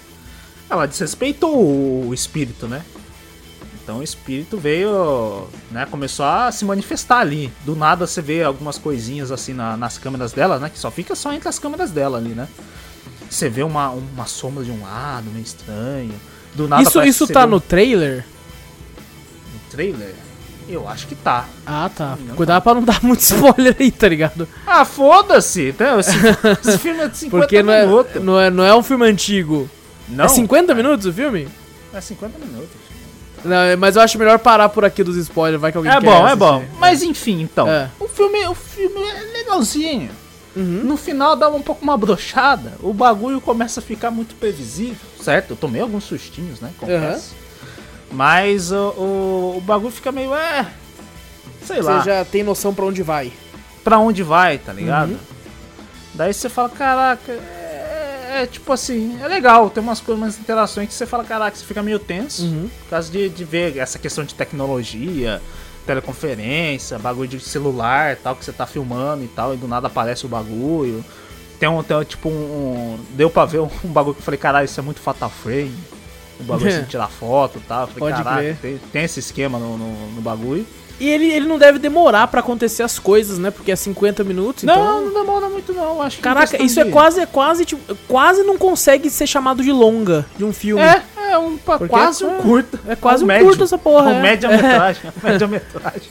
Ela 0.70 0.88
desrespeitou 0.88 1.56
o 2.08 2.14
espírito, 2.14 2.68
né? 2.68 2.82
Então 3.90 3.98
o 4.02 4.04
espírito 4.04 4.56
veio, 4.56 5.48
né? 5.72 5.84
Começou 5.90 6.24
a 6.24 6.52
se 6.52 6.64
manifestar 6.64 7.22
ali. 7.22 7.52
Do 7.66 7.76
nada 7.76 8.06
você 8.06 8.22
vê 8.22 8.44
algumas 8.44 8.78
coisinhas 8.78 9.32
assim 9.32 9.52
na- 9.52 9.76
nas 9.76 9.98
câmeras 9.98 10.32
dela, 10.32 10.60
né? 10.60 10.70
Que 10.70 10.78
só 10.78 10.92
fica 10.92 11.16
só 11.16 11.34
entre 11.34 11.50
as 11.50 11.58
câmeras 11.58 11.90
dela 11.90 12.20
ali, 12.20 12.30
né? 12.36 12.48
Você 13.28 13.50
vê 13.50 13.64
uma, 13.64 13.90
uma 13.90 14.28
sombra 14.28 14.64
de 14.64 14.70
um 14.70 14.84
lado, 14.84 15.32
meio 15.32 15.44
estranho. 15.44 16.14
Do 16.54 16.68
nada 16.68 16.84
Isso, 16.84 17.02
isso 17.02 17.28
tá 17.28 17.48
no 17.48 17.58
um- 17.58 17.60
trailer? 17.60 18.24
no 19.54 19.72
trailer? 19.72 20.14
Eu 20.68 20.88
acho 20.88 21.08
que 21.08 21.16
tá. 21.16 21.48
Ah, 21.66 21.90
tá. 21.90 22.16
Não 22.28 22.36
Cuidado 22.36 22.62
pra 22.62 22.76
não 22.76 22.84
dar 22.84 23.02
muito 23.04 23.22
spoiler 23.22 23.76
aí, 23.80 23.90
tá 23.90 24.08
ligado? 24.08 24.48
Ah, 24.68 24.86
foda-se! 24.86 25.70
Então, 25.70 26.00
esse, 26.00 26.12
esse 26.64 26.78
filme 26.78 27.00
é 27.00 27.08
de 27.08 27.18
50 27.18 27.42
Porque 27.44 27.64
não 27.64 27.74
é, 27.74 27.88
minutos. 27.88 28.24
não, 28.24 28.40
é, 28.40 28.52
não 28.52 28.64
é 28.64 28.76
um 28.76 28.84
filme 28.84 29.08
antigo. 29.08 29.68
Não, 30.08 30.26
é 30.26 30.28
50 30.28 30.76
minutos 30.76 31.08
o 31.08 31.12
filme? 31.14 31.48
É 31.92 32.00
50 32.00 32.38
minutos. 32.38 32.70
Não, 33.44 33.78
mas 33.78 33.96
eu 33.96 34.02
acho 34.02 34.18
melhor 34.18 34.40
parar 34.40 34.70
por 34.70 34.84
aqui 34.86 35.04
dos 35.04 35.16
spoilers, 35.18 35.62
vai 35.62 35.72
que 35.72 35.78
alguém 35.78 35.92
É 35.92 36.00
bom, 36.00 36.12
é 36.12 36.18
assistir. 36.22 36.36
bom. 36.38 36.64
Mas 36.78 37.02
enfim, 37.04 37.42
então. 37.42 37.68
É. 37.68 37.90
O 38.00 38.08
filme, 38.08 38.46
o 38.48 38.56
filme 38.56 39.02
é 39.02 39.38
legalzinho. 39.40 40.10
Uhum. 40.56 40.82
No 40.84 40.98
final 40.98 41.36
dá 41.36 41.48
um 41.50 41.62
pouco 41.62 41.84
uma 41.84 41.96
brochada. 41.98 42.74
O 42.82 42.92
bagulho 42.92 43.40
começa 43.40 43.80
a 43.80 43.84
ficar 43.84 44.12
muito 44.12 44.36
previsível. 44.36 45.08
Certo? 45.22 45.52
Eu 45.52 45.56
tomei 45.56 45.82
alguns 45.82 46.04
sustinhos, 46.04 46.60
né? 46.60 46.72
Confesso. 46.78 47.36
Mas 48.12 48.72
o, 48.72 48.76
o, 48.76 49.54
o 49.58 49.62
bagulho 49.62 49.92
fica 49.92 50.12
meio. 50.12 50.34
É. 50.34 50.66
Sei 51.64 51.82
lá. 51.82 52.00
Você 52.02 52.10
já 52.10 52.26
tem 52.26 52.44
noção 52.44 52.74
pra 52.74 52.86
onde 52.86 53.04
vai. 53.04 53.32
Pra 53.84 54.00
onde 54.00 54.24
vai, 54.24 54.58
tá 54.58 54.74
ligado? 54.74 55.12
Uhum. 55.12 55.18
Daí 56.16 56.34
você 56.34 56.50
fala, 56.50 56.70
caraca. 56.70 57.40
É, 58.30 58.44
é 58.44 58.46
tipo 58.46 58.72
assim, 58.72 59.18
é 59.22 59.28
legal. 59.28 59.70
Tem 59.70 59.82
umas 59.82 60.00
coisas, 60.00 60.22
umas 60.24 60.40
interações 60.40 60.88
que 60.88 60.94
você 60.94 61.06
fala, 61.06 61.24
caraca, 61.24 61.56
você 61.58 61.66
fica 61.66 61.82
meio 61.84 62.00
tenso. 62.00 62.44
Uhum. 62.46 62.70
Por 62.84 62.90
causa 62.92 63.12
de, 63.12 63.30
de 63.30 63.44
ver 63.44 63.78
essa 63.78 63.98
questão 64.00 64.24
de 64.24 64.34
tecnologia, 64.36 65.42
teleconferência, 65.86 66.98
bagulho 67.00 67.28
de 67.28 67.40
celular 67.40 68.16
tal, 68.18 68.36
que 68.36 68.46
você 68.46 68.52
tá 68.54 68.66
filmando 68.66 69.24
e 69.24 69.28
tal, 69.28 69.54
e 69.54 69.58
do 69.58 69.68
nada 69.68 69.88
aparece 69.88 70.26
o 70.26 70.30
bagulho. 70.30 71.04
Tem 71.60 71.68
um, 71.68 71.84
tem 71.84 71.98
um, 71.98 72.04
tipo 72.04 72.30
um, 72.30 72.32
um- 72.32 73.00
Deu 73.12 73.30
pra 73.30 73.46
ver 73.46 73.60
um, 73.60 73.70
um 73.84 73.90
bagulho 73.90 74.16
que 74.16 74.22
eu 74.22 74.26
falei, 74.26 74.38
caralho, 74.38 74.66
isso 74.66 74.80
é 74.80 74.84
muito 74.84 75.00
fatal 75.00 75.30
frame. 75.30 75.74
O 76.40 76.44
bagulho 76.44 76.70
assim, 76.70 76.86
tirar 76.88 77.10
foto 77.10 77.58
e 77.58 77.62
tal. 77.62 77.82
Eu 77.82 77.88
falei, 77.88 78.00
Pode 78.00 78.24
caraca, 78.24 78.42
crer. 78.42 78.58
tem, 78.62 78.78
tem 78.92 79.04
esse 79.04 79.20
esquema 79.20 79.60
no, 79.60 79.78
no, 79.78 80.12
no 80.12 80.22
bagulho. 80.22 80.66
E 81.00 81.08
ele, 81.10 81.32
ele 81.32 81.48
não 81.48 81.58
deve 81.58 81.80
demorar 81.80 82.28
pra 82.28 82.42
acontecer 82.42 82.84
as 82.84 83.00
coisas, 83.00 83.38
né? 83.40 83.50
Porque 83.52 83.72
é 83.72 83.76
50 83.76 84.24
minutos, 84.24 84.64
Não, 84.64 84.74
então... 84.74 85.06
não 85.06 85.14
demora 85.14 85.48
muito 85.50 85.72
não, 85.74 86.02
acho 86.02 86.18
que 86.18 86.22
Caraca, 86.24 86.62
isso 86.62 86.80
é 86.80 86.84
de- 86.84 86.92
quase, 86.92 87.22
é 87.22 87.26
quase, 87.26 87.64
tipo, 87.66 87.96
quase 88.08 88.44
não 88.44 88.58
consegue 88.58 89.10
ser 89.10 89.26
chamado 89.26 89.64
de 89.64 89.72
longa 89.72 90.26
de 90.38 90.44
um 90.44 90.52
filme. 90.52 90.82
É, 90.84 91.02
é 91.32 91.38
um, 91.38 91.58
Porque 91.58 91.88
quase 91.88 92.24
é- 92.24 92.28
um 92.28 92.38
curto. 92.42 92.78
é 92.88 92.96
quase 92.98 93.24
um 93.24 93.28
médio. 93.28 93.48
curto 93.48 93.64
essa 93.64 93.78
porra, 93.78 94.10
Um 94.10 94.16
é. 94.16 94.22
média-metragem. 94.22 95.04
um 95.24 95.28
média-metragem. 95.30 96.10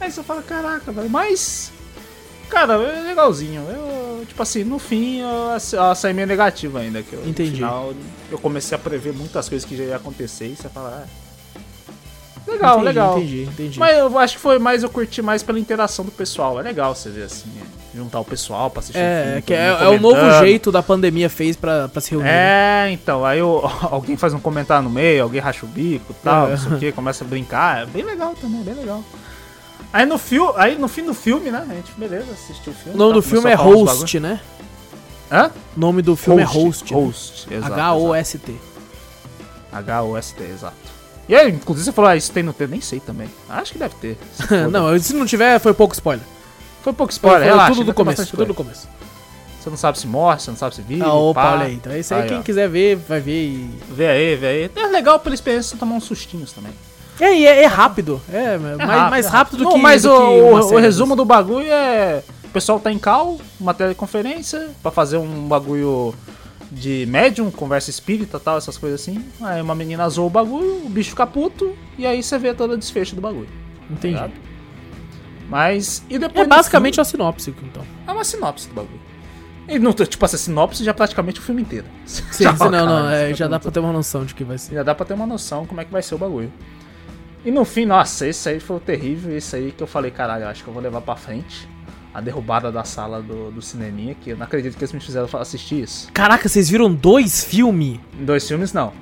Aí 0.00 0.10
você 0.12 0.22
fala, 0.22 0.42
caraca, 0.42 0.92
velho. 0.92 1.08
Mas, 1.08 1.72
cara, 2.50 2.74
é 2.74 3.02
legalzinho. 3.08 3.62
Eu, 3.70 4.24
tipo 4.26 4.42
assim, 4.42 4.62
no 4.62 4.78
fim, 4.78 5.20
eu, 5.20 5.94
saí 5.96 6.12
meio 6.12 6.26
negativo 6.28 6.76
ainda. 6.78 7.02
Que 7.02 7.14
eu, 7.14 7.26
Entendi. 7.26 7.50
No 7.52 7.56
final, 7.56 7.94
eu 8.30 8.38
comecei 8.38 8.76
a 8.76 8.78
prever 8.78 9.12
muitas 9.14 9.48
coisas 9.48 9.66
que 9.66 9.74
já 9.76 9.84
ia 9.84 9.96
acontecer 9.96 10.46
e 10.48 10.54
você 10.56 10.68
fala, 10.68 11.04
ah, 11.04 11.08
legal, 12.52 12.74
entendi, 12.76 12.86
legal. 12.86 13.18
Entendi, 13.18 13.42
entendi. 13.44 13.78
Mas 13.78 13.98
eu 13.98 14.18
acho 14.18 14.34
que 14.36 14.40
foi 14.40 14.58
mais, 14.58 14.82
eu 14.82 14.90
curti 14.90 15.22
mais 15.22 15.42
pela 15.42 15.58
interação 15.58 16.04
do 16.04 16.10
pessoal. 16.10 16.58
É 16.58 16.62
legal 16.62 16.94
você 16.94 17.08
ver 17.10 17.24
assim, 17.24 17.46
é, 17.60 17.96
juntar 17.96 18.20
o 18.20 18.24
pessoal 18.24 18.70
pra 18.70 18.80
assistir 18.80 18.98
é, 18.98 19.24
filme. 19.24 19.42
que 19.42 19.54
todo 19.54 19.60
é, 19.60 19.84
é 19.84 19.88
o 19.88 20.00
novo 20.00 20.38
jeito 20.40 20.70
da 20.72 20.82
pandemia 20.82 21.28
fez 21.30 21.56
pra, 21.56 21.88
pra 21.88 22.00
se 22.00 22.10
reunir. 22.10 22.24
né? 22.24 22.88
É, 22.88 22.90
então, 22.92 23.24
aí 23.24 23.40
o- 23.42 23.62
alguém 23.90 24.16
faz 24.16 24.32
um 24.34 24.40
comentário 24.40 24.84
no 24.84 24.90
meio, 24.90 25.22
alguém 25.22 25.40
racha 25.40 25.64
o 25.64 25.68
bico 25.68 26.12
e 26.12 26.14
tal, 26.24 26.46
É. 26.48 26.50
não 26.50 26.58
sei 26.58 26.72
o 26.72 26.78
que, 26.78 26.92
começa 26.92 27.24
a 27.24 27.26
brincar. 27.26 27.82
É 27.82 27.86
bem 27.86 28.02
legal 28.04 28.34
também, 28.40 28.62
bem 28.62 28.74
legal. 28.74 29.02
Aí 29.92 30.04
no, 30.04 30.18
fio, 30.18 30.52
aí 30.56 30.76
no 30.78 30.86
fim 30.86 31.02
do 31.04 31.14
filme, 31.14 31.50
né? 31.50 31.66
A 31.68 31.74
gente, 31.74 31.92
beleza, 31.96 32.26
assistiu 32.32 32.72
o 32.72 32.76
filme. 32.76 32.94
O 32.94 32.98
nome 32.98 33.10
tá, 33.12 33.14
do 33.16 33.22
filme 33.22 33.50
é 33.50 33.54
Host, 33.54 34.20
né? 34.20 34.40
Hã? 35.30 35.50
O 35.76 35.80
nome 35.80 36.02
do 36.02 36.14
filme 36.16 36.42
é 36.42 36.44
Host. 36.44 36.92
né? 36.94 37.00
Host, 37.00 37.48
exato. 37.52 37.72
H-O-S-T. 37.72 38.54
H-O-S-T, 39.72 40.42
exato. 40.44 40.87
E 41.28 41.34
aí, 41.36 41.50
inclusive 41.50 41.84
você 41.84 41.92
falou, 41.92 42.10
ah, 42.10 42.16
isso 42.16 42.32
tem 42.32 42.42
no 42.42 42.52
T, 42.52 42.66
nem 42.66 42.80
sei 42.80 43.00
também. 43.00 43.28
Acho 43.48 43.72
que 43.72 43.78
deve 43.78 43.94
ter. 43.96 44.16
não, 44.70 44.98
se 44.98 45.12
não 45.14 45.26
tiver, 45.26 45.58
foi 45.58 45.74
pouco 45.74 45.92
spoiler. 45.94 46.24
foi 46.82 46.92
pouco 46.92 47.12
spoiler, 47.12 47.40
foi 47.40 47.48
relaxa. 47.50 47.74
tudo 47.74 47.84
do 47.84 47.94
começo, 47.94 48.26
tudo 48.26 48.44
do 48.46 48.54
começo. 48.54 48.88
Você 49.60 49.68
não 49.70 49.76
sabe 49.76 49.98
se 49.98 50.06
morre, 50.06 50.38
você 50.40 50.50
não 50.50 50.56
sabe 50.56 50.74
se 50.76 50.82
vive. 50.82 51.02
Ah, 51.02 51.12
opa, 51.12 51.42
pá. 51.42 51.52
olha 51.52 51.66
aí. 51.66 51.74
Então 51.74 51.94
isso 51.94 52.14
aí, 52.14 52.22
Aí, 52.22 52.28
quem 52.28 52.38
ó. 52.38 52.42
quiser 52.42 52.68
ver, 52.68 52.96
vai 52.96 53.20
ver 53.20 53.44
e... 53.44 53.70
Vê 53.90 54.06
aí, 54.06 54.36
vê 54.36 54.46
aí. 54.46 54.70
É 54.74 54.86
legal 54.86 55.18
pela 55.20 55.34
experiência 55.34 55.70
você 55.72 55.76
tomar 55.76 55.96
uns 55.96 56.04
sustinhos 56.04 56.52
também. 56.52 56.72
É, 57.20 57.34
e 57.34 57.46
é, 57.46 57.64
é 57.64 57.66
rápido. 57.66 58.22
É, 58.32 58.56
mais, 58.56 59.10
mais 59.10 59.26
rápido 59.26 59.58
do 59.58 59.64
Não, 59.64 59.72
que. 59.72 59.78
mas 59.78 60.04
do 60.04 60.12
o, 60.14 60.68
que 60.68 60.74
o- 60.74 60.78
resumo 60.78 61.16
do 61.16 61.24
bagulho 61.24 61.66
é. 61.70 62.22
O 62.44 62.48
pessoal 62.48 62.80
tá 62.80 62.90
em 62.90 62.98
cal, 62.98 63.36
uma 63.60 63.74
teleconferência, 63.74 64.70
pra 64.82 64.90
fazer 64.90 65.18
um 65.18 65.46
bagulho 65.48 66.14
de 66.70 67.06
médium, 67.08 67.50
conversa 67.50 67.90
espírita 67.90 68.36
e 68.36 68.40
tal, 68.40 68.58
essas 68.58 68.76
coisas 68.76 69.00
assim. 69.00 69.24
Aí 69.40 69.60
uma 69.60 69.74
menina 69.74 70.08
zoa 70.08 70.26
o 70.26 70.30
bagulho, 70.30 70.86
o 70.86 70.88
bicho 70.88 71.10
fica 71.10 71.26
puto, 71.26 71.74
e 71.96 72.06
aí 72.06 72.22
você 72.22 72.38
vê 72.38 72.52
todo 72.54 72.72
o 72.72 72.76
desfecho 72.76 73.14
do 73.14 73.20
bagulho. 73.20 73.48
Entendi. 73.90 74.14
Ligado? 74.14 74.32
Mas. 75.48 76.02
E 76.10 76.18
depois. 76.18 76.46
É 76.46 76.48
basicamente 76.48 76.94
fim, 76.94 77.00
uma 77.00 77.04
sinopse, 77.04 77.54
então. 77.62 77.82
é 78.06 78.12
uma 78.12 78.24
sinopse 78.24 78.68
do 78.68 78.74
bagulho. 78.74 79.00
E 79.66 79.78
não, 79.78 79.92
tipo, 79.92 80.24
essa 80.24 80.38
sinopse 80.38 80.82
já 80.82 80.92
é 80.92 80.94
praticamente 80.94 81.40
o 81.40 81.42
filme 81.42 81.60
inteiro. 81.60 81.86
Sim, 82.06 82.44
Já 82.44 82.56
sim, 82.56 82.64
não, 82.70 82.86
não, 82.86 83.10
é, 83.10 83.34
já 83.34 83.44
tá 83.46 83.50
dá 83.52 83.60
pra 83.60 83.70
ter 83.70 83.80
uma 83.80 83.92
noção 83.92 84.24
de 84.24 84.34
que 84.34 84.42
vai 84.42 84.56
ser. 84.56 84.74
já 84.74 84.82
dá 84.82 84.94
pra 84.94 85.04
ter 85.04 85.12
uma 85.14 85.26
noção 85.26 85.66
como 85.66 85.80
é 85.80 85.84
que 85.84 85.92
vai 85.92 86.02
ser 86.02 86.14
o 86.14 86.18
bagulho. 86.18 86.50
E 87.44 87.50
no 87.50 87.64
fim, 87.64 87.84
nossa, 87.84 88.26
esse 88.26 88.48
aí 88.48 88.60
foi 88.60 88.80
terrível, 88.80 89.36
esse 89.36 89.54
aí 89.54 89.70
que 89.70 89.82
eu 89.82 89.86
falei, 89.86 90.10
caralho, 90.10 90.46
acho 90.48 90.62
que 90.64 90.68
eu 90.68 90.72
vou 90.74 90.82
levar 90.82 91.00
pra 91.02 91.16
frente. 91.16 91.68
A 92.14 92.20
derrubada 92.20 92.72
da 92.72 92.84
sala 92.84 93.22
do, 93.22 93.50
do 93.50 93.60
cineminha, 93.62 94.14
que 94.14 94.30
eu 94.30 94.36
não 94.36 94.44
acredito 94.44 94.76
que 94.76 94.82
eles 94.82 94.92
me 94.92 95.00
fizeram 95.00 95.28
assistir 95.38 95.82
isso. 95.82 96.08
Caraca, 96.12 96.48
vocês 96.48 96.68
viram 96.68 96.92
dois 96.92 97.44
filmes? 97.44 98.00
Dois 98.20 98.46
filmes, 98.48 98.72
não. 98.72 98.92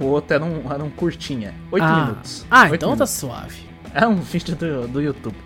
O 0.00 0.06
outro 0.06 0.34
era 0.34 0.44
um, 0.44 0.72
era 0.72 0.82
um 0.82 0.90
curtinha. 0.90 1.54
Oito 1.70 1.84
ah. 1.84 2.04
minutos. 2.04 2.46
Ah, 2.50 2.62
Oito 2.64 2.74
então 2.76 2.88
tá 2.90 2.94
minutos. 2.94 3.10
suave. 3.12 3.56
É 3.92 4.06
um 4.06 4.16
vídeo 4.16 4.56
do, 4.56 4.88
do 4.88 5.00
YouTube. 5.00 5.36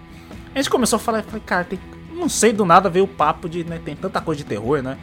A 0.55 0.59
gente 0.59 0.70
começou 0.70 0.97
a 0.97 1.01
falar, 1.01 1.22
falei, 1.22 1.43
cara, 1.44 1.64
tem, 1.64 1.78
não 2.14 2.28
sei, 2.28 2.52
do 2.52 2.64
nada 2.64 2.89
veio 2.89 3.05
o 3.05 3.09
papo 3.09 3.48
de, 3.48 3.64
né, 3.64 3.80
tem 3.85 3.94
tanta 3.97 4.20
coisa 4.20 4.39
de 4.39 4.44
terror, 4.44 4.82
né? 4.82 4.97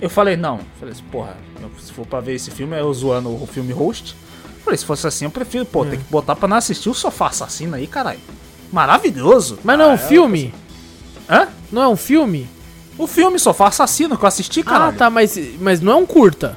Eu 0.00 0.08
falei, 0.10 0.36
não, 0.36 0.60
falei 0.78 0.92
assim, 0.92 1.02
porra, 1.10 1.36
se 1.78 1.92
for 1.92 2.06
pra 2.06 2.20
ver 2.20 2.34
esse 2.34 2.50
filme, 2.50 2.74
é 2.76 2.80
eu 2.80 2.92
zoando 2.92 3.30
o 3.30 3.46
filme 3.46 3.72
host. 3.72 4.16
Falei, 4.64 4.76
se 4.78 4.84
fosse 4.84 5.06
assim, 5.06 5.24
eu 5.26 5.30
prefiro, 5.30 5.64
pô, 5.66 5.84
É. 5.84 5.90
tem 5.90 5.98
que 5.98 6.10
botar 6.10 6.36
pra 6.36 6.48
não 6.48 6.56
assistir 6.56 6.88
o 6.88 6.94
Sofá 6.94 7.28
Assassino 7.28 7.74
aí, 7.76 7.86
caralho. 7.86 8.20
Maravilhoso. 8.72 9.58
Mas 9.64 9.78
não 9.78 9.86
é 9.86 9.88
um 9.88 9.94
Ah, 9.94 9.98
filme? 9.98 10.54
Hã? 11.30 11.48
Não 11.70 11.82
é 11.82 11.88
um 11.88 11.96
filme? 11.96 12.48
O 12.98 13.06
filme 13.06 13.38
Sofá 13.38 13.68
Assassino 13.68 14.16
que 14.18 14.24
eu 14.24 14.28
assisti, 14.28 14.60
Ah, 14.60 14.64
caralho. 14.64 14.96
tá, 14.96 15.08
mas, 15.08 15.38
mas 15.60 15.80
não 15.80 15.92
é 15.92 15.96
um 15.96 16.04
curta. 16.06 16.56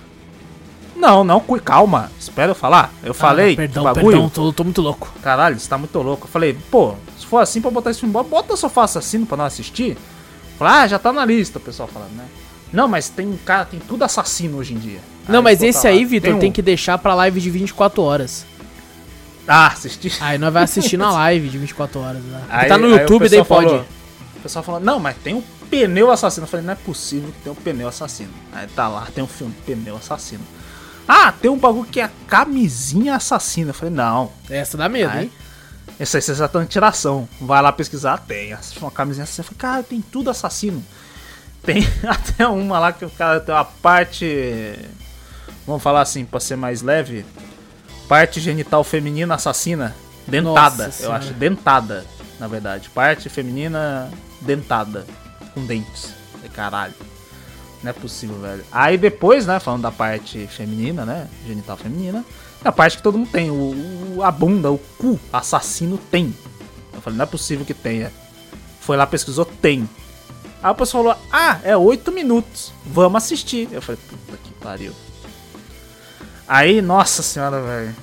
Não, 0.95 1.23
não, 1.23 1.39
calma, 1.63 2.11
espera 2.19 2.51
eu 2.51 2.55
falar. 2.55 2.91
Eu 3.03 3.13
falei, 3.13 3.53
Ah, 3.53 3.57
perdão, 3.57 3.83
bagulho, 3.83 4.05
perdão, 4.07 4.29
tô, 4.29 4.53
tô 4.53 4.63
muito 4.63 4.81
louco. 4.81 5.11
Caralho, 5.21 5.59
você 5.59 5.67
tá 5.67 5.77
muito 5.77 5.97
louco. 5.99 6.25
Eu 6.27 6.31
falei, 6.31 6.57
pô, 6.71 6.95
se 7.19 7.25
for 7.25 7.39
assim 7.39 7.61
pra 7.61 7.69
botar 7.71 7.91
esse 7.91 7.99
filme, 7.99 8.13
bota 8.23 8.55
Sofá 8.55 8.83
Assassino 8.83 9.25
pra 9.25 9.35
não 9.37 9.45
assistir. 9.45 9.97
Falei, 10.57 10.73
ah, 10.73 10.87
já 10.87 10.99
tá 10.99 11.11
na 11.11 11.25
lista, 11.25 11.57
o 11.57 11.61
pessoal 11.61 11.87
falando, 11.87 12.11
né? 12.15 12.25
Não, 12.71 12.87
mas 12.87 13.09
tem, 13.09 13.37
cara, 13.45 13.65
tem 13.65 13.79
tudo 13.79 14.03
assassino 14.03 14.57
hoje 14.57 14.73
em 14.73 14.77
dia. 14.77 14.99
Não, 15.27 15.37
Aí 15.39 15.43
mas 15.43 15.61
esse 15.61 15.85
lá. 15.87 15.93
aí, 15.93 16.05
Vitor, 16.05 16.35
um- 16.35 16.39
tem 16.39 16.51
que 16.51 16.61
deixar 16.61 16.97
pra 16.97 17.13
live 17.15 17.39
de 17.39 17.49
24 17.49 18.01
horas. 18.01 18.45
Ah, 19.47 19.67
assistir. 19.67 20.13
Aí 20.21 20.37
nós 20.37 20.53
vai 20.53 20.63
assistir 20.63 20.97
na 20.97 21.11
live 21.13 21.49
de 21.49 21.57
24 21.57 21.99
horas. 21.99 22.23
Né? 22.23 22.41
Aí- 22.49 22.67
tá 22.69 22.77
no 22.77 22.87
YouTube, 22.89 23.27
daí 23.29 23.43
pode. 23.43 23.67
falou- 23.69 23.85
pessoal 24.43 24.63
falou, 24.63 24.79
não, 24.79 24.99
mas 24.99 25.15
tem 25.17 25.33
um 25.33 25.41
pneu 25.69 26.11
assassino. 26.11 26.43
Eu 26.43 26.49
falei, 26.49 26.65
não 26.65 26.73
é 26.73 26.75
possível 26.75 27.31
que 27.31 27.39
tenha 27.41 27.53
um 27.53 27.55
pneu 27.55 27.87
assassino. 27.87 28.31
Aí 28.51 28.67
tá 28.67 28.87
lá, 28.89 29.07
tem 29.13 29.23
um 29.23 29.27
filme, 29.27 29.55
pneu 29.65 29.95
assassino. 29.95 30.43
Ah, 31.07 31.31
tem 31.31 31.49
um 31.49 31.57
bagulho 31.57 31.85
que 31.85 31.99
é 31.99 32.09
camisinha 32.27 33.15
assassina. 33.15 33.71
Eu 33.71 33.73
falei, 33.73 33.93
não. 33.93 34.31
Essa 34.49 34.77
dá 34.77 34.87
medo, 34.87 35.11
Aí, 35.11 35.25
hein? 35.25 35.31
Esse 35.99 36.17
aí 36.17 36.21
vocês 36.21 36.37
já 36.37 36.45
estão 36.45 36.61
em 36.61 36.65
tiração. 36.65 37.27
Vai 37.39 37.61
lá 37.61 37.71
pesquisar, 37.71 38.17
tem. 38.19 38.55
Uma 38.77 38.91
camisinha 38.91 39.23
assassina. 39.23 39.43
Eu 39.43 39.47
falei, 39.47 39.59
cara, 39.59 39.83
tem 39.83 40.01
tudo 40.01 40.29
assassino. 40.29 40.83
Tem 41.63 41.87
até 42.07 42.47
uma 42.47 42.79
lá 42.79 42.91
que 42.91 43.05
o 43.05 43.09
cara 43.09 43.39
tem 43.39 43.55
uma 43.55 43.65
parte. 43.65 44.77
Vamos 45.65 45.81
falar 45.81 46.01
assim, 46.01 46.25
pra 46.25 46.39
ser 46.39 46.55
mais 46.55 46.81
leve. 46.81 47.25
Parte 48.07 48.39
genital 48.39 48.83
feminina 48.83 49.35
assassina. 49.35 49.95
Dentada, 50.27 50.51
Nossa 50.51 50.83
eu 50.83 50.91
Senhora. 50.91 51.17
acho. 51.17 51.33
Dentada, 51.33 52.05
na 52.39 52.47
verdade. 52.47 52.89
Parte 52.89 53.29
feminina 53.29 54.09
dentada. 54.43 55.05
Com 55.53 55.65
dentes. 55.65 56.13
Caralho. 56.53 56.93
Não 57.81 57.89
é 57.89 57.93
possível, 57.93 58.37
velho. 58.39 58.63
Aí 58.71 58.97
depois, 58.97 59.45
né, 59.45 59.59
falando 59.59 59.81
da 59.81 59.91
parte 59.91 60.47
feminina, 60.47 61.05
né? 61.05 61.27
Genital 61.47 61.75
feminina. 61.77 62.23
É 62.63 62.67
a 62.67 62.71
parte 62.71 62.97
que 62.97 63.03
todo 63.03 63.17
mundo 63.17 63.29
tem. 63.31 63.49
O, 63.51 64.15
o- 64.17 64.23
a 64.23 64.31
bunda, 64.31 64.71
o 64.71 64.77
cu 64.77 65.19
assassino 65.31 65.97
tem. 65.97 66.33
Eu 66.93 67.01
falei, 67.01 67.17
não 67.17 67.23
é 67.23 67.25
possível 67.25 67.65
que 67.65 67.73
tenha. 67.73 68.11
Foi 68.79 68.95
lá, 68.95 69.05
pesquisou, 69.07 69.45
tem. 69.45 69.89
Aí 70.61 70.71
o 70.71 70.75
pessoal 70.75 71.03
falou, 71.03 71.19
ah, 71.31 71.59
é 71.63 71.75
8 71.75 72.11
minutos. 72.11 72.71
Vamos 72.85 73.23
assistir. 73.23 73.67
Eu 73.71 73.81
falei, 73.81 73.99
puta 74.09 74.37
que 74.41 74.53
pariu. 74.53 74.93
Aí, 76.47 76.81
nossa 76.81 77.21
senhora, 77.21 77.61
velho. 77.61 77.95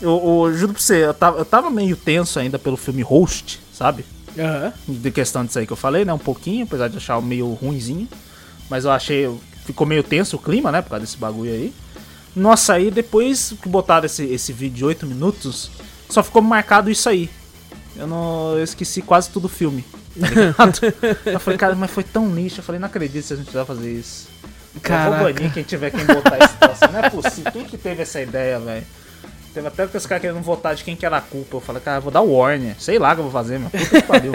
Eu, 0.00 0.44
eu 0.46 0.54
juro 0.56 0.72
pra 0.74 0.82
você, 0.82 1.04
eu 1.06 1.14
tava, 1.14 1.38
eu 1.38 1.44
tava 1.44 1.70
meio 1.70 1.96
tenso 1.96 2.38
ainda 2.38 2.58
pelo 2.58 2.76
filme 2.76 3.02
Host, 3.02 3.60
sabe? 3.72 4.04
Aham. 4.38 4.72
de 4.86 5.10
questão 5.10 5.44
disso 5.44 5.58
aí 5.58 5.66
que 5.66 5.72
eu 5.72 5.76
falei, 5.76 6.04
né? 6.04 6.12
Um 6.12 6.18
pouquinho, 6.18 6.64
apesar 6.64 6.88
de 6.88 6.96
achar 6.96 7.20
meio 7.20 7.48
ruinzinho. 7.54 8.08
Mas 8.70 8.84
eu 8.84 8.90
achei. 8.90 9.28
Ficou 9.64 9.86
meio 9.86 10.02
tenso 10.02 10.36
o 10.36 10.38
clima, 10.38 10.70
né? 10.72 10.80
Por 10.82 10.90
causa 10.90 11.04
desse 11.04 11.16
bagulho 11.16 11.52
aí. 11.52 11.72
Nossa, 12.34 12.74
aí 12.74 12.90
depois 12.90 13.54
que 13.62 13.68
botaram 13.68 14.06
esse, 14.06 14.24
esse 14.24 14.52
vídeo 14.52 14.76
de 14.76 14.84
8 14.84 15.06
minutos, 15.06 15.70
só 16.08 16.22
ficou 16.22 16.40
marcado 16.40 16.90
isso 16.90 17.08
aí. 17.08 17.28
Eu 17.96 18.06
não. 18.06 18.54
Eu 18.56 18.64
esqueci 18.64 19.02
quase 19.02 19.28
tudo 19.30 19.46
o 19.46 19.48
filme. 19.48 19.84
Tá 20.56 20.70
eu 21.32 21.40
falei, 21.40 21.58
cara, 21.58 21.74
mas 21.74 21.90
foi 21.90 22.04
tão 22.04 22.34
lixo. 22.34 22.60
Eu 22.60 22.64
falei, 22.64 22.78
não 22.78 22.86
acredito 22.86 23.24
se 23.24 23.32
a 23.32 23.36
gente 23.36 23.50
vai 23.50 23.64
fazer 23.64 23.92
isso. 23.92 24.28
Eu 24.74 24.80
Caraca. 24.80 25.22
vou 25.24 25.32
banir 25.32 25.52
quem 25.52 25.62
tiver 25.62 25.90
quem 25.90 26.04
botar 26.04 26.38
esse 26.38 26.54
troço. 26.56 26.92
Não 26.92 27.00
é 27.00 27.10
possível. 27.10 27.52
Quem 27.52 27.64
que 27.64 27.76
teve 27.76 28.02
essa 28.02 28.20
ideia, 28.20 28.58
velho? 28.60 28.86
Teve 29.54 29.66
até 29.68 29.86
que 29.86 29.96
os 29.96 30.06
caras 30.06 30.20
querendo 30.22 30.40
votar 30.42 30.74
de 30.74 30.84
quem 30.84 30.94
que 30.94 31.04
era 31.06 31.16
a 31.16 31.20
culpa. 31.20 31.56
Eu 31.56 31.60
falei, 31.60 31.80
cara, 31.82 31.98
eu 31.98 32.02
vou 32.02 32.12
dar 32.12 32.20
Warner. 32.20 32.76
Sei 32.78 32.98
lá 32.98 33.12
o 33.12 33.14
que 33.14 33.20
eu 33.20 33.24
vou 33.24 33.32
fazer, 33.32 33.58
meu. 33.58 33.70
Puta 33.70 34.00
que 34.00 34.02
pariu. 34.06 34.32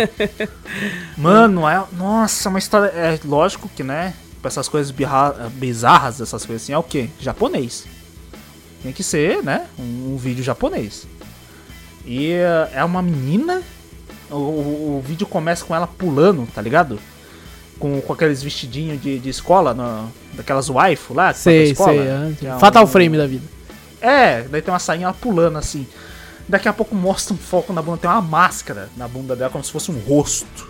Mano, 1.18 1.68
é. 1.68 1.84
Nossa, 1.94 2.49
uma 2.49 2.60
história. 2.60 2.88
É 2.88 3.19
lógico 3.23 3.69
que, 3.76 3.84
né? 3.84 4.14
Pra 4.41 4.49
essas 4.49 4.68
coisas 4.68 4.91
birra- 4.91 5.49
bizarras, 5.53 6.19
essas 6.19 6.45
coisas 6.45 6.64
assim, 6.64 6.73
é 6.73 6.77
o 6.77 6.84
quê? 6.84 7.10
Japonês. 7.19 7.85
Tem 8.81 8.91
que 8.91 9.03
ser, 9.03 9.41
né? 9.41 9.68
Um, 9.80 10.14
um 10.14 10.18
vídeo 10.18 10.44
japonês. 10.44 11.07
E 12.06 12.31
eh, 12.34 12.69
é 12.73 12.84
uma 12.84 13.02
menina. 13.02 13.61
O, 14.30 14.35
o- 14.35 14.98
o 14.98 15.03
vídeo 15.07 15.26
começa 15.26 15.64
com 15.64 15.73
ela 15.73 15.88
pulando, 15.88 16.45
tá 16.53 16.61
ligado? 16.61 16.99
Com, 17.80 18.02
com 18.02 18.11
aqueles 18.14 18.44
vestidinhos 18.44 19.02
de, 19.02 19.19
de 19.19 19.30
escola, 19.30 19.73
no- 19.73 20.11
daquelas 20.34 20.68
waifu 20.69 21.14
lá. 21.14 21.26
pra 21.27 21.34
Sei, 21.35 21.72
escola, 21.72 21.94
sei. 21.94 22.35
que 22.40 22.48
é 22.48 22.57
Fatal 22.60 22.84
um- 22.84 22.88
frame 22.88 23.18
da 23.18 23.26
vida. 23.27 23.44
É, 24.04 24.42
daí 24.42 24.62
tem 24.62 24.74
uma 24.74 24.80
sainha 24.80 25.06
ela 25.06 25.14
pulando 25.14 25.58
assim. 25.58 25.88
Daqui 26.48 26.68
a 26.68 26.74
pouco 26.74 26.94
mostra 26.94 27.34
um 27.34 27.38
foco 27.38 27.72
na 27.72 27.82
bunda, 27.82 28.00
tem 28.00 28.10
uma 28.10 28.22
máscara 28.22 28.90
na 28.98 29.08
bunda 29.08 29.34
dela, 29.34 29.50
como 29.50 29.64
se 29.64 29.72
fosse 29.72 29.90
um 29.90 29.98
rosto. 29.98 30.70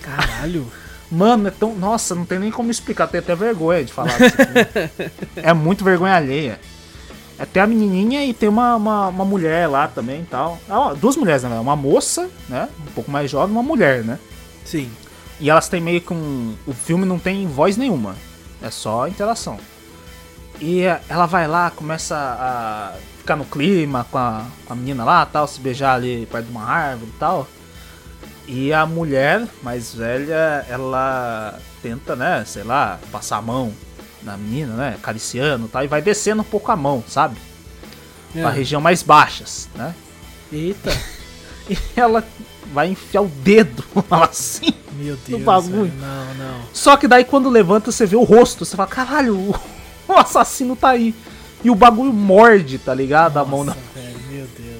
Caralho. 0.00 0.66
Mano, 1.12 1.48
é 1.48 1.50
tão. 1.50 1.74
Nossa, 1.74 2.14
não 2.14 2.24
tem 2.24 2.38
nem 2.38 2.50
como 2.50 2.70
explicar, 2.70 3.06
tenho 3.08 3.22
até 3.22 3.34
vergonha 3.34 3.84
de 3.84 3.92
falar 3.92 4.16
disso 4.16 4.36
aqui. 4.40 5.10
É 5.36 5.52
muito 5.52 5.84
vergonha 5.84 6.14
alheia. 6.14 6.58
É 7.38 7.44
Tem 7.44 7.62
a 7.62 7.66
menininha 7.66 8.24
e 8.24 8.32
tem 8.32 8.48
uma, 8.48 8.74
uma, 8.76 9.08
uma 9.08 9.24
mulher 9.24 9.68
lá 9.68 9.86
também 9.86 10.22
e 10.22 10.24
tal. 10.24 10.58
Ah, 10.68 10.94
duas 10.94 11.14
mulheres, 11.14 11.42
né? 11.42 11.60
Uma 11.60 11.76
moça, 11.76 12.28
né? 12.48 12.68
Um 12.80 12.92
pouco 12.92 13.10
mais 13.10 13.30
jovem, 13.30 13.54
uma 13.54 13.62
mulher, 13.62 14.02
né? 14.02 14.18
Sim. 14.64 14.90
E 15.38 15.48
elas 15.48 15.68
têm 15.68 15.80
meio 15.80 16.00
que 16.00 16.12
um. 16.12 16.54
O 16.66 16.72
filme 16.72 17.04
não 17.04 17.18
tem 17.18 17.46
voz 17.46 17.76
nenhuma. 17.76 18.16
É 18.62 18.70
só 18.70 19.06
interação. 19.06 19.58
E 20.60 20.82
ela 21.08 21.26
vai 21.26 21.46
lá, 21.46 21.70
começa 21.70 22.16
a 22.16 22.92
ficar 23.18 23.36
no 23.36 23.44
clima 23.44 24.06
com 24.10 24.18
a, 24.18 24.44
com 24.66 24.72
a 24.72 24.76
menina 24.76 25.04
lá 25.04 25.24
tal, 25.26 25.46
se 25.46 25.60
beijar 25.60 25.94
ali 25.94 26.26
perto 26.26 26.46
de 26.46 26.50
uma 26.50 26.64
árvore 26.64 27.10
e 27.14 27.18
tal. 27.18 27.46
E 28.46 28.72
a 28.72 28.86
mulher 28.86 29.46
mais 29.62 29.94
velha, 29.94 30.64
ela 30.68 31.58
tenta, 31.82 32.16
né, 32.16 32.42
sei 32.46 32.64
lá, 32.64 32.98
passar 33.12 33.36
a 33.36 33.42
mão 33.42 33.72
na 34.22 34.36
menina, 34.36 34.72
né, 34.74 34.94
acariciando 34.98 35.66
e 35.66 35.68
tal, 35.68 35.84
e 35.84 35.86
vai 35.86 36.00
descendo 36.02 36.40
um 36.40 36.44
pouco 36.44 36.72
a 36.72 36.76
mão, 36.76 37.04
sabe? 37.06 37.36
Pra 38.32 38.50
É. 38.50 38.52
região 38.52 38.80
mais 38.80 39.02
baixas, 39.02 39.68
né? 39.74 39.94
Eita. 40.52 40.90
E 41.70 41.76
ela 41.94 42.24
vai 42.72 42.88
enfiar 42.88 43.20
o 43.20 43.28
dedo 43.28 43.84
assim. 44.10 44.72
Meu 44.92 45.18
Deus. 45.26 45.42
bagulho. 45.42 45.84
velho. 45.84 45.92
Não, 46.00 46.34
não. 46.34 46.60
Só 46.72 46.96
que 46.96 47.06
daí 47.06 47.24
quando 47.26 47.50
levanta 47.50 47.92
você 47.92 48.06
vê 48.06 48.16
o 48.16 48.22
rosto, 48.22 48.64
você 48.64 48.74
fala, 48.74 48.88
caralho, 48.88 49.36
o, 49.36 49.54
o 50.14 50.18
assassino 50.18 50.74
tá 50.74 50.90
aí. 50.90 51.14
E 51.62 51.70
o 51.70 51.74
bagulho 51.74 52.12
morde, 52.12 52.78
tá 52.78 52.94
ligado? 52.94 53.36
a 53.36 53.44
mão 53.44 53.64
na. 53.64 53.74
Nossa, 53.74 53.86
velho, 53.94 54.18
meu 54.30 54.46
Deus. 54.58 54.78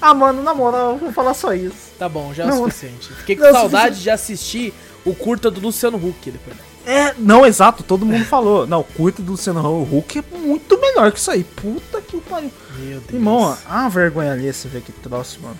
Ah, 0.00 0.14
mano, 0.14 0.42
na 0.42 0.54
moral, 0.54 0.92
eu 0.92 0.98
vou 0.98 1.12
falar 1.12 1.34
só 1.34 1.54
isso. 1.54 1.92
Tá 1.98 2.08
bom, 2.08 2.32
já 2.34 2.44
é 2.44 2.52
o 2.52 2.56
suficiente. 2.56 3.12
Fiquei 3.14 3.36
com 3.36 3.44
é 3.44 3.52
saudade 3.52 4.02
de 4.02 4.10
assistir 4.10 4.72
o 5.04 5.14
curta 5.14 5.50
do 5.50 5.60
Luciano 5.60 5.96
Huck 5.96 6.30
depois. 6.30 6.56
É, 6.86 7.14
não, 7.16 7.46
exato, 7.46 7.82
todo 7.82 8.04
mundo 8.04 8.24
falou. 8.26 8.66
Não, 8.66 8.80
o 8.80 8.84
curto 8.84 9.22
do 9.22 9.32
Luciano 9.32 9.82
Huck 9.82 10.18
é 10.18 10.36
muito 10.36 10.78
melhor 10.78 11.10
que 11.12 11.18
isso 11.18 11.30
aí. 11.30 11.42
Puta 11.42 12.00
que 12.02 12.18
pariu. 12.20 12.50
Meu 12.78 13.00
Deus. 13.00 13.12
Irmão, 13.12 13.56
ah, 13.66 13.88
vergonha 13.88 14.32
ali 14.32 14.52
você 14.52 14.68
ver 14.68 14.82
que 14.82 14.92
troço, 14.92 15.40
mano. 15.40 15.58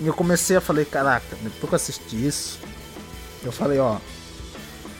E 0.00 0.06
eu 0.06 0.14
comecei 0.14 0.56
a 0.56 0.60
falei, 0.60 0.84
caraca, 0.84 1.36
depois 1.42 1.60
que 1.60 1.66
eu 1.66 1.76
assisti 1.76 2.26
isso, 2.26 2.58
eu 3.44 3.52
falei, 3.52 3.78
ó. 3.78 3.98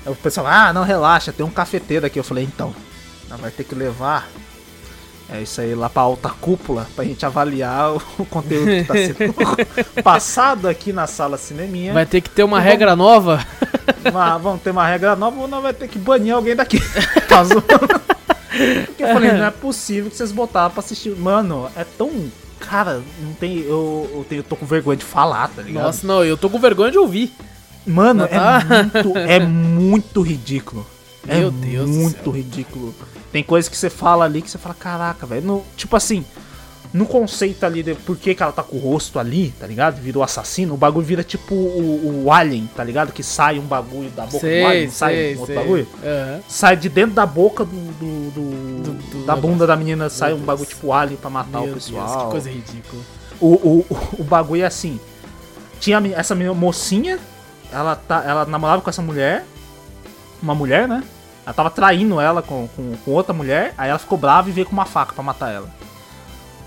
Aí 0.05 0.13
o 0.13 0.17
pessoal, 0.17 0.47
ah, 0.47 0.73
não, 0.73 0.85
relaxa, 0.85 1.33
tem 1.33 1.45
um 1.45 1.51
cafeteiro 1.51 2.07
aqui. 2.07 2.19
Eu 2.19 2.25
falei, 2.25 2.45
então, 2.45 2.75
vai 3.37 3.51
ter 3.51 3.65
que 3.65 3.75
levar 3.75 4.29
É 5.33 5.41
isso 5.43 5.61
aí 5.61 5.75
lá 5.75 5.89
pra 5.89 6.03
alta 6.03 6.29
cúpula, 6.29 6.89
pra 6.97 7.05
gente 7.05 7.25
avaliar 7.25 7.95
o, 7.95 8.01
conteúdo 8.27 8.67
que 8.67 8.85
tá 8.85 8.95
sendo 8.95 9.35
passado 10.03 10.67
aqui 10.69 10.93
na 10.93 11.07
sala 11.07 11.39
cineminha. 11.39 11.93
Vai 11.93 12.05
ter 12.07 12.21
que 12.21 12.29
ter 12.31 12.43
uma 12.43 12.59
E 12.59 12.63
regra 12.65 12.97
nova. 12.97 13.45
Mas 14.13 14.43
vamos 14.43 14.61
ter 14.63 14.71
uma 14.71 14.87
regra 14.87 15.15
nova 15.15 15.41
ou 15.41 15.47
nós 15.47 15.63
vai 15.63 15.73
ter 15.73 15.87
que 15.87 15.99
banir 15.99 16.35
alguém 16.35 16.57
daqui. 16.57 16.81
Tá? 17.29 17.45
Porque 18.87 19.05
eu 19.05 19.09
falei, 19.09 19.33
não 19.33 19.45
é 19.45 19.51
possível 19.53 20.11
que 20.11 20.17
vocês 20.17 20.33
botaram 20.33 20.71
pra 20.71 20.81
assistir. 20.81 21.11
Mano, 21.17 21.71
é 21.77 21.85
tão. 21.85 22.11
Cara, 22.59 23.01
não 23.23 23.33
tem. 23.35 23.61
Eu, 23.61 24.11
eu, 24.13 24.27
tenho, 24.29 24.41
eu 24.41 24.45
tô 24.45 24.57
com 24.57 24.67
vergonha 24.67 24.97
de 24.97 25.05
falar, 25.05 25.49
tá 25.49 25.63
ligado? 25.63 25.85
Nossa, 25.85 26.07
não, 26.07 26.25
eu 26.25 26.37
tô 26.37 26.51
com 26.51 26.59
vergonha 26.59 26.91
de 26.91 26.99
ouvir. 26.99 27.33
Mano, 27.87 28.25
é 28.25 28.29
Tá. 28.29 28.61
muito, 28.93 29.17
é 29.17 29.39
muito 29.39 30.21
ridículo. 30.23 30.85
Meu 31.25 31.49
é 31.49 31.51
Deus 31.51 31.89
muito 31.89 32.31
ridículo. 32.31 32.95
Tem 33.33 33.43
coisas 33.43 33.69
que 33.69 33.77
você 33.77 33.89
fala 33.91 34.25
ali 34.25 34.43
que 34.43 34.51
você 34.51 34.59
fala, 34.59 34.75
caraca, 34.75 35.25
velho. 35.27 35.63
Tipo 35.77 35.95
assim, 35.97 36.25
no 36.93 37.07
conceito 37.07 37.65
ali 37.65 37.81
de 37.83 37.95
por 37.95 38.17
que, 38.17 38.35
que 38.35 38.43
ela 38.43 38.51
tá 38.51 38.63
com 38.65 38.77
o 38.77 38.81
rosto 38.81 39.19
ali, 39.21 39.55
tá 39.61 39.67
ligado? 39.67 40.01
Virou 40.01 40.23
assassino, 40.25 40.75
o 40.75 40.77
bagulho 40.77 41.07
vira 41.07 41.23
tipo 41.23 41.55
o, 41.55 42.25
o 42.25 42.33
Alien, 42.33 42.69
tá 42.75 42.83
ligado? 42.83 43.13
Que 43.13 43.23
sai 43.23 43.59
um 43.61 43.63
bagulho 43.65 44.11
da 44.11 44.25
boca 44.27 44.41
do 44.45 44.67
Alien, 44.67 44.85
não 44.87 44.93
sai 44.93 45.35
um 45.37 45.39
outro 45.41 45.55
bagulho. 45.55 45.89
Aham. 46.03 46.41
Sai 46.49 46.77
de 46.77 46.89
dentro 46.89 47.15
da 47.15 47.25
boca 47.27 47.65
do. 47.65 47.71
do- 47.93 48.31
do- 48.33 48.81
Do- 49.11 49.25
da 49.27 49.37
bunda 49.37 49.67
da 49.67 49.77
menina, 49.77 50.09
sai 50.09 50.33
um 50.33 50.37
Deus. 50.37 50.47
bagulho 50.47 50.69
tipo 50.69 50.93
Alien 50.93 51.17
pra 51.17 51.31
matar 51.31 51.61
Meu 51.61 51.63
o 51.63 51.67
Deus, 51.73 51.85
pessoal. 51.85 52.25
que 52.27 52.31
coisa 52.33 52.51
ridícula. 52.51 53.03
O, 53.41 53.47
o, 53.55 53.87
o 54.19 54.25
bagulho 54.25 54.63
é 54.63 54.67
assim. 54.67 54.99
Tinha 55.79 56.03
essa 56.17 56.35
menina 56.35 56.53
mocinha, 56.55 57.19
ela, 57.73 57.95
tá, 57.97 58.23
ela 58.27 58.45
namorava 58.47 58.83
com 58.83 58.91
essa 58.91 59.01
mulher. 59.03 59.45
Uma 60.43 60.55
mulher, 60.55 60.89
né? 60.89 61.03
Ela 61.51 61.55
tava 61.55 61.71
traindo 61.71 62.21
ela 62.21 62.43
com, 62.43 62.69
com, 62.77 62.97
com 63.05 63.11
outra 63.11 63.35
mulher, 63.35 63.75
aí 63.77 63.91
ela 63.91 63.99
ficou 63.99 64.17
brava 64.17 64.49
e 64.49 64.53
veio 64.53 64.67
com 64.67 64.73
uma 64.73 64.85
faca 64.85 65.13
pra 65.13 65.23
matar 65.23 65.51
ela. 65.53 65.69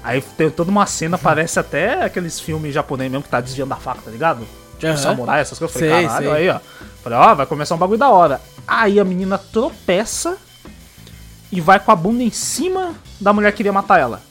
Aí 0.04 0.22
tem 0.22 0.50
toda 0.50 0.70
uma 0.70 0.86
cena, 0.86 1.18
parece 1.18 1.58
até 1.58 2.04
aqueles 2.04 2.38
filmes 2.40 2.74
japoneses 2.74 3.12
mesmo 3.12 3.24
que 3.24 3.30
tá 3.30 3.40
desviando 3.40 3.70
da 3.70 3.78
faca, 3.78 4.02
tá 4.04 4.12
ligado? 4.12 4.46
Tipo, 4.78 4.88
Aham. 4.88 4.98
samurai, 4.98 5.40
essas 5.40 5.58
coisas. 5.58 5.74
Eu 5.76 5.82
falei, 5.82 5.96
Sei, 6.00 6.08
caralho, 6.08 6.30
sei. 6.30 6.36
aí, 6.38 6.50
ó. 6.50 6.60
Falei, 7.02 7.18
ó, 7.20 7.34
vai 7.36 7.46
começar 7.46 7.76
um 7.76 7.78
bagulho 7.78 7.98
da 8.00 8.10
hora. 8.10 8.42
Aí 8.68 9.00
a 9.00 9.06
menina 9.06 9.38
tropeça 9.38 10.36
e 11.52 11.62
vai 11.62 11.80
com 11.80 11.92
a 11.92 11.96
bunda 11.96 12.22
em 12.24 12.32
cima 12.32 12.94
da 13.22 13.32
mulher 13.32 13.52
que 13.52 13.58
queria 13.58 13.72
matar 13.72 14.00
ela. 14.02 14.22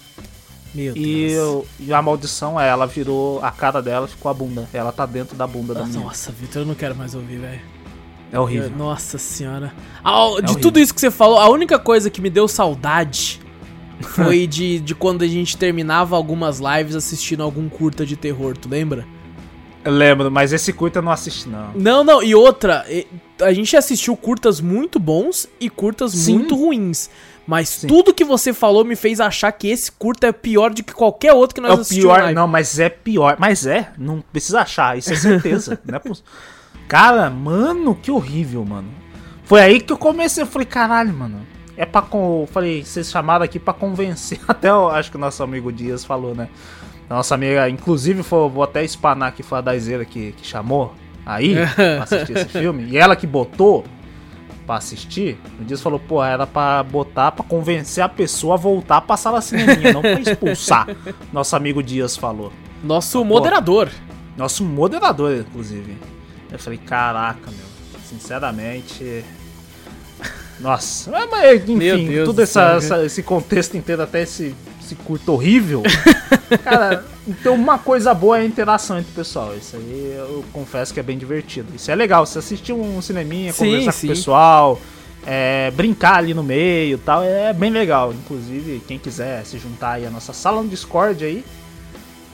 Meu 0.75 0.95
E, 0.97 1.29
Deus. 1.29 1.33
eu- 1.39 1.67
e 1.81 1.93
a 1.95 2.03
maldição 2.03 2.61
é, 2.61 2.69
ela 2.69 2.87
virou 2.87 3.43
a 3.45 3.51
cara 3.51 3.81
dela, 3.81 4.07
ficou 4.09 4.31
a 4.31 4.35
bunda. 4.35 4.69
Ela 4.75 4.91
tá 4.93 5.07
dentro 5.07 5.37
da 5.37 5.47
bunda 5.47 5.73
da 5.75 5.85
menina. 5.85 6.05
Nossa, 6.05 6.31
Vitor, 6.33 6.63
eu 6.63 6.67
não 6.67 6.75
quero 6.75 6.95
mais 6.95 7.15
ouvir, 7.15 7.39
velho. 7.39 7.61
É 8.33 8.41
horrível. 8.41 8.71
Nossa 8.77 9.19
senhora. 9.19 9.73
Ah, 10.03 10.13
de 10.13 10.45
horrível. 10.47 10.61
tudo 10.61 10.81
isso 10.81 10.95
que 10.95 11.01
você 11.01 11.11
falou, 11.11 11.39
a 11.39 11.49
única 11.51 11.79
coisa 11.79 12.09
que 12.09 12.21
me 12.21 12.31
deu 12.31 12.49
saudade 12.49 13.41
foi 14.01 14.47
de, 14.49 14.81
de 14.81 14.95
quando 14.95 15.23
a 15.23 15.29
gente 15.29 15.57
terminava 15.57 16.17
algumas 16.17 16.59
lives 16.59 16.97
assistindo 16.97 17.43
algum 17.43 17.69
curta 17.69 18.07
de 18.07 18.17
terror, 18.17 18.57
tu 18.57 18.69
lembra? 18.69 19.07
Eu 19.85 19.93
lembro, 19.93 20.31
mas 20.31 20.53
esse 20.53 20.73
curta 20.73 21.01
eu 21.01 21.03
não 21.03 21.13
assisti, 21.13 21.49
não. 21.49 21.73
Não, 21.75 22.05
não, 22.05 22.23
e 22.23 22.35
outra, 22.35 22.87
a 23.41 23.53
gente 23.53 23.77
assistiu 23.77 24.17
curtas 24.17 24.61
muito 24.61 24.99
bons 25.01 25.49
e 25.61 25.69
curtas 25.69 26.13
Sim. 26.13 26.39
muito 26.39 26.55
ruins. 26.55 27.11
Mas 27.45 27.69
Sim. 27.69 27.89
tudo 27.89 28.15
que 28.15 28.25
você 28.25 28.53
falou 28.53 28.85
me 28.85 28.95
fez 28.95 29.19
achar 29.19 29.51
que 29.51 29.67
esse 29.67 29.91
curta 29.91 30.29
é 30.29 30.33
pior 30.33 30.73
do 30.73 30.85
que 30.85 30.93
qualquer 30.95 31.33
outro 31.33 31.57
que 31.57 31.61
nós 31.61 31.73
É 31.73 31.75
o 31.75 31.81
assistimos. 31.81 32.09
na 32.09 32.15
pior, 32.23 32.33
não, 32.33 32.47
mas 32.47 32.79
é 32.79 32.89
pior. 32.89 33.37
Mas 33.41 33.67
é, 33.67 33.91
não 33.99 34.23
precisa 34.33 34.61
achar, 34.61 34.97
isso 34.97 35.13
é 35.13 35.17
certeza. 35.17 35.77
não 35.85 35.97
é 35.97 35.99
poss- 35.99 36.23
Cara, 36.93 37.31
mano, 37.31 37.95
que 37.95 38.11
horrível, 38.11 38.67
mano. 38.67 38.89
Foi 39.45 39.63
aí 39.63 39.81
que 39.81 39.91
eu 39.91 39.97
comecei, 39.97 40.43
eu 40.43 40.47
falei, 40.47 40.67
caralho, 40.67 41.11
mano. 41.11 41.41
É 41.75 41.87
pra. 41.87 42.03
Con... 42.03 42.43
eu 42.43 42.47
Falei, 42.47 42.85
vocês 42.85 43.11
chamaram 43.11 43.43
aqui 43.43 43.59
pra 43.59 43.73
convencer. 43.73 44.39
Até 44.47 44.69
eu 44.69 44.91
acho 44.91 45.11
que 45.11 45.17
o 45.17 45.21
nosso 45.21 45.43
amigo 45.43 45.73
Dias 45.73 46.05
falou, 46.05 46.35
né? 46.35 46.51
Nossa 47.09 47.35
amiga, 47.35 47.67
inclusive, 47.71 48.23
foi, 48.23 48.47
vou 48.47 48.63
até 48.63 48.85
espanar 48.85 49.31
aqui, 49.31 49.43
foi 49.43 49.57
a 49.57 49.61
Daizeira 49.63 50.05
que, 50.05 50.33
que 50.33 50.47
chamou 50.47 50.95
aí 51.25 51.55
pra 51.75 52.03
assistir 52.03 52.37
esse 52.37 52.49
filme. 52.49 52.85
E 52.91 52.99
ela 52.99 53.17
que 53.17 53.27
botou 53.27 53.85
pra 54.67 54.77
assistir. 54.77 55.39
O 55.59 55.65
Dias 55.65 55.81
falou, 55.81 55.99
pô, 55.99 56.23
era 56.23 56.47
pra 56.47 56.83
botar, 56.83 57.33
pra 57.33 57.43
convencer 57.43 58.05
a 58.05 58.09
pessoa 58.09 58.55
a 58.55 58.59
voltar 58.59 59.01
pra 59.01 59.17
sala 59.17 59.41
cineminha, 59.41 59.95
não 59.95 60.03
pra 60.03 60.21
expulsar. 60.21 60.89
Nosso 61.33 61.57
amigo 61.57 61.83
Dias 61.83 62.19
falou. 62.19 62.53
Nosso 62.85 63.25
moderador. 63.25 63.89
Nosso 64.37 64.63
moderador, 64.63 65.37
inclusive. 65.39 65.97
Eu 66.53 66.59
falei, 66.59 66.79
caraca, 66.79 67.51
meu. 67.51 67.67
Sinceramente. 68.09 69.25
Nossa, 70.61 71.11
mas, 71.31 71.69
enfim, 71.69 72.25
todo 72.25 72.37
do 72.37 72.43
essa, 72.43 72.75
essa- 72.77 73.05
esse 73.05 73.23
contexto 73.23 73.77
inteiro, 73.77 74.03
até 74.03 74.23
esse, 74.23 74.55
esse 74.81 74.95
curto 74.95 75.33
horrível. 75.33 75.83
cara, 76.63 77.05
então 77.27 77.55
uma 77.55 77.79
coisa 77.79 78.13
boa 78.15 78.39
é 78.39 78.43
a 78.43 78.45
interação 78.45 78.99
entre 78.99 79.11
o 79.11 79.15
pessoal. 79.15 79.57
Isso 79.57 79.75
aí 79.77 80.15
eu 80.17 80.45
confesso 80.53 80.93
que 80.95 81.01
é 81.01 81.03
bem 81.03 81.19
divertido. 81.19 81.75
Isso 81.75 81.91
é 81.91 81.95
legal, 81.95 82.25
você 82.27 82.39
assistir 82.39 82.73
um 82.73 83.01
cineminha, 83.03 83.53
Sim, 83.53 83.65
conversar 83.65 83.93
sim. 83.93 84.07
com 84.07 84.13
o 84.13 84.17
pessoal, 84.17 84.81
é, 85.27 85.71
brincar 85.73 86.17
ali 86.19 86.35
no 86.35 86.43
meio 86.45 86.95
e 86.97 86.99
tal, 86.99 87.25
é 87.25 87.53
bem 87.53 87.71
legal. 87.71 88.13
Inclusive, 88.13 88.83
quem 88.87 88.99
quiser 88.99 89.45
se 89.45 89.59
juntar 89.59 89.93
aí 89.93 90.07
à 90.07 90.11
nossa 90.11 90.33
sala 90.33 90.63
no 90.63 90.69
Discord 90.69 91.25
aí, 91.25 91.45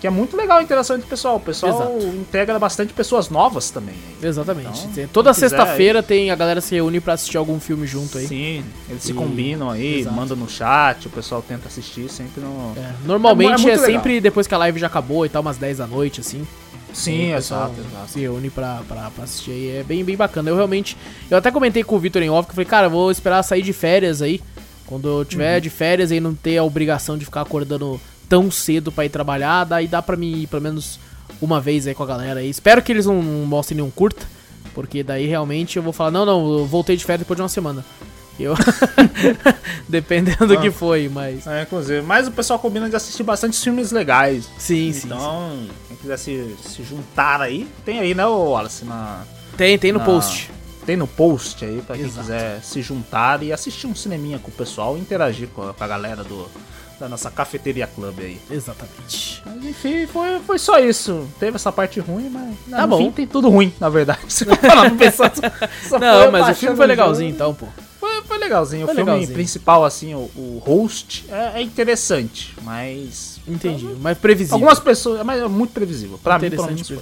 que 0.01 0.07
é 0.07 0.11
muito 0.11 0.37
legal 0.37 0.59
a 0.59 0.63
interação 0.63 0.97
entre 0.97 1.07
o 1.07 1.11
pessoal. 1.11 1.37
O 1.37 1.41
pessoal 1.41 1.73
Exato. 1.99 2.07
integra 2.17 2.59
bastante 2.59 2.93
pessoas 2.93 3.29
novas 3.29 3.71
também. 3.71 3.95
Exatamente. 4.23 4.87
Então, 4.87 5.09
Toda 5.13 5.35
sexta-feira 5.35 6.03
tem 6.03 6.31
a 6.31 6.37
galera 6.37 6.61
se 6.61 6.75
reúne 6.75 7.01
pra 7.01 7.15
assistir 7.15 7.37
algum 7.37 7.59
filme 7.59 7.87
junto 7.87 8.17
aí. 8.19 8.27
Sim, 8.27 8.65
eles 8.89 9.03
se 9.03 9.11
E- 9.11 9.15
combinam 9.15 9.71
aí, 9.71 10.01
Exato. 10.01 10.15
mandam 10.15 10.37
no 10.37 10.49
chat, 10.49 11.07
o 11.07 11.11
pessoal 11.11 11.43
tenta 11.43 11.69
assistir 11.69 12.09
sempre 12.09 12.41
no. 12.41 12.73
É, 12.77 12.93
normalmente 13.05 13.67
É 13.69 13.73
é, 13.73 13.75
é 13.75 13.79
sempre 13.79 14.21
depois 14.21 14.47
que 14.47 14.55
a 14.55 14.59
live 14.59 14.79
já 14.79 14.87
acabou 14.87 15.27
e 15.27 15.29
tal, 15.29 15.43
umas 15.43 15.57
10 15.57 15.79
da 15.79 15.87
noite, 15.87 16.21
assim. 16.21 16.47
Sim, 16.93 17.35
exato, 17.35 17.75
exato. 17.79 18.11
Se 18.11 18.21
reúne 18.21 18.49
pra, 18.51 18.81
pra, 18.89 19.11
pra 19.11 19.25
assistir 19.25 19.51
aí. 19.51 19.77
É 19.79 19.83
bem, 19.83 20.03
bem 20.05 20.17
bacana. 20.17 20.49
Eu 20.51 20.57
realmente. 20.57 20.97
Eu 21.31 21.37
até 21.37 21.51
comentei 21.51 21.85
com 21.85 21.97
o 21.97 21.99
Vitor 21.99 22.23
em 22.23 22.31
off 22.31 22.47
que 22.47 22.53
eu 22.53 22.55
falei, 22.55 22.67
cara, 22.67 22.87
eu 22.87 22.91
vou 22.91 23.11
esperar 23.11 23.43
sair 23.43 23.63
de 23.63 23.73
férias 23.75 24.23
aí. 24.23 24.41
Quando 24.87 25.07
eu 25.07 25.25
tiver 25.25 25.57
Uhum. 25.57 25.61
de 25.61 25.69
férias 25.71 26.11
aí, 26.11 26.19
não 26.19 26.35
ter 26.35 26.57
a 26.57 26.65
obrigação 26.65 27.19
de 27.19 27.27
ficar 27.27 27.43
acordando 27.43 28.01
tão 28.29 28.51
cedo 28.51 28.91
pra 28.93 29.05
ir 29.05 29.09
trabalhar. 29.09 29.65
Daí 29.65 29.87
dá 29.89 30.01
pra 30.03 30.17
mim 30.17 30.43
ir 30.43 30.47
pelo 30.47 30.63
menos 30.63 30.99
uma 31.41 31.61
vez 31.61 31.87
aí 31.87 31.95
com 31.95 32.03
a 32.03 32.07
galera 32.07 32.41
aí. 32.41 32.49
Espero 32.51 32.83
que 32.83 32.93
eles 32.93 33.07
não, 33.07 33.23
mostrem 33.23 33.77
nenhum 33.77 33.91
curta. 33.91 34.27
Porque 34.75 35.03
daí 35.03 35.27
realmente 35.27 35.77
eu 35.77 35.83
vou 35.83 35.93
falar, 35.93 36.11
não, 36.11 36.25
não, 36.25 36.59
eu 36.59 36.67
voltei 36.67 36.97
de 36.97 37.05
férias 37.05 37.21
depois 37.21 37.37
de 37.37 37.43
uma 37.43 37.49
semana. 37.49 37.85
Eu. 38.39 38.55
Dependendo 39.89 40.47
do 40.47 40.55
Ah. 40.55 40.61
que 40.61 40.71
foi, 40.71 41.09
mas. 41.09 41.47
É, 41.47 41.63
inclusive. 41.63 42.03
Mas 42.03 42.29
o 42.29 42.31
pessoal 42.31 42.59
combina 42.59 42.89
de 42.89 42.97
assistir 42.97 43.23
bastante 43.23 43.59
filmes 43.59 43.91
legais. 43.91 44.49
Sim, 44.59 44.93
sim. 44.93 45.07
então, 45.07 45.67
quem 45.89 45.97
quiser 45.97 46.17
se, 46.19 46.57
se 46.63 46.83
juntar 46.85 47.41
aí, 47.41 47.69
tem 47.85 47.99
aí, 47.99 48.15
né, 48.15 48.25
Wallace? 48.27 48.85
Na. 48.85 49.25
Tem, 49.57 49.79
tem 49.79 49.93
no 49.93 49.99
na- 49.99 50.05
post. 50.05 50.51
Tem 50.87 50.97
no 50.97 51.07
post 51.07 51.65
aí 51.65 51.83
pra 51.87 51.97
quem 51.97 52.07
Exato. 52.07 52.21
quiser 52.21 52.63
se 52.63 52.81
juntar 52.81 53.43
e 53.43 53.53
assistir 53.53 53.87
um 53.87 53.95
cineminha 53.95 54.39
com 54.39 54.49
o 54.51 54.55
pessoal 54.55 54.97
e 54.97 55.01
interagir 55.01 55.49
com 55.49 55.69
a, 55.69 55.75
com 55.75 55.85
a 55.85 55.87
galera 55.87 56.25
do, 56.25 56.49
da 56.99 57.09
nossa 57.09 57.31
cafeteria 57.31 57.87
club 57.87 58.19
aí. 58.19 58.39
Exatamente. 58.51 59.43
Mas 59.47 59.65
enfim, 59.65 60.07
foi, 60.07 60.41
foi 60.41 60.59
só 60.59 60.79
isso. 60.79 61.29
Teve 61.39 61.57
essa 61.57 61.71
parte 61.71 62.01
ruim, 62.01 62.29
mas 62.29 62.55
Tá 62.71 62.87
no 62.87 62.89
bom. 62.89 62.99
fim 62.99 63.13
tem 63.13 63.27
tudo 63.27 63.49
ruim, 63.49 63.73
na 63.79 63.89
verdade. 63.89 64.21
Se 64.29 64.45
for 64.45 64.57
parar 64.57 64.91
pra 64.91 64.99
pensar, 64.99 65.33
só 65.89 65.99
Não, 66.01 66.31
mas 66.33 66.57
o 66.57 66.61
filme 66.61 66.77
foi 66.77 66.87
legalzinho 66.87 67.31
jogo. 67.31 67.37
então, 67.37 67.55
pô. 67.55 67.67
Foi, 68.01 68.23
foi 68.23 68.39
legalzinho. 68.39 68.85
Foi 68.87 68.95
o 68.95 68.97
filme 68.97 69.11
legalzinho. 69.13 69.35
principal, 69.35 69.85
assim, 69.85 70.15
o, 70.15 70.31
o 70.37 70.63
host, 70.65 71.27
é, 71.31 71.61
é 71.61 71.63
interessante, 71.63 72.55
mas. 72.63 73.41
Entendi. 73.47 73.89
Mas 74.01 74.19
previsível. 74.19 74.57
Algumas 74.57 74.79
pessoas. 74.81 75.25
Mas 75.25 75.41
é 75.43 75.49
muito 75.49 75.73
previsível. 75.73 76.19
Pra 76.23 76.39
mim, 76.39 76.51
pelo 76.51 76.67
menos 76.67 76.87
foi. 76.87 77.01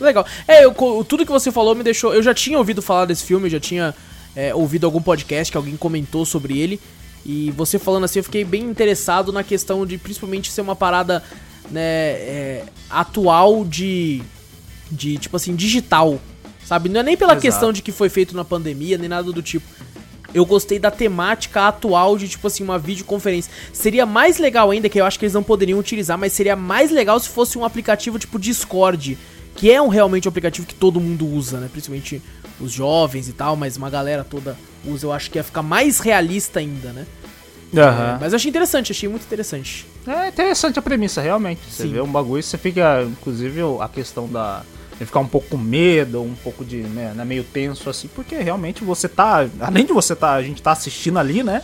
Legal. 0.00 0.24
É, 0.48 0.64
eu, 0.64 0.72
tudo 1.06 1.26
que 1.26 1.32
você 1.32 1.50
falou 1.52 1.74
me 1.74 1.82
deixou. 1.82 2.14
Eu 2.14 2.22
já 2.22 2.32
tinha 2.32 2.56
ouvido 2.56 2.80
falar 2.80 3.04
desse 3.06 3.24
filme, 3.24 3.46
eu 3.46 3.50
já 3.50 3.60
tinha 3.60 3.94
é, 4.34 4.54
ouvido 4.54 4.86
algum 4.86 5.02
podcast 5.02 5.50
que 5.50 5.56
alguém 5.58 5.76
comentou 5.76 6.24
sobre 6.24 6.58
ele. 6.58 6.80
E 7.24 7.50
você 7.50 7.78
falando 7.78 8.04
assim, 8.04 8.18
eu 8.18 8.24
fiquei 8.24 8.44
bem 8.44 8.62
interessado 8.62 9.32
na 9.32 9.42
questão 9.42 9.84
de 9.84 9.98
principalmente 9.98 10.50
ser 10.50 10.62
uma 10.62 10.74
parada 10.74 11.22
né, 11.70 11.82
é, 11.82 12.64
atual 12.88 13.64
de. 13.64 14.22
de 14.90 15.18
tipo 15.18 15.36
assim, 15.36 15.54
digital. 15.54 16.20
Sabe? 16.64 16.88
Não 16.88 17.00
é 17.00 17.02
nem 17.02 17.16
pela 17.16 17.32
Exato. 17.32 17.42
questão 17.42 17.72
de 17.72 17.82
que 17.82 17.90
foi 17.90 18.08
feito 18.08 18.36
na 18.36 18.44
pandemia, 18.44 18.96
nem 18.96 19.08
nada 19.08 19.32
do 19.32 19.42
tipo. 19.42 19.66
Eu 20.32 20.46
gostei 20.46 20.78
da 20.78 20.90
temática 20.90 21.66
atual 21.66 22.16
de, 22.16 22.28
tipo 22.28 22.46
assim, 22.46 22.62
uma 22.62 22.78
videoconferência. 22.78 23.52
Seria 23.72 24.06
mais 24.06 24.38
legal 24.38 24.70
ainda, 24.70 24.88
que 24.88 25.00
eu 25.00 25.04
acho 25.04 25.18
que 25.18 25.24
eles 25.24 25.34
não 25.34 25.42
poderiam 25.42 25.78
utilizar, 25.78 26.16
mas 26.16 26.32
seria 26.32 26.54
mais 26.54 26.92
legal 26.92 27.18
se 27.18 27.28
fosse 27.28 27.58
um 27.58 27.64
aplicativo 27.64 28.18
tipo 28.18 28.38
Discord, 28.38 29.18
que 29.56 29.70
é 29.70 29.82
um 29.82 29.88
realmente 29.88 30.28
um 30.28 30.30
aplicativo 30.30 30.66
que 30.66 30.74
todo 30.74 31.00
mundo 31.00 31.26
usa, 31.26 31.58
né? 31.58 31.68
Principalmente 31.70 32.22
os 32.60 32.72
jovens 32.72 33.28
e 33.28 33.32
tal, 33.32 33.56
mas 33.56 33.76
uma 33.76 33.90
galera 33.90 34.24
toda 34.24 34.56
usa. 34.84 35.06
Eu 35.06 35.12
acho 35.12 35.30
que 35.30 35.38
ia 35.38 35.44
ficar 35.44 35.62
mais 35.62 36.00
realista 36.00 36.60
ainda, 36.60 36.92
né? 36.92 37.06
É, 37.72 38.18
mas 38.20 38.32
eu 38.32 38.36
achei 38.36 38.48
interessante, 38.48 38.90
achei 38.90 39.08
muito 39.08 39.22
interessante. 39.22 39.86
É 40.06 40.28
interessante 40.28 40.78
a 40.78 40.82
premissa, 40.82 41.20
realmente. 41.20 41.60
Você 41.70 41.84
Sim. 41.84 41.92
vê 41.92 42.00
um 42.00 42.10
bagulho, 42.10 42.42
você 42.42 42.58
fica, 42.58 43.02
inclusive, 43.02 43.60
a 43.80 43.88
questão 43.88 44.28
da. 44.28 44.62
De 44.98 45.06
ficar 45.06 45.20
um 45.20 45.26
pouco 45.26 45.48
com 45.48 45.56
medo, 45.56 46.20
um 46.20 46.34
pouco 46.34 46.64
de. 46.64 46.78
Né, 46.78 47.12
né, 47.14 47.24
meio 47.24 47.44
tenso 47.44 47.88
assim, 47.88 48.08
porque 48.08 48.36
realmente 48.36 48.84
você 48.84 49.08
tá. 49.08 49.48
Além 49.60 49.86
de 49.86 49.92
você 49.92 50.16
tá. 50.16 50.34
A 50.34 50.42
gente 50.42 50.60
tá 50.60 50.72
assistindo 50.72 51.18
ali, 51.18 51.42
né? 51.42 51.62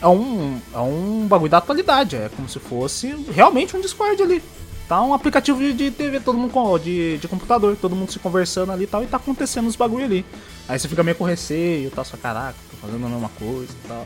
é 0.00 0.08
um, 0.08 0.58
é 0.74 0.78
um 0.78 1.26
bagulho 1.28 1.50
da 1.50 1.58
atualidade. 1.58 2.16
É 2.16 2.30
como 2.34 2.48
se 2.48 2.58
fosse 2.58 3.14
realmente 3.32 3.76
um 3.76 3.80
Discord 3.80 4.22
ali. 4.22 4.42
Tá 4.90 5.00
um 5.02 5.14
aplicativo 5.14 5.60
de, 5.60 5.72
de 5.72 5.90
TV, 5.92 6.18
todo 6.18 6.36
mundo 6.36 6.50
com, 6.52 6.76
de, 6.76 7.16
de 7.18 7.28
computador, 7.28 7.76
todo 7.80 7.94
mundo 7.94 8.10
se 8.10 8.18
conversando 8.18 8.72
ali 8.72 8.82
e 8.82 8.86
tal, 8.88 9.04
e 9.04 9.06
tá 9.06 9.18
acontecendo 9.18 9.68
os 9.68 9.76
bagulho 9.76 10.04
ali. 10.04 10.26
Aí 10.68 10.76
você 10.80 10.88
fica 10.88 11.04
meio 11.04 11.16
com 11.16 11.22
receio 11.22 11.86
e 11.86 11.90
tal, 11.90 12.04
só 12.04 12.16
caraca, 12.16 12.56
tô 12.72 12.76
fazendo 12.88 13.06
a 13.06 13.08
mesma 13.08 13.30
coisa 13.38 13.70
e 13.72 13.86
tal. 13.86 14.04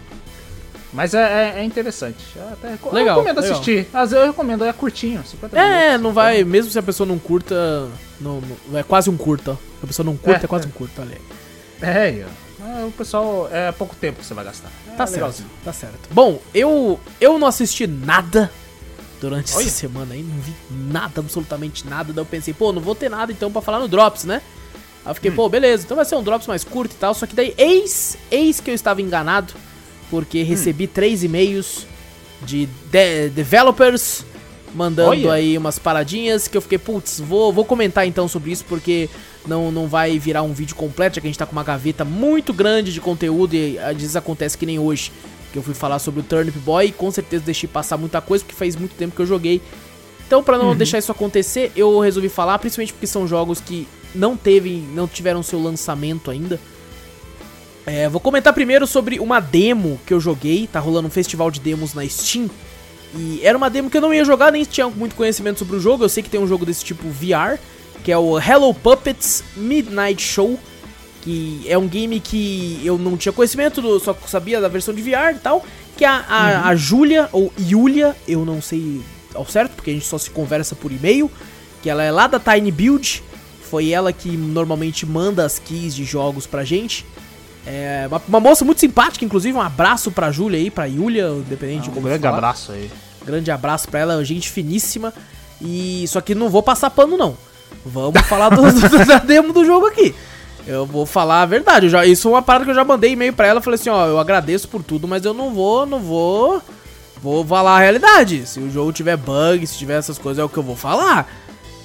Mas 0.93 1.15
é, 1.15 1.55
é, 1.57 1.61
é 1.61 1.65
interessante. 1.65 2.19
É 2.37 2.53
até, 2.53 2.67
eu 2.85 2.93
Legal, 2.93 3.17
recomendo 3.17 3.41
legal. 3.41 3.53
assistir. 3.55 3.87
Às 3.95 4.11
vezes 4.11 4.27
eu 4.27 4.31
recomendo, 4.31 4.63
é 4.63 4.75
curtinho, 4.75 5.25
50 5.25 5.59
É, 5.59 5.85
minutos. 5.87 6.03
não 6.03 6.13
vai, 6.13 6.45
mesmo 6.45 6.71
se 6.71 6.79
a 6.79 6.83
pessoa 6.83 7.07
não 7.07 7.19
curta, 7.19 7.89
não, 8.21 8.43
não- 8.69 8.79
é 8.79 8.83
quase 8.83 9.09
um 9.09 9.17
curta. 9.17 9.55
Se 9.81 9.85
a 9.85 9.87
pessoa 9.87 10.05
não 10.05 10.19
curta, 10.19 10.43
é, 10.43 10.45
É, 10.45 10.47
quase 10.47 10.67
é. 10.67 10.69
um 10.69 10.71
curta, 10.71 11.01
olha 11.01 11.17
aí. 11.17 11.89
É. 11.89 12.27
É, 12.61 12.85
o 12.85 12.91
pessoal, 12.91 13.49
é 13.51 13.73
pouco 13.73 13.97
tempo 13.97 14.21
que 14.21 14.27
você 14.27 14.35
vai 14.35 14.45
gastar. 14.45 14.69
Tá 14.99 15.07
certo, 15.07 15.13
legalzinho. 15.15 15.51
tá 15.65 15.73
certo. 15.73 16.11
Bom, 16.11 16.39
eu, 16.55 17.01
eu 17.19 17.39
não 17.39 17.47
assisti 17.49 17.87
nada 17.87 18.51
durante 19.29 19.55
Olha. 19.55 19.63
essa 19.67 19.71
semana 19.79 20.15
aí, 20.15 20.23
não 20.23 20.39
vi 20.41 20.53
nada, 20.71 21.21
absolutamente 21.21 21.87
nada. 21.89 22.13
Daí 22.13 22.21
eu 22.23 22.27
pensei, 22.27 22.53
pô, 22.53 22.73
não 22.73 22.83
vou 22.83 22.95
ter 22.95 23.09
nada 23.09 23.33
então 23.33 23.51
pra 23.51 23.63
falar 23.63 23.79
no 23.81 23.89
Drops, 23.89 24.25
né? 24.25 24.43
Aí 25.05 25.11
eu 25.11 25.15
fiquei, 25.15 25.31
Hum. 25.31 25.35
pô, 25.35 25.49
beleza, 25.49 25.85
então 25.85 25.97
vai 25.97 26.05
ser 26.05 26.15
um 26.17 26.23
Drops 26.23 26.47
mais 26.47 26.63
curto 26.65 26.93
e 26.93 26.97
tal. 26.97 27.15
Só 27.15 27.27
que 27.27 27.35
daí, 27.35 27.55
eis, 27.57 28.17
eis 28.31 28.61
que 28.61 28.71
eu 28.71 28.75
estava 28.75 29.01
enganado, 29.01 29.55
porque 30.11 30.43
Hum. 30.43 30.47
recebi 30.47 30.87
três 30.87 31.25
e-mails 31.25 31.87
de, 32.43 32.67
de- 32.91 33.29
developers 33.31 34.25
mandando 34.75 35.11
Olha. 35.11 35.33
aí 35.35 35.57
umas 35.57 35.79
paradinhas 35.79 36.49
que 36.49 36.57
eu 36.57 36.61
fiquei, 36.61 36.79
putz, 36.79 37.21
vou, 37.21 37.53
vou 37.53 37.65
comentar 37.65 38.07
então 38.07 38.27
sobre 38.27 38.51
isso, 38.51 38.65
porque 38.69 39.09
não, 39.47 39.71
não 39.71 39.87
vai 39.87 40.19
virar 40.19 40.43
um 40.43 40.53
vídeo 40.53 40.75
completo, 40.75 41.15
já 41.17 41.21
que 41.21 41.27
a 41.27 41.31
gente 41.31 41.39
tá 41.39 41.47
com 41.47 41.53
uma 41.53 41.63
gaveta 41.63 42.05
muito 42.05 42.53
grande 42.53 42.93
de 42.93 43.01
conteúdo 43.01 43.55
e 43.55 43.79
às 43.79 43.97
vezes 43.97 44.17
acontece 44.17 44.59
que 44.59 44.67
nem 44.67 44.79
hoje, 44.79 45.13
que 45.55 45.59
eu 45.59 45.63
fui 45.63 45.73
falar 45.73 46.01
sobre 46.01 46.19
o 46.19 46.23
Turnip 46.25 46.59
Boy 46.59 46.87
e 46.87 46.93
com 46.93 47.09
certeza 47.13 47.45
deixei 47.45 47.69
passar 47.69 47.97
muita 47.97 48.21
coisa, 48.21 48.45
porque 48.45 48.57
faz 48.57 48.75
muito 48.75 48.97
tempo 48.97 49.15
que 49.15 49.23
eu 49.23 49.27
joguei. 49.27 49.63
Então, 50.27 50.43
pra 50.43 50.59
não 50.59 50.75
deixar 50.75 50.99
isso 50.99 51.13
acontecer, 51.13 51.71
eu 51.77 52.01
resolvi 52.01 52.29
falar, 52.29 52.59
principalmente 52.59 52.93
porque 52.93 53.07
são 53.07 53.29
jogos 53.29 53.61
que 53.61 53.87
não 54.13 54.37
teve, 54.37 54.85
não 54.93 55.07
tiveram 55.07 55.45
seu 55.45 55.63
lançamento 55.63 56.29
ainda. 56.29 56.59
É, 57.87 58.09
vou 58.09 58.21
comentar 58.21 58.53
primeiro 58.53 58.85
sobre 58.85 59.21
uma 59.21 59.39
demo 59.39 60.01
que 60.05 60.13
eu 60.13 60.19
joguei, 60.19 60.67
tá 60.67 60.81
rolando 60.81 61.07
um 61.07 61.11
festival 61.11 61.53
de 61.53 61.61
demos 61.61 61.95
na 61.95 62.05
Steam. 62.09 62.51
E 63.15 63.41
era 63.45 63.57
uma 63.57 63.71
demo 63.71 63.89
que 63.89 63.97
eu 63.97 64.01
não 64.01 64.13
ia 64.13 64.25
jogar, 64.25 64.51
nem 64.51 64.65
tinha 64.65 64.89
muito 64.89 65.15
conhecimento 65.15 65.61
sobre 65.61 65.77
o 65.77 65.81
jogo. 65.81 66.03
Eu 66.03 66.09
sei 66.09 66.21
que 66.21 66.31
tem 66.31 66.41
um 66.41 66.49
jogo 66.49 66.67
desse 66.67 66.85
tipo 66.85 67.07
VR, 67.11 67.61
que 68.03 68.11
é 68.11 68.19
o 68.19 68.41
Hello 68.41 68.75
Puppets 68.75 69.45
Midnight 69.55 70.21
Show, 70.21 70.59
que 71.25 71.65
é 71.67 71.77
um 71.79 71.89
game 71.89 72.21
que 72.21 72.81
eu 72.85 72.97
não 72.99 73.17
tinha 73.17 73.33
conhecimento, 73.33 73.81
do- 73.83 73.99
só 73.99 74.15
sabia 74.27 74.61
da 74.61 74.69
versão 74.69 74.95
de 74.95 75.03
VR 75.03 75.35
e 75.35 75.39
tal. 75.43 75.65
Que 75.97 76.05
a, 76.05 76.17
a, 76.29 76.69
a 76.69 76.77
Julia, 76.77 77.29
ou 77.33 77.53
Yulia, 77.59 78.15
eu 78.29 78.45
não 78.45 78.61
sei 78.61 79.01
ao 79.35 79.47
certo, 79.47 79.73
porque 79.73 79.91
a 79.91 79.95
gente 79.95 80.07
só 80.07 80.19
se 80.19 80.31
conversa 80.31 80.75
por 80.75 80.93
e-mail, 80.93 81.31
que 81.83 81.89
ela 81.91 82.03
é 82.03 82.11
lá 82.13 82.27
da 82.27 82.39
Tiny 82.39 82.71
Build. 82.71 83.23
Foi 83.71 83.91
ela 83.91 84.13
que 84.13 84.29
normalmente 84.37 85.05
manda 85.07 85.45
as 85.45 85.59
keys 85.59 85.95
de 85.95 86.05
jogos 86.05 86.47
pra 86.47 86.63
gente. 86.65 87.05
É 87.67 88.05
uma, 88.09 88.23
uma 88.29 88.41
moça 88.41 88.65
muito 88.65 88.81
simpática, 88.81 89.25
inclusive. 89.25 89.57
Um 89.57 89.61
abraço 89.63 90.11
pra 90.11 90.31
Júlia 90.31 90.59
aí, 90.59 90.71
pra 90.71 90.85
Yulia, 90.85 91.29
independente 91.29 91.89
de 91.91 91.99
Um 91.99 92.03
grande 92.03 92.23
falar. 92.23 92.37
abraço 92.37 92.73
aí. 92.73 92.91
Grande 93.25 93.51
abraço 93.51 93.89
pra 93.89 94.01
ela, 94.01 94.23
gente 94.25 94.51
finíssima. 94.51 95.13
E 95.63 96.05
só 96.09 96.21
que 96.21 96.35
não 96.35 96.51
vou 96.51 96.63
passar 96.63 96.91
pano 96.91 97.17
não. 97.17 97.37
Vamos 97.87 98.21
falar 98.27 98.51
do, 98.51 98.61
do- 98.63 99.07
da 99.07 99.19
demo 99.19 99.53
do 99.53 99.65
jogo 99.65 99.87
aqui. 99.87 100.15
Eu 100.67 100.87
vou 100.87 101.05
falar 101.05 101.43
a 101.43 101.47
verdade. 101.47 101.89
Já, 101.89 102.07
isso 102.07 102.29
é 102.29 102.31
uma 102.31 102.43
parada 102.43 102.65
que 102.65 102.71
eu 102.71 102.75
já 102.75 102.85
mandei 102.85 103.13
e-mail 103.13 103.33
pra 103.33 103.47
ela. 103.47 103.61
Falei 103.61 103.79
assim, 103.79 103.91
ó, 103.91 104.07
eu 104.07 104.19
agradeço 104.19 104.69
por 104.69 104.83
tudo, 104.83 105.07
mas 105.07 105.25
eu 105.25 105.35
não 105.35 105.53
vou, 105.53 105.85
não 105.85 106.01
vou, 106.01 106.63
vou 107.23 107.45
falar 107.45 107.77
a 107.77 107.81
realidade. 107.81 108.47
Se 108.47 108.61
o 108.61 108.71
jogo 108.71 108.93
tiver 108.93 109.17
bug, 109.17 109.67
se 109.67 109.77
tiver 109.77 109.99
essas 109.99 110.19
coisas, 110.19 110.41
é 110.41 110.45
o 110.45 110.49
que 110.49 110.57
eu 110.57 110.63
vou 110.63 110.77
falar. 110.77 111.29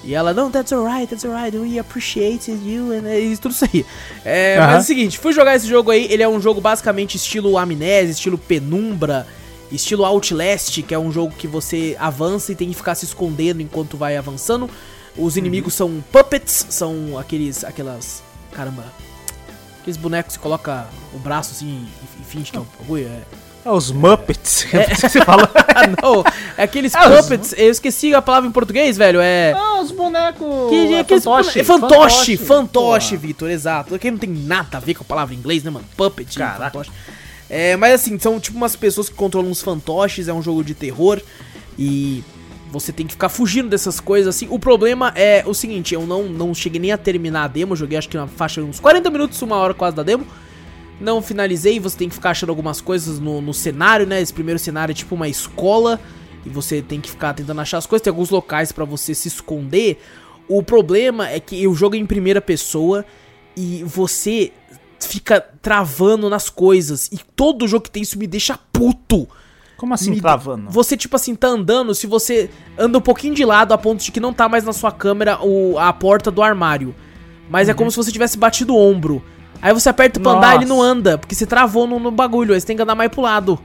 E 0.04 0.16
ela, 0.16 0.34
não, 0.34 0.50
that's 0.50 0.72
alright, 0.72 1.08
that's 1.08 1.26
alright, 1.26 1.56
we 1.58 1.78
appreciate 1.78 2.50
you, 2.50 2.94
and 2.94 3.14
isso, 3.20 3.42
tudo 3.42 3.52
isso 3.52 3.66
aí. 3.66 3.86
É, 4.24 4.58
Aham. 4.58 4.68
Mas 4.68 4.76
é 4.76 4.80
o 4.80 4.84
seguinte, 4.84 5.20
fui 5.20 5.34
jogar 5.34 5.56
esse 5.56 5.68
jogo 5.68 5.92
aí, 5.92 6.08
ele 6.10 6.24
é 6.24 6.30
um 6.30 6.40
jogo 6.40 6.62
basicamente 6.62 7.16
estilo 7.16 7.58
Amnésia, 7.58 8.14
estilo 8.14 8.38
Penumbra, 8.38 9.28
estilo 9.70 10.06
Outlast, 10.06 10.82
que 10.84 10.94
é 10.94 11.00
um 11.00 11.12
jogo 11.12 11.34
que 11.38 11.48
você 11.48 11.98
avança 12.00 12.52
e 12.52 12.56
tem 12.56 12.70
que 12.70 12.76
ficar 12.76 12.96
se 12.96 13.04
escondendo 13.04 13.62
enquanto 13.62 13.98
vai 13.98 14.16
avançando. 14.16 14.70
Os 15.18 15.36
inimigos 15.36 15.74
são 15.74 16.02
puppets, 16.12 16.68
são 16.70 17.18
aqueles, 17.18 17.66
aquelas, 17.66 18.24
caramba, 18.60 18.84
aqueles 19.80 19.96
bonecos 19.96 20.34
que 20.36 20.40
você 20.40 20.44
coloca 20.44 20.86
o 21.14 21.18
braço 21.20 21.52
assim 21.54 21.88
e, 22.20 22.22
e 22.22 22.26
finge 22.26 22.52
que 22.52 22.58
é 22.58 22.60
um 22.60 22.66
bagulho, 22.78 23.08
é... 23.08 23.22
É 23.66 23.72
os 23.72 23.92
Muppets. 23.92 24.64
que 24.72 24.96
você 25.10 25.24
falou. 25.24 25.48
Ah, 25.80 25.88
não, 26.02 26.24
é 26.58 26.64
aqueles 26.64 26.94
É, 26.94 27.08
os- 27.08 27.22
puppets, 27.22 27.54
eu 27.58 27.70
esqueci 27.72 28.14
a 28.14 28.22
palavra 28.22 28.50
em 28.50 28.52
português, 28.52 28.98
velho, 28.98 29.22
é... 29.22 29.54
Ah, 29.54 29.80
os 29.82 29.92
bonecos. 29.92 30.70
Que, 30.70 30.94
é 30.94 31.00
aqueles 31.00 31.24
fantoche. 31.24 31.60
é 31.60 31.64
fantoche, 31.64 32.38
fantoche, 32.38 33.16
Pô. 33.16 33.22
Vitor, 33.28 33.50
exato. 33.50 33.98
Que 33.98 34.12
não 34.12 34.18
tem 34.18 34.30
nada 34.30 34.76
a 34.78 34.80
ver 34.82 34.94
com 34.96 35.04
a 35.04 35.06
palavra 35.06 35.34
em 35.34 35.38
inglês, 35.38 35.64
né, 35.64 35.70
mano? 35.70 35.86
Puppet, 35.96 36.38
Caraca. 36.38 36.66
fantoche. 36.66 36.92
É, 37.50 37.78
mas 37.78 37.94
assim, 37.94 38.20
são 38.20 38.40
tipo 38.42 38.58
umas 38.58 38.76
pessoas 38.76 39.08
que 39.08 39.16
controlam 39.16 39.50
uns 39.50 39.62
fantoches, 39.62 40.28
é 40.28 40.34
um 40.34 40.42
jogo 40.42 40.64
de 40.66 40.74
terror 40.74 41.22
e 41.78 42.22
você 42.72 42.92
tem 42.92 43.06
que 43.08 43.14
ficar 43.14 43.30
fugindo 43.30 43.70
dessas 43.70 44.00
coisas 44.00 44.36
assim. 44.36 44.48
O 44.50 44.60
problema 44.60 45.12
é 45.16 45.44
o 45.46 45.54
seguinte, 45.54 45.94
eu 45.94 46.06
não, 46.06 46.24
não 46.24 46.54
cheguei 46.54 46.80
nem 46.80 46.92
a 46.92 46.98
terminar 46.98 47.44
a 47.44 47.48
demo, 47.48 47.76
joguei 47.76 47.98
acho 47.98 48.10
que 48.10 48.18
na 48.18 48.28
faixa 48.28 48.62
de 48.62 48.68
uns 48.68 48.80
40 48.80 49.10
minutos, 49.10 49.42
uma 49.42 49.56
hora 49.56 49.74
quase 49.74 49.96
da 49.96 50.04
demo. 50.04 50.26
Não 51.00 51.22
finalizei, 51.22 51.80
você 51.80 51.98
tem 51.98 52.10
que 52.10 52.16
ficar 52.16 52.32
achando 52.32 52.50
algumas 52.50 52.82
coisas 52.82 53.20
no, 53.20 53.42
no 53.42 53.54
cenário, 53.54 54.06
né? 54.06 54.22
Esse 54.22 54.34
primeiro 54.34 54.60
cenário 54.60 54.92
é 54.92 54.96
tipo 54.96 55.16
uma 55.16 55.30
escola 55.30 56.00
e 56.46 56.50
você 56.50 56.82
tem 56.82 57.00
que 57.00 57.10
ficar 57.10 57.34
tentando 57.34 57.60
achar 57.62 57.78
as 57.78 57.86
coisas. 57.86 58.04
Tem 58.04 58.12
alguns 58.12 58.30
locais 58.30 58.72
pra 58.72 58.86
você 58.86 59.16
se 59.16 59.30
esconder. 59.30 60.00
O 60.48 60.62
problema 60.62 61.30
é 61.30 61.40
que 61.40 61.66
o 61.68 61.74
jogo 61.74 61.96
em 61.96 62.06
primeira 62.06 62.42
pessoa 62.42 63.06
e 63.56 63.84
você 63.86 64.52
fica 65.00 65.40
travando 65.62 66.30
nas 66.30 66.50
coisas. 66.50 67.08
E 67.12 67.20
todo 67.36 67.68
jogo 67.68 67.86
que 67.86 67.92
tem 67.92 68.04
isso 68.04 68.20
me 68.20 68.28
deixa 68.28 68.60
puto. 68.72 69.28
Como 69.80 69.94
assim 69.94 70.12
Me- 70.12 70.20
travando? 70.22 70.70
Você, 70.70 70.96
tipo 70.98 71.16
assim, 71.16 71.34
tá 71.34 71.48
andando, 71.48 71.96
se 71.96 72.06
você 72.06 72.50
anda 72.78 72.98
um 72.98 73.02
pouquinho 73.02 73.34
de 73.34 73.44
lado 73.46 73.74
a 73.74 73.78
ponto 73.78 74.04
de 74.04 74.12
que 74.12 74.20
não 74.20 74.32
tá 74.34 74.48
mais 74.50 74.64
na 74.64 74.74
sua 74.74 74.92
câmera 74.92 75.40
o, 75.42 75.80
a 75.80 75.92
porta 75.94 76.30
do 76.30 76.44
armário. 76.44 76.94
Mas 77.50 77.68
é 77.70 77.74
como 77.74 77.90
se 77.90 77.98
você 77.98 78.12
tivesse 78.12 78.38
batido 78.38 78.76
o 78.76 78.78
ombro. 78.78 79.24
Aí 79.62 79.74
você 79.74 79.90
aperta 79.90 80.20
pra 80.20 80.32
andar, 80.34 80.42
Nossa. 80.50 80.56
ele 80.58 80.66
não 80.66 80.82
anda, 80.82 81.18
porque 81.18 81.34
você 81.34 81.46
travou 81.46 81.88
no, 81.88 81.98
no 82.00 82.12
bagulho, 82.12 82.54
aí 82.54 82.60
você 82.62 82.68
tem 82.68 82.76
que 82.76 82.82
andar 82.84 82.94
mais 82.96 83.10
pro 83.10 83.22
lado, 83.22 83.58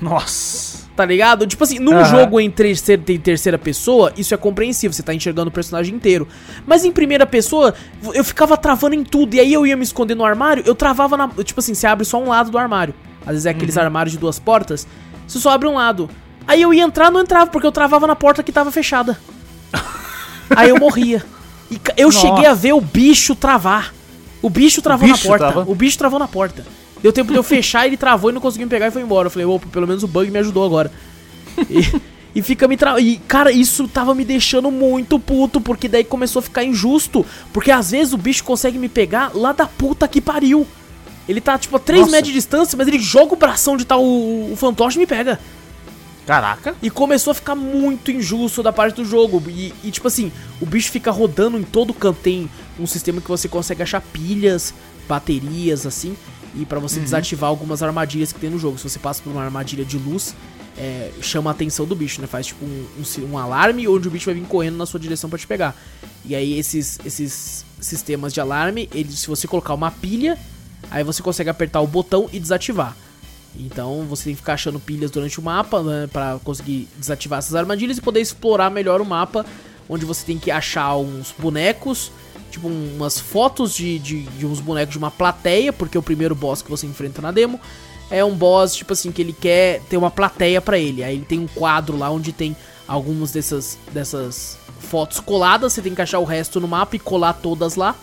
Nossa. 0.00 0.86
tá 0.96 1.04
ligado? 1.04 1.46
Tipo 1.46 1.64
assim, 1.64 1.78
num 1.78 1.92
Aham. 1.96 2.04
jogo 2.04 2.40
em 2.40 2.50
terceira, 2.50 3.02
em 3.08 3.18
terceira 3.18 3.58
pessoa, 3.58 4.12
isso 4.16 4.34
é 4.34 4.36
compreensível, 4.36 4.92
você 4.92 5.02
tá 5.02 5.14
enxergando 5.14 5.48
o 5.48 5.52
personagem 5.52 5.94
inteiro. 5.94 6.26
Mas 6.66 6.84
em 6.84 6.92
primeira 6.92 7.26
pessoa, 7.26 7.74
eu 8.14 8.24
ficava 8.24 8.56
travando 8.56 8.94
em 8.94 9.04
tudo, 9.04 9.34
e 9.34 9.40
aí 9.40 9.52
eu 9.52 9.66
ia 9.66 9.76
me 9.76 9.82
esconder 9.82 10.14
no 10.14 10.24
armário, 10.24 10.62
eu 10.66 10.74
travava 10.74 11.16
na. 11.16 11.28
Tipo 11.44 11.60
assim, 11.60 11.74
você 11.74 11.86
abre 11.86 12.04
só 12.04 12.20
um 12.22 12.28
lado 12.28 12.50
do 12.50 12.58
armário. 12.58 12.94
Às 13.22 13.32
vezes 13.32 13.46
é 13.46 13.50
aqueles 13.50 13.76
Uhum. 13.76 13.82
armários 13.82 14.12
de 14.12 14.18
duas 14.18 14.38
portas, 14.38 14.86
você 15.26 15.38
só 15.38 15.50
abre 15.50 15.68
um 15.68 15.74
lado. 15.74 16.08
Aí 16.46 16.60
eu 16.60 16.74
ia 16.74 16.82
entrar, 16.82 17.10
não 17.10 17.20
entrava, 17.20 17.50
porque 17.50 17.66
eu 17.66 17.72
travava 17.72 18.06
na 18.06 18.16
porta 18.16 18.42
que 18.42 18.52
tava 18.52 18.70
fechada. 18.70 19.18
aí 20.54 20.68
eu 20.68 20.78
morria. 20.78 21.24
E 21.70 21.80
eu 21.96 22.08
Nossa. 22.08 22.20
cheguei 22.20 22.46
a 22.46 22.54
ver 22.54 22.72
o 22.72 22.80
bicho 22.80 23.34
travar. 23.34 23.94
O 24.42 24.50
bicho 24.50 24.82
travou 24.82 25.08
bicho 25.08 25.22
na 25.24 25.28
porta. 25.30 25.52
trava? 25.52 25.70
O 25.70 25.74
bicho 25.74 25.96
travou 25.96 26.18
na 26.18 26.28
porta. 26.28 26.66
Deu 27.02 27.12
tempo 27.12 27.32
de 27.32 27.38
eu 27.38 27.42
fechar, 27.42 27.86
ele 27.86 27.96
travou 27.96 28.30
e 28.30 28.32
não 28.32 28.40
conseguiu 28.40 28.66
me 28.66 28.70
pegar 28.70 28.88
e 28.88 28.90
foi 28.90 29.02
embora. 29.02 29.26
Eu 29.26 29.30
falei, 29.30 29.46
opa, 29.46 29.66
pelo 29.70 29.86
menos 29.86 30.02
o 30.02 30.08
bug 30.08 30.30
me 30.30 30.38
ajudou 30.38 30.64
agora. 30.64 30.90
E, 31.70 32.00
e 32.38 32.42
fica 32.42 32.68
me 32.68 32.76
tra... 32.76 33.00
E, 33.00 33.16
cara, 33.16 33.50
isso 33.50 33.88
tava 33.88 34.14
me 34.14 34.24
deixando 34.24 34.70
muito 34.70 35.18
puto, 35.18 35.60
porque 35.60 35.88
daí 35.88 36.04
começou 36.04 36.40
a 36.40 36.42
ficar 36.42 36.64
injusto. 36.64 37.24
Porque 37.52 37.70
às 37.70 37.90
vezes 37.90 38.12
o 38.12 38.18
bicho 38.18 38.44
consegue 38.44 38.78
me 38.78 38.88
pegar 38.88 39.32
lá 39.34 39.52
da 39.52 39.66
puta 39.66 40.06
que 40.06 40.20
pariu. 40.20 40.66
Ele 41.28 41.40
tá, 41.40 41.58
tipo, 41.58 41.76
a 41.76 41.78
3 41.78 42.00
Nossa. 42.00 42.12
metros 42.12 42.28
de 42.28 42.34
distância, 42.34 42.76
mas 42.76 42.88
ele 42.88 42.98
joga 42.98 43.34
o 43.34 43.36
bração 43.36 43.76
de 43.76 43.84
tal 43.84 44.02
o, 44.02 44.52
o 44.52 44.56
fantoche 44.56 44.96
e 44.96 45.00
me 45.00 45.06
pega. 45.06 45.38
Caraca. 46.26 46.74
E 46.82 46.88
começou 46.88 47.32
a 47.32 47.34
ficar 47.34 47.54
muito 47.54 48.10
injusto 48.10 48.62
da 48.62 48.72
parte 48.72 48.96
do 48.96 49.04
jogo. 49.04 49.42
E, 49.48 49.74
e, 49.82 49.90
tipo 49.90 50.06
assim, 50.06 50.30
o 50.60 50.66
bicho 50.66 50.90
fica 50.90 51.10
rodando 51.10 51.58
em 51.58 51.62
todo 51.62 51.92
canto. 51.92 52.20
Tem 52.20 52.48
um 52.78 52.86
sistema 52.86 53.20
que 53.20 53.28
você 53.28 53.48
consegue 53.48 53.82
achar 53.82 54.00
pilhas, 54.00 54.72
baterias, 55.08 55.86
assim. 55.86 56.16
E 56.54 56.64
pra 56.64 56.78
você 56.78 57.00
desativar 57.00 57.48
algumas 57.48 57.82
armadilhas 57.82 58.32
que 58.32 58.38
tem 58.38 58.50
no 58.50 58.58
jogo. 58.58 58.78
Se 58.78 58.88
você 58.88 58.98
passa 58.98 59.22
por 59.22 59.30
uma 59.30 59.42
armadilha 59.42 59.84
de 59.84 59.98
luz, 59.98 60.34
é, 60.76 61.10
chama 61.20 61.50
a 61.50 61.52
atenção 61.52 61.86
do 61.86 61.94
bicho, 61.94 62.20
né? 62.20 62.26
Faz 62.26 62.46
tipo 62.46 62.64
um, 62.64 62.86
um 62.98 63.32
um 63.32 63.38
alarme 63.38 63.88
onde 63.88 64.08
o 64.08 64.10
bicho 64.10 64.26
vai 64.26 64.34
vir 64.34 64.46
correndo 64.46 64.76
na 64.76 64.86
sua 64.86 65.00
direção 65.00 65.28
pra 65.28 65.38
te 65.38 65.46
pegar. 65.46 65.74
E 66.24 66.34
aí 66.34 66.58
esses, 66.58 67.00
esses 67.04 67.64
sistemas 67.80 68.32
de 68.32 68.40
alarme, 68.40 68.88
eles, 68.94 69.18
se 69.18 69.26
você 69.26 69.48
colocar 69.48 69.74
uma 69.74 69.90
pilha, 69.90 70.38
aí 70.90 71.02
você 71.04 71.22
consegue 71.22 71.50
apertar 71.50 71.80
o 71.80 71.86
botão 71.86 72.28
e 72.32 72.38
desativar. 72.40 72.96
Então 73.54 74.04
você 74.08 74.24
tem 74.24 74.32
que 74.34 74.40
ficar 74.40 74.54
achando 74.54 74.80
pilhas 74.80 75.10
durante 75.10 75.38
o 75.38 75.42
mapa 75.42 75.82
né, 75.82 76.08
para 76.10 76.38
conseguir 76.42 76.88
desativar 76.96 77.38
essas 77.38 77.54
armadilhas 77.54 77.98
e 77.98 78.00
poder 78.00 78.20
explorar 78.20 78.70
melhor 78.70 79.00
o 79.00 79.04
mapa, 79.04 79.44
onde 79.88 80.04
você 80.06 80.24
tem 80.24 80.38
que 80.38 80.50
achar 80.50 80.96
uns 80.96 81.34
bonecos, 81.38 82.10
tipo 82.50 82.68
um- 82.68 82.94
umas 82.96 83.18
fotos 83.20 83.74
de, 83.74 83.98
de, 83.98 84.22
de 84.22 84.46
uns 84.46 84.58
bonecos 84.58 84.92
de 84.92 84.98
uma 84.98 85.10
plateia, 85.10 85.72
porque 85.72 85.96
é 85.96 86.00
o 86.00 86.02
primeiro 86.02 86.34
boss 86.34 86.62
que 86.62 86.70
você 86.70 86.86
enfrenta 86.86 87.20
na 87.20 87.30
demo. 87.30 87.60
é 88.10 88.22
um 88.24 88.34
boss, 88.34 88.74
tipo 88.74 88.92
assim, 88.92 89.10
que 89.10 89.22
ele 89.22 89.32
quer 89.32 89.80
ter 89.88 89.96
uma 89.96 90.10
plateia 90.10 90.60
pra 90.60 90.78
ele. 90.78 91.02
Aí 91.02 91.14
ele 91.16 91.24
tem 91.24 91.38
um 91.38 91.46
quadro 91.46 91.96
lá 91.96 92.10
onde 92.10 92.30
tem 92.32 92.54
algumas 92.86 93.32
dessas, 93.32 93.78
dessas 93.90 94.58
fotos 94.80 95.18
coladas, 95.18 95.72
você 95.72 95.80
tem 95.80 95.94
que 95.94 96.02
achar 96.02 96.18
o 96.18 96.24
resto 96.24 96.60
no 96.60 96.68
mapa 96.68 96.94
e 96.96 96.98
colar 96.98 97.32
todas 97.34 97.74
lá. 97.74 97.94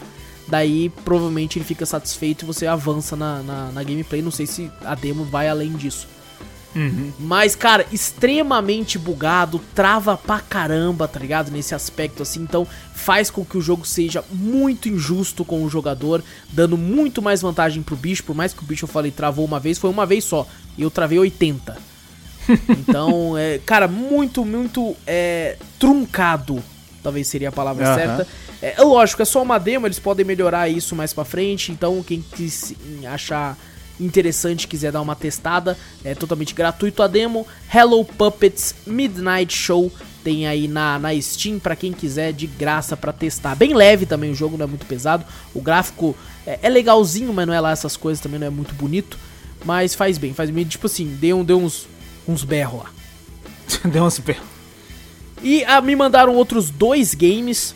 Daí 0.49 0.89
provavelmente 0.89 1.59
ele 1.59 1.65
fica 1.65 1.85
satisfeito 1.85 2.43
e 2.43 2.47
você 2.47 2.65
avança 2.65 3.15
na, 3.15 3.43
na, 3.43 3.71
na 3.71 3.83
gameplay. 3.83 4.21
Não 4.21 4.31
sei 4.31 4.47
se 4.47 4.71
a 4.83 4.95
demo 4.95 5.23
vai 5.23 5.47
além 5.47 5.73
disso. 5.73 6.07
Mas, 7.19 7.55
cara, 7.55 7.85
extremamente 7.91 8.97
bugado, 8.97 9.59
trava 9.73 10.15
pra 10.15 10.39
caramba, 10.39 11.07
tá 11.07 11.19
ligado? 11.19 11.51
Nesse 11.51 11.73
aspecto 11.73 12.21
assim, 12.21 12.41
então 12.41 12.67
faz 12.93 13.29
com 13.29 13.43
que 13.43 13.57
o 13.57 13.61
jogo 13.61 13.85
seja 13.85 14.23
muito 14.31 14.87
injusto 14.87 15.43
com 15.43 15.63
o 15.63 15.69
jogador, 15.69 16.23
dando 16.51 16.77
muito 16.77 17.21
mais 17.21 17.41
vantagem 17.41 17.81
pro 17.81 17.95
bicho, 17.95 18.23
por 18.23 18.35
mais 18.35 18.53
que 18.53 18.61
o 18.61 18.65
bicho 18.65 18.85
eu 18.85 18.89
falei 18.89 19.11
travou 19.11 19.45
uma 19.45 19.59
vez, 19.59 19.77
foi 19.77 19.89
uma 19.89 20.05
vez 20.05 20.23
só, 20.23 20.47
e 20.77 20.81
eu 20.81 20.91
travei 20.91 21.19
80. 21.19 21.77
Então, 22.67 23.37
é, 23.37 23.59
cara, 23.59 23.87
muito, 23.87 24.43
muito 24.43 24.95
é, 25.05 25.55
truncado, 25.77 26.63
talvez 27.01 27.27
seria 27.27 27.49
a 27.49 27.51
palavra 27.51 27.95
certa. 27.95 28.27
É, 28.61 28.75
é 28.77 28.83
lógico, 28.83 29.21
é 29.21 29.25
só 29.25 29.41
uma 29.41 29.57
demo, 29.57 29.87
eles 29.87 29.99
podem 29.99 30.25
melhorar 30.25 30.69
isso 30.69 30.95
mais 30.95 31.13
pra 31.13 31.25
frente, 31.25 31.71
então 31.71 32.03
quem 32.03 32.21
quis 32.21 32.73
achar 33.11 33.57
interessante, 33.99 34.67
quiser 34.67 34.91
dar 34.91 35.01
uma 35.01 35.15
testada, 35.15 35.77
é 36.03 36.15
totalmente 36.15 36.53
gratuito 36.53 37.03
a 37.03 37.07
demo. 37.07 37.45
Hello 37.73 38.05
Puppets 38.05 38.75
Midnight 38.87 39.53
Show 39.53 39.91
tem 40.23 40.47
aí 40.47 40.67
na, 40.67 40.99
na 40.99 41.19
Steam 41.21 41.59
pra 41.59 41.75
quem 41.75 41.93
quiser 41.93 42.33
de 42.33 42.45
graça 42.45 42.97
pra 42.97 43.13
testar. 43.13 43.55
Bem 43.55 43.73
leve 43.73 44.05
também 44.05 44.31
o 44.31 44.35
jogo, 44.35 44.57
não 44.57 44.65
é 44.65 44.67
muito 44.67 44.85
pesado. 44.85 45.25
O 45.53 45.61
gráfico 45.61 46.15
é, 46.45 46.59
é 46.61 46.69
legalzinho, 46.69 47.33
mas 47.33 47.47
não 47.47 47.53
é 47.53 47.59
lá 47.59 47.71
essas 47.71 47.95
coisas, 47.95 48.21
também 48.21 48.39
não 48.39 48.47
é 48.47 48.49
muito 48.49 48.73
bonito. 48.75 49.17
Mas 49.65 49.95
faz 49.95 50.17
bem, 50.17 50.33
faz 50.33 50.49
bem. 50.49 50.65
Tipo 50.65 50.87
assim, 50.87 51.17
deu, 51.19 51.43
deu 51.43 51.59
uns, 51.59 51.87
uns 52.27 52.43
berros 52.43 52.83
lá. 52.83 52.91
Deu 53.89 54.03
uns 54.03 54.17
berros. 54.19 54.58
E 55.41 55.63
ah, 55.65 55.81
me 55.81 55.95
mandaram 55.95 56.35
outros 56.35 56.69
dois 56.69 57.13
games 57.13 57.75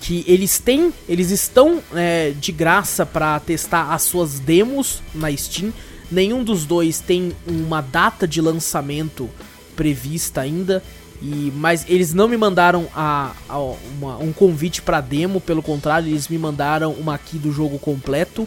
que 0.00 0.24
eles 0.28 0.58
têm, 0.58 0.92
eles 1.08 1.30
estão 1.30 1.82
é, 1.94 2.32
de 2.38 2.52
graça 2.52 3.06
pra 3.06 3.40
testar 3.40 3.92
as 3.92 4.02
suas 4.02 4.38
demos 4.38 5.02
na 5.14 5.34
Steam. 5.34 5.72
Nenhum 6.10 6.44
dos 6.44 6.64
dois 6.66 7.00
tem 7.00 7.32
uma 7.46 7.80
data 7.80 8.28
de 8.28 8.40
lançamento 8.40 9.28
prevista 9.74 10.42
ainda. 10.42 10.82
E, 11.22 11.50
mas 11.56 11.86
eles 11.88 12.12
não 12.12 12.28
me 12.28 12.36
mandaram 12.36 12.86
a, 12.94 13.32
a- 13.48 13.58
uma- 13.58 14.18
um 14.18 14.30
convite 14.32 14.82
pra 14.82 15.00
demo, 15.00 15.40
pelo 15.40 15.62
contrário, 15.62 16.08
eles 16.08 16.28
me 16.28 16.36
mandaram 16.36 16.92
uma 16.92 17.14
aqui 17.14 17.38
do 17.38 17.50
jogo 17.50 17.78
completo, 17.78 18.46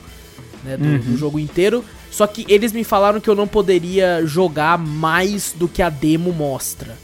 né, 0.63 0.77
do, 0.77 0.99
do 0.99 1.17
jogo 1.17 1.39
inteiro. 1.39 1.83
Só 2.11 2.27
que 2.27 2.45
eles 2.47 2.71
me 2.71 2.83
falaram 2.83 3.19
que 3.19 3.29
eu 3.29 3.35
não 3.35 3.47
poderia 3.47 4.23
jogar 4.25 4.77
mais 4.77 5.53
do 5.57 5.67
que 5.67 5.81
a 5.81 5.89
demo 5.89 6.31
mostra. 6.31 6.95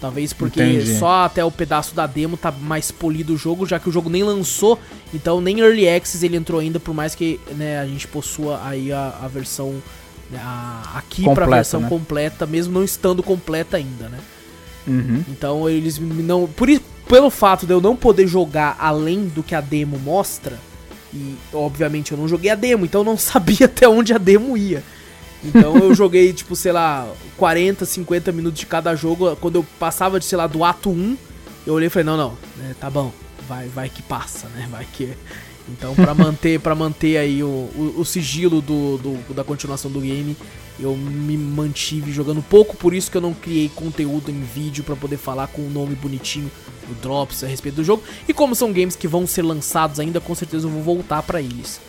Talvez 0.00 0.32
porque 0.32 0.62
Entendi. 0.62 0.98
só 0.98 1.24
até 1.24 1.44
o 1.44 1.50
pedaço 1.50 1.94
da 1.94 2.06
demo 2.06 2.36
tá 2.36 2.50
mais 2.50 2.90
polido 2.90 3.34
o 3.34 3.36
jogo, 3.36 3.66
já 3.66 3.78
que 3.78 3.88
o 3.88 3.92
jogo 3.92 4.08
nem 4.08 4.22
lançou, 4.22 4.78
então 5.12 5.40
nem 5.42 5.60
Early 5.60 5.86
Access 5.88 6.24
ele 6.24 6.36
entrou 6.38 6.58
ainda, 6.58 6.80
por 6.80 6.94
mais 6.94 7.14
que 7.14 7.38
né, 7.56 7.78
a 7.78 7.86
gente 7.86 8.08
possua 8.08 8.60
aí 8.64 8.90
a, 8.90 9.14
a 9.22 9.28
versão 9.28 9.74
né, 10.30 10.40
a- 10.42 10.92
aqui 10.94 11.22
pra 11.24 11.30
Completa, 11.34 11.54
versão 11.56 11.80
né? 11.82 11.88
completa, 11.90 12.46
mesmo 12.46 12.72
não 12.72 12.82
estando 12.82 13.22
completa 13.22 13.76
ainda, 13.76 14.08
né? 14.08 14.18
Uhum. 14.86 15.22
Então 15.28 15.68
eles 15.68 15.98
não. 15.98 16.46
Por 16.46 16.70
isso, 16.70 16.82
pelo 17.06 17.28
fato 17.28 17.66
de 17.66 17.72
eu 17.74 17.80
não 17.82 17.94
poder 17.94 18.26
jogar 18.26 18.76
além 18.80 19.28
do 19.28 19.42
que 19.42 19.54
a 19.54 19.60
demo 19.60 19.98
mostra, 19.98 20.58
e 21.12 21.34
obviamente 21.52 22.12
eu 22.12 22.16
não 22.18 22.26
joguei 22.26 22.50
a 22.50 22.54
demo, 22.54 22.86
então 22.86 23.02
eu 23.02 23.04
não 23.04 23.18
sabia 23.18 23.66
até 23.66 23.86
onde 23.86 24.14
a 24.14 24.18
demo 24.18 24.56
ia. 24.56 24.82
Então 25.44 25.76
eu 25.76 25.94
joguei, 25.94 26.32
tipo, 26.32 26.54
sei 26.54 26.72
lá, 26.72 27.10
40, 27.36 27.84
50 27.86 28.30
minutos 28.32 28.60
de 28.60 28.66
cada 28.66 28.94
jogo. 28.94 29.34
Quando 29.36 29.56
eu 29.56 29.66
passava 29.78 30.18
de, 30.20 30.26
sei 30.26 30.36
lá, 30.36 30.46
do 30.46 30.62
ato 30.64 30.90
1, 30.90 31.16
eu 31.66 31.74
olhei 31.74 31.86
e 31.86 31.90
falei, 31.90 32.04
não, 32.04 32.16
não, 32.16 32.30
né, 32.58 32.74
tá 32.78 32.90
bom, 32.90 33.10
vai, 33.48 33.68
vai 33.68 33.88
que 33.88 34.02
passa, 34.02 34.48
né? 34.48 34.68
Vai 34.70 34.86
que. 34.92 35.14
Então, 35.68 35.94
pra 35.94 36.14
manter, 36.14 36.58
pra 36.60 36.74
manter 36.74 37.16
aí 37.16 37.42
o, 37.44 37.46
o, 37.46 37.94
o 37.98 38.04
sigilo 38.04 38.60
do, 38.60 38.98
do- 38.98 39.34
da 39.34 39.44
continuação 39.44 39.88
do 39.90 40.00
game, 40.00 40.36
eu 40.80 40.96
me 40.96 41.36
mantive 41.36 42.10
jogando 42.12 42.42
pouco, 42.42 42.76
por 42.76 42.92
isso 42.92 43.08
que 43.10 43.16
eu 43.16 43.20
não 43.20 43.32
criei 43.32 43.68
conteúdo 43.68 44.30
em 44.30 44.40
vídeo 44.40 44.82
pra 44.82 44.96
poder 44.96 45.16
falar 45.16 45.46
com 45.46 45.62
o 45.62 45.70
nome 45.70 45.94
bonitinho 45.94 46.50
do 46.88 46.94
Drops 47.00 47.44
a 47.44 47.46
respeito 47.46 47.76
do 47.76 47.84
jogo. 47.84 48.02
E 48.26 48.34
como 48.34 48.54
são 48.56 48.72
games 48.72 48.96
que 48.96 49.06
vão 49.06 49.26
ser 49.28 49.42
lançados 49.42 50.00
ainda, 50.00 50.20
com 50.20 50.34
certeza 50.34 50.66
eu 50.66 50.70
vou 50.70 50.82
voltar 50.82 51.22
pra 51.22 51.40
eles. 51.40 51.80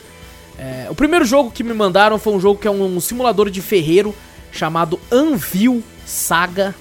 É, 0.61 0.85
o 0.91 0.93
primeiro 0.93 1.25
jogo 1.25 1.49
que 1.49 1.63
me 1.63 1.73
mandaram 1.73 2.19
foi 2.19 2.33
um 2.33 2.39
jogo 2.39 2.59
que 2.59 2.67
é 2.67 2.71
um, 2.71 2.99
simulador 2.99 3.49
de 3.49 3.59
ferreiro 3.63 4.13
chamado 4.51 4.99
Anvil 5.11 5.83
Saga. 6.05 6.75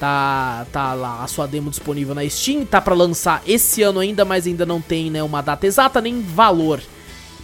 Tá, 0.00 0.66
tá 0.72 0.92
lá 0.92 1.22
a 1.22 1.26
sua 1.28 1.46
demo 1.46 1.70
disponível 1.70 2.14
na 2.14 2.28
Steam, 2.28 2.66
tá 2.66 2.82
pra 2.82 2.94
lançar 2.94 3.42
esse 3.46 3.80
ano 3.80 4.00
ainda, 4.00 4.26
mas 4.26 4.46
ainda 4.46 4.66
não 4.66 4.78
tem 4.78 5.08
né, 5.08 5.22
uma 5.22 5.40
data 5.40 5.66
exata 5.66 6.00
nem 6.00 6.20
valor. 6.20 6.82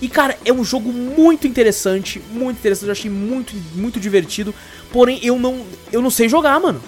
E 0.03 0.09
cara, 0.09 0.37
é 0.45 0.53
um 0.53 0.65
jogo 0.65 0.93
muito 0.93 1.47
interessante, 1.47 2.21
muito 2.31 2.59
interessante, 2.59 2.89
eu 2.89 2.93
achei 2.93 3.11
muito, 3.11 3.55
muito 3.75 4.01
divertido. 4.01 4.53
Porém, 4.93 5.21
eu 5.23 5.39
não, 5.39 5.65
eu 5.93 6.03
não 6.03 6.11
sei 6.11 6.29
jogar, 6.29 6.61
mano. 6.61 6.83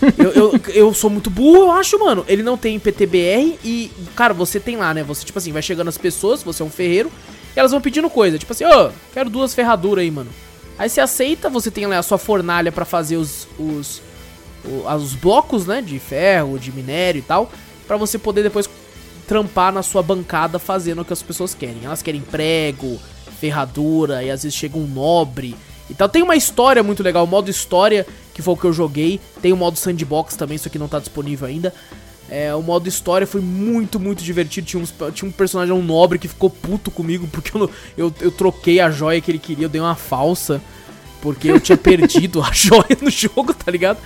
eu, 0.16 0.32
eu, 0.32 0.60
eu 0.72 0.94
sou 0.94 1.10
muito 1.10 1.28
burro, 1.28 1.56
eu 1.56 1.72
acho, 1.72 1.98
mano. 1.98 2.24
Ele 2.28 2.42
não 2.42 2.56
tem 2.56 2.78
PTBR 2.78 3.58
e, 3.64 3.90
cara, 4.14 4.32
você 4.32 4.60
tem 4.60 4.76
lá, 4.76 4.94
né? 4.94 5.02
Você, 5.02 5.24
tipo 5.26 5.38
assim, 5.38 5.52
vai 5.52 5.60
chegando 5.60 5.88
as 5.88 5.98
pessoas, 5.98 6.42
você 6.42 6.62
é 6.62 6.66
um 6.66 6.70
ferreiro, 6.70 7.10
e 7.56 7.58
elas 7.58 7.72
vão 7.72 7.80
pedindo 7.80 8.10
coisa. 8.10 8.38
Tipo 8.38 8.52
assim, 8.52 8.64
ô, 8.64 8.90
quero 9.14 9.30
duas 9.30 9.54
ferraduras 9.54 10.02
aí, 10.02 10.10
mano. 10.10 10.30
Aí 10.78 10.90
você 10.90 11.00
aceita, 11.00 11.48
você 11.48 11.70
tem 11.70 11.86
lá 11.86 11.98
a 11.98 12.02
sua 12.02 12.18
fornalha 12.18 12.70
pra 12.70 12.84
fazer 12.84 13.16
os, 13.16 13.48
os, 13.58 14.02
os 14.64 15.14
blocos, 15.14 15.66
né? 15.66 15.80
De 15.80 15.98
ferro, 15.98 16.58
de 16.58 16.70
minério 16.70 17.20
e 17.20 17.22
tal. 17.22 17.50
Pra 17.86 17.96
você 17.96 18.18
poder 18.18 18.42
depois 18.42 18.68
trampar 19.26 19.72
na 19.72 19.82
sua 19.82 20.02
bancada 20.02 20.58
fazendo 20.58 21.00
o 21.00 21.04
que 21.04 21.14
as 21.14 21.22
pessoas 21.22 21.54
querem. 21.54 21.84
Elas 21.84 22.02
querem 22.02 22.20
prego, 22.20 23.00
ferradura, 23.40 24.22
e 24.22 24.30
às 24.30 24.42
vezes 24.42 24.56
chega 24.56 24.76
um 24.76 24.86
nobre 24.86 25.56
e 25.88 25.94
tal. 25.94 26.08
Tem 26.10 26.22
uma 26.22 26.36
história 26.36 26.82
muito 26.82 27.02
legal, 27.02 27.24
o 27.24 27.26
modo 27.26 27.50
história, 27.50 28.06
que 28.34 28.42
foi 28.42 28.52
o 28.52 28.56
que 28.56 28.66
eu 28.66 28.72
joguei. 28.72 29.18
Tem 29.40 29.52
o 29.52 29.56
modo 29.56 29.78
sandbox 29.78 30.36
também, 30.36 30.56
isso 30.56 30.68
aqui 30.68 30.78
não 30.78 30.88
tá 30.88 30.98
disponível 30.98 31.48
ainda. 31.48 31.72
É, 32.28 32.52
o 32.54 32.60
modo 32.62 32.88
história 32.88 33.26
foi 33.26 33.40
muito, 33.40 34.00
muito 34.00 34.22
divertido. 34.22 34.66
Tinha, 34.66 34.82
uns- 34.82 34.94
tinha 35.14 35.28
um 35.28 35.32
personagem, 35.32 35.72
um 35.72 35.82
nobre, 35.82 36.18
que 36.18 36.26
ficou 36.26 36.50
puto 36.50 36.90
comigo 36.90 37.28
porque 37.30 37.56
eu, 37.56 37.70
eu, 37.96 38.12
eu 38.20 38.30
troquei 38.32 38.80
a 38.80 38.90
joia 38.90 39.20
que 39.20 39.30
ele 39.30 39.38
queria, 39.38 39.66
eu 39.66 39.68
dei 39.68 39.80
uma 39.80 39.94
falsa. 39.94 40.60
Porque 41.22 41.48
eu 41.48 41.58
tinha 41.60 41.76
perdido 41.78 42.42
a 42.42 42.50
joia 42.52 42.96
no 43.00 43.10
jogo, 43.10 43.54
tá 43.54 43.70
ligado? 43.70 43.98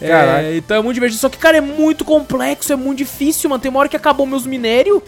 É, 0.00 0.56
então 0.56 0.76
é 0.76 0.82
muito 0.82 0.94
divertido. 0.94 1.20
Só 1.20 1.28
que, 1.28 1.38
cara, 1.38 1.56
é 1.56 1.60
muito 1.60 2.04
complexo, 2.04 2.72
é 2.72 2.76
muito 2.76 2.98
difícil, 2.98 3.48
mano. 3.48 3.60
Tem 3.62 3.70
uma 3.70 3.80
hora 3.80 3.88
que 3.88 3.96
acabou 3.96 4.26
meus 4.26 4.46
minérios, 4.46 5.02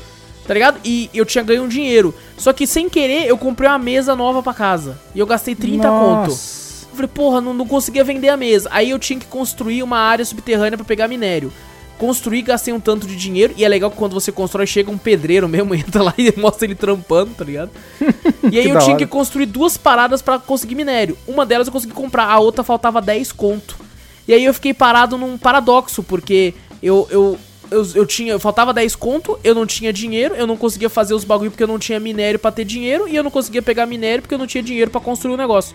tá 0.46 0.54
ligado? 0.54 0.78
E 0.84 1.10
eu 1.12 1.24
tinha 1.26 1.44
ganho 1.44 1.62
um 1.64 1.68
dinheiro. 1.68 2.14
Só 2.38 2.52
que 2.52 2.66
sem 2.66 2.88
querer, 2.88 3.26
eu 3.26 3.36
comprei 3.36 3.68
uma 3.68 3.78
mesa 3.78 4.16
nova 4.16 4.42
pra 4.42 4.54
casa. 4.54 4.98
E 5.14 5.18
eu 5.18 5.26
gastei 5.26 5.54
30 5.54 5.88
conto. 5.88 6.30
Nossa. 6.30 6.86
Eu 6.90 6.96
falei, 6.96 7.10
porra, 7.12 7.40
não, 7.42 7.52
não 7.52 7.66
conseguia 7.66 8.02
vender 8.02 8.28
a 8.30 8.36
mesa. 8.36 8.68
Aí 8.72 8.88
eu 8.90 8.98
tinha 8.98 9.18
que 9.18 9.26
construir 9.26 9.82
uma 9.82 9.98
área 9.98 10.24
subterrânea 10.24 10.78
pra 10.78 10.84
pegar 10.86 11.06
minério. 11.08 11.52
Construí, 11.98 12.42
gastei 12.42 12.74
um 12.74 12.80
tanto 12.80 13.06
de 13.06 13.16
dinheiro. 13.16 13.54
E 13.56 13.64
é 13.64 13.68
legal 13.68 13.90
que 13.90 13.96
quando 13.96 14.12
você 14.12 14.30
constrói, 14.30 14.66
chega 14.66 14.90
um 14.90 14.98
pedreiro 14.98 15.48
mesmo, 15.48 15.72
entra 15.76 16.02
lá 16.02 16.14
e 16.18 16.32
mostra 16.38 16.66
ele 16.66 16.74
trampando, 16.74 17.32
tá 17.34 17.44
ligado? 17.44 17.70
E 18.48 18.60
aí 18.60 18.68
eu 18.68 18.78
tinha 18.78 18.94
hora. 18.94 18.98
que 18.98 19.06
construir 19.06 19.46
duas 19.46 19.76
paradas 19.76 20.22
pra 20.22 20.38
conseguir 20.38 20.76
minério. 20.76 21.18
Uma 21.26 21.44
delas 21.44 21.66
eu 21.66 21.72
consegui 21.72 21.92
comprar, 21.92 22.26
a 22.26 22.38
outra 22.38 22.62
faltava 22.62 23.02
10 23.02 23.32
conto. 23.32 23.76
E 24.28 24.32
aí 24.32 24.44
eu 24.44 24.54
fiquei 24.54 24.72
parado 24.72 25.18
num 25.18 25.36
paradoxo, 25.36 26.00
porque 26.00 26.54
eu, 26.80 27.08
eu, 27.10 27.38
eu, 27.72 27.86
eu 27.94 28.06
tinha. 28.06 28.38
Faltava 28.38 28.72
10 28.72 28.94
conto, 28.94 29.38
eu 29.42 29.52
não 29.52 29.66
tinha 29.66 29.92
dinheiro, 29.92 30.36
eu 30.36 30.46
não 30.46 30.56
conseguia 30.56 30.88
fazer 30.88 31.14
os 31.14 31.24
bagulho 31.24 31.50
porque 31.50 31.62
eu 31.62 31.68
não 31.68 31.78
tinha 31.78 31.98
minério 31.98 32.38
pra 32.38 32.52
ter 32.52 32.64
dinheiro, 32.64 33.08
e 33.08 33.16
eu 33.16 33.24
não 33.24 33.30
conseguia 33.32 33.62
pegar 33.62 33.84
minério 33.84 34.22
porque 34.22 34.34
eu 34.34 34.38
não 34.38 34.46
tinha 34.46 34.62
dinheiro 34.62 34.90
pra 34.90 35.00
construir 35.00 35.34
o 35.34 35.36
negócio. 35.36 35.74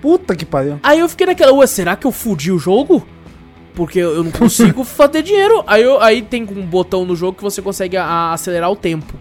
Puta 0.00 0.34
que 0.34 0.46
pariu. 0.46 0.78
Aí 0.82 1.00
eu 1.00 1.08
fiquei 1.08 1.26
naquela, 1.26 1.52
ué, 1.52 1.66
será 1.66 1.96
que 1.96 2.06
eu 2.06 2.12
fudi 2.12 2.50
o 2.50 2.58
jogo? 2.58 3.06
Porque 3.74 3.98
eu 3.98 4.22
não 4.24 4.30
consigo 4.30 4.82
fazer 4.84 5.22
dinheiro. 5.22 5.62
Aí, 5.66 5.82
eu, 5.82 6.00
aí 6.00 6.22
tem 6.22 6.42
um 6.44 6.66
botão 6.66 7.04
no 7.04 7.14
jogo 7.16 7.36
que 7.36 7.42
você 7.42 7.60
consegue 7.62 7.96
a- 7.96 8.04
a 8.04 8.32
acelerar 8.32 8.70
o 8.70 8.76
tempo. 8.76 9.14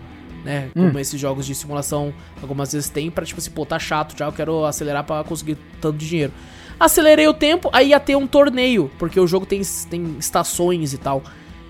Né? 0.44 0.70
Como 0.74 0.98
esses 1.00 1.20
jogos 1.20 1.46
de 1.46 1.54
simulação 1.54 2.14
algumas 2.42 2.72
vezes 2.72 2.90
tem 2.90 3.12
pra, 3.12 3.26
tipo 3.26 3.40
assim, 3.42 3.52
pô, 3.52 3.66
tá 3.66 3.78
chato 3.78 4.18
já, 4.18 4.26
eu 4.26 4.32
quero 4.32 4.66
acelerar 4.66 5.04
pra 5.04 5.22
conseguir 5.24 5.58
tanto 5.82 5.98
de 5.98 6.08
dinheiro. 6.08 6.32
Acelerei 6.80 7.28
o 7.28 7.34
tempo, 7.34 7.70
aí 7.74 7.90
ia 7.90 8.00
ter 8.00 8.16
um 8.16 8.26
torneio, 8.26 8.90
porque 8.98 9.20
o 9.20 9.28
jogo 9.28 9.46
tem, 9.46 9.62
tem 9.90 10.16
estações 10.18 10.94
e 10.94 10.98
tal. 10.98 11.22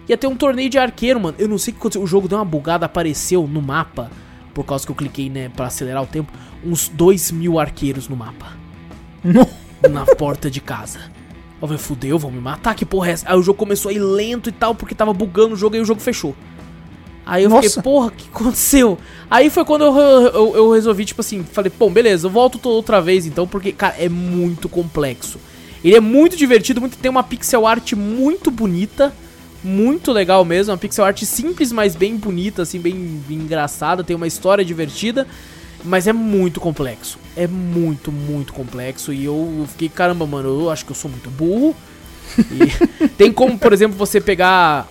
Ia 0.07 0.15
ter 0.15 0.27
um 0.27 0.35
torneio 0.35 0.69
de 0.69 0.77
arqueiro, 0.77 1.19
mano. 1.19 1.35
Eu 1.39 1.47
não 1.47 1.57
sei 1.57 1.71
o 1.71 1.75
que 1.75 1.79
aconteceu. 1.79 2.03
O 2.03 2.07
jogo 2.07 2.27
deu 2.27 2.37
uma 2.37 2.45
bugada, 2.45 2.85
apareceu 2.85 3.47
no 3.47 3.59
mapa, 3.61 4.11
por 4.53 4.63
causa 4.63 4.85
que 4.85 4.91
eu 4.91 4.95
cliquei, 4.95 5.29
né, 5.31 5.49
pra 5.49 5.65
acelerar 5.65 6.03
o 6.03 6.07
tempo, 6.07 6.31
uns 6.63 6.89
2 6.89 7.31
mil 7.31 7.59
arqueiros 7.59 8.07
no 8.07 8.15
mapa 8.15 8.53
na 9.89 10.05
porta 10.15 10.49
de 10.49 10.61
casa. 10.61 10.99
Eu 11.61 11.67
falei, 11.67 11.77
fudeu, 11.77 12.17
vão 12.17 12.31
me 12.31 12.39
matar, 12.39 12.73
que 12.73 12.85
porra 12.85 13.09
é 13.09 13.11
essa? 13.11 13.29
Aí 13.29 13.37
o 13.37 13.41
jogo 13.41 13.57
começou 13.59 13.89
a 13.89 13.93
ir 13.93 13.99
lento 13.99 14.47
e 14.49 14.51
tal, 14.51 14.73
porque 14.73 14.95
tava 14.95 15.13
bugando 15.13 15.53
o 15.53 15.57
jogo 15.57 15.75
e 15.75 15.79
o 15.79 15.85
jogo 15.85 15.99
fechou. 15.99 16.35
Aí 17.25 17.43
eu 17.43 17.49
Nossa. 17.49 17.67
fiquei, 17.67 17.83
porra, 17.83 18.07
o 18.07 18.11
que 18.11 18.27
aconteceu? 18.33 18.97
Aí 19.29 19.49
foi 19.49 19.63
quando 19.65 19.83
eu, 19.83 19.95
eu, 19.97 20.55
eu 20.55 20.71
resolvi, 20.71 21.05
tipo 21.05 21.21
assim, 21.21 21.43
falei, 21.43 21.71
bom, 21.77 21.91
beleza, 21.91 22.27
eu 22.27 22.31
volto 22.31 22.57
to- 22.57 22.69
outra 22.69 23.01
vez 23.01 23.25
então, 23.25 23.45
porque, 23.47 23.71
cara, 23.71 23.95
é 23.99 24.09
muito 24.09 24.67
complexo. 24.69 25.37
Ele 25.83 25.95
é 25.95 25.99
muito 25.99 26.35
divertido, 26.35 26.81
muito, 26.81 26.97
tem 26.97 27.11
uma 27.11 27.21
pixel 27.23 27.67
art 27.67 27.93
muito 27.93 28.49
bonita, 28.49 29.13
muito 29.63 30.11
legal 30.11 30.43
mesmo, 30.43 30.71
uma 30.71 30.77
pixel 30.77 31.05
art 31.05 31.21
simples, 31.23 31.71
mas 31.71 31.95
bem 31.95 32.15
bonita, 32.15 32.63
assim, 32.63 32.79
bem, 32.79 33.21
bem 33.27 33.37
engraçada, 33.37 34.03
tem 34.03 34.15
uma 34.15 34.27
história 34.27 34.63
divertida, 34.65 35.27
mas 35.83 36.07
é 36.07 36.13
muito 36.13 36.59
complexo. 36.59 37.19
É 37.39 37.47
muito, 37.47 38.11
muito 38.11 38.51
complexo. 38.51 39.13
E 39.13 39.23
eu 39.23 39.65
fiquei, 39.69 39.87
caramba, 39.87 40.27
mano, 40.27 40.49
eu 40.63 40.69
acho 40.69 40.85
que 40.85 40.91
eu 40.91 40.95
sou 40.95 41.09
muito 41.09 41.29
burro. 41.29 41.73
E 42.37 43.07
tem 43.17 43.31
como, 43.31 43.57
por 43.57 43.71
exemplo, 43.71 43.97
você 43.97 44.19
pegar 44.19 44.87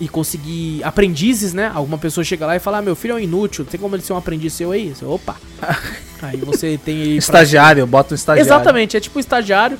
e 0.00 0.08
conseguir 0.08 0.82
aprendizes, 0.84 1.52
né? 1.52 1.70
Alguma 1.74 1.98
pessoa 1.98 2.24
chega 2.24 2.46
lá 2.46 2.56
e 2.56 2.58
fala: 2.58 2.78
ah, 2.78 2.82
meu 2.82 2.94
filho 2.94 3.12
é 3.12 3.14
um 3.16 3.18
inútil, 3.18 3.64
tem 3.64 3.80
como 3.80 3.96
ele 3.96 4.02
ser 4.02 4.12
um 4.12 4.16
aprendiz 4.16 4.52
seu 4.52 4.70
aí? 4.72 4.90
Você, 4.94 5.04
Opa! 5.04 5.36
aí 6.22 6.36
você 6.36 6.78
tem 6.82 7.08
pra- 7.08 7.16
Estagiário, 7.16 7.86
bota 7.86 8.14
um 8.14 8.16
estagiário. 8.16 8.46
Exatamente, 8.46 8.96
é 8.96 9.00
tipo 9.00 9.18
um 9.18 9.20
estagiário. 9.20 9.78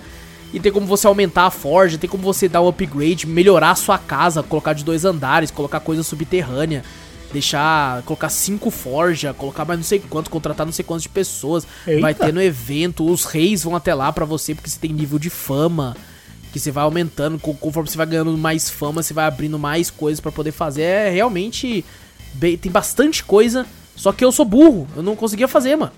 E 0.52 0.60
tem 0.60 0.70
como 0.70 0.86
você 0.86 1.06
aumentar 1.06 1.46
a 1.46 1.50
forja, 1.50 1.96
tem 1.96 2.10
como 2.10 2.22
você 2.22 2.46
dar 2.46 2.60
um 2.60 2.68
upgrade, 2.68 3.26
melhorar 3.26 3.70
a 3.70 3.74
sua 3.74 3.96
casa, 3.96 4.42
colocar 4.42 4.74
de 4.74 4.84
dois 4.84 5.04
andares, 5.04 5.50
colocar 5.50 5.80
coisa 5.80 6.02
subterrânea, 6.02 6.84
deixar. 7.32 8.02
colocar 8.02 8.28
cinco 8.28 8.70
forja, 8.70 9.32
colocar 9.34 9.64
mais 9.64 9.78
não 9.78 9.84
sei 9.84 9.98
quanto, 10.00 10.30
contratar 10.30 10.66
não 10.66 10.72
sei 10.72 10.84
quantas 10.84 11.02
de 11.02 11.08
pessoas. 11.08 11.66
Vai 12.00 12.12
Eita. 12.12 12.26
ter 12.26 12.32
no 12.34 12.42
evento, 12.42 13.04
os 13.10 13.24
reis 13.24 13.62
vão 13.64 13.74
até 13.74 13.94
lá 13.94 14.12
pra 14.12 14.24
você, 14.24 14.54
porque 14.54 14.68
você 14.70 14.78
tem 14.78 14.92
nível 14.92 15.18
de 15.18 15.30
fama. 15.30 15.96
Que 16.52 16.60
você 16.60 16.70
vai 16.70 16.84
aumentando, 16.84 17.38
co- 17.38 17.54
conforme 17.54 17.88
você 17.88 17.96
vai 17.96 18.04
ganhando 18.06 18.36
mais 18.36 18.68
fama, 18.68 19.02
você 19.02 19.14
vai 19.14 19.24
abrindo 19.24 19.58
mais 19.58 19.90
coisas 19.90 20.20
pra 20.20 20.30
poder 20.30 20.52
fazer. 20.52 20.82
É 20.82 21.10
realmente. 21.10 21.84
bem- 22.34 22.56
tem 22.58 22.70
bastante 22.72 23.22
coisa. 23.24 23.66
Só 23.96 24.10
que 24.12 24.24
eu 24.24 24.30
sou 24.32 24.44
burro, 24.44 24.86
eu 24.96 25.02
não 25.02 25.14
conseguia 25.16 25.46
fazer, 25.48 25.76
mano. 25.76 25.92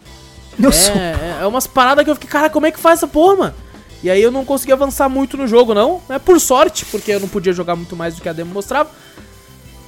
Eu 0.61 0.71
sou- 0.73 0.95
É, 0.95 1.39
é, 1.41 1.43
é 1.43 1.47
umas 1.47 1.67
paradas 1.67 2.05
que 2.05 2.11
eu 2.11 2.15
fiquei, 2.15 2.29
cara, 2.31 2.49
como 2.51 2.67
é 2.67 2.71
que 2.73 2.79
faz 2.79 2.99
essa 3.01 3.07
porra, 3.09 3.37
mano? 3.37 3.55
E 4.03 4.11
aí 4.11 4.21
eu 4.23 4.31
não 4.31 4.45
consegui 4.45 4.71
avançar 4.73 5.09
muito 5.09 5.37
no 5.37 5.47
jogo, 5.49 5.75
não. 5.75 6.01
É 6.09 6.19
por 6.19 6.39
sorte, 6.41 6.85
porque 6.87 7.11
eu 7.13 7.21
não 7.21 7.29
podia 7.29 7.53
jogar 7.53 7.75
muito 7.75 7.97
mais 7.97 8.15
do 8.17 8.21
que 8.23 8.29
a 8.29 8.33
demo 8.33 8.53
mostrava. 8.53 8.91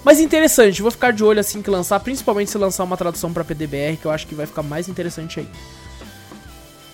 Mas 0.07 0.21
interessante, 0.21 0.83
vou 0.83 0.91
ficar 0.93 1.13
de 1.13 1.25
olho 1.25 1.41
assim 1.41 1.61
que 1.61 1.69
lançar, 1.69 1.99
principalmente 1.99 2.49
se 2.49 2.57
lançar 2.57 2.85
uma 2.85 2.97
tradução 2.97 3.33
pra 3.33 3.43
PDBR, 3.43 3.97
que 3.97 4.05
eu 4.05 4.13
acho 4.13 4.25
que 4.25 4.37
vai 4.37 4.47
ficar 4.47 4.63
mais 4.63 4.89
interessante 4.89 5.41
aí. 5.41 5.49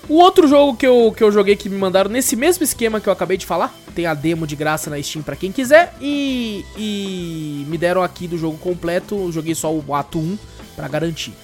O 0.09 0.15
outro 0.15 0.49
jogo 0.49 0.75
que 0.79 0.87
eu, 0.87 1.13
que 1.15 1.23
eu 1.23 1.31
joguei 1.31 1.55
que 1.55 1.69
me 1.69 1.77
mandaram 1.77 2.11
nesse 2.11 2.35
mesmo 2.35 2.65
esquema 2.65 3.03
que 3.03 3.11
eu 3.11 3.13
acabei 3.13 3.37
de 3.37 3.45
falar, 3.45 3.71
tem 3.95 4.07
a 4.07 4.15
demo 4.15 4.47
de 4.47 4.57
graça 4.57 4.89
na 4.89 5.01
Steam 5.03 5.23
pra 5.23 5.37
quem 5.37 5.53
quiser, 5.53 5.95
e, 6.01 6.65
e 6.75 7.67
me 7.69 7.77
deram 7.77 8.03
aqui 8.03 8.27
do 8.27 8.39
jogo 8.39 8.57
completo, 8.57 9.31
joguei 9.31 9.55
só 9.55 9.71
o 9.71 9.95
ato 9.95 10.19
1 10.19 10.39
pra 10.75 10.89
garantir. 10.89 11.35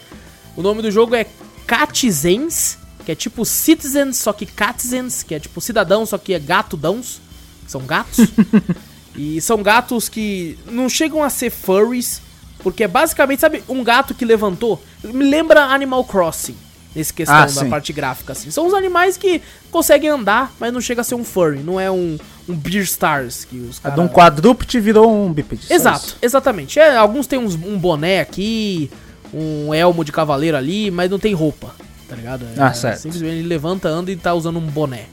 O 0.56 0.62
nome 0.62 0.80
do 0.80 0.90
jogo 0.90 1.14
é 1.14 1.26
Catizens, 1.66 2.78
que 3.04 3.12
é 3.12 3.14
tipo 3.14 3.44
Citizens, 3.44 4.16
só 4.16 4.32
que 4.32 4.46
Catizens, 4.46 5.22
que 5.22 5.34
é 5.34 5.38
tipo 5.38 5.60
cidadão, 5.60 6.06
só 6.06 6.16
que 6.16 6.32
é 6.32 6.38
gatudãos, 6.38 7.20
são 7.66 7.82
gatos. 7.82 8.20
e 9.18 9.40
são 9.40 9.62
gatos 9.62 10.08
que 10.08 10.58
não 10.70 10.88
chegam 10.88 11.22
a 11.22 11.28
ser 11.30 11.50
furries, 11.50 12.22
porque 12.60 12.84
é 12.84 12.88
basicamente, 12.88 13.40
sabe, 13.40 13.62
um 13.68 13.82
gato 13.84 14.14
que 14.14 14.24
levantou? 14.24 14.82
Me 15.02 15.28
lembra 15.28 15.62
Animal 15.64 16.04
Crossing, 16.04 16.56
nesse 16.94 17.12
questão 17.12 17.36
Ah, 17.36 17.42
da 17.46 17.48
sim. 17.48 17.68
parte 17.68 17.92
gráfica, 17.92 18.32
assim. 18.32 18.50
São 18.50 18.66
os 18.66 18.74
animais 18.74 19.16
que 19.16 19.40
conseguem 19.70 20.08
andar, 20.10 20.52
mas 20.58 20.72
não 20.72 20.80
chega 20.80 21.00
a 21.00 21.04
ser 21.04 21.14
um 21.16 21.24
furry, 21.24 21.58
não 21.60 21.78
é 21.78 21.90
um, 21.90 22.18
um 22.48 22.54
Beer 22.54 22.82
Stars, 22.84 23.44
que 23.44 23.56
os 23.58 23.78
caras... 23.78 23.98
de 23.98 24.04
um 24.04 24.08
quadrúpede 24.08 24.80
virou 24.80 25.12
um 25.12 25.32
bípede. 25.32 25.66
Exato, 25.72 26.16
exatamente. 26.22 26.78
É, 26.78 26.96
alguns 26.96 27.26
têm 27.26 27.38
uns- 27.38 27.54
um 27.54 27.78
boné 27.78 28.20
aqui, 28.20 28.90
um 29.34 29.74
elmo 29.74 30.04
de 30.04 30.12
cavaleiro 30.12 30.56
ali, 30.56 30.90
mas 30.90 31.10
não 31.10 31.18
tem 31.18 31.34
roupa, 31.34 31.74
tá 32.08 32.16
ligado? 32.16 32.46
É, 32.56 32.60
Ah, 32.62 32.72
certo. 32.72 33.00
Simplesmente 33.02 33.34
ele 33.36 33.48
levanta, 33.48 33.88
anda 33.88 34.10
e 34.10 34.16
tá 34.16 34.32
usando 34.34 34.58
um 34.58 34.66
boné. 34.66 35.04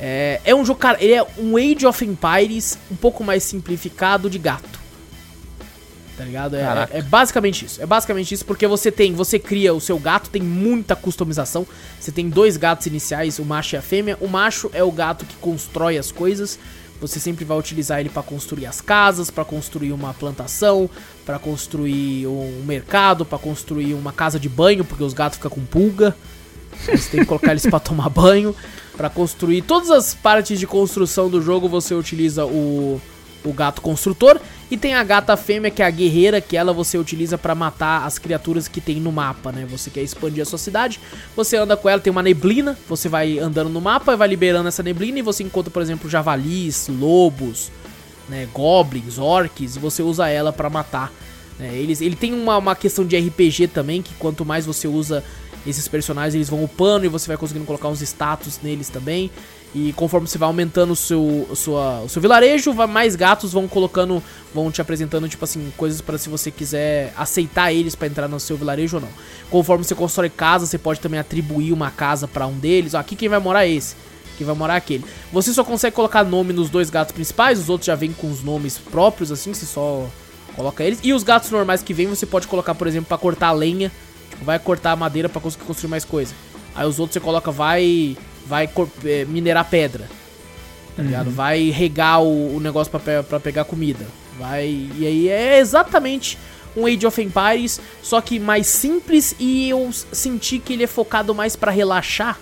É, 0.00 0.40
é 0.44 0.54
um 0.54 0.64
jogo, 0.64 0.78
cara, 0.78 0.96
ele 1.02 1.12
é 1.12 1.26
um 1.38 1.56
Age 1.56 1.86
of 1.86 2.04
Empires 2.04 2.78
um 2.90 2.96
pouco 2.96 3.24
mais 3.24 3.42
simplificado 3.42 4.30
de 4.30 4.38
gato. 4.38 4.78
Tá 6.16 6.24
ligado? 6.24 6.56
É, 6.56 6.88
é- 6.92 6.98
é 6.98 7.02
basicamente 7.02 7.64
isso. 7.64 7.80
É 7.80 7.86
basicamente 7.86 8.34
isso, 8.34 8.44
porque 8.44 8.66
você 8.66 8.90
tem, 8.90 9.12
você 9.14 9.38
cria 9.38 9.72
o 9.72 9.80
seu 9.80 9.98
gato, 9.98 10.30
tem 10.30 10.42
muita 10.42 10.96
customização. 10.96 11.66
Você 12.00 12.10
tem 12.10 12.28
dois 12.28 12.56
gatos 12.56 12.86
iniciais, 12.86 13.38
o 13.38 13.44
macho 13.44 13.76
e 13.76 13.78
a 13.78 13.82
fêmea. 13.82 14.16
O 14.20 14.26
macho 14.26 14.68
é 14.72 14.82
o 14.82 14.90
gato 14.90 15.24
que 15.24 15.36
constrói 15.36 15.96
as 15.96 16.10
coisas. 16.10 16.58
Você 17.00 17.20
sempre 17.20 17.44
vai 17.44 17.56
utilizar 17.56 18.00
ele 18.00 18.08
pra 18.08 18.24
construir 18.24 18.66
as 18.66 18.80
casas, 18.80 19.30
pra 19.30 19.44
construir 19.44 19.92
uma 19.92 20.12
plantação, 20.12 20.90
pra 21.24 21.38
construir 21.38 22.26
um 22.26 22.64
mercado, 22.66 23.24
pra 23.24 23.38
construir 23.38 23.94
uma 23.94 24.12
casa 24.12 24.40
de 24.40 24.48
banho, 24.48 24.84
porque 24.84 25.04
os 25.04 25.12
gatos 25.12 25.36
ficam 25.36 25.52
com 25.52 25.64
pulga. 25.64 26.16
Você 26.84 27.10
tem 27.10 27.20
que 27.20 27.26
colocar 27.26 27.52
eles 27.52 27.64
pra 27.64 27.78
tomar 27.80 28.08
banho, 28.08 28.54
Pra 28.98 29.08
construir 29.08 29.62
todas 29.62 29.90
as 29.90 30.14
partes 30.14 30.60
de 30.60 30.66
construção 30.66 31.30
do 31.30 31.40
jogo. 31.40 31.68
Você 31.68 31.94
utiliza 31.94 32.44
o 32.44 33.00
o 33.44 33.52
gato 33.52 33.80
construtor 33.80 34.40
e 34.70 34.76
tem 34.76 34.94
a 34.94 35.04
gata 35.04 35.36
fêmea 35.36 35.70
que 35.70 35.80
é 35.80 35.86
a 35.86 35.90
guerreira, 35.90 36.40
que 36.40 36.56
ela 36.56 36.72
você 36.72 36.98
utiliza 36.98 37.38
pra 37.38 37.54
matar 37.54 38.04
as 38.04 38.18
criaturas 38.18 38.68
que 38.68 38.80
tem 38.80 38.96
no 38.96 39.12
mapa, 39.12 39.52
né? 39.52 39.66
Você 39.70 39.90
quer 39.90 40.02
expandir 40.02 40.42
a 40.42 40.44
sua 40.44 40.58
cidade, 40.58 41.00
você 41.34 41.56
anda 41.56 41.76
com 41.76 41.88
ela, 41.88 42.00
tem 42.00 42.10
uma 42.10 42.22
neblina, 42.22 42.76
você 42.88 43.08
vai 43.08 43.38
andando 43.38 43.70
no 43.70 43.80
mapa 43.80 44.12
e 44.12 44.16
vai 44.16 44.28
liberando 44.28 44.68
essa 44.68 44.82
neblina 44.82 45.20
e 45.20 45.22
você 45.22 45.42
encontra, 45.42 45.70
por 45.70 45.80
exemplo, 45.80 46.10
javalis, 46.10 46.88
lobos, 46.88 47.70
né, 48.28 48.46
goblins, 48.52 49.18
orcs, 49.18 49.76
e 49.76 49.78
você 49.78 50.02
usa 50.02 50.28
ela 50.28 50.52
pra 50.52 50.68
matar. 50.68 51.12
né? 51.58 51.74
Eles, 51.74 52.00
ele 52.00 52.16
tem 52.16 52.34
uma, 52.34 52.58
uma 52.58 52.74
questão 52.74 53.06
de 53.06 53.16
RPG 53.16 53.68
também, 53.68 54.02
que 54.02 54.14
quanto 54.14 54.44
mais 54.44 54.66
você 54.66 54.86
usa 54.86 55.24
esses 55.66 55.86
personagens, 55.88 56.34
eles 56.34 56.48
vão 56.48 56.62
upando 56.64 57.04
e 57.04 57.08
você 57.08 57.26
vai 57.26 57.36
conseguindo 57.36 57.66
colocar 57.66 57.88
uns 57.88 58.00
status 58.00 58.60
neles 58.62 58.88
também. 58.88 59.30
E 59.74 59.92
conforme 59.92 60.26
você 60.26 60.38
vai 60.38 60.46
aumentando 60.46 60.92
o 60.92 60.96
seu, 60.96 61.46
sua, 61.54 62.00
o 62.00 62.08
seu 62.08 62.22
vilarejo, 62.22 62.72
mais 62.72 63.14
gatos 63.14 63.52
vão 63.52 63.68
colocando, 63.68 64.22
vão 64.54 64.70
te 64.70 64.80
apresentando, 64.80 65.28
tipo 65.28 65.44
assim, 65.44 65.70
coisas 65.76 66.00
para 66.00 66.16
se 66.16 66.28
você 66.28 66.50
quiser 66.50 67.12
aceitar 67.16 67.70
eles 67.72 67.94
pra 67.94 68.06
entrar 68.06 68.28
no 68.28 68.40
seu 68.40 68.56
vilarejo 68.56 68.96
ou 68.96 69.02
não. 69.02 69.10
Conforme 69.50 69.84
você 69.84 69.94
constrói 69.94 70.30
casa, 70.30 70.64
você 70.64 70.78
pode 70.78 71.00
também 71.00 71.20
atribuir 71.20 71.72
uma 71.72 71.90
casa 71.90 72.26
pra 72.26 72.46
um 72.46 72.58
deles. 72.58 72.94
Ó, 72.94 72.98
aqui 72.98 73.14
quem 73.14 73.28
vai 73.28 73.38
morar 73.38 73.66
é 73.66 73.70
esse 73.70 73.94
que 74.38 74.44
vai 74.44 74.54
morar 74.54 74.76
aquele. 74.76 75.04
Você 75.32 75.52
só 75.52 75.64
consegue 75.64 75.94
colocar 75.94 76.22
nome 76.24 76.52
nos 76.52 76.70
dois 76.70 76.88
gatos 76.88 77.12
principais, 77.12 77.58
os 77.58 77.68
outros 77.68 77.86
já 77.86 77.96
vêm 77.96 78.12
com 78.12 78.30
os 78.30 78.42
nomes 78.42 78.78
próprios, 78.78 79.32
assim, 79.32 79.52
você 79.52 79.66
só 79.66 80.08
coloca 80.54 80.82
eles. 80.82 81.00
E 81.02 81.12
os 81.12 81.24
gatos 81.24 81.50
normais 81.50 81.82
que 81.82 81.92
vêm, 81.92 82.06
você 82.06 82.24
pode 82.24 82.46
colocar, 82.46 82.74
por 82.74 82.86
exemplo, 82.86 83.08
pra 83.08 83.18
cortar 83.18 83.52
lenha, 83.52 83.92
vai 84.42 84.58
cortar 84.58 84.92
a 84.92 84.96
madeira 84.96 85.28
pra 85.28 85.40
conseguir 85.40 85.64
construir 85.64 85.90
mais 85.90 86.04
coisa. 86.04 86.34
Aí 86.74 86.86
os 86.86 86.98
outros 86.98 87.14
você 87.14 87.20
coloca, 87.20 87.50
vai 87.50 88.16
vai 88.46 88.68
é, 89.04 89.24
minerar 89.26 89.68
pedra, 89.68 90.08
tá 90.96 91.02
ligado? 91.02 91.30
Vai 91.30 91.70
regar 91.70 92.22
o, 92.22 92.56
o 92.56 92.60
negócio 92.60 92.90
pra, 92.90 93.00
pe- 93.00 93.22
pra 93.28 93.38
pegar 93.40 93.64
comida. 93.64 94.06
Vai. 94.38 94.66
E 94.96 95.06
aí 95.06 95.28
é 95.28 95.58
exatamente 95.58 96.38
um 96.76 96.86
Age 96.86 97.06
of 97.06 97.20
Empires, 97.20 97.80
só 98.02 98.20
que 98.20 98.38
mais 98.38 98.66
simples 98.68 99.34
e 99.38 99.68
eu 99.68 99.90
senti 100.12 100.58
que 100.58 100.72
ele 100.74 100.84
é 100.84 100.86
focado 100.86 101.34
mais 101.34 101.56
pra 101.56 101.70
relaxar. 101.72 102.38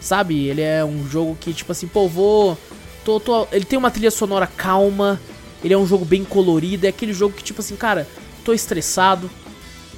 Sabe? 0.00 0.46
Ele 0.48 0.60
é 0.60 0.84
um 0.84 1.08
jogo 1.08 1.36
que, 1.40 1.52
tipo 1.54 1.72
assim, 1.72 1.86
pô, 1.86 2.06
vou. 2.08 2.58
Tô, 3.04 3.18
tô, 3.18 3.46
ele 3.50 3.64
tem 3.64 3.78
uma 3.78 3.90
trilha 3.90 4.10
sonora 4.10 4.46
calma. 4.46 5.20
Ele 5.62 5.72
é 5.72 5.78
um 5.78 5.86
jogo 5.86 6.04
bem 6.04 6.22
colorido. 6.24 6.84
É 6.86 6.90
aquele 6.90 7.12
jogo 7.14 7.34
que, 7.34 7.42
tipo 7.42 7.60
assim, 7.60 7.74
cara, 7.74 8.06
tô 8.44 8.52
estressado. 8.52 9.30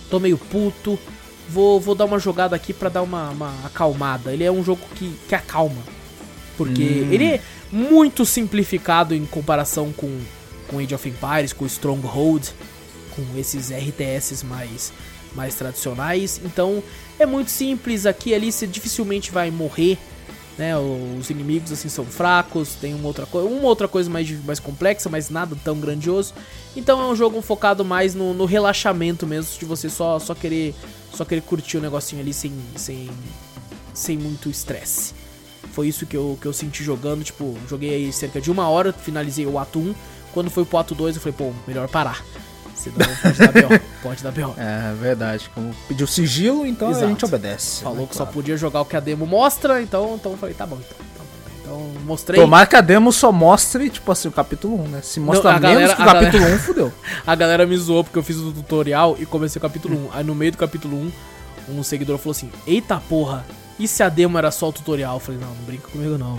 Tô 0.09 0.21
meio 0.21 0.39
puto. 0.39 0.97
Vou, 1.49 1.81
vou 1.81 1.95
dar 1.95 2.05
uma 2.05 2.19
jogada 2.19 2.57
aqui 2.57 2.73
pra 2.73 2.89
dar 2.89 3.03
uma, 3.03 3.31
uma 3.31 3.55
acalmada. 3.65 4.33
Ele 4.33 4.45
é 4.45 4.51
um 4.51 4.65
jogo 4.65 4.81
que, 4.95 5.15
que 5.29 5.35
acalma. 5.35 5.83
Porque 6.57 6.83
ele 6.83 7.25
é 7.25 7.41
muito 7.71 8.25
simplificado 8.25 9.15
em 9.15 9.25
comparação 9.27 9.93
com, 9.93 10.21
com 10.69 10.79
Age 10.79 10.95
of 10.95 11.09
Empires, 11.09 11.53
com 11.53 11.67
Stronghold, 11.67 12.49
com 13.15 13.23
esses 13.39 13.71
RTS 13.71 14.45
mais, 14.45 14.93
mais 15.35 15.55
tradicionais. 15.55 16.41
Então 16.45 16.83
é 17.19 17.27
muito 17.27 17.51
simples 17.51 18.07
aqui 18.07 18.35
ali, 18.35 18.51
você 18.51 18.67
dificilmente 18.67 19.31
vai 19.31 19.51
morrer. 19.51 19.99
Né, 20.59 20.75
os 21.19 21.29
inimigos 21.29 21.71
assim 21.71 21.91
são 21.91 22.07
fracos, 22.07 22.77
tem 22.77 22.95
uma 22.95 23.07
outra, 23.07 23.27
coi 23.27 23.45
uma 23.45 23.69
outra 23.69 23.87
coisa 23.87 24.09
mais, 24.09 24.31
mais 24.43 24.59
complexa, 24.59 25.07
mas 25.11 25.29
nada 25.29 25.55
tão 25.63 25.79
grandioso. 25.79 26.33
Então 26.75 26.99
é 26.99 27.07
um 27.07 27.15
jogo 27.15 27.43
focado 27.43 27.85
mais 27.85 28.15
no, 28.15 28.33
no 28.33 28.47
relaxamento 28.47 29.27
mesmo, 29.27 29.59
de 29.59 29.67
você 29.67 29.91
só, 29.91 30.19
só 30.19 30.35
querer 30.35 30.75
só 31.17 31.25
querer 31.25 31.41
curtir 31.41 31.79
o 31.79 31.81
negocinho 31.81 32.21
ali 32.21 32.33
sem, 32.33 32.53
sem, 32.77 33.11
sem 33.95 34.17
muito 34.19 34.49
estresse. 34.49 35.15
Foi 35.73 35.89
isso 35.89 36.07
que 36.07 36.17
eu, 36.17 36.39
que 36.41 36.47
eu 36.47 36.53
senti 36.53 36.83
jogando, 36.85 37.25
tipo, 37.25 37.57
joguei 37.69 37.95
aí 37.95 38.13
cerca 38.13 38.41
de 38.41 38.51
uma 38.51 38.69
hora, 38.69 38.93
finalizei 38.93 39.47
o 39.47 39.59
ato 39.59 39.79
1. 39.79 39.95
Quando 40.33 40.51
foi 40.51 40.65
pro 40.65 40.79
ato 40.79 40.95
2, 40.95 41.17
eu 41.17 41.23
falei, 41.23 41.37
pô, 41.37 41.53
melhor 41.67 41.89
parar. 41.89 42.25
Senão 42.75 42.97
pode 43.23 43.39
dar 43.39 43.53
B.O. 43.53 43.69
Pode 44.03 44.23
dar 44.23 44.31
B.O. 44.31 44.55
É 44.57 44.95
verdade. 44.95 45.51
Como 45.55 45.75
pediu 45.89 46.07
sigilo, 46.07 46.67
então 46.67 46.91
Exato. 46.91 47.07
a 47.07 47.09
gente 47.09 47.25
obedece. 47.25 47.83
Falou 47.83 48.01
né, 48.01 48.07
que 48.07 48.15
só 48.15 48.25
claro. 48.25 48.35
podia 48.35 48.57
jogar 48.57 48.83
o 48.83 48.85
que 48.85 48.97
a 48.97 49.01
demo 49.01 49.27
mostra, 49.27 49.83
então, 49.83 50.15
então 50.15 50.33
eu 50.33 50.39
falei, 50.39 50.55
tá 50.55 50.67
bom, 50.67 50.79
então. 50.79 51.07
Então, 51.67 51.91
mostrei. 52.05 52.41
Tomara 52.41 52.65
que 52.65 52.77
a 52.77 52.81
demo 52.81 53.13
só 53.13 53.33
mostre, 53.33 53.91
tipo 53.91 54.11
assim, 54.13 54.29
o 54.29 54.33
capítulo 54.33 54.81
1, 54.85 54.89
né? 54.89 55.01
Se 55.03 55.19
mostra 55.19 55.51
a 55.51 55.59
menos 55.59 55.75
galera- 55.75 55.97
que 55.97 56.03
o 56.03 56.05
capítulo 56.05 56.43
galera- 56.45 56.57
1, 56.57 56.59
fudeu. 56.61 56.93
A 57.27 57.35
galera 57.35 57.67
me 57.67 57.77
zoou 57.77 58.05
porque 58.05 58.19
eu 58.19 58.23
fiz 58.23 58.37
o 58.37 58.53
tutorial 58.53 59.17
e 59.19 59.27
comecei 59.27 59.59
o 59.59 59.63
capítulo 59.63 59.97
1. 60.07 60.09
Aí 60.13 60.23
no 60.25 60.35
meio 60.35 60.53
do 60.53 60.59
capítulo 60.59 60.97
1, 60.97 61.13
um 61.77 61.83
seguidor 61.83 62.19
falou 62.19 62.31
assim: 62.31 62.51
Eita 62.67 63.03
porra, 63.09 63.45
e 63.81 63.89
se 63.89 64.03
a 64.03 64.09
demo 64.09 64.39
era 64.39 64.53
só 64.53 64.69
o 64.69 64.73
tutorial? 64.73 65.15
Eu 65.17 65.21
falei: 65.21 65.41
Não, 65.41 65.49
não 65.49 65.65
brinca 65.65 65.89
comigo 65.89 66.17
não. 66.17 66.39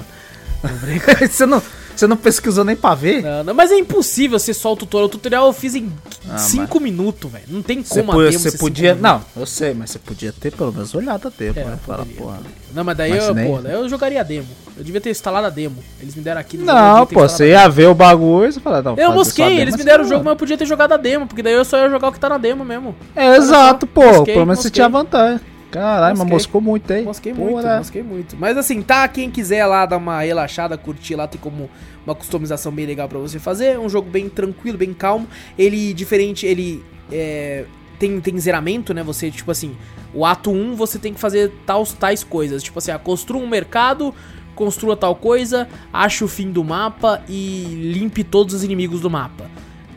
Não 0.64 0.78
brinca. 0.78 1.14
você, 1.28 1.46
não, 1.46 1.62
você 2.00 2.08
não 2.08 2.18
pesquisou 2.18 2.64
nem 2.64 2.76
pra 2.76 2.94
ver? 2.96 3.22
Não, 3.24 3.44
não, 3.44 3.54
mas 3.54 3.72
é 3.72 3.78
impossível 3.78 4.38
ser 4.40 4.54
só 4.54 4.74
o 4.74 4.76
tutorial. 4.76 5.06
O 5.08 5.10
tutorial 5.10 5.48
eu 5.48 5.54
fiz 5.54 5.76
em 5.76 5.92
Ah, 6.30 6.38
5 6.38 6.80
minutos, 6.80 7.32
velho. 7.32 7.46
Não 7.48 7.62
tem 7.62 7.82
como 7.84 8.12
a 8.12 8.16
demo 8.16 8.40
você 8.40 8.58
podia. 8.58 8.96
Não, 8.96 9.22
eu 9.36 9.46
sei, 9.46 9.74
mas 9.74 9.92
você 9.92 10.00
podia 10.00 10.32
ter 10.34 10.52
pelo 10.52 10.72
menos 10.72 10.94
olhado 10.96 11.28
a 11.28 11.32
tempo, 11.32 11.60
É, 11.60 11.66
né? 11.66 11.80
porra. 12.18 12.40
Não, 12.74 12.84
mas 12.84 12.98
daí 12.98 13.12
Mas 13.12 13.24
eu, 13.28 13.34
nem- 13.34 13.48
pô, 13.50 13.62
daí 13.62 13.74
eu 13.74 13.90
jogaria 13.90 14.20
a 14.22 14.24
demo. 14.24 14.48
Eu 14.78 14.84
devia 14.84 15.02
ter 15.02 15.10
instalado 15.10 15.48
a 15.48 15.50
demo. 15.50 15.78
Eles 16.02 16.14
me 16.16 16.22
deram 16.22 16.40
aqui. 16.42 16.58
Não, 16.58 17.06
pô, 17.08 17.22
você 17.28 17.50
ia 17.50 17.68
ver 17.68 17.88
o 17.88 17.96
bagulho 17.96 18.50
e 18.50 18.54
você 18.54 18.60
fala, 18.60 18.82
não, 18.82 18.96
Eu 18.98 19.14
mosquei, 19.14 19.46
demo, 19.48 19.60
eles 19.62 19.76
me 19.76 19.84
deram 19.84 20.02
o 20.02 20.04
não. 20.04 20.10
jogo, 20.10 20.24
mas 20.26 20.32
eu 20.34 20.38
podia 20.38 20.58
ter 20.58 20.66
jogado 20.66 20.92
a 20.94 20.98
demo, 20.98 21.26
porque 21.26 21.42
daí 21.42 21.54
eu 21.54 21.66
só 21.66 21.78
ia 21.78 21.90
jogar 21.90 22.10
o 22.10 22.12
que 22.12 22.20
tá 22.20 22.30
na 22.30 22.38
demo 22.38 22.64
mesmo. 22.64 22.96
É, 23.16 23.36
exato, 23.38 23.88
pô. 23.88 24.24
pelo 24.24 24.46
menos 24.46 24.60
você 24.60 24.70
tinha 24.70 24.88
vantagem. 24.90 25.40
Caralho, 25.72 26.18
mas 26.18 26.28
moscou 26.28 26.62
muito, 26.62 26.92
hein? 26.92 27.04
Mosquei 27.04 27.34
Porra. 27.34 27.52
muito, 27.52 27.68
mosquei 27.68 28.04
muito. 28.04 28.38
Mas 28.38 28.58
assim, 28.58 28.82
tá, 28.82 29.08
quem 29.08 29.30
quiser 29.30 29.66
lá 29.66 29.86
dar 29.86 29.98
uma 29.98 30.22
relaxada, 30.22 30.78
curtir 30.78 31.16
lá, 31.16 31.28
tem 31.28 31.40
como 31.40 31.70
uma 32.06 32.16
customização 32.16 32.72
bem 32.72 32.86
legal 32.86 33.08
pra 33.08 33.20
você 33.20 33.40
fazer. 33.40 33.76
É 33.76 33.80
um 33.80 33.90
jogo 33.90 34.10
bem 34.10 34.30
tranquilo, 34.30 34.78
bem 34.78 34.94
calmo. 34.94 35.28
Ele, 35.58 35.94
diferente, 35.94 36.46
ele 36.46 36.84
é, 37.12 37.66
tem, 38.00 38.20
tem 38.22 38.38
zeramento, 38.40 38.94
né? 38.94 39.04
Você, 39.04 39.30
tipo 39.30 39.52
assim, 39.52 39.76
o 40.14 40.26
ato 40.26 40.52
1 40.52 40.76
você 40.76 40.98
tem 40.98 41.14
que 41.14 41.20
fazer 41.20 41.52
tais, 41.66 41.94
tais 41.94 42.24
coisas. 42.24 42.64
Tipo 42.64 42.80
assim, 42.80 42.92
ah, 42.92 43.00
construa 43.00 43.42
um 43.42 43.48
mercado, 43.48 44.14
construa 44.56 44.96
tal 44.96 45.16
coisa, 45.16 45.68
ache 45.92 46.24
o 46.24 46.28
fim 46.28 46.52
do 46.52 46.64
mapa 46.64 47.22
e 47.28 47.92
limpe 47.94 48.24
todos 48.24 48.54
os 48.54 48.64
inimigos 48.64 49.02
do 49.02 49.10
mapa. 49.10 49.50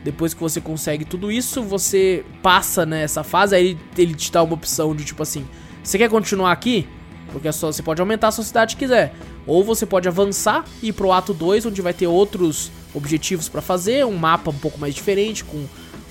Depois 0.03 0.33
que 0.33 0.39
você 0.41 0.59
consegue 0.59 1.05
tudo 1.05 1.31
isso, 1.31 1.61
você 1.61 2.25
passa 2.41 2.85
nessa 2.85 3.23
fase, 3.23 3.55
aí 3.55 3.77
ele, 3.97 4.15
te 4.15 4.31
dá 4.31 4.41
uma 4.41 4.53
opção 4.55 4.95
de 4.95 5.05
tipo 5.05 5.21
assim, 5.21 5.45
você 5.83 5.97
quer 5.97 6.09
continuar 6.09 6.51
aqui? 6.51 6.87
Porque 7.31 7.47
é 7.47 7.51
só, 7.51 7.71
você 7.71 7.83
pode 7.83 8.01
aumentar 8.01 8.29
a 8.29 8.31
sua 8.31 8.43
cidade 8.43 8.71
se 8.71 8.77
quiser. 8.77 9.13
Ou 9.45 9.63
você 9.63 9.85
pode 9.85 10.07
avançar 10.07 10.65
e 10.81 10.87
ir 10.89 10.93
pro 10.93 11.11
ato 11.11 11.33
2, 11.33 11.65
onde 11.67 11.81
vai 11.81 11.93
ter 11.93 12.07
outros 12.07 12.71
objetivos 12.93 13.47
pra 13.47 13.61
fazer, 13.61 14.05
um 14.05 14.15
mapa 14.17 14.49
um 14.51 14.57
pouco 14.57 14.79
mais 14.79 14.93
diferente, 14.93 15.43
com, 15.43 15.65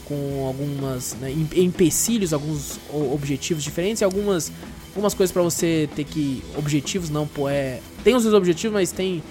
com 0.05 0.47
algumas 0.47 1.15
né, 1.21 1.31
em- 1.31 1.65
empecilhos, 1.65 2.33
alguns 2.33 2.79
objetivos 3.12 3.62
diferentes 3.62 4.01
e 4.01 4.05
algumas, 4.05 4.51
algumas 4.89 5.15
coisas 5.15 5.33
pra 5.33 5.43
você 5.43 5.89
ter 5.95 6.05
que. 6.05 6.43
Objetivos 6.57 7.11
não, 7.11 7.27
pô, 7.27 7.49
é. 7.49 7.81
Tem 8.03 8.15
os 8.15 8.23
seus 8.23 8.35
objetivos, 8.35 8.73
mas 8.75 8.91
tem. 8.93 9.23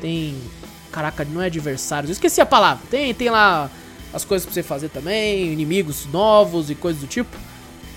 Tem. 0.00 0.34
Caraca, 0.90 1.24
não 1.24 1.42
é 1.42 1.46
adversários. 1.46 2.08
Eu 2.10 2.12
esqueci 2.14 2.40
a 2.40 2.46
palavra. 2.46 2.82
Tem, 2.90 3.12
tem 3.12 3.28
lá 3.28 3.70
as 4.14 4.24
coisas 4.24 4.46
pra 4.46 4.54
você 4.54 4.62
fazer 4.62 4.88
também, 4.88 5.52
inimigos 5.52 6.06
novos 6.12 6.70
e 6.70 6.74
coisas 6.76 7.02
do 7.02 7.08
tipo. 7.08 7.36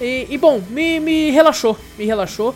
E, 0.02 0.26
e, 0.30 0.38
bom, 0.38 0.62
me, 0.70 1.00
me 1.00 1.30
relaxou, 1.30 1.78
me 1.98 2.06
relaxou. 2.06 2.56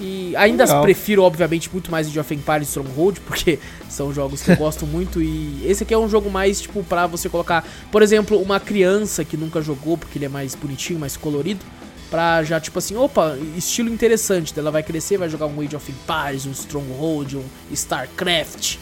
E 0.00 0.34
ainda 0.36 0.64
Legal. 0.64 0.82
prefiro, 0.82 1.22
obviamente, 1.22 1.70
muito 1.70 1.90
mais 1.90 2.06
Age 2.06 2.18
of 2.18 2.34
Empires 2.34 2.68
e 2.68 2.70
Stronghold, 2.70 3.20
porque 3.20 3.58
são 3.88 4.12
jogos 4.12 4.42
que 4.42 4.50
eu 4.50 4.56
gosto 4.56 4.86
muito. 4.86 5.22
E 5.22 5.62
esse 5.64 5.84
aqui 5.84 5.94
é 5.94 5.98
um 5.98 6.08
jogo 6.08 6.30
mais, 6.30 6.60
tipo, 6.60 6.82
pra 6.84 7.06
você 7.06 7.28
colocar, 7.28 7.66
por 7.90 8.02
exemplo, 8.02 8.40
uma 8.40 8.60
criança 8.60 9.24
que 9.24 9.36
nunca 9.36 9.62
jogou, 9.62 9.96
porque 9.96 10.18
ele 10.18 10.26
é 10.26 10.28
mais 10.28 10.54
bonitinho, 10.54 10.98
mais 10.98 11.16
colorido. 11.16 11.64
Pra 12.10 12.42
já, 12.44 12.60
tipo 12.60 12.78
assim, 12.78 12.94
opa, 12.94 13.38
estilo 13.56 13.88
interessante. 13.88 14.52
Ela 14.58 14.70
vai 14.70 14.82
crescer, 14.82 15.16
vai 15.16 15.30
jogar 15.30 15.46
um 15.46 15.60
Age 15.62 15.76
of 15.76 15.90
Empires, 15.90 16.44
um 16.44 16.50
Stronghold, 16.50 17.36
um 17.36 17.44
StarCraft. 17.72 18.76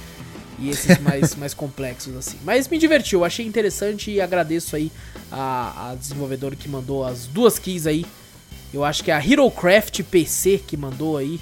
E 0.60 0.68
esses 0.70 0.98
mais, 1.00 1.34
mais 1.36 1.54
complexos, 1.54 2.14
assim. 2.16 2.36
Mas 2.44 2.68
me 2.68 2.76
divertiu, 2.78 3.24
achei 3.24 3.46
interessante 3.46 4.10
e 4.10 4.20
agradeço 4.20 4.76
aí 4.76 4.92
a, 5.32 5.90
a 5.90 5.94
desenvolvedora 5.94 6.54
que 6.54 6.68
mandou 6.68 7.04
as 7.04 7.26
duas 7.26 7.58
keys 7.58 7.86
aí. 7.86 8.04
Eu 8.72 8.84
acho 8.84 9.02
que 9.02 9.10
é 9.10 9.14
a 9.14 9.24
HeroCraft 9.24 10.02
PC 10.04 10.62
que 10.66 10.76
mandou 10.76 11.16
aí 11.16 11.40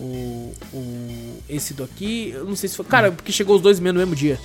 o, 0.00 0.52
o 0.72 1.36
esse 1.48 1.74
daqui. 1.74 2.30
Eu 2.34 2.44
não 2.44 2.56
sei 2.56 2.68
se 2.68 2.76
foi. 2.76 2.84
Cara, 2.86 3.10
porque 3.12 3.32
chegou 3.32 3.56
os 3.56 3.62
dois 3.62 3.78
no 3.80 3.92
mesmo 3.92 4.14
dia. 4.14 4.38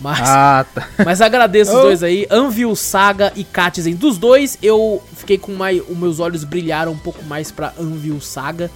Mas, 0.00 0.20
Ah, 0.22 0.64
tá. 0.74 0.88
mas 1.04 1.20
agradeço 1.20 1.72
os 1.72 1.78
Oh. 1.78 1.82
dois 1.82 2.02
aí, 2.02 2.26
Anvil 2.30 2.74
Saga 2.74 3.32
e 3.36 3.44
Katizen. 3.44 3.94
Dos 3.94 4.16
dois, 4.16 4.56
eu 4.62 5.02
fiquei 5.16 5.36
com 5.38 5.52
mais. 5.54 5.82
Os 5.88 5.96
meus 5.96 6.20
olhos 6.20 6.42
brilharam 6.44 6.92
um 6.92 6.98
pouco 6.98 7.22
mais 7.24 7.50
pra 7.50 7.74
Anvil 7.78 8.20
Saga. 8.20 8.70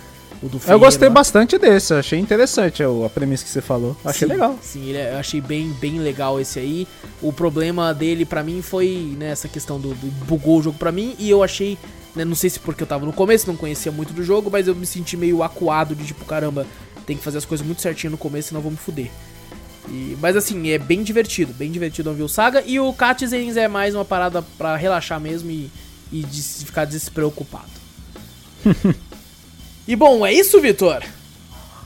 Eu 0.66 0.78
gostei 0.78 1.08
lá. 1.08 1.14
bastante 1.14 1.58
desse, 1.58 1.92
eu 1.92 1.98
achei 1.98 2.18
interessante 2.18 2.82
a 2.82 3.08
premissa 3.08 3.44
que 3.44 3.50
você 3.50 3.60
falou. 3.60 3.96
Achei 4.04 4.26
Sim, 4.28 4.32
legal. 4.34 4.58
Sim, 4.62 4.88
ele 4.88 4.98
é- 4.98 5.12
eu 5.14 5.18
achei 5.18 5.40
bem, 5.40 5.70
bem 5.80 5.98
legal 5.98 6.40
esse 6.40 6.58
aí. 6.58 6.86
O 7.22 7.32
problema 7.32 7.92
dele 7.94 8.24
pra 8.24 8.42
mim 8.42 8.60
foi 8.62 9.14
né, 9.18 9.30
essa 9.30 9.48
questão 9.48 9.80
do, 9.80 9.94
do 9.94 10.06
bugou 10.26 10.58
o 10.58 10.62
jogo 10.62 10.78
pra 10.78 10.92
mim 10.92 11.14
e 11.18 11.30
eu 11.30 11.42
achei, 11.42 11.78
né, 12.14 12.24
não 12.24 12.34
sei 12.34 12.50
se 12.50 12.58
porque 12.60 12.82
eu 12.82 12.86
tava 12.86 13.06
no 13.06 13.12
começo, 13.12 13.46
não 13.46 13.56
conhecia 13.56 13.90
muito 13.90 14.12
do 14.12 14.22
jogo, 14.22 14.50
mas 14.50 14.68
eu 14.68 14.74
me 14.74 14.86
senti 14.86 15.16
meio 15.16 15.42
acuado 15.42 15.94
de 15.94 16.04
tipo, 16.06 16.24
caramba, 16.24 16.66
tem 17.06 17.16
que 17.16 17.22
fazer 17.22 17.38
as 17.38 17.44
coisas 17.44 17.66
muito 17.66 17.80
certinho 17.82 18.10
no 18.10 18.18
começo, 18.18 18.48
senão 18.48 18.58
eu 18.58 18.62
vou 18.64 18.72
me 18.72 18.78
fuder. 18.78 19.10
E- 19.88 20.16
mas 20.20 20.36
assim, 20.36 20.68
é 20.70 20.78
bem 20.78 21.02
divertido, 21.02 21.52
bem 21.52 21.70
divertido 21.70 22.10
o 22.10 22.28
Saga 22.28 22.62
e 22.66 22.80
o 22.80 22.92
Katzens 22.92 23.56
é 23.56 23.68
mais 23.68 23.94
uma 23.94 24.04
parada 24.04 24.42
pra 24.56 24.76
relaxar 24.76 25.20
mesmo 25.20 25.50
e, 25.50 25.70
e 26.12 26.22
de 26.22 26.42
ficar 26.42 26.84
despreocupado. 26.84 27.70
e 29.86 29.94
bom, 29.96 30.24
é 30.24 30.32
isso, 30.32 30.60
Vitor? 30.60 31.02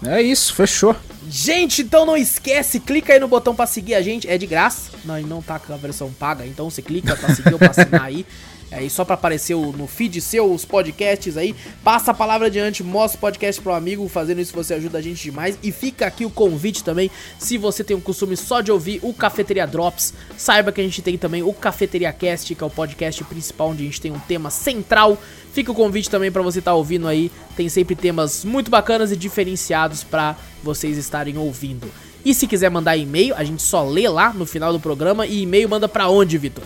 É 0.05 0.23
isso, 0.23 0.55
fechou. 0.55 0.95
Gente, 1.29 1.83
então 1.83 2.07
não 2.07 2.17
esquece, 2.17 2.81
clica 2.81 3.13
aí 3.13 3.21
no 3.21 3.29
botão 3.29 3.55
pra 3.55 3.67
seguir 3.67 3.95
a 3.95 4.01
gente, 4.03 4.29
é 4.29 4.39
de 4.39 4.47
graça, 4.47 4.93
não, 5.05 5.21
não 5.23 5.43
tá 5.43 5.59
com 5.59 5.75
a 5.75 5.77
versão 5.77 6.11
paga, 6.11 6.47
então 6.47 6.71
você 6.71 6.81
clica 6.81 7.15
pra 7.17 7.35
seguir 7.35 7.53
ou 7.53 7.59
pra 7.59 7.71
assinar 7.71 8.03
aí, 8.03 8.25
aí 8.71 8.89
só 8.89 9.05
pra 9.05 9.15
aparecer 9.15 9.57
no 9.57 9.87
feed 9.87 10.21
seu 10.21 10.53
os 10.53 10.65
podcasts 10.65 11.37
aí, 11.37 11.55
passa 11.83 12.11
a 12.11 12.15
palavra 12.15 12.49
adiante, 12.49 12.83
mostra 12.83 13.19
o 13.19 13.21
podcast 13.21 13.61
pro 13.61 13.73
amigo, 13.73 14.09
fazendo 14.09 14.41
isso 14.41 14.55
você 14.55 14.75
ajuda 14.75 14.99
a 14.99 15.03
gente 15.03 15.23
demais, 15.23 15.59
e 15.63 15.73
fica 15.73 16.07
aqui 16.07 16.25
o 16.25 16.31
convite 16.31 16.85
também, 16.85 17.11
se 17.39 17.59
você 17.59 17.83
tem 17.83 17.97
o 17.97 18.01
costume 18.01 18.37
só 18.37 18.61
de 18.61 18.71
ouvir 18.71 19.01
o 19.03 19.13
Cafeteria 19.13 19.67
Drops, 19.67 20.15
saiba 20.37 20.73
que 20.73 20.81
a 20.81 20.85
gente 20.85 21.03
tem 21.03 21.17
também 21.17 21.43
o 21.43 21.53
Cafeteria 21.53 22.13
Cast, 22.13 22.55
que 22.55 22.63
é 22.63 22.67
o 22.67 22.71
podcast 22.71 23.23
principal, 23.25 23.71
onde 23.71 23.83
a 23.83 23.87
gente 23.87 24.01
tem 24.01 24.13
um 24.13 24.19
tema 24.19 24.51
central, 24.51 25.19
Fica 25.53 25.73
o 25.73 25.75
convite 25.75 26.09
também 26.09 26.31
pra 26.31 26.41
você 26.41 26.61
estar 26.61 26.75
ouvindo 26.75 27.09
aí. 27.09 27.33
Tem 27.57 27.69
sempre 27.69 27.97
temas 27.97 28.45
muito 28.45 28.71
bacanas 28.71 29.11
e 29.11 29.17
diferenciados 29.17 30.05
pra 30.05 30.37
vocês 30.63 30.97
estarem 30.97 31.37
ouvindo. 31.37 31.91
E 32.25 32.35
se 32.35 32.47
quiser 32.47 32.71
mandar 32.71 32.97
e-mail, 32.97 33.35
a 33.35 33.43
gente 33.43 33.63
só 33.63 33.83
lê 33.83 34.09
lá 34.09 34.33
no 34.33 34.47
final 34.47 34.73
do 34.73 34.79
programa. 34.79 35.27
E 35.27 35.43
e-mail 35.43 35.69
manda 35.69 35.89
pra 35.89 36.09
onde, 36.09 36.39
Vitor? 36.39 36.65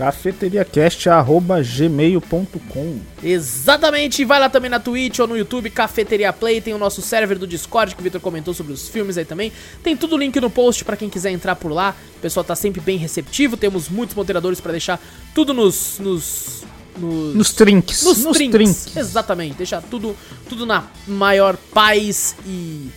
cafeteriacast.gmail.com 0.00 2.98
Exatamente, 3.22 4.24
vai 4.24 4.40
lá 4.40 4.48
também 4.48 4.70
na 4.70 4.80
Twitch 4.80 5.18
ou 5.18 5.26
no 5.26 5.36
YouTube, 5.36 5.68
Cafeteria 5.68 6.32
Play, 6.32 6.62
tem 6.62 6.72
o 6.72 6.78
nosso 6.78 7.02
server 7.02 7.38
do 7.38 7.46
Discord 7.46 7.94
que 7.94 8.00
o 8.00 8.04
Vitor 8.04 8.20
comentou 8.20 8.54
sobre 8.54 8.72
os 8.72 8.88
filmes 8.88 9.18
aí 9.18 9.26
também. 9.26 9.52
Tem 9.82 9.94
tudo 9.96 10.14
o 10.14 10.18
link 10.18 10.40
no 10.40 10.48
post 10.48 10.84
pra 10.84 10.96
quem 10.96 11.10
quiser 11.10 11.30
entrar 11.30 11.56
por 11.56 11.70
lá. 11.70 11.94
O 12.16 12.20
pessoal 12.20 12.42
tá 12.42 12.56
sempre 12.56 12.80
bem 12.80 12.96
receptivo, 12.96 13.56
temos 13.56 13.90
muitos 13.90 14.16
moderadores 14.16 14.60
pra 14.60 14.72
deixar 14.72 14.98
tudo 15.34 15.52
nos 15.52 15.98
nos 15.98 16.64
nos, 16.98 17.36
Nos 17.36 17.52
trinks. 17.52 18.02
nos, 18.02 18.24
Nos. 18.24 18.96
Exatamente, 18.96 19.56
deixar 19.56 19.80
tudo 19.80 20.16
tudo 20.48 20.66
na 20.66 20.84
maior 21.06 21.56
paz 21.72 22.34
e 22.46 22.88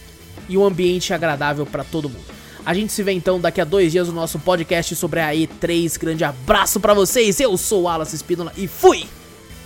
e 0.50 0.58
um 0.58 0.66
ambiente 0.66 1.14
agradável 1.14 1.64
pra 1.66 1.84
todo 1.84 2.10
mundo. 2.10 2.43
A 2.66 2.74
gente 2.74 2.94
se 2.94 3.04
vê 3.04 3.12
então 3.12 3.40
daqui 3.40 3.60
a 3.60 3.66
dois 3.66 3.92
dias 3.92 4.08
no 4.08 4.14
nosso 4.14 4.40
podcast 4.40 4.96
sobre 4.96 5.20
a 5.20 5.32
E3. 5.34 6.00
Grande 6.00 6.24
abraço 6.24 6.80
pra 6.80 6.94
vocês. 6.94 7.40
Eu 7.40 7.58
sou 7.58 7.82
o 7.82 7.84
Wallace 7.84 8.16
Espínola 8.16 8.54
e 8.56 8.68
fui! 8.68 9.06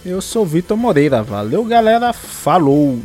Eu 0.06 0.22
sou 0.22 0.44
o 0.44 0.46
Vitor 0.46 0.78
Moreira. 0.78 1.22
Valeu, 1.22 1.64
galera. 1.66 2.14
Falou. 2.14 3.00